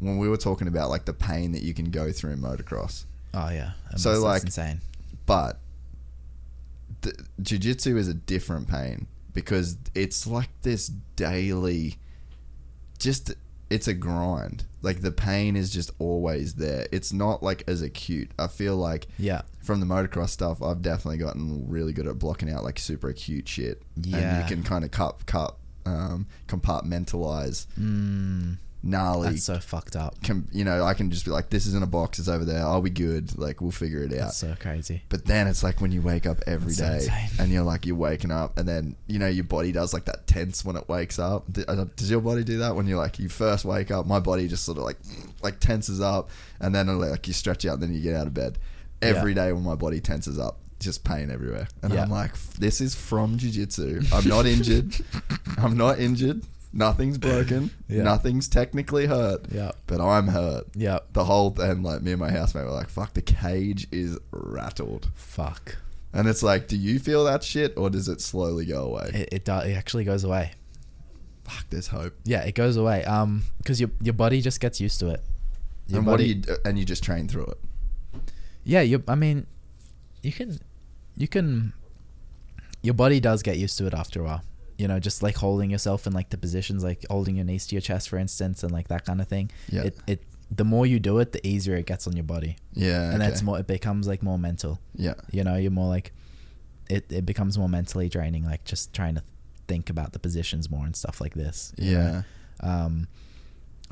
[0.00, 3.04] when we were talking about like the pain that you can go through in motocross.
[3.34, 3.72] Oh yeah.
[3.90, 4.80] That So, like- insane.
[5.26, 5.58] but
[7.02, 11.96] the, jiu-jitsu is a different pain because it's like this daily
[12.98, 13.32] just
[13.68, 14.64] it's a grind.
[14.80, 16.86] Like the pain is just always there.
[16.92, 18.30] It's not like as acute.
[18.38, 19.42] I feel like yeah.
[19.62, 23.48] from the motocross stuff i've definitely gotten really good at blocking out like super acute
[23.48, 23.82] shit.
[23.96, 24.40] And Yeah.
[24.42, 28.56] you can kind of cut cut um, compartmentalize mm,
[28.86, 31.74] gnarly that's so fucked up com- you know i can just be like this is
[31.74, 34.36] in a box it's over there i'll be good like we'll figure it out that's
[34.36, 37.40] so crazy but then it's like when you wake up every That's day insane.
[37.40, 40.26] and you're like you're waking up and then you know your body does like that
[40.26, 41.44] tense when it wakes up.
[41.66, 44.06] Uh, Does your body do that when you're like you first wake up?
[44.06, 44.98] My body just sort of like
[45.42, 48.34] like tenses up and then like you stretch out and then you get out of
[48.34, 48.58] bed.
[49.02, 51.68] Every day when my body tenses up, just pain everywhere.
[51.82, 52.02] And Yeah.
[52.02, 54.02] I'm like this is from jiu-jitsu.
[54.12, 54.94] I'm not injured.
[55.58, 56.42] I'm not injured.
[56.76, 57.70] Nothing's broken.
[57.88, 58.02] Yeah.
[58.02, 59.46] Nothing's technically hurt.
[59.52, 59.70] Yeah.
[59.86, 60.66] But I'm hurt.
[60.74, 61.12] Yep.
[61.12, 65.08] The whole and like me and my housemate were like, "Fuck, the cage is rattled."
[65.14, 65.76] fuck
[66.12, 69.10] And it's like, do you feel that shit or does it slowly go away?
[69.14, 70.52] It it, do, it actually goes away.
[71.44, 72.14] Fuck, there's hope.
[72.24, 73.04] Yeah, it goes away.
[73.04, 75.20] Um, because your your body just gets used to it.
[75.86, 76.56] Your and what do you do?
[76.64, 77.58] And you just train through it.
[78.64, 79.02] Yeah, you.
[79.06, 79.46] I mean,
[80.22, 80.58] you can,
[81.16, 81.72] you can.
[82.82, 84.42] Your body does get used to it after a while.
[84.78, 87.74] You know, just like holding yourself in like the positions, like holding your knees to
[87.74, 89.50] your chest, for instance, and like that kind of thing.
[89.70, 89.84] Yeah.
[89.84, 90.22] It it
[90.54, 93.10] the more you do it, the easier it gets on your body, Yeah.
[93.12, 93.30] and okay.
[93.32, 93.58] it's more.
[93.58, 94.78] It becomes like more mental.
[94.94, 95.14] Yeah.
[95.32, 96.12] You know, you're more like,
[96.88, 97.10] it.
[97.10, 99.22] It becomes more mentally draining, like just trying to
[99.66, 101.72] think about the positions more and stuff like this.
[101.78, 102.22] you know?
[102.62, 102.84] Yeah.
[102.84, 103.08] um,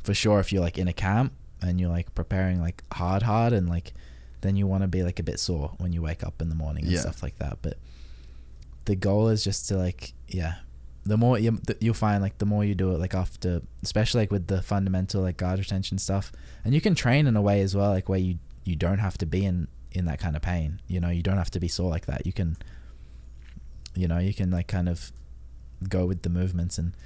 [0.04, 1.32] for sure if you're like in a camp
[1.62, 3.94] and you're like preparing like hard hard and like
[4.42, 6.54] then you want to be like a bit sore when you wake up in the
[6.54, 7.00] morning and Yeah.
[7.00, 7.78] stuff like that but
[8.84, 10.56] the goal is just to like yeah
[11.04, 14.32] the more you you'll find like the more you do it like after especially like
[14.32, 16.32] with the fundamental like guard retention stuff.
[16.64, 19.18] And you can train in a way as well like where you you don't have
[19.18, 20.80] to be in in that kind of pain.
[20.88, 22.24] You know you don't have to be sore like that.
[22.26, 22.56] You can
[23.94, 25.12] you know you can like kind of
[25.88, 26.96] go with the movements and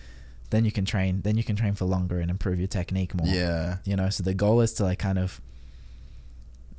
[0.50, 3.26] then you can train then you can train for longer and improve your technique more.
[3.26, 3.78] Yeah.
[3.84, 5.40] you know so the goal is to like kind of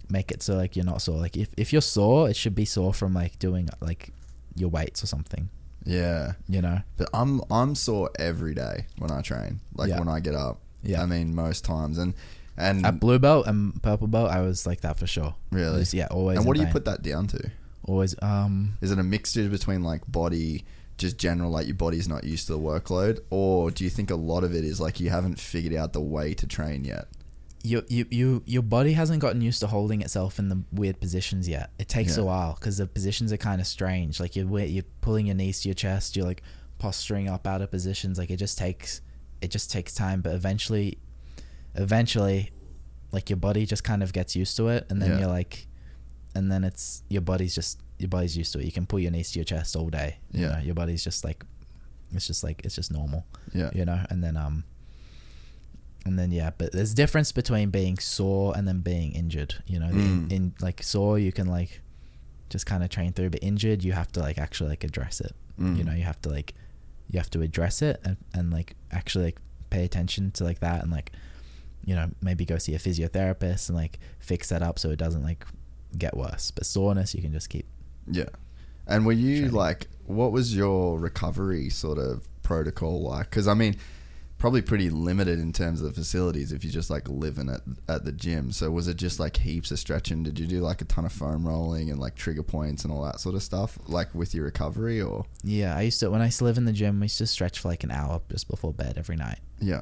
[0.09, 1.17] make it so like you're not sore.
[1.17, 4.14] Like if, if you're sore it should be sore from like doing like
[4.56, 5.49] your weights or something
[5.85, 6.33] Yeah.
[6.48, 9.59] you know But I'm I'm sore every day when I train.
[9.75, 9.99] Like Yeah.
[9.99, 10.59] when I get up.
[10.83, 11.01] Yeah.
[11.01, 12.14] I mean most times and
[12.58, 15.80] and at blue belt and purple belt i was like that for sure Really?
[15.80, 16.74] Just, yeah always and what do you pain.
[16.74, 17.51] put that down to?
[17.85, 20.66] always um Is it a mixture between like body,
[20.98, 24.16] just general, like your body's not used to the workload, or do you think a
[24.16, 27.08] lot of it is like you haven't figured out the way to train yet?
[27.64, 31.48] You, you, you, your body hasn't gotten used to holding itself in the weird positions
[31.50, 31.72] yet.
[31.78, 32.24] It takes Yeah.
[32.24, 34.20] a while because the positions are kind of strange.
[34.20, 36.16] Like you're you're pulling your knees to your chest.
[36.16, 36.42] You're like
[36.78, 38.18] posturing up out of positions.
[38.18, 39.02] Like it just takes
[39.42, 40.22] it just takes time.
[40.22, 40.98] But eventually,
[41.76, 42.52] eventually,
[43.12, 45.20] like your body just kind of gets used to it, and then Yeah.
[45.20, 45.68] you're like,
[46.36, 48.66] and then it's your body's just your body's used to it.
[48.66, 50.20] You can pull your knees to your chest all day.
[50.32, 50.48] You Yeah.
[50.54, 51.44] know, your body's just like
[52.14, 53.24] it's just like it's just normal
[53.54, 53.70] Yeah.
[53.74, 54.64] you know and then um
[56.06, 59.90] and then yeah but there's difference between being sore and then being injured you know
[59.92, 60.32] the in, Mm.
[60.32, 61.82] in like sore you can like
[62.50, 65.34] just kind of train through but injured you have to like actually like address it
[65.60, 65.78] Mm.
[65.78, 66.53] you know you have to like
[67.10, 70.82] you have to address it and, and like actually like pay attention to like that
[70.84, 71.11] and like
[71.86, 75.24] you know maybe go see a physiotherapist and like fix that up so it doesn't
[75.24, 75.45] like
[75.98, 77.66] get worse but soreness you can just keep
[78.08, 78.30] Yeah.
[78.88, 79.53] And were you Training.
[79.56, 83.30] like, what was your recovery sort of protocol like?
[83.30, 83.76] Because I mean,
[84.40, 88.06] probably pretty limited in terms of the facilities if you're just like living at at
[88.06, 88.51] the gym.
[88.51, 90.24] So was it just like heaps of stretching?
[90.24, 93.03] Did you do like a ton of foam rolling and like trigger points and all
[93.03, 95.26] that sort of stuff, like with your recovery or?
[95.43, 97.27] yeah i used to when i used to live in the gym we used to
[97.27, 99.82] stretch for like an hour just before bed every night Yeah.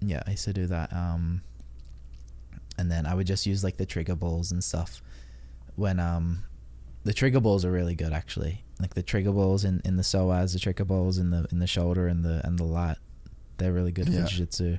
[0.00, 1.42] yeah i used to do that um
[2.78, 5.02] and then i would just use like the trigger balls and stuff
[5.76, 6.44] when um
[7.04, 10.52] the trigger balls are really good actually like the trigger balls in in the psoas
[10.52, 12.98] the trigger balls in the in the shoulder and the and the lat
[13.60, 14.22] they're really good Yeah.
[14.24, 14.78] for jiu-jitsu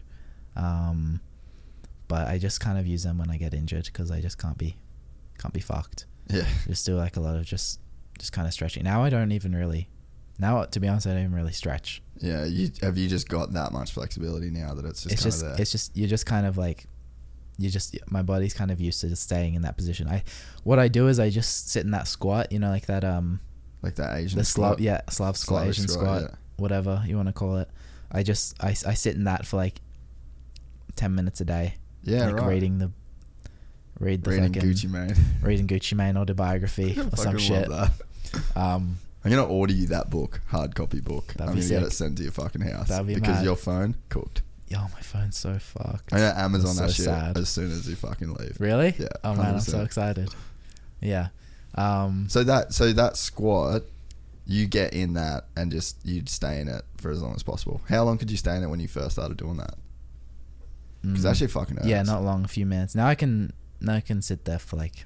[0.58, 1.22] um
[2.10, 4.58] but i just kind of use them when i get injured because i just can't
[4.58, 4.76] be
[5.38, 6.45] can't be fucked Yeah.
[6.68, 7.80] just do like a lot of just
[8.19, 9.88] just kind of stretching now i don't even really
[10.38, 12.45] now to be honest i don't even really stretch Yeah.
[12.45, 15.56] You have you just got that much flexibility now that it's just it's just there.
[15.58, 16.85] it's just you're just kind of like
[17.58, 20.08] you just my body's kind of used to just staying in that position.
[20.08, 20.24] I
[20.64, 23.40] what I do is I just sit in that squat, you know, like that um
[23.84, 24.77] like that Asian the squat.
[24.77, 27.69] Slav yeah Slav squat Asian squat, squat, whatever you want to call it.
[28.12, 29.82] I just I, I sit in that for like
[30.96, 31.76] ten minutes a day.
[32.04, 32.48] Yeah, like right.
[32.48, 32.92] reading the
[34.00, 35.16] read the Reading fucking Gucci Mane.
[35.42, 37.70] reading Gucci Mane autobiography or some shit.
[38.56, 41.28] Um, I'm gonna order you that book, hard copy book.
[41.34, 43.46] That'd I'm be gonna get it sent to your fucking house That'd be because mad.
[43.46, 44.42] your phone cooked.
[44.68, 46.12] yo, my phone's so fucked.
[46.14, 47.38] I know Amazon That's that so shit sad.
[47.38, 48.58] as soon as you fucking leave.
[48.60, 48.96] Really?
[48.98, 50.30] Yeah, Oh man, I'm so excited.
[51.02, 51.28] Yeah.
[51.76, 53.84] Um, So that so that squat,
[54.45, 57.82] you get in that and just you'd stay in it for as long as possible.
[57.88, 59.76] How long could you stay in it when you first started doing that?
[61.02, 61.88] Because mm, actually fucking hurts.
[61.88, 62.95] Yeah, not long, a few minutes.
[62.95, 65.06] Now I can now I can sit there for like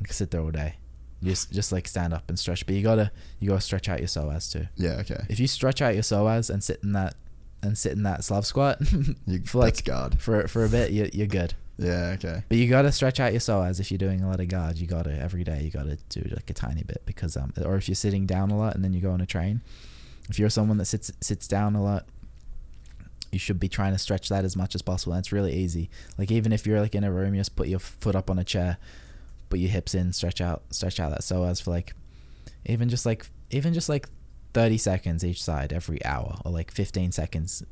[0.00, 0.74] I can sit there all day.
[1.22, 2.64] Just just like stand up and stretch.
[2.64, 3.10] But you gotta
[3.40, 4.68] you gotta stretch out your psoas too.
[4.76, 4.98] Yeah.
[5.00, 5.24] Okay.
[5.28, 7.14] If you stretch out your psoas and sit in that
[7.62, 8.78] and sit in that Slav squat
[9.26, 10.20] You, for that's like guard.
[10.20, 11.54] for for a bit, you you're good.
[11.78, 12.16] Yeah.
[12.16, 12.42] Okay.
[12.48, 14.78] But you gotta stretch out your psoas if you're doing a lot of guard.
[14.78, 15.62] You gotta every day.
[15.62, 18.58] You gotta do like a tiny bit because um, or if you're sitting down a
[18.58, 19.62] lot and then you go on a train.
[20.28, 22.06] If you're someone that sits sits down a lot,
[23.30, 25.12] you should be trying to stretch that as much as possible.
[25.12, 25.88] And it's really easy.
[26.18, 28.38] Like even if you're like in a room, you just put your foot up on
[28.38, 28.78] a chair,
[29.48, 31.94] put your hips in, stretch out, stretch out that psoas for like,
[32.66, 34.08] even just like even just like
[34.52, 37.62] thirty seconds each side every hour, or like fifteen seconds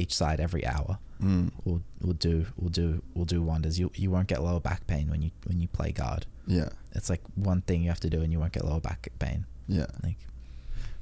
[0.00, 1.50] each side every hour Mm.
[1.66, 3.78] will will do will do will do wonders.
[3.78, 6.24] You you won't get lower back pain when you when you play guard.
[6.46, 6.70] Yeah.
[6.92, 9.44] It's like one thing you have to do, and you won't get lower back pain.
[9.68, 9.86] Yeah.
[10.02, 10.16] Like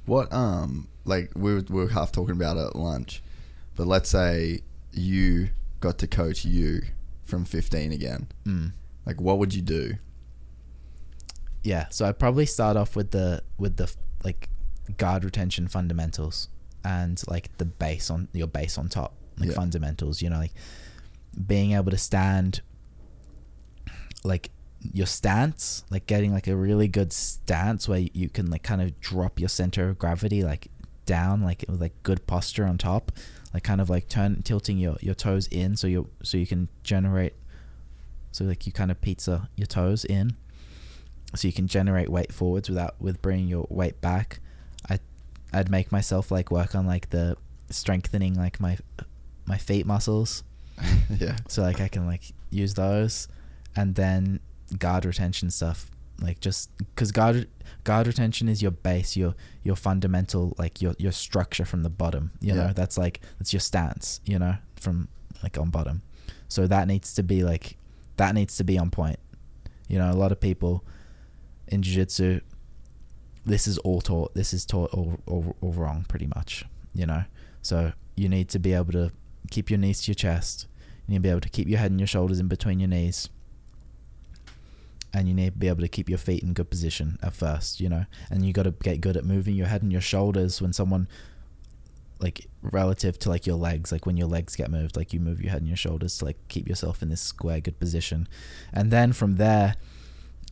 [0.05, 3.23] What um like we were, we were half talking about it at lunch,
[3.77, 4.59] but let's say
[4.91, 6.81] you got to coach you
[7.23, 8.27] from 15 again.
[8.45, 8.71] mm,
[9.05, 9.95] Like what would you do?
[11.63, 11.87] yeah.
[11.89, 14.49] So I'd probably start off with the with the like
[14.97, 16.49] guard retention fundamentals
[16.83, 19.55] and like the base on your base on top, like Yeah.
[19.55, 20.21] fundamentals.
[20.21, 20.53] You know, like
[21.47, 22.61] being able to stand,
[24.23, 24.51] like
[24.93, 28.99] your stance, like getting like a really good stance where you can like kind of
[28.99, 30.67] drop your center of gravity like
[31.05, 33.11] down, like with like good posture on top,
[33.53, 36.69] like kind of like turn tilting your your toes in so you so you can
[36.83, 37.33] generate,
[38.31, 40.35] so like you kind of pizza your toes in,
[41.35, 44.39] so you can generate weight forwards without with bringing your weight back.
[45.53, 47.35] I'd make myself like work on like the
[47.69, 48.77] strengthening like my
[49.45, 50.43] my feet muscles
[51.19, 51.37] yeah.
[51.47, 52.21] so like I can like
[52.51, 53.27] use those,
[53.75, 54.39] and then
[54.77, 55.89] guard retention stuff
[56.21, 57.47] like just because guard
[57.83, 62.31] guard retention is your base, your your fundamental like your your structure from the bottom.
[62.41, 62.67] You Yeah.
[62.67, 64.21] know that's like that's your stance.
[64.25, 65.07] You know from
[65.43, 66.01] like on bottom,
[66.47, 67.77] so that needs to be like
[68.17, 69.19] that needs to be on point.
[69.87, 70.83] You know a lot of people
[71.67, 72.39] in jiu-jitsu
[73.49, 77.23] this is all taught this is taught all, all, all wrong pretty much you know?
[77.61, 79.11] So you need to be able to
[79.51, 80.67] keep your knees to your chest.
[81.07, 82.89] You need to be able to keep your head and your shoulders in between your
[82.89, 83.29] knees.
[85.13, 87.79] And you need to be able to keep your feet in good position at first
[87.79, 88.05] you know?
[88.29, 91.07] And you got to get good at moving your head and your shoulders when someone
[92.19, 95.39] like relative to like your legs like when your legs get moved like you move
[95.41, 98.27] your head and your shoulders to like keep yourself in this square good position.
[98.73, 99.75] And then from there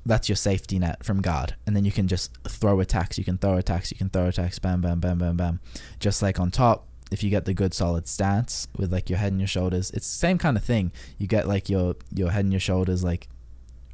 [0.08, 3.18] that's your safety net from guard and then you can just throw attacks.
[3.18, 3.92] You can throw attacks.
[3.92, 4.58] You can throw attacks.
[4.58, 5.60] Bam bam bam bam bam.
[6.00, 9.32] Just like on top if you get the good solid stance with like your head
[9.32, 10.92] and your shoulders it's the same kind of thing.
[11.18, 13.27] You get like your your head and your shoulders like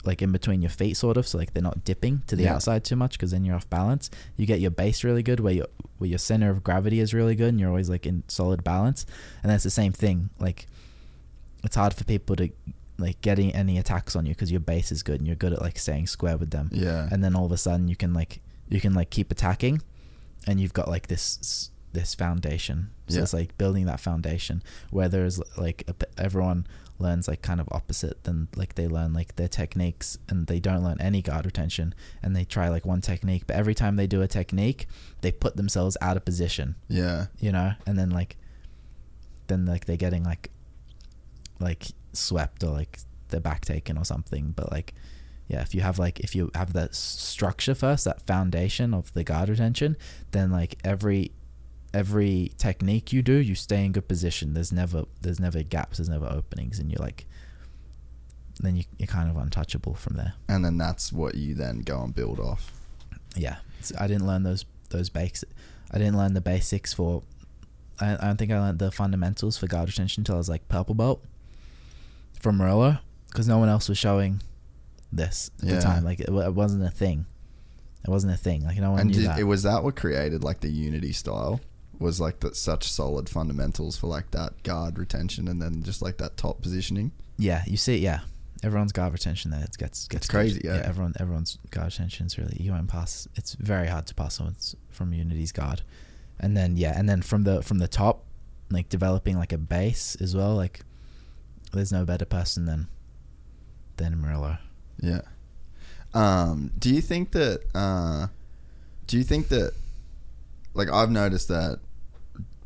[0.05, 2.55] like in between your feet sort of so like they're not dipping to the Yeah.
[2.55, 4.09] outside too much because then you're off balance.
[4.37, 5.67] You get your base really good where your
[5.97, 9.05] where your center of gravity is really good and you're always like in solid balance.
[9.41, 10.29] And that's the same thing.
[10.39, 10.67] Like
[11.63, 12.49] it's hard for people to
[13.03, 15.61] like getting any attacks on you because your base is good and you're good at
[15.61, 17.07] like staying square with them Yeah.
[17.11, 19.81] and then all of a sudden you can like you can like keep attacking
[20.47, 23.23] and you've got like this this foundation so Yeah.
[23.23, 25.93] it's like building that foundation where there's like a,
[26.27, 26.65] everyone
[26.99, 30.83] learns like kind of opposite than like they learn like their techniques and they don't
[30.83, 34.21] learn any guard retention and they try like one technique but every time they do
[34.21, 34.87] a technique
[35.21, 37.25] they put themselves out of position yeah.
[37.39, 38.37] you know and then like
[39.47, 40.49] then like they're getting like
[41.59, 44.93] like swept or like their back taken or something but like
[45.47, 49.23] yeah if you have like if you have that structure first that foundation of the
[49.23, 49.97] guard retention
[50.31, 51.31] then like every
[51.93, 54.53] every technique you do you stay in good position.
[54.53, 57.25] There's never there's never gaps there's never openings and you're like
[58.59, 60.33] then you, you're kind of untouchable from there.
[60.47, 62.71] And then that's what you then go and build off.
[63.35, 63.57] yeah.
[63.81, 65.45] So I didn't learn those those basics
[65.91, 67.23] I didn't learn the basics for
[67.99, 70.67] I, I don't think I learned the fundamentals for guard retention until I was like
[70.67, 71.23] purple belt
[72.43, 72.99] from Murilo
[73.29, 74.41] because no one else was showing
[75.11, 75.75] this at Yeah.
[75.75, 76.03] the time.
[76.03, 77.25] Like it, it wasn't a thing.
[78.05, 78.63] It wasn't a thing.
[78.65, 79.39] Like no one and knew did, that.
[79.39, 81.61] it was that what created like the unity style?
[81.99, 86.17] Was like that such solid fundamentals for like that guard retention and then just like
[86.17, 87.11] that top positioning.
[87.37, 88.19] yeah you see yeah.
[88.61, 89.61] Everyone's guard retention there.
[89.63, 90.75] It gets gets It's crazy, good.
[90.75, 90.81] yeah.
[90.85, 93.27] everyone everyone's guard retention is really you won't pass.
[93.35, 95.81] It's very hard to pass someone's from Unity's guard.
[96.39, 98.25] And then yeah and then from the from the top
[98.69, 100.81] like developing like a base as well like
[101.73, 102.87] there's no better person than
[103.97, 104.57] than Murilo
[104.99, 105.21] Yeah.
[106.13, 108.27] Um, do you think that uh
[109.07, 109.73] do you think that
[110.73, 111.79] like I've noticed that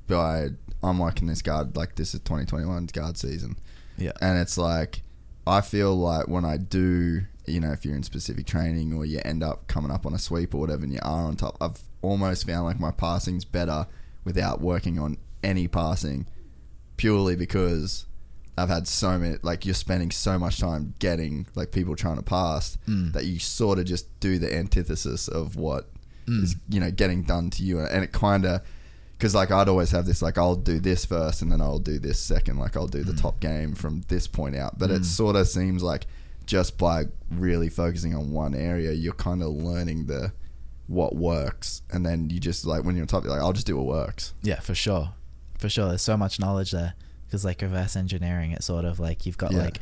[0.07, 0.49] by
[0.83, 3.57] I'm working this guard like this is 2021 guard season.
[3.97, 4.11] Yeah.
[4.21, 5.01] And it's like
[5.45, 9.21] I feel like when I do, you know, if you're in specific training or you
[9.23, 11.79] end up coming up on a sweep or whatever, and you are on top, I've
[12.01, 13.87] almost found like my passing's better
[14.25, 16.27] without working on any passing,
[16.97, 18.06] purely because
[18.57, 19.37] I've had so many.
[19.43, 23.13] Like you're spending so much time getting like people trying to pass Mm.
[23.13, 25.89] that you sort of just do the antithesis of what
[26.27, 26.59] is Mm.
[26.69, 28.61] you know getting done to you, and it kind of
[29.17, 31.97] because like I'd always have this like I'll do this first and then I'll do
[31.99, 32.57] this second.
[32.59, 34.77] Like I'll do the top game from this point out.
[34.77, 36.05] But it sort of seems like
[36.45, 40.31] just by really focusing on one area you're kind of learning the
[40.87, 41.81] what works.
[41.91, 43.85] And then you just like when you're on top you're like I'll just do what
[43.87, 44.33] works.
[44.43, 45.13] Yeah for sure.
[45.57, 45.87] For sure.
[45.89, 46.93] There's so much knowledge there
[47.27, 49.63] because like reverse engineering it's sort of like you've got Yeah.
[49.63, 49.79] like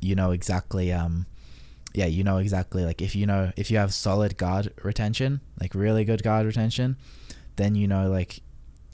[0.00, 1.26] you know exactly um
[1.94, 5.74] yeah you know exactly like if you know if you have solid guard retention like
[5.74, 6.96] really good guard retention
[7.56, 8.40] then you know like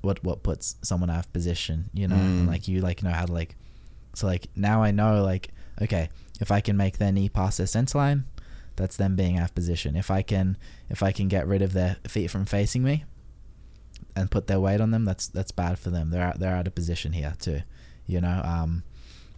[0.02, 2.18] what what puts someone out of position, you know, Mm.
[2.40, 3.54] and like you like know how to like.
[4.14, 5.50] So like now I know like
[5.82, 6.08] okay,
[6.40, 8.24] if I can make their knee pass their center line,
[8.76, 9.96] that's them being out of position.
[9.96, 10.56] If I can
[10.88, 13.04] if I can get rid of their feet from facing me,
[14.20, 16.10] and put their weight on them, that's that's bad for them.
[16.10, 17.62] They're out, they're out of position here too,
[18.06, 18.40] you know.
[18.44, 18.82] Um,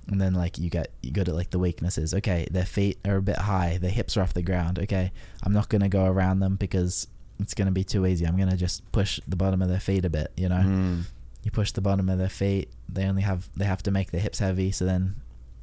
[0.08, 2.12] and then like you get you go to like the weaknesses.
[2.12, 4.78] Okay, their feet are a bit high, their hips are off the ground.
[4.80, 5.12] Okay,
[5.42, 7.06] I'm not gonna go around them because
[7.40, 8.26] it's gonna be too easy.
[8.26, 10.32] I'm gonna just push the bottom of their feet a bit.
[10.36, 11.02] You know, Mm.
[11.44, 12.68] you push the bottom of their feet.
[12.88, 14.70] They only have they have to make their hips heavy.
[14.72, 15.14] So then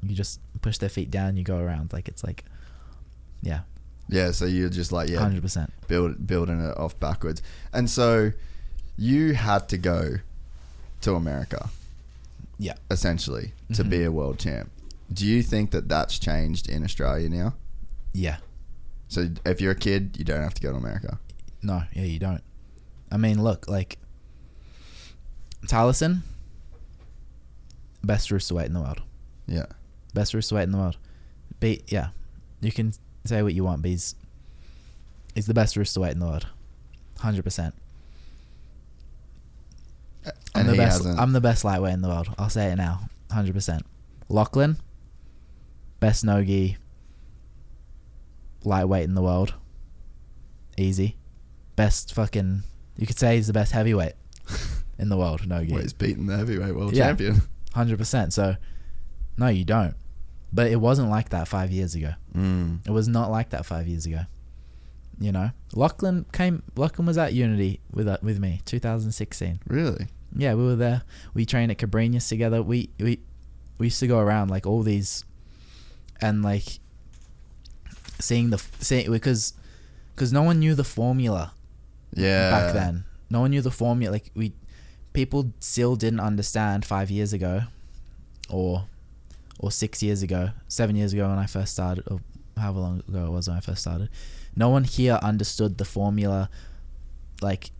[0.02, 1.36] you just push their feet down.
[1.38, 2.46] You go around like it's like,
[3.42, 3.62] yeah,
[4.08, 5.72] Yeah, so you're just like yeah, hundred percent.
[5.88, 7.42] build building it off backwards.
[7.74, 8.32] And so
[9.00, 10.16] you had to go
[11.02, 11.70] to America
[12.58, 12.74] Yeah.
[12.92, 13.90] essentially to Mhm.
[13.90, 14.70] be a world champ.
[15.12, 17.56] Do you think that that's changed in Australia now?
[18.14, 18.38] Yeah.
[19.08, 21.20] So if you're a kid, you don't have to go to America.
[21.64, 22.44] No, yeah, you don't.
[23.12, 23.98] I mean, look, like
[25.66, 26.22] Taliesin,
[28.04, 29.02] best rooster weight in the world.
[29.48, 29.66] Yeah.
[30.14, 30.98] Best rooster weight in the world.
[31.60, 32.10] Be yeah,
[32.62, 32.94] you can
[33.26, 34.16] say what you want, but he's
[35.36, 36.48] he's the best rooster weight in the world,
[37.20, 37.76] hundred percent.
[40.26, 40.32] I'm
[40.62, 40.98] And the he best.
[41.00, 41.20] hasn't.
[41.20, 42.34] I'm the best lightweight in the world.
[42.38, 43.84] I'll say it now, hundred percent.
[44.30, 44.78] Lachlan,
[46.00, 46.78] best nogi
[48.64, 49.54] lightweight in the world.
[50.78, 51.18] Easy,
[51.76, 52.64] best fucking.
[52.98, 54.14] You could say he's the best heavyweight
[54.98, 55.48] in the world.
[55.48, 57.08] Nogi, Well, he's beaten the heavyweight world Yeah.
[57.08, 57.42] champion.
[57.74, 58.34] hundred percent.
[58.34, 58.56] So,
[59.38, 59.96] no, you don't.
[60.52, 62.14] But it wasn't like that five years ago.
[62.36, 62.86] Mm.
[62.86, 64.22] It was not like that five years ago.
[65.20, 66.64] You know, Lachlan came.
[66.76, 69.60] Lachlan was at Unity with uh, with me, 2016.
[69.68, 70.08] Really?
[70.36, 71.02] Yeah, we were there.
[71.34, 72.62] We trained at Cobrinha's together.
[72.64, 73.20] We we
[73.78, 75.26] we used to go around like all these,
[76.22, 76.80] and like
[78.20, 79.54] seeing the seeing because
[80.16, 81.54] because no one knew the formula
[82.14, 82.52] Yeah.
[82.52, 83.06] back then.
[83.30, 84.12] No one knew the formula.
[84.14, 84.54] Like we,
[85.14, 87.64] people still didn't understand five years ago,
[88.50, 88.86] or,
[89.60, 92.20] or six years ago, seven years ago when I first started, or
[92.58, 94.10] however long ago it was when I first started.
[94.56, 96.50] No one here understood the formula,
[97.42, 97.72] like,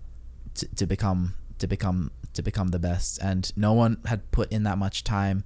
[0.56, 4.64] to, to become to become to become the best, and no one had put in
[4.64, 5.44] that much time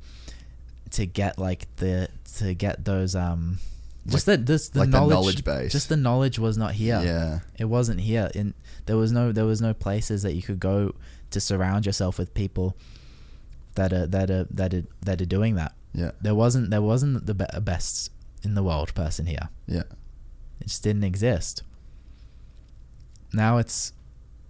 [0.91, 3.59] to get like the to get those um.
[4.05, 5.71] Just Like- the, this, the like the knowledge, knowledge base.
[5.71, 7.39] Just the knowledge was not here Yeah.
[7.57, 8.53] it wasn't here in
[8.85, 10.93] there was no there was no places that you could go
[11.31, 12.75] to surround yourself with people
[13.75, 16.11] that are that are that are that are doing that Yeah.
[16.21, 18.11] there wasn't there wasn't the be- best
[18.43, 19.83] in the world person here Yeah.
[20.63, 21.61] It just didn't exist
[23.33, 23.93] now it's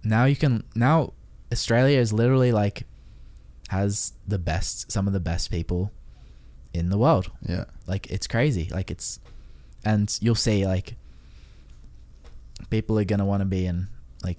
[0.02, 1.12] now you can now
[1.52, 2.84] australia is literally like
[3.68, 5.90] has the best some of the best people
[6.72, 7.64] in the world Yeah.
[7.86, 9.18] like it's crazy like it's
[9.84, 10.94] and you'll see like
[12.70, 13.88] people are gonna want to be in
[14.22, 14.38] like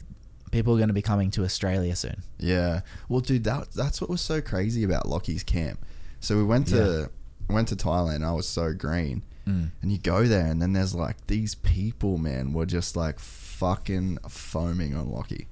[0.51, 2.81] people are gonna be coming to australia soon Yeah.
[3.09, 5.79] Well, dude, that that's what was so crazy about Lockie's camp.
[6.19, 7.09] So we went to
[7.49, 8.23] went to Thailand.
[8.25, 9.71] I was so green, Mm.
[9.81, 14.17] and you go there, and then there's like these people, man, were just like fucking
[14.27, 15.47] foaming on Lockie.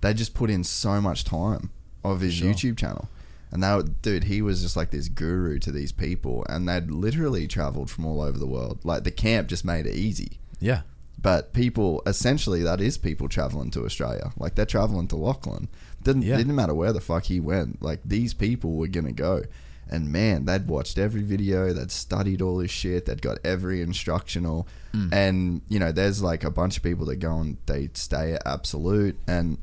[0.00, 1.70] They just put in so much time
[2.04, 2.52] of his Sure.
[2.52, 3.08] YouTube channel.
[3.52, 7.48] And that dude, he was just like this guru to these people, and they'd literally
[7.48, 8.78] traveled from all over the world.
[8.84, 10.38] Like the camp just made it easy.
[10.60, 10.82] yeah
[11.20, 14.32] But people, essentially, that is people traveling to Australia.
[14.38, 15.68] Like they're traveling to Lachlan.
[16.02, 16.36] Didn't Yeah.
[16.36, 17.82] didn't matter where the fuck he went.
[17.82, 19.42] Like these people were gonna go,
[19.90, 21.72] and man, they'd watched every video.
[21.72, 23.06] They'd studied all this shit.
[23.06, 24.66] They'd got every instructional.
[24.94, 25.12] Mm.
[25.12, 28.42] And you know, there's like a bunch of people that go and they stay at
[28.46, 29.58] Absolute, and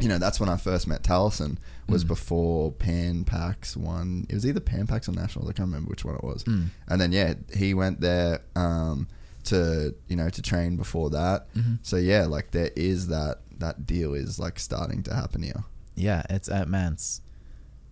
[0.00, 1.58] you know that's when I first met Taliesin.
[1.88, 2.08] Was Mm.
[2.08, 4.26] before Pan Pacs one.
[4.28, 5.50] It was either Pan Pacs or Nationals.
[5.50, 6.44] I can't remember which one it was.
[6.44, 6.68] Mm.
[6.88, 9.08] And then yeah, he went there um,
[9.44, 11.52] to you know to train before that.
[11.54, 11.78] Mhm.
[11.82, 15.64] So yeah, like there is that that deal is like starting to happen here.
[15.94, 17.20] yeah it's at man it's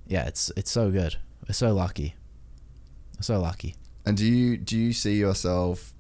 [0.09, 1.17] yeah it's it's so good
[1.51, 2.15] we're so lucky
[3.19, 3.75] We're so lucky
[4.07, 5.93] And do you do you see yourself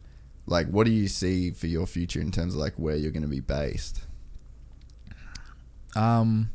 [0.46, 3.24] like what do you see for your future in terms of like where you're going
[3.24, 4.02] to be based?
[5.96, 6.50] Um,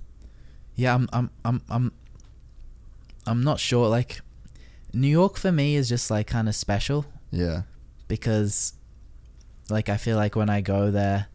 [0.75, 1.91] yeah, I'm, I'm, I'm, I'm,
[3.25, 3.89] I'm not sure.
[3.89, 4.21] Like,
[4.93, 7.63] New York for me is just like kind of special Yeah.
[8.07, 8.73] because,
[9.69, 11.27] like, I feel like when I go there,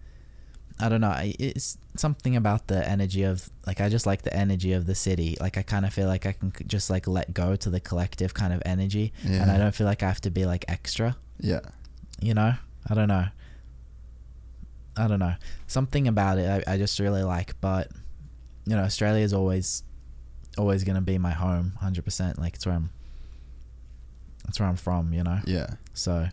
[0.82, 1.14] I don't know.
[1.18, 5.36] It's something about the energy of like I just like the energy of the city.
[5.40, 8.32] Like I kind of feel like I can just like let go to the collective
[8.32, 11.16] kind of energy, and I don't feel like I have to be like extra.
[11.38, 11.60] Yeah.
[12.20, 12.54] You know,
[12.88, 13.26] I don't know.
[14.96, 15.34] I don't know.
[15.66, 17.88] Something about it I, I just really like, but
[18.66, 19.82] you know, Australia is always
[20.56, 22.38] always gonna be my home, hundred percent.
[22.38, 22.90] Like it's where I'm.
[24.44, 25.40] That's where I'm from, you know.
[25.44, 25.74] Yeah.
[25.94, 26.28] So.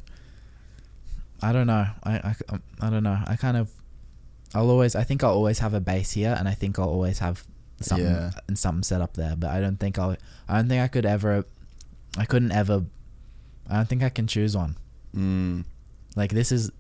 [1.39, 1.85] I don't know.
[2.03, 2.35] I, I,
[2.81, 3.19] I don't know.
[3.27, 3.69] I kind of.
[4.53, 4.95] I'll always.
[4.95, 7.43] I think I'll always have a base here, and I think I'll always have
[7.81, 8.31] something Yeah.
[8.47, 9.35] and something set up there.
[9.35, 10.15] But I don't think I'll.
[10.47, 11.45] I don't think I could ever.
[12.17, 12.85] I couldn't ever.
[13.69, 14.77] I don't think I can choose one.
[15.15, 15.65] Mm.
[16.15, 16.71] Like this is,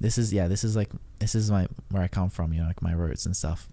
[0.00, 0.48] this is yeah.
[0.48, 2.52] This is like this is my where I come from.
[2.52, 3.68] You know, like my roots and stuff.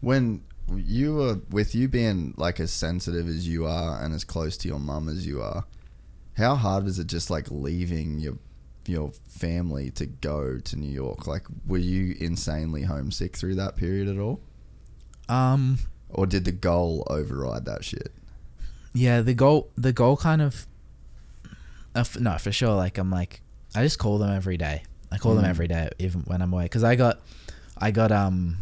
[0.00, 0.42] When
[0.74, 4.68] you were with you being like as sensitive as you are and as close to
[4.68, 5.64] your mum as you are,
[6.36, 8.38] how hard is it just like leaving your
[8.88, 11.26] your family to go to New York?
[11.26, 14.40] Like, were you insanely homesick through that period at all,
[15.28, 15.78] Um.
[16.08, 18.12] or did the goal override that shit?
[18.94, 20.66] Yeah, the goal the goal kind of
[21.94, 23.42] uh, f- no, for sure like I'm like
[23.74, 24.82] I just call them every day.
[25.12, 25.48] I call them Mm.
[25.50, 27.20] every day even when I'm away cuz I got
[27.76, 28.58] I got um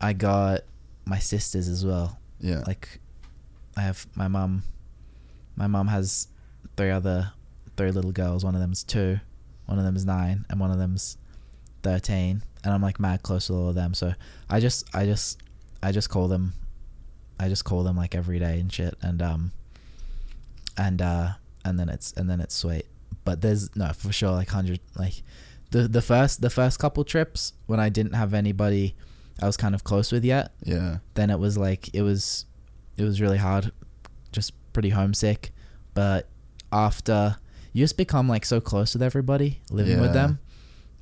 [0.00, 0.60] I got
[1.04, 2.18] my sisters as well.
[2.40, 3.00] Yeah, Like
[3.76, 4.62] I have my mum
[5.56, 6.28] my mum has
[6.76, 7.32] three other
[7.78, 8.44] three little girls.
[8.44, 9.18] One of them's 2,
[9.66, 11.16] one of them's 9 and one of them's
[11.82, 13.94] 13 and I'm like mad close to all of them.
[13.94, 14.12] So
[14.50, 15.40] I just I just
[15.82, 16.52] I just call them
[17.40, 19.52] I just call them like every day and shit and um
[20.76, 21.30] and uh
[21.64, 22.86] and then it's and then it's sweet.
[23.24, 25.22] But there's no for sure like 100 like
[25.70, 28.96] the the first the first couple trips when I didn't have anybody
[29.40, 32.46] I was kind of close with yet yeah, then it was like it was
[32.96, 33.70] it was really hard
[34.32, 35.52] just pretty homesick
[35.94, 36.28] but
[36.72, 37.36] after
[37.78, 40.38] you just become like so close with everybody living with them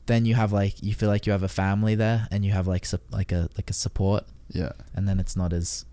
[0.06, 2.66] then you have like you feel like you have a family there and you have
[2.66, 4.24] like sup- like a like a support.
[4.48, 4.72] Yeah.
[4.94, 5.84] and then it's not as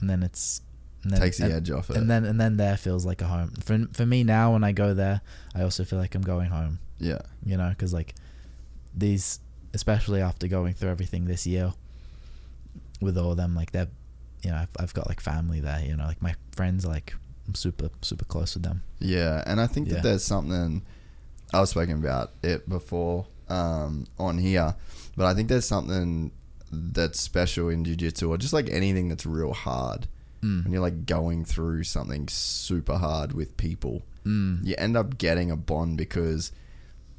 [0.00, 0.60] and then it's
[1.04, 1.96] and then, Takes the and, edge off it.
[1.96, 3.52] and then and then there feels like a home.
[3.62, 5.20] For for me now when I go there
[5.54, 6.80] I also feel like I'm going home.
[6.98, 8.14] Yeah, you know because like
[8.94, 9.38] these
[9.74, 11.72] especially after going through everything this year
[13.00, 13.88] with all of them like they're
[14.42, 17.14] you know I've, I've got like family there you know like my friends are like
[17.46, 19.94] I'm super super close with them Yeah, and I think Yeah.
[19.94, 20.82] that there's something
[21.52, 24.74] I was speaking about it before um, on here,
[25.16, 26.30] but I think there's something
[26.70, 30.06] that's special in jiu-jitsu or just like anything that's real hard.
[30.42, 30.64] Mm.
[30.64, 34.64] When you're like going through something super hard with people, Mm.
[34.64, 36.52] you end up getting a bond because,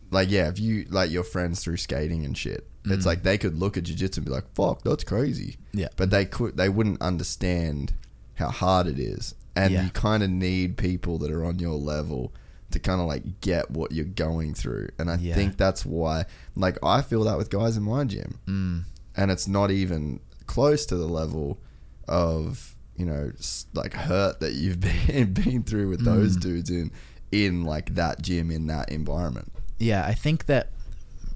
[0.09, 3.05] like, yeah, if you like your friends through skating and shit, it's Mm.
[3.05, 6.25] like they could look at jiu-jitsu and be like, "Fuck, that's crazy," yeah but they
[6.25, 7.93] could they wouldn't understand
[8.35, 9.83] how hard it is and Yeah.
[9.83, 12.33] you kind of need people that are on your level
[12.71, 15.35] to kind of like get what you're going through and i Yeah.
[15.35, 16.25] think that's why
[16.55, 18.83] like i feel that with guys in my gym mm.
[19.15, 21.59] and it's not even close to the level
[22.07, 23.31] of you know
[23.73, 26.41] like hurt that you've been been through with those Mm.
[26.41, 26.91] dudes in
[27.31, 30.69] in like that gym in that environment yeah I think that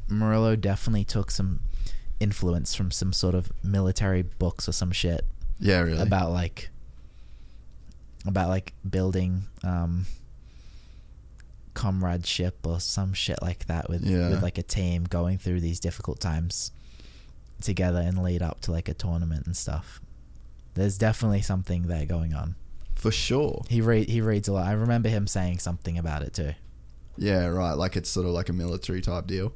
[0.09, 1.59] Murilo definitely took some
[2.19, 5.25] influence from some sort of military books or some shit
[5.59, 6.69] yeah really about like
[8.27, 10.05] about like building um
[11.73, 14.29] comradeship or some shit like that with Yeah.
[14.29, 16.71] with like a team going through these difficult times
[17.61, 20.01] together and lead up to like a tournament and stuff.
[20.73, 22.55] There's definitely something there going on.
[22.95, 24.65] for sure He read he reads a lot.
[24.67, 26.53] I remember him saying something about it too.
[27.17, 29.53] yeah right like it's sort of like a military type deal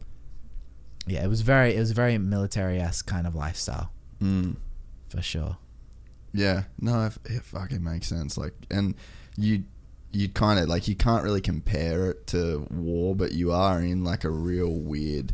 [1.08, 3.92] Yeah, it was very it was very military esque kind of lifestyle
[4.22, 4.56] mm.
[5.10, 5.58] for sure.
[6.34, 8.38] Yeah, no, it, it fucking makes sense.
[8.38, 8.96] Like, and
[9.38, 9.64] you,
[10.12, 14.04] you kind of like you can't really compare it to war, but you are in
[14.04, 15.34] like a real weird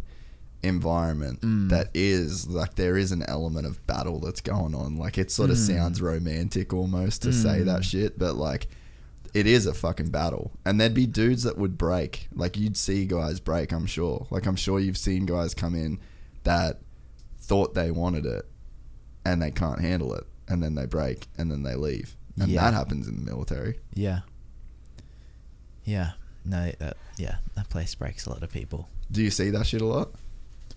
[0.64, 1.70] environment Mm.
[1.70, 4.98] that is like there is an element of battle that's going on.
[4.98, 5.68] Like, it sort of Mm.
[5.76, 7.84] sounds romantic almost to say that Mm.
[7.84, 8.68] shit, but like.
[9.34, 12.28] It is a fucking battle, and there'd be dudes that would break.
[12.34, 13.72] Like you'd see guys break.
[13.72, 14.26] I'm sure.
[14.32, 16.00] Like I'm sure you've seen guys come in
[16.44, 16.80] that
[17.38, 18.46] thought they wanted it,
[19.26, 22.62] and they can't handle it, and then they break, and then they leave, and Yeah.
[22.64, 23.80] that happens in the military.
[23.94, 24.22] Yeah.
[25.84, 26.12] Yeah.
[26.46, 28.90] No, that, yeah, that place breaks a lot of people.
[29.12, 30.12] Do you see that shit a lot?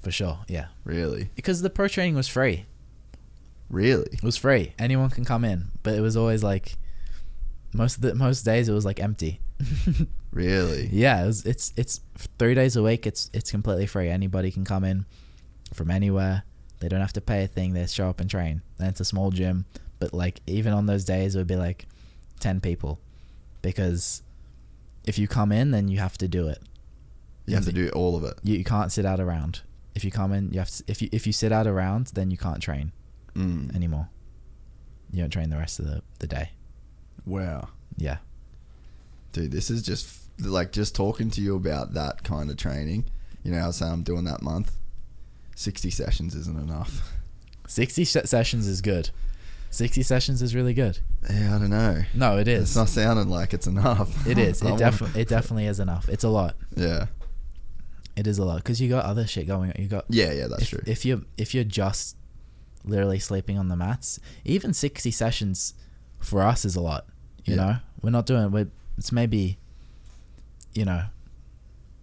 [0.03, 0.67] For sure, yeah.
[0.85, 2.67] Really, Because the pro training was free.
[3.69, 4.09] really?
[4.13, 4.73] It was free.
[4.79, 6.77] Anyone can come in, but it was always like
[7.73, 9.41] most of the most days it was like empty.
[10.33, 10.89] Really?
[10.93, 12.01] yeah, it was, it's it's
[12.39, 13.05] three days a week.
[13.05, 14.09] It's it's completely free.
[14.09, 15.05] Anybody can come in
[15.75, 16.45] from anywhere.
[16.81, 17.73] They don't have to pay a thing.
[17.75, 18.63] They show up and train.
[18.79, 19.67] And it's a small gym,
[19.99, 21.87] but like even on those days it would be like
[22.41, 22.99] ten people,
[23.63, 24.23] because
[25.07, 26.63] if you come in, then you have to do it.
[27.47, 28.35] You have to do all of it.
[28.43, 29.61] You, you can't sit out around.
[29.95, 30.85] If you come in, you have to.
[30.87, 32.93] If you if you sit out around, then you can't train
[33.35, 33.75] Mm.
[33.77, 34.09] anymore.
[35.13, 36.51] You don't train the rest of the, the day.
[37.27, 38.19] Wow, Yeah.
[39.33, 43.05] dude, this is just like just talking to you about that kind of training.
[43.45, 44.73] You know, I say I'm doing that month.
[45.61, 47.13] Sixty sessions isn't enough.
[47.67, 49.11] 60 se- sessions is good.
[49.69, 50.99] 60 sessions is really good.
[51.31, 52.03] Yeah, I don't know.
[52.15, 52.63] No, it is.
[52.63, 54.27] It's not sounding like it's enough.
[54.27, 54.63] It is.
[54.63, 56.09] It definitely it definitely is enough.
[56.09, 56.57] It's a lot.
[56.75, 57.07] Yeah.
[58.17, 59.77] It is a lot cuz you got other shit going on.
[59.79, 60.81] You got Yeah, yeah, that's if, true.
[60.87, 62.17] If you if you're just
[62.83, 64.19] literally sleeping on the mats.
[64.47, 65.75] Even 60 sessions
[66.21, 67.07] for us is a lot,
[67.45, 67.63] you Yeah.
[67.63, 67.77] know?
[68.01, 69.59] We're not doing we're, it's maybe
[70.75, 71.03] you know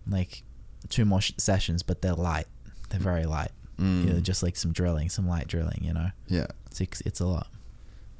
[0.07, 0.43] like
[0.89, 2.45] two more sh- sessions but they're light.
[2.89, 3.51] They're very light.
[3.79, 4.05] Mm.
[4.05, 6.09] You know, just like some drilling, some light drilling, you know.
[6.27, 6.47] Yeah.
[6.71, 7.47] Six it's a lot.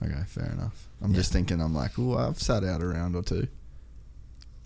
[0.04, 0.88] Okay, fair enough.
[1.02, 1.18] I'm Yeah.
[1.18, 3.48] just thinking, I'm like, oh, I've sat out a round or two.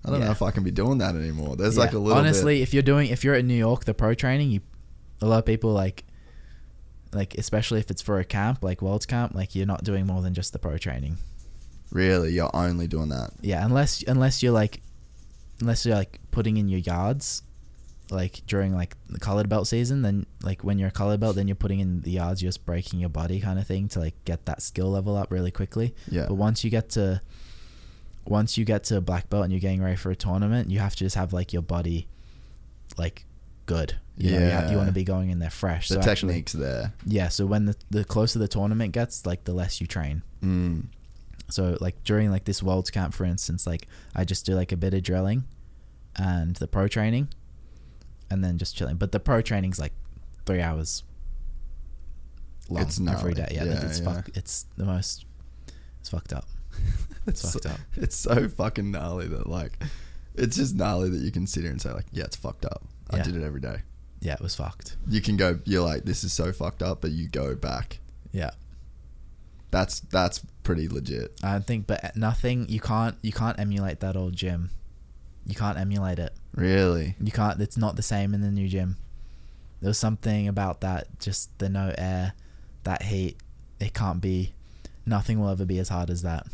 [0.04, 1.56] I don't know if I can be doing that anymore.
[1.56, 4.16] There's like a little honestly if you're doing if you're at new york the pro
[4.16, 4.62] training you
[5.22, 6.04] a lot of people like
[7.14, 10.24] like especially if it's for a camp like world's camp like you're not doing more
[10.24, 11.18] than just the pro training.
[11.92, 13.30] Really, you're only doing that.
[13.42, 14.82] yeah unless unless you're like
[15.60, 17.44] unless you're like putting in your yards
[18.12, 21.48] like during like the colored belt season then like when you're a colored belt then
[21.48, 24.14] you're putting in the yards you're just breaking your body kind of thing to like
[24.26, 26.26] get that skill level up really quickly Yeah.
[26.28, 27.22] but once you get to
[28.26, 30.92] once you get to black belt and you're getting ready for a tournament, you have
[30.96, 32.08] to just have like your body
[32.98, 33.26] like
[33.66, 33.96] good.
[34.18, 35.88] You know, you, have, you want to be going in there fresh.
[35.88, 36.94] The so actually- technique's there.
[37.08, 37.30] yeah.
[37.30, 40.22] So when the the closer the tournament gets, like the less you train.
[40.44, 40.86] Mm.
[41.50, 44.78] So like during like this world's camp, for instance, like I just do like a
[44.78, 45.46] bit of drilling,
[46.16, 47.30] and the pro training,
[48.32, 48.96] and then just chilling.
[48.96, 49.94] But the pro training's like
[50.46, 51.04] three hours
[52.70, 53.50] long It's every day.
[53.52, 54.14] Yeah, Yeah, it's yeah.
[54.14, 55.26] fuck, It's the most.
[56.00, 56.46] It's fucked up.
[57.28, 57.80] It's fucked so, up.
[57.98, 59.74] It's so fucking gnarly that like,
[60.34, 62.84] it's just gnarly that you can sit here and say like, yeah, it's fucked up.
[63.12, 63.24] I Yeah.
[63.24, 63.82] did it every day.
[64.22, 64.98] Yeah, it was fucked.
[65.08, 65.60] You can go.
[65.66, 68.00] You're like, this is so fucked up, but you go back.
[68.32, 68.52] Yeah.
[69.70, 71.40] That's that's pretty legit.
[71.44, 72.68] I think, but nothing.
[72.70, 73.16] You can't.
[73.22, 74.72] You can't emulate that old gym.
[75.46, 76.34] You can't emulate it.
[76.56, 77.16] Really.
[77.22, 77.60] You can't.
[77.62, 78.98] It's not the same in the new gym.
[79.82, 81.20] There was something about that.
[81.20, 82.34] Just the no air,
[82.84, 83.38] that heat.
[83.80, 84.54] It can't be.
[85.06, 86.46] Nothing will ever be as hard as that.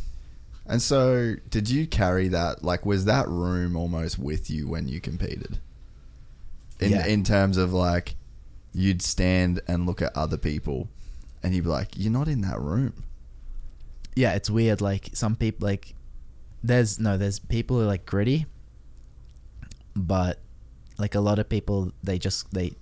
[0.66, 2.64] And so, did you carry that?
[2.64, 5.60] Like, was that room almost with you when you competed?
[6.80, 7.06] In Yeah.
[7.08, 8.16] in terms of like,
[8.74, 10.88] you'd stand and look at other people,
[11.44, 13.04] and you'd be like, "You're not in that room."
[14.16, 14.80] Yeah, it's weird.
[14.82, 15.96] Like some people, like
[16.64, 18.46] there's no, there's people who are like gritty,
[20.06, 20.40] but
[20.98, 22.74] like a lot of people, they just they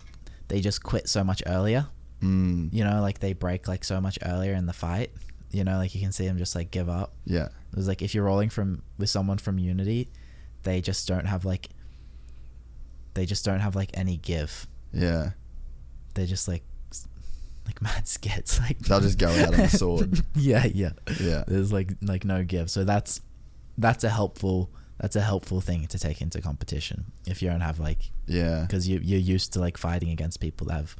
[0.47, 1.87] they just quit so much earlier.
[2.21, 5.11] Mm, You know, like they break like so much earlier in the fight.
[5.51, 7.13] You know, like you can see them just like give up.
[7.25, 7.45] yeah.
[7.71, 10.09] It was like if you're rolling from with someone from Unity,
[10.63, 11.69] they just don't have like
[13.13, 14.67] they just don't have like any give.
[14.93, 15.31] Yeah.
[16.13, 16.63] They're just like
[17.65, 18.59] like mad skits.
[18.59, 20.21] Like They'll just go out on the sword.
[20.35, 20.91] yeah, yeah.
[21.19, 21.43] Yeah.
[21.47, 22.69] There's like like no give.
[22.69, 23.21] So that's
[23.77, 27.79] that's a helpful that's a helpful thing to take into competition if you don't have
[27.79, 28.61] like Yeah.
[28.61, 30.95] because you you're used to like fighting against people that have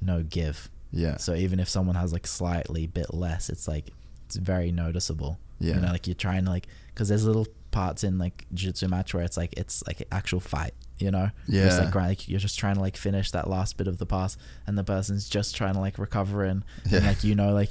[0.00, 0.70] no give.
[0.92, 1.16] Yeah.
[1.16, 3.90] So even if someone has like slightly bit less, it's like
[4.26, 5.38] it's very noticeable.
[5.58, 5.74] Yeah.
[5.76, 9.12] You know, like you're trying to like because there's little parts in like jiu-jitsu match
[9.14, 10.74] where it's like it's like an actual fight.
[10.98, 11.30] You know.
[11.50, 11.84] Just Yeah.
[11.84, 14.36] like, grind- like you're just trying to like finish that last bit of the pass,
[14.66, 16.98] and the person's just trying to like recover and, and Yeah.
[17.00, 17.70] like you know like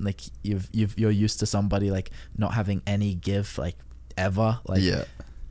[0.00, 3.76] like you've you've you're used to somebody like not having any give like
[4.16, 5.04] ever like yeah.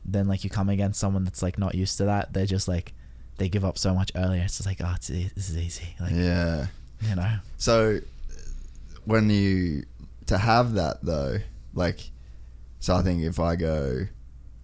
[0.05, 2.93] then like you come against someone that's like not used to that they're just like
[3.37, 6.11] they give up so much earlier it's just like oh it's, this is easy like
[6.13, 6.67] Yeah.
[7.01, 7.99] you know So
[9.05, 9.83] when you
[10.27, 11.37] to have that though,
[11.73, 12.11] like
[12.79, 14.07] so I think if I go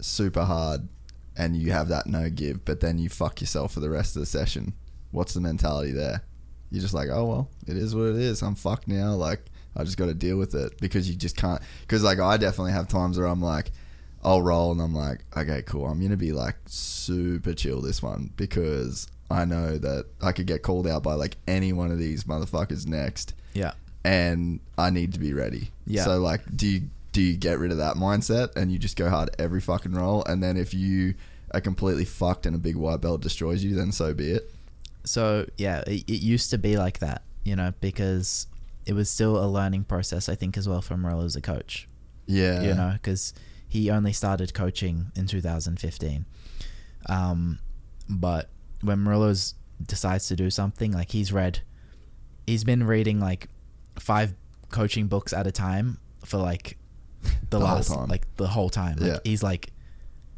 [0.00, 0.88] super hard
[1.36, 4.20] and you have that no give, but then you fuck yourself for the rest of
[4.20, 4.74] the session,
[5.10, 6.22] what's the mentality there?
[6.70, 8.42] You're just like, oh well, it is what it is.
[8.42, 9.12] I'm fucked now.
[9.14, 9.40] Like
[9.76, 11.60] I just got to deal with it because you just can't.
[11.82, 13.70] Because like I definitely have times where I'm like,
[14.24, 15.86] I'll roll and I'm like, okay, cool.
[15.86, 20.62] I'm gonna be like super chill this one because I know that I could get
[20.62, 23.72] called out by like any one of these motherfuckers next, yeah
[24.04, 25.70] and I need to be ready.
[25.86, 26.04] Yeah.
[26.04, 26.82] So like, do you
[27.12, 30.24] do you get rid of that mindset and you just go hard every fucking roll,
[30.24, 31.14] and then if you
[31.52, 34.50] are completely fucked and a big white belt destroys you, then so be it.
[35.04, 38.46] so yeah it, it used to be like that you know because
[38.84, 41.88] it was still a learning process i think as well for Murilo as a coach
[42.26, 42.60] Yeah.
[42.62, 43.32] you know because
[43.68, 46.24] he only started coaching in 2015
[47.06, 47.58] um,
[48.08, 48.48] but
[48.82, 51.60] when Murilo's decides to do something like he's read
[52.46, 53.48] he's been reading like
[53.98, 54.34] five
[54.70, 56.76] coaching books at a time for like
[57.22, 58.96] the, The last like the whole time.
[58.96, 59.18] Like Yeah.
[59.24, 59.70] he's like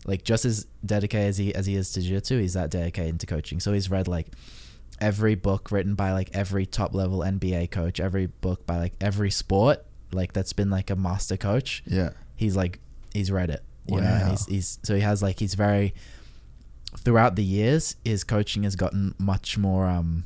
[0.06, 3.26] like just as dedicated as he as he is to jiu-jitsu he's that dedicated to
[3.26, 3.60] coaching.
[3.60, 4.28] So he's read like
[5.00, 9.30] every book written by like every top level NBA coach every book by like every
[9.30, 11.82] sport like that's been like a master coach.
[11.86, 12.10] Yeah.
[12.36, 12.80] he's like
[13.14, 15.92] he's read it you know and he's, he's so he has like he's very
[16.98, 20.24] throughout the years his coaching has gotten much more um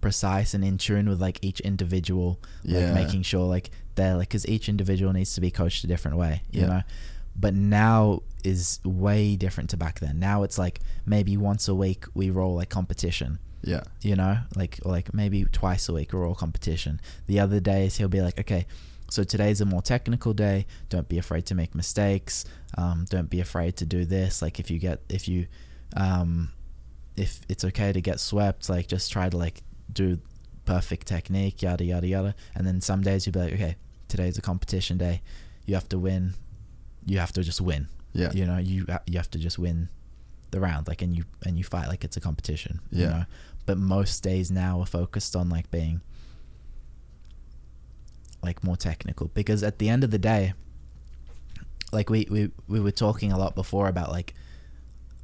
[0.00, 2.92] precise and in tune with like each individual Yeah.
[2.92, 6.16] like making sure like they're like because each individual needs to be coached a different
[6.16, 6.66] way you Yeah.
[6.68, 6.82] know
[7.36, 12.04] but now is way different to back then now it's like maybe once a week
[12.14, 13.84] we roll like competition Yeah.
[14.02, 17.00] you know, like or like maybe twice a week or all competition.
[17.26, 18.66] The other days he'll be like, okay,
[19.14, 20.66] so today's a more technical day.
[20.88, 22.44] Don't be afraid to make mistakes.
[22.76, 24.42] Um, don't be afraid to do this.
[24.42, 25.46] Like if you get if you,
[25.96, 26.50] um,
[27.16, 29.62] if it's okay to get swept, like just try to like
[29.92, 30.18] do
[30.64, 32.34] perfect technique, yada yada yada.
[32.56, 33.76] And then some days you'll be like, okay,
[34.08, 35.22] today's a competition day.
[35.66, 36.34] You have to win.
[37.06, 37.86] You have to just win.
[38.12, 38.32] Yeah.
[38.32, 39.88] You know, you you have to just win
[40.50, 42.80] the round, like, and you and you fight like it's a competition.
[42.90, 43.08] You Yeah.
[43.10, 43.24] know,
[43.66, 46.00] but most days now are focused on like being
[48.44, 50.52] like more technical because at the end of the day,
[51.92, 54.34] like we we we were talking a lot before about like,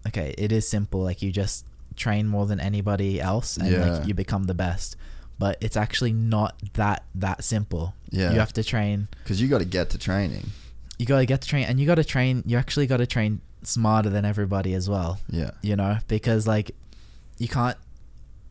[0.09, 1.01] okay, it is simple.
[1.03, 1.67] Like you just
[1.97, 3.85] train more than anybody else, and Yeah.
[3.99, 4.97] like you become the best.
[5.39, 7.95] But it's actually not that that simple.
[8.11, 8.33] Yeah.
[8.33, 10.47] You have to train Because you got to get to training.
[10.99, 14.25] you gotta get to train and you gotta train you actually gotta train smarter than
[14.27, 15.53] everybody as well Yeah.
[15.63, 16.73] you know because like
[17.39, 17.79] you can't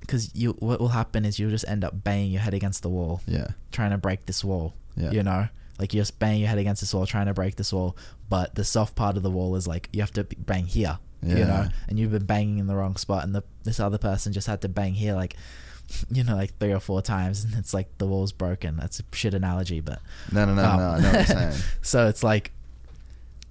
[0.10, 2.90] because you what will happen is you'll just end up banging your head against the
[2.90, 3.50] wall Yeah.
[3.72, 5.12] trying to break this wall Yeah.
[5.12, 5.48] you know
[5.78, 7.96] like you're just bang your head against this wall trying to break this wall
[8.28, 11.38] but the soft part of the wall is like you have to bang here Yeah.
[11.38, 14.34] you know and you've been banging in the wrong spot and the this other person
[14.34, 15.36] just had to bang here like
[16.12, 19.04] you know like three or four times and it's like the wall's broken that's a
[19.14, 20.00] shit analogy but
[20.32, 20.90] No, no, no, um, no.
[20.90, 21.62] I know what you're saying.
[21.84, 22.52] so it's like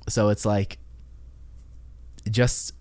[0.09, 0.79] so it's like
[2.31, 2.75] just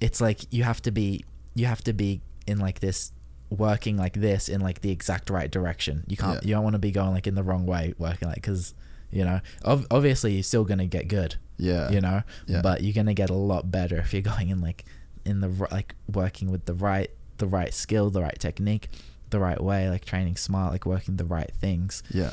[0.00, 1.24] it's like you have to be
[1.54, 3.12] you have to be in like this
[3.50, 6.48] working like this in like the exact right direction you can't Yeah.
[6.48, 8.74] you don't want to be going like in the wrong way working like because
[9.10, 11.90] you know ov- obviously you're still gonna get good Yeah.
[11.90, 12.60] you know Yeah.
[12.62, 14.84] but you're gonna get a lot better if you're going in like
[15.24, 18.88] in the like working with the right the right skill the right technique
[19.30, 22.32] the right way like training smart like working the right things Yeah.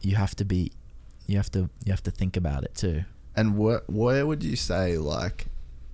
[0.00, 0.72] you have to be
[1.26, 3.02] you have to you have to think about it too
[3.34, 5.46] And what where would you say like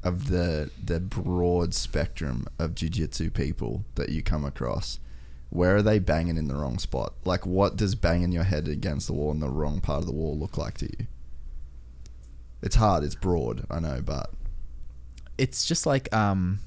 [0.03, 4.99] of the the broad spectrum of jiu-jitsu people that you come across
[5.51, 7.13] where are they banging in the wrong spot?
[7.27, 10.13] Like what does banging your head against the wall in the wrong part of the
[10.13, 11.07] wall look like to you?
[12.63, 14.31] It's hard it's broad i know but
[15.37, 16.61] it's just like um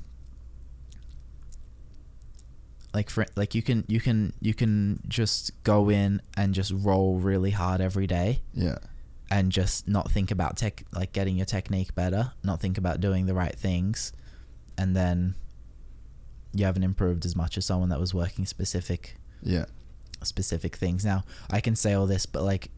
[2.93, 7.17] like for like you can you can you can just go in and just roll
[7.17, 8.41] really hard every day.
[8.53, 8.77] Yeah
[9.31, 13.25] and just not think about tech like getting your technique better not think about doing
[13.25, 14.13] the right things
[14.77, 15.33] and then
[16.53, 19.65] you haven't improved as much as someone that was working specific yeah.
[20.23, 21.03] specific things.
[21.05, 22.69] Now i can say all this but like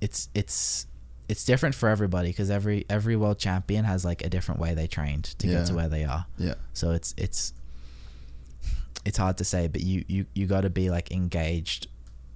[0.00, 0.86] it's it's
[1.28, 4.86] it's different for everybody because every every world champion has like a different way they
[4.86, 5.58] trained to Yeah.
[5.58, 6.26] get to where they are.
[6.38, 6.54] Yeah.
[6.72, 7.52] So it's it's
[9.04, 11.86] it's hard to say but you you you got to be like engaged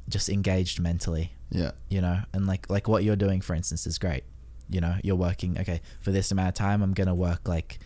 [0.08, 1.72] just engaged mentally yeah.
[1.88, 4.24] You know and like like what you're doing for instance is great.
[4.68, 7.78] You know you're working okay for this amount of time i'm gonna work like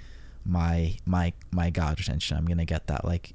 [0.45, 2.37] my my my guard retention.
[2.37, 3.35] I'm gonna get that like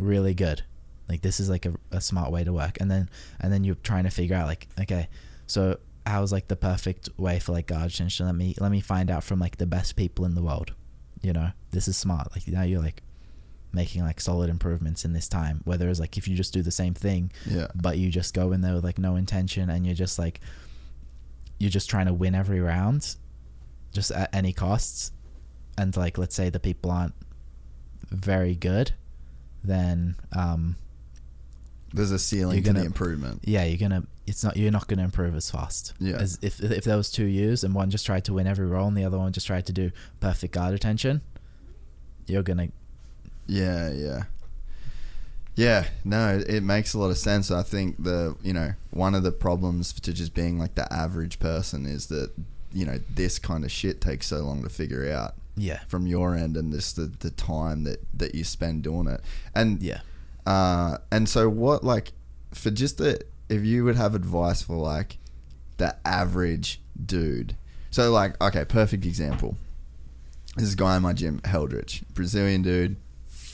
[0.00, 0.64] really good.
[1.08, 2.78] Like this is like a, a smart way to work.
[2.80, 3.08] And then
[3.40, 5.08] and then you're trying to figure out like okay
[5.46, 8.26] so how's like the perfect way for like guard retention?
[8.26, 10.72] Let me let me find out from like the best people in the world.
[11.22, 12.28] You know this is smart.
[12.32, 13.02] Like now you're like
[13.72, 16.94] making like solid improvements in this time Whereas like if you just do the same
[16.94, 17.68] thing yeah.
[17.74, 20.40] but you just go in there with like no intention and you're just like
[21.58, 23.16] you're just trying to win every round
[23.92, 25.12] just at any costs
[25.76, 27.14] and like let's say the people aren't
[28.10, 28.92] very good
[29.62, 30.76] then um
[31.92, 33.40] there's a ceiling You're to the improvement.
[33.44, 35.94] Yeah you're gonna it's not you're not gonna improve as fast.
[35.98, 36.16] Yeah.
[36.16, 38.86] as if if there was two years and one just tried to win every roll
[38.88, 39.90] and the other one just tried to do
[40.20, 41.22] perfect guard retention,
[42.26, 42.68] you're gonna
[43.48, 44.22] Yeah, yeah.
[45.56, 47.50] Yeah, no, it makes a lot of sense.
[47.50, 51.40] I think the, you know, one of the problems to just being like the average
[51.40, 52.30] person is that,
[52.72, 56.36] you know, this kind of shit takes so long to figure out yeah from your
[56.36, 59.20] end and just the, the time that, that you spend doing it.
[59.52, 60.02] And, yeah
[60.46, 62.12] uh, and so what, like,
[62.52, 65.18] for just the, if you would have advice for like
[65.76, 67.56] the average dude.
[67.90, 69.56] So, like, okay, perfect example.
[70.56, 72.96] This guy in my gym, Heldrich, Brazilian dude,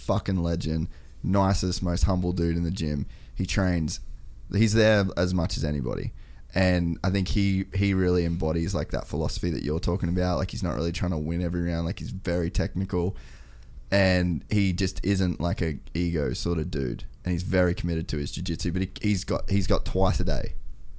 [0.04, 0.88] fucking legend,
[1.22, 3.06] nicest, most humble dude in the gym.
[3.34, 4.00] He trains.
[4.52, 6.12] He's there as much as anybody,
[6.54, 10.38] and I think he he really embodies like that philosophy that you're talking about.
[10.38, 11.86] Like he's not really trying to win every round.
[11.86, 13.16] Like he's very technical,
[13.90, 17.04] and he just isn't like a ego sort of dude.
[17.24, 20.24] And he's very committed to his jiu-jitsu, but he, he's got he's got twice a
[20.24, 20.52] day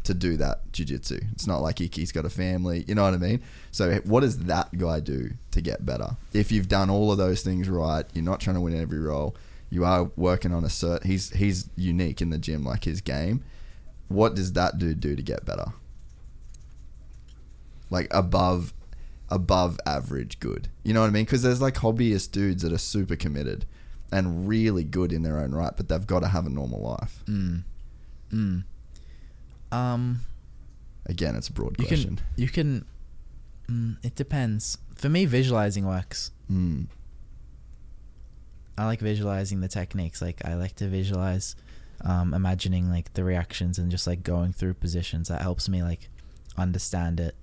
[0.05, 1.19] to do that jiu-jitsu.
[1.33, 3.41] It's not like he's got a family, you know what I mean?
[3.71, 6.17] So what does that guy do to get better?
[6.33, 9.35] If you've done all of those things right, you're not trying to win every roll,
[9.69, 11.03] you are working on a cert.
[11.03, 13.43] He's he's unique in the gym, like his game.
[14.07, 15.73] What does that dude do to get better?
[17.89, 18.73] Like above
[19.29, 20.69] above average good.
[20.83, 21.25] You know what I mean?
[21.25, 23.65] Because there's like hobbyist dudes that are super committed.
[24.11, 27.23] and really good in their own right, but they've got to have a normal life.
[27.25, 27.63] Mm.
[28.31, 28.63] Mm.
[29.71, 30.21] Um,
[31.07, 32.15] Again, it's a broad you question.
[32.15, 32.85] can you can.
[33.69, 34.77] Mm, it depends.
[34.95, 36.31] For me, visualizing works.
[36.51, 36.87] Mm.
[38.77, 40.21] I like visualizing the techniques.
[40.21, 41.55] Like I like to visualize,
[42.01, 45.27] um, imagining like the reactions and just like going through positions.
[45.29, 46.09] That helps me like
[46.57, 47.35] understand it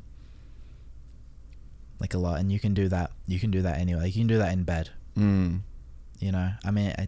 [2.00, 2.40] like a lot.
[2.40, 3.12] And you can do that.
[3.26, 4.08] You can do that anyway.
[4.08, 4.90] You can do that in bed.
[5.16, 5.60] Mm.
[6.18, 6.50] You know.
[6.64, 7.06] I mean, I,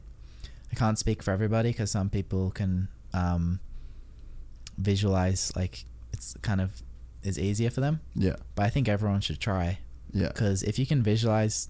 [0.70, 3.60] I can't speak for everybody because some people can um,
[4.78, 6.82] visualize like it's kind of
[7.22, 8.00] is easier for them.
[8.14, 8.36] Yeah.
[8.54, 9.78] But I think everyone should try
[10.12, 10.28] Yeah.
[10.28, 11.68] because if you can visualize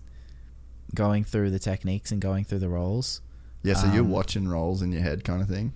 [0.95, 3.21] going through the techniques and going through the rolls
[3.63, 3.75] Yeah.
[3.75, 5.73] So you're um, watching rolls in your head, kind of thing.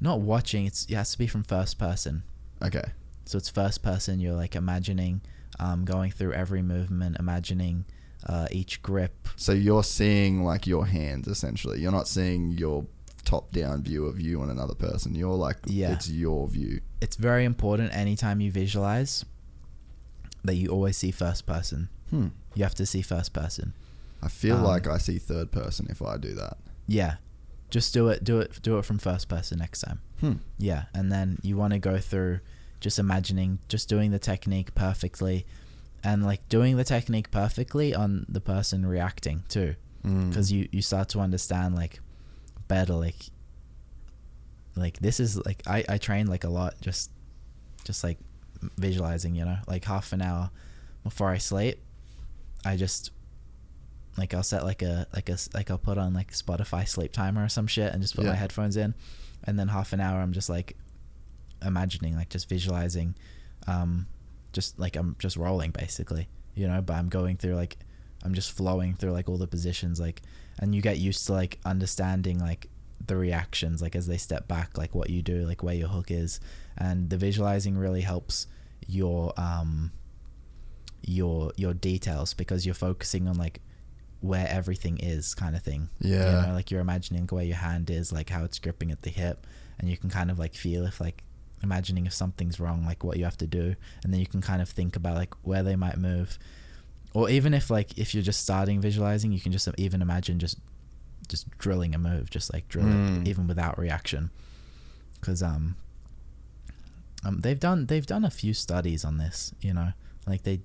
[0.00, 2.22] not watching it's it has to be from first person
[2.62, 2.84] Okay.
[3.24, 5.20] so it's first person you're like imagining
[5.58, 7.84] um, going through every movement imagining
[8.26, 11.80] uh, each grip So you're seeing like your hands essentially.
[11.80, 12.84] You're not seeing your
[13.26, 15.14] top down view of you and another person.
[15.14, 15.92] You're like, Yeah.
[15.92, 16.80] it's your view.
[17.02, 19.24] it's very important anytime you visualize
[20.44, 22.28] that you always see first person Hmm.
[22.54, 23.72] you have to see first person
[24.22, 26.56] I feel Um, like I see third person if I do that.
[26.86, 27.16] yeah
[27.68, 30.36] just do it do it do it from first person next time Hmm.
[30.56, 32.40] Yeah, and then you want to go through
[32.80, 35.44] just imagining, just doing the technique perfectly,
[36.02, 39.74] and like doing the technique perfectly on the person reacting too,
[40.06, 40.28] Mm.
[40.28, 42.00] because you you start to understand like
[42.68, 43.16] better like
[44.74, 47.10] like this is like I I train like a lot just
[47.84, 48.18] just like
[48.78, 50.50] visualizing you know like half an hour
[51.04, 51.78] before I sleep,
[52.64, 53.10] I just
[54.18, 57.44] like I'll set like a like a like I'll put on like Spotify sleep timer
[57.44, 58.30] or some shit and just put Yeah.
[58.32, 58.94] my headphones in,
[59.44, 60.76] and then half an hour I'm just like
[61.64, 63.14] imagining like just visualizing,
[63.66, 64.06] um,
[64.52, 66.82] just like I'm just rolling basically, you know.
[66.82, 67.76] But I'm going through like
[68.24, 70.22] I'm just flowing through like all the positions like,
[70.58, 72.68] and you get used to like understanding like
[73.06, 76.10] the reactions like as they step back like what you do like where your hook
[76.10, 76.40] is.
[76.76, 78.46] And the visualizing really helps
[78.86, 79.92] your um
[81.02, 83.60] your your details because you're focusing on like
[84.20, 85.88] where everything is kind of thing.
[86.00, 86.40] Yeah.
[86.40, 89.10] you know like you're imagining where your hand is like how it's gripping at the
[89.10, 89.46] hip.
[89.78, 91.22] And you can kind of like feel if like
[91.62, 93.76] imagining if something's wrong like what you have to do.
[94.02, 96.38] And then you can kind of think about like where they might move
[97.16, 100.58] or even if like if you're just starting visualizing you can just even imagine just
[101.28, 103.22] just drilling a move just like drill Mm.
[103.22, 104.30] it even without reaction
[105.20, 105.76] because um
[107.24, 109.90] um they've done they've done a few studies on this you know
[110.26, 110.60] like they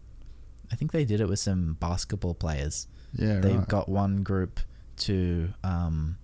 [0.71, 3.39] i think they did it with some basketball players Yeah.
[3.39, 3.67] they've right.
[3.67, 4.59] got one group
[4.97, 6.17] to um,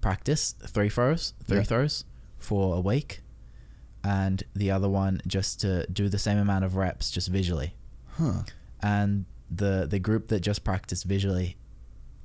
[0.00, 1.64] practice three throws, three Yeah.
[1.64, 2.04] throws
[2.38, 3.20] for a week,
[4.04, 7.74] and the other one just to do the same amount of reps just visually.
[8.16, 8.42] Huh.
[8.82, 11.56] And the the group that just practiced visually,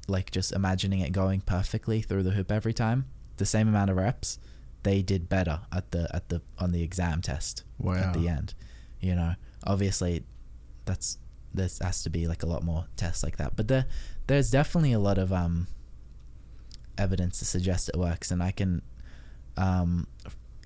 [0.08, 3.06] like just imagining it going perfectly through the hoop every time,
[3.38, 4.40] the same amount of reps,
[4.84, 7.95] they did better at the at the on the exam test Wow.
[7.95, 8.53] at the end.
[9.00, 9.34] You know,
[9.66, 10.24] obviously,
[10.85, 11.17] that's
[11.53, 13.85] there has to be like a lot more tests like that, but there
[14.27, 15.67] there's definitely a lot of um
[16.98, 18.82] evidence to suggest it works, and I can
[19.58, 20.08] um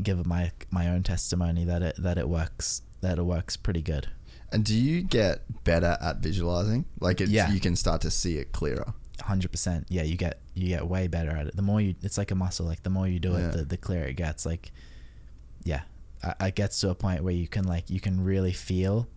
[0.02, 4.10] give my my own testimony that it that it works that it works pretty good.
[4.52, 6.86] And do you get better at visualizing?
[7.00, 7.52] Like it's, Yeah.
[7.52, 8.94] you can start to see it clearer.
[9.22, 9.86] Hundred percent.
[9.90, 11.56] Yeah, you get you get way better at it.
[11.56, 12.66] The more you, it's like a muscle.
[12.66, 13.50] Like the more you do Yeah.
[13.50, 14.46] it, the, the clearer it gets.
[14.46, 14.72] Like,
[15.64, 15.82] yeah,
[16.24, 19.08] I- it gets to a point where you can like you can really feel,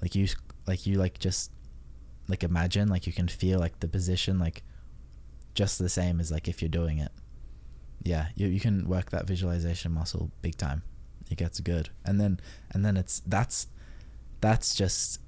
[0.00, 0.28] like you
[0.66, 1.50] like you like just
[2.28, 4.62] like imagine like you can feel like the position like
[5.54, 7.10] just the same as like if you're doing it.
[8.02, 10.82] Yeah, you you can work that visualization muscle big time.
[11.30, 13.66] It gets good, and then and then it's that's
[14.40, 15.20] that's just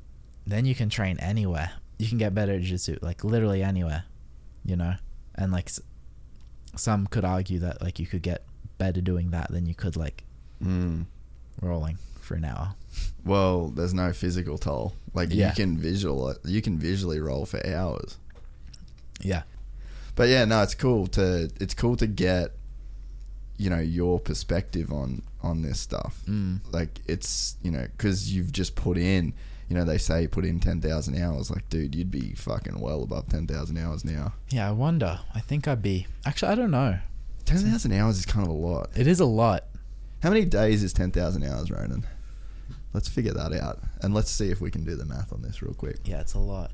[0.47, 1.73] then you can train anywhere.
[1.99, 4.05] You can get better at jiu-jitsu like literally anywhere,
[4.65, 4.95] you know.
[5.35, 5.81] And like s-
[6.77, 8.45] some could argue that like you could get
[8.79, 10.25] better doing that than you could like
[10.63, 11.07] Mm.
[11.61, 12.75] rolling for an hour.
[13.25, 14.95] Well, there's no physical toll.
[15.15, 15.49] Like Yeah.
[15.51, 18.17] you can visual, you can visually roll for hours.
[19.21, 19.43] Yeah.
[20.15, 22.53] But yeah, no, it's cool to it's cool to get
[23.63, 26.21] you know your perspective on on this stuff.
[26.27, 26.61] Mm.
[26.73, 29.33] Like it's you know because you've just put in
[29.69, 31.49] you know they say put in ten thousand hours.
[31.49, 34.35] Like dude, you'd be fucking well above ten thousand hours now.
[34.51, 35.21] Yeah, I wonder.
[35.33, 36.99] I think I'd be actually I don't know.
[37.45, 38.91] Ten thousand hours is kind of a lot.
[38.97, 39.65] It is a lot.
[40.25, 42.05] How many days is ten thousand hours, Ronan?
[42.93, 45.63] Let's figure that out and let's see if we can do the math on this
[45.63, 46.01] real quick.
[46.05, 46.73] Yeah, it's a lot.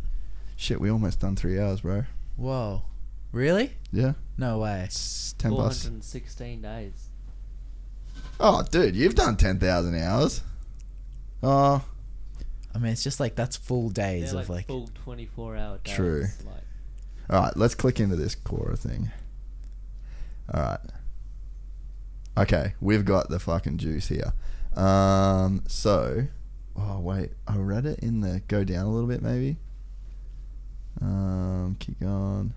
[0.56, 2.04] Shit, we almost done three hours, bro.
[2.36, 2.82] Whoa.
[3.30, 3.74] Really?
[3.92, 4.82] Yeah, No way.
[4.84, 5.82] it's ten plus.
[5.82, 7.08] 416 days.
[8.40, 10.42] Oh, dude, you've done ten thousand hours.
[11.42, 11.84] Oh,
[12.74, 15.78] I mean, it's just like that's full days They're of like, like full 24 hour
[15.82, 15.94] days.
[15.94, 16.24] True.
[16.46, 16.62] Like,
[17.30, 19.10] All right, let's click into this Quora thing.
[20.54, 20.80] All right.
[22.38, 24.32] Okay, we've got the fucking juice here.
[24.76, 26.26] Um, so,
[26.76, 29.56] oh wait, I read it in the go down a little bit maybe.
[31.00, 32.52] Um, keep going.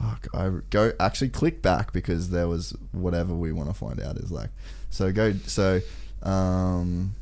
[0.00, 4.16] Fuck, I go actually click back because there was whatever we want to find out
[4.16, 4.50] is like.
[4.88, 5.80] So go so,
[6.22, 7.14] um,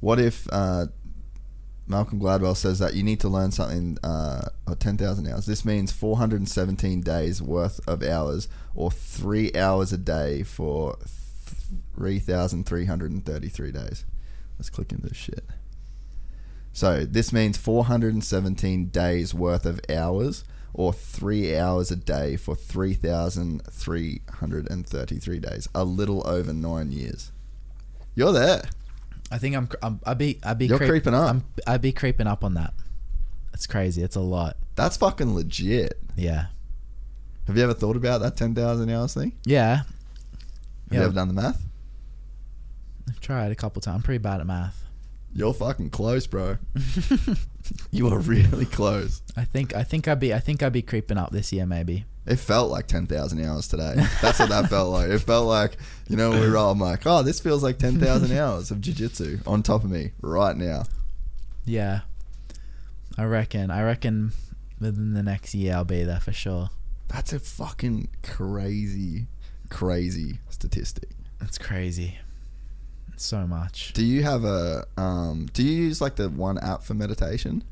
[0.00, 0.86] what if uh,
[1.86, 5.44] Malcolm Gladwell says that you need to learn something uh, or 10,000 hours.
[5.46, 10.96] This means 417 days worth of hours or 3 hours a day for
[11.96, 14.04] 3,333 days.
[14.58, 15.44] Let's click into this shit.
[16.72, 20.44] So this means 417 days worth of hours
[20.74, 25.66] or 3 hours a day for 3,333 days.
[25.74, 27.32] A little over 9 years.
[28.14, 28.62] You're there.
[29.32, 29.68] I think I'm.
[29.82, 30.38] I'm I'd be.
[30.44, 30.66] I'd be.
[30.66, 31.30] You're creeping up.
[31.30, 32.74] I'm, I'd be creeping up on that.
[33.52, 34.02] It's crazy.
[34.02, 34.56] It's a lot.
[34.76, 35.98] That's fucking legit.
[36.16, 36.46] Yeah.
[37.46, 39.32] Have you ever thought about that 10,000 hours thing?
[39.44, 39.76] Yeah.
[39.78, 39.86] Have
[40.90, 40.98] Yeah.
[40.98, 41.62] you ever done the math?
[43.08, 43.96] I've tried a couple times.
[43.96, 44.83] I'm pretty bad at math.
[45.34, 46.58] You're fucking close, bro.
[47.90, 49.20] you are really close.
[49.36, 49.74] I think.
[49.74, 50.32] I think I'd be.
[50.32, 51.66] I think I'd be creeping up this year.
[51.66, 52.04] Maybe.
[52.26, 53.96] It felt like 10,000 hours today.
[54.22, 55.10] That's what that felt like.
[55.10, 55.76] It felt like,
[56.08, 59.40] you know, when we roll, I'm like, oh, this feels like 10,000 hours of jiu-jitsu
[59.46, 60.84] on top of me right now.
[61.66, 62.00] Yeah.
[63.18, 63.70] I reckon.
[63.70, 64.32] I reckon
[64.80, 66.70] within the next year I'll be there for sure.
[67.08, 69.26] That's a fucking crazy,
[69.68, 71.10] crazy statistic.
[71.38, 72.18] That's crazy.
[73.16, 73.92] So much.
[73.94, 77.62] Do you have a, um, do you use like the one app for meditation?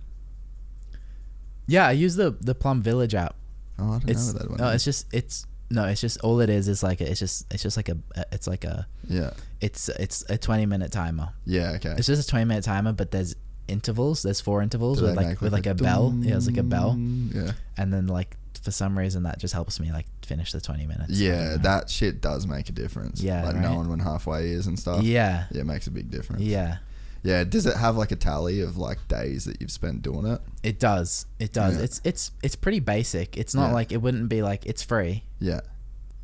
[1.66, 3.34] Yeah, I use the the Plum Village app.
[3.78, 4.58] Oh, I don't It's know that one.
[4.58, 7.46] no, it's just it's no, it's just all it is is like a, it's just
[7.52, 7.96] it's just like a
[8.30, 9.30] it's like a yeah.
[9.60, 11.30] it's it's a 20 minute timer.
[11.46, 11.94] Yeah, okay.
[11.96, 13.34] It's just a 20 minute timer, but there's
[13.68, 14.22] intervals.
[14.22, 16.12] There's four intervals Do with like with like a bell.
[16.20, 16.96] Yeah, it's like a bell.
[16.98, 17.52] Yeah.
[17.76, 21.10] and then like for some reason that just helps me like finish the 20 minutes.
[21.10, 23.20] Yeah, that shit does make a difference.
[23.20, 23.62] Yeah, like right?
[23.62, 25.02] knowing when halfway is and stuff.
[25.02, 26.42] Yeah, yeah, it makes a big difference.
[26.42, 26.78] yeah.
[27.24, 27.44] yeah.
[27.44, 30.40] Does it have like a tally of like days that you've spent doing it?
[30.62, 31.26] It does.
[31.38, 31.76] It does.
[31.76, 31.82] Yeah.
[31.82, 33.36] It's it's it's pretty basic.
[33.36, 33.74] It's not Yeah.
[33.74, 35.24] like it wouldn't be like it's free.
[35.40, 35.60] Yeah,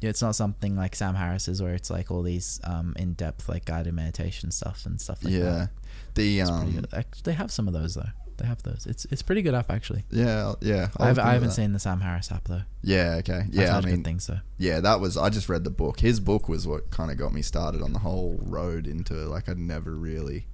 [0.00, 3.64] It's not something like Sam Harris's where it's like all these um in depth like
[3.64, 5.40] guided meditation stuff and stuff like yeah.
[5.40, 5.50] that.
[5.50, 5.66] Yeah.
[6.14, 6.84] The um.
[7.24, 8.10] They have some of those though.
[8.38, 8.86] They have those.
[8.86, 10.04] It's it's pretty good app actually.
[10.10, 10.88] yeah, yeah.
[10.96, 12.62] I, have, I haven't seen the Sam Harris app though.
[12.82, 13.40] Yeah, okay.
[13.46, 14.38] I've Yeah, I mean, things though.
[14.58, 15.16] yeah, that was.
[15.16, 16.00] I just read the book.
[16.00, 19.48] His book was what kind of got me started on the whole road into like
[19.48, 20.46] I'd never really,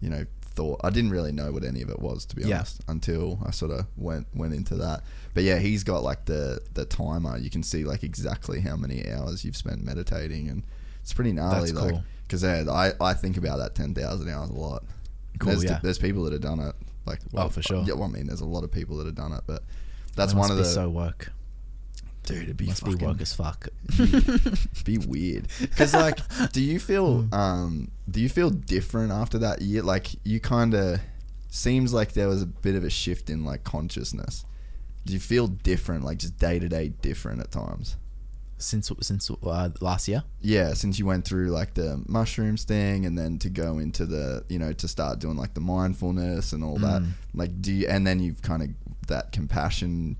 [0.00, 0.80] you know, thought.
[0.84, 2.56] I didn't really know what any of it was to be Yeah.
[2.56, 5.02] honest until I sort of went went into that.
[5.32, 7.38] But yeah, he's got like the the timer.
[7.38, 10.62] You can see like exactly how many hours you've spent meditating, and
[11.00, 11.70] it's pretty gnarly.
[11.70, 12.02] That's like, cool.
[12.24, 14.84] because yeah, I I think about that ten thousand hours a lot.
[15.38, 15.80] Cool, there's, yeah.
[15.82, 16.76] there's people that have done it.
[17.06, 17.82] Like, Oh, for sure.
[17.86, 19.62] Yeah, well, I mean, there's a lot of people that have done it, but
[20.16, 21.30] that's one of be the so woke.
[22.24, 22.44] dude.
[22.44, 23.68] It'd be Must fucking be woke as fuck.
[24.84, 25.48] be weird.
[25.60, 26.18] Because like,
[26.52, 27.34] do you feel Hmm.
[27.34, 29.82] um do you feel different after that year?
[29.82, 31.00] Like, you kind of
[31.50, 34.44] seems like there was a bit of a shift in like consciousness.
[35.06, 37.96] Do you feel different, like just day to day different at times?
[38.58, 40.22] Since since uh, last year.
[40.40, 44.44] Yeah, since you went through like the mushrooms thing, and then to go into the
[44.48, 47.02] you know to start doing like the mindfulness and all that.
[47.02, 47.08] Mm.
[47.34, 47.86] Like, do you?
[47.88, 48.68] And then you've kind of
[49.08, 50.16] that compassion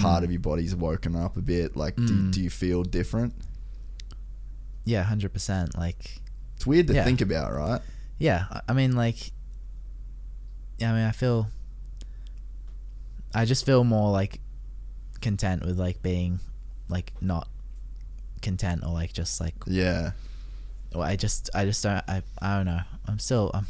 [0.00, 1.74] part of your body's woken up a bit.
[1.76, 2.32] Like, do, Mm.
[2.32, 3.34] do you feel different?
[4.84, 5.76] Yeah, hundred percent.
[5.76, 6.20] Like,
[6.56, 7.04] It's weird to Yeah.
[7.04, 7.80] think about, right?
[8.18, 8.44] yeah.
[8.50, 9.32] I- I mean, like,
[10.78, 10.92] yeah.
[10.92, 11.48] I mean, I feel.
[13.34, 14.40] I just feel more like
[15.20, 16.40] content with like being
[16.88, 17.48] like not
[18.42, 20.12] content or like just like Yeah.
[20.94, 22.80] or I just I just don't I I don't know.
[23.06, 23.66] I'm still I'm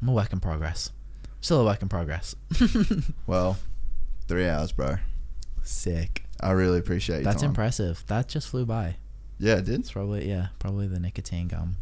[0.00, 0.90] I'm a work in progress.
[1.40, 2.34] Still a work in progress.
[3.26, 3.58] Well,
[4.28, 4.96] three hours, bro.
[5.62, 6.24] Sick.
[6.40, 7.50] I really appreciate That's time.
[7.50, 8.04] impressive.
[8.08, 8.96] That just flew by.
[9.38, 9.80] Yeah, it did.
[9.80, 11.76] It's probably yeah, probably the nicotine gum.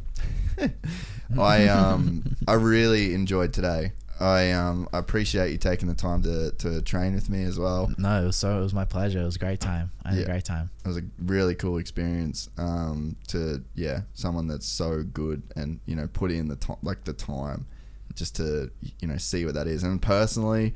[1.39, 3.93] I um I really enjoyed today.
[4.21, 7.91] I um I appreciate you taking the time to, to train with me as well.
[7.97, 9.21] No, it was so it was my pleasure.
[9.21, 9.91] It was a great time.
[10.05, 10.23] I had Yeah.
[10.25, 10.71] a great time.
[10.85, 12.49] It was a really cool experience.
[12.59, 17.05] Um, to yeah, someone that's so good and you know put in the time like
[17.05, 17.67] the time,
[18.15, 19.83] just to you know see what that is.
[19.83, 20.75] And personally,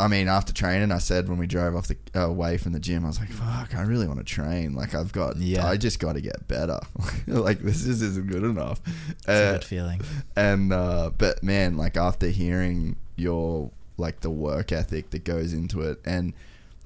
[0.00, 2.80] I mean, after training, I said when we drove off the uh, away from the
[2.80, 4.74] gym, I was like, "Fuck, I really want to train.
[4.74, 5.66] Like, I've got, Yeah.
[5.66, 6.80] I just got to get better.
[7.26, 8.80] like, this just isn't good enough."
[9.10, 10.00] It's a Uh, good feeling.
[10.34, 15.82] and uh, but man, like after hearing your like the work ethic that goes into
[15.82, 16.32] it, and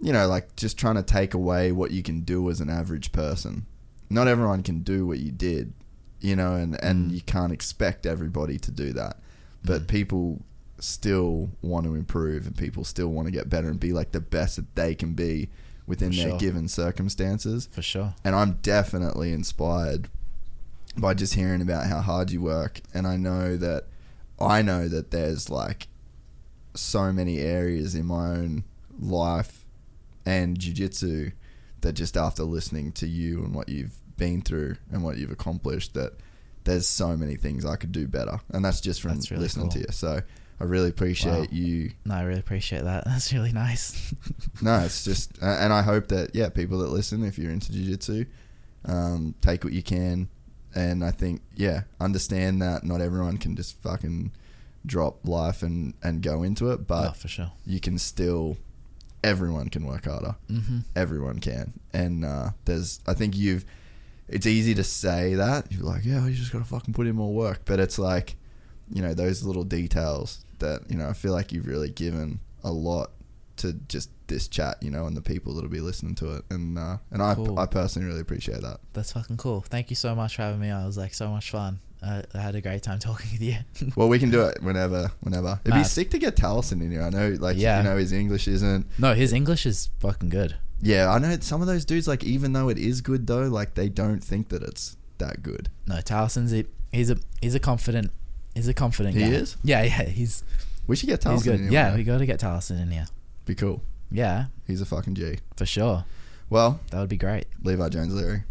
[0.03, 3.13] you know, like just trying to take away what you can do as an average
[3.13, 3.65] person.
[4.11, 5.73] Not everyone can do what you did,
[6.21, 7.15] you know, and and Mm.
[7.15, 9.19] you can't expect everybody to do that.
[9.65, 10.43] But people
[10.85, 14.21] still want to improve and people still want to get better and be like the
[14.21, 15.49] best that they can be
[15.87, 16.39] within For their sure.
[16.39, 17.69] given circumstances.
[17.73, 18.15] For sure.
[18.25, 20.09] And I'm definitely inspired
[20.97, 22.81] by just hearing about how hard you work.
[22.93, 23.87] And I know that
[24.39, 25.89] I know that there's like
[26.75, 28.65] so many areas in my own
[28.99, 29.65] life
[30.27, 31.31] and jiu-jitsu
[31.83, 35.95] that just after listening to you and what you've been through and what you've accomplished
[35.95, 36.15] that
[36.65, 39.69] there's so many things I could do better and that's just from That's really listening
[39.71, 40.23] to you so
[40.61, 41.59] I really appreciate Wow.
[41.59, 43.05] you No, I really appreciate that.
[43.07, 44.15] That's really nice.
[44.63, 47.73] no it's just uh, and I hope that yeah people that listen if you're into
[47.73, 48.25] jiu-jitsu
[48.87, 50.29] um, take what you can
[50.75, 54.33] and I think yeah understand that not everyone can just fucking
[54.87, 57.53] drop life and and go into it but oh, for sure.
[57.67, 58.57] you can still
[59.23, 60.79] everyone can work harder Mm-hmm.
[60.95, 63.65] everyone can and uh, there's i think you've
[64.29, 67.33] it's easy to say that you're like yeah you just gotta fucking put in more
[67.33, 68.37] work but it's like
[68.93, 72.71] you know those little details that you know i feel like you've really given a
[72.71, 73.11] lot
[73.57, 76.79] to just this chat you know and the people that'll be listening to it and
[76.79, 77.59] uh, and I, Cool.
[77.59, 79.61] I personally really appreciate that That's fucking cool.
[79.61, 80.83] Thank you so much for having me on.
[80.83, 81.79] It was like so much fun.
[82.03, 83.57] I, I had a great time talking with you.
[83.97, 87.03] well we can do it whenever whenever it'd be sick to get Talison in here
[87.03, 87.79] i know like Yeah.
[87.79, 90.57] you know his english isn't no, his English is fucking good.
[90.81, 93.75] yeah i know some of those dudes like even though it is good though like
[93.75, 98.11] they don't think that it's that good No, Talison's a, he's a he's a confident
[98.55, 99.29] he's a confident He guy.
[99.29, 99.57] is?
[99.63, 100.43] Yeah, yeah, he's
[100.87, 101.55] we should get Talison he's good.
[101.57, 101.97] in here Yeah, one day.
[101.99, 103.07] we got to get Talison in here.
[103.47, 105.39] be cool Yeah, He's a fucking G.
[105.57, 106.05] for sure.
[106.51, 107.47] Well, That would be great.
[107.63, 108.45] Levi Jones Leary,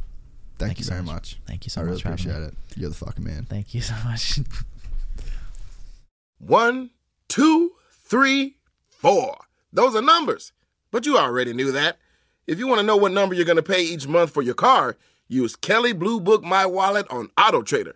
[0.58, 1.14] thank, Thank you you so very much.
[1.14, 1.40] much.
[1.48, 2.48] Thank you so I really much for having appreciate me.
[2.72, 2.78] it.
[2.78, 3.46] You're the fucking man.
[3.46, 4.40] Thank you so much.
[6.40, 6.90] One,
[7.28, 8.58] two, three,
[8.90, 9.38] four.
[9.72, 10.52] Those are numbers.
[10.92, 11.98] But you already knew that.
[12.46, 14.54] If you want to know what number you're going to pay each month for your
[14.54, 17.96] car, use Kelley Blue Book My Wallet on Auto Trader.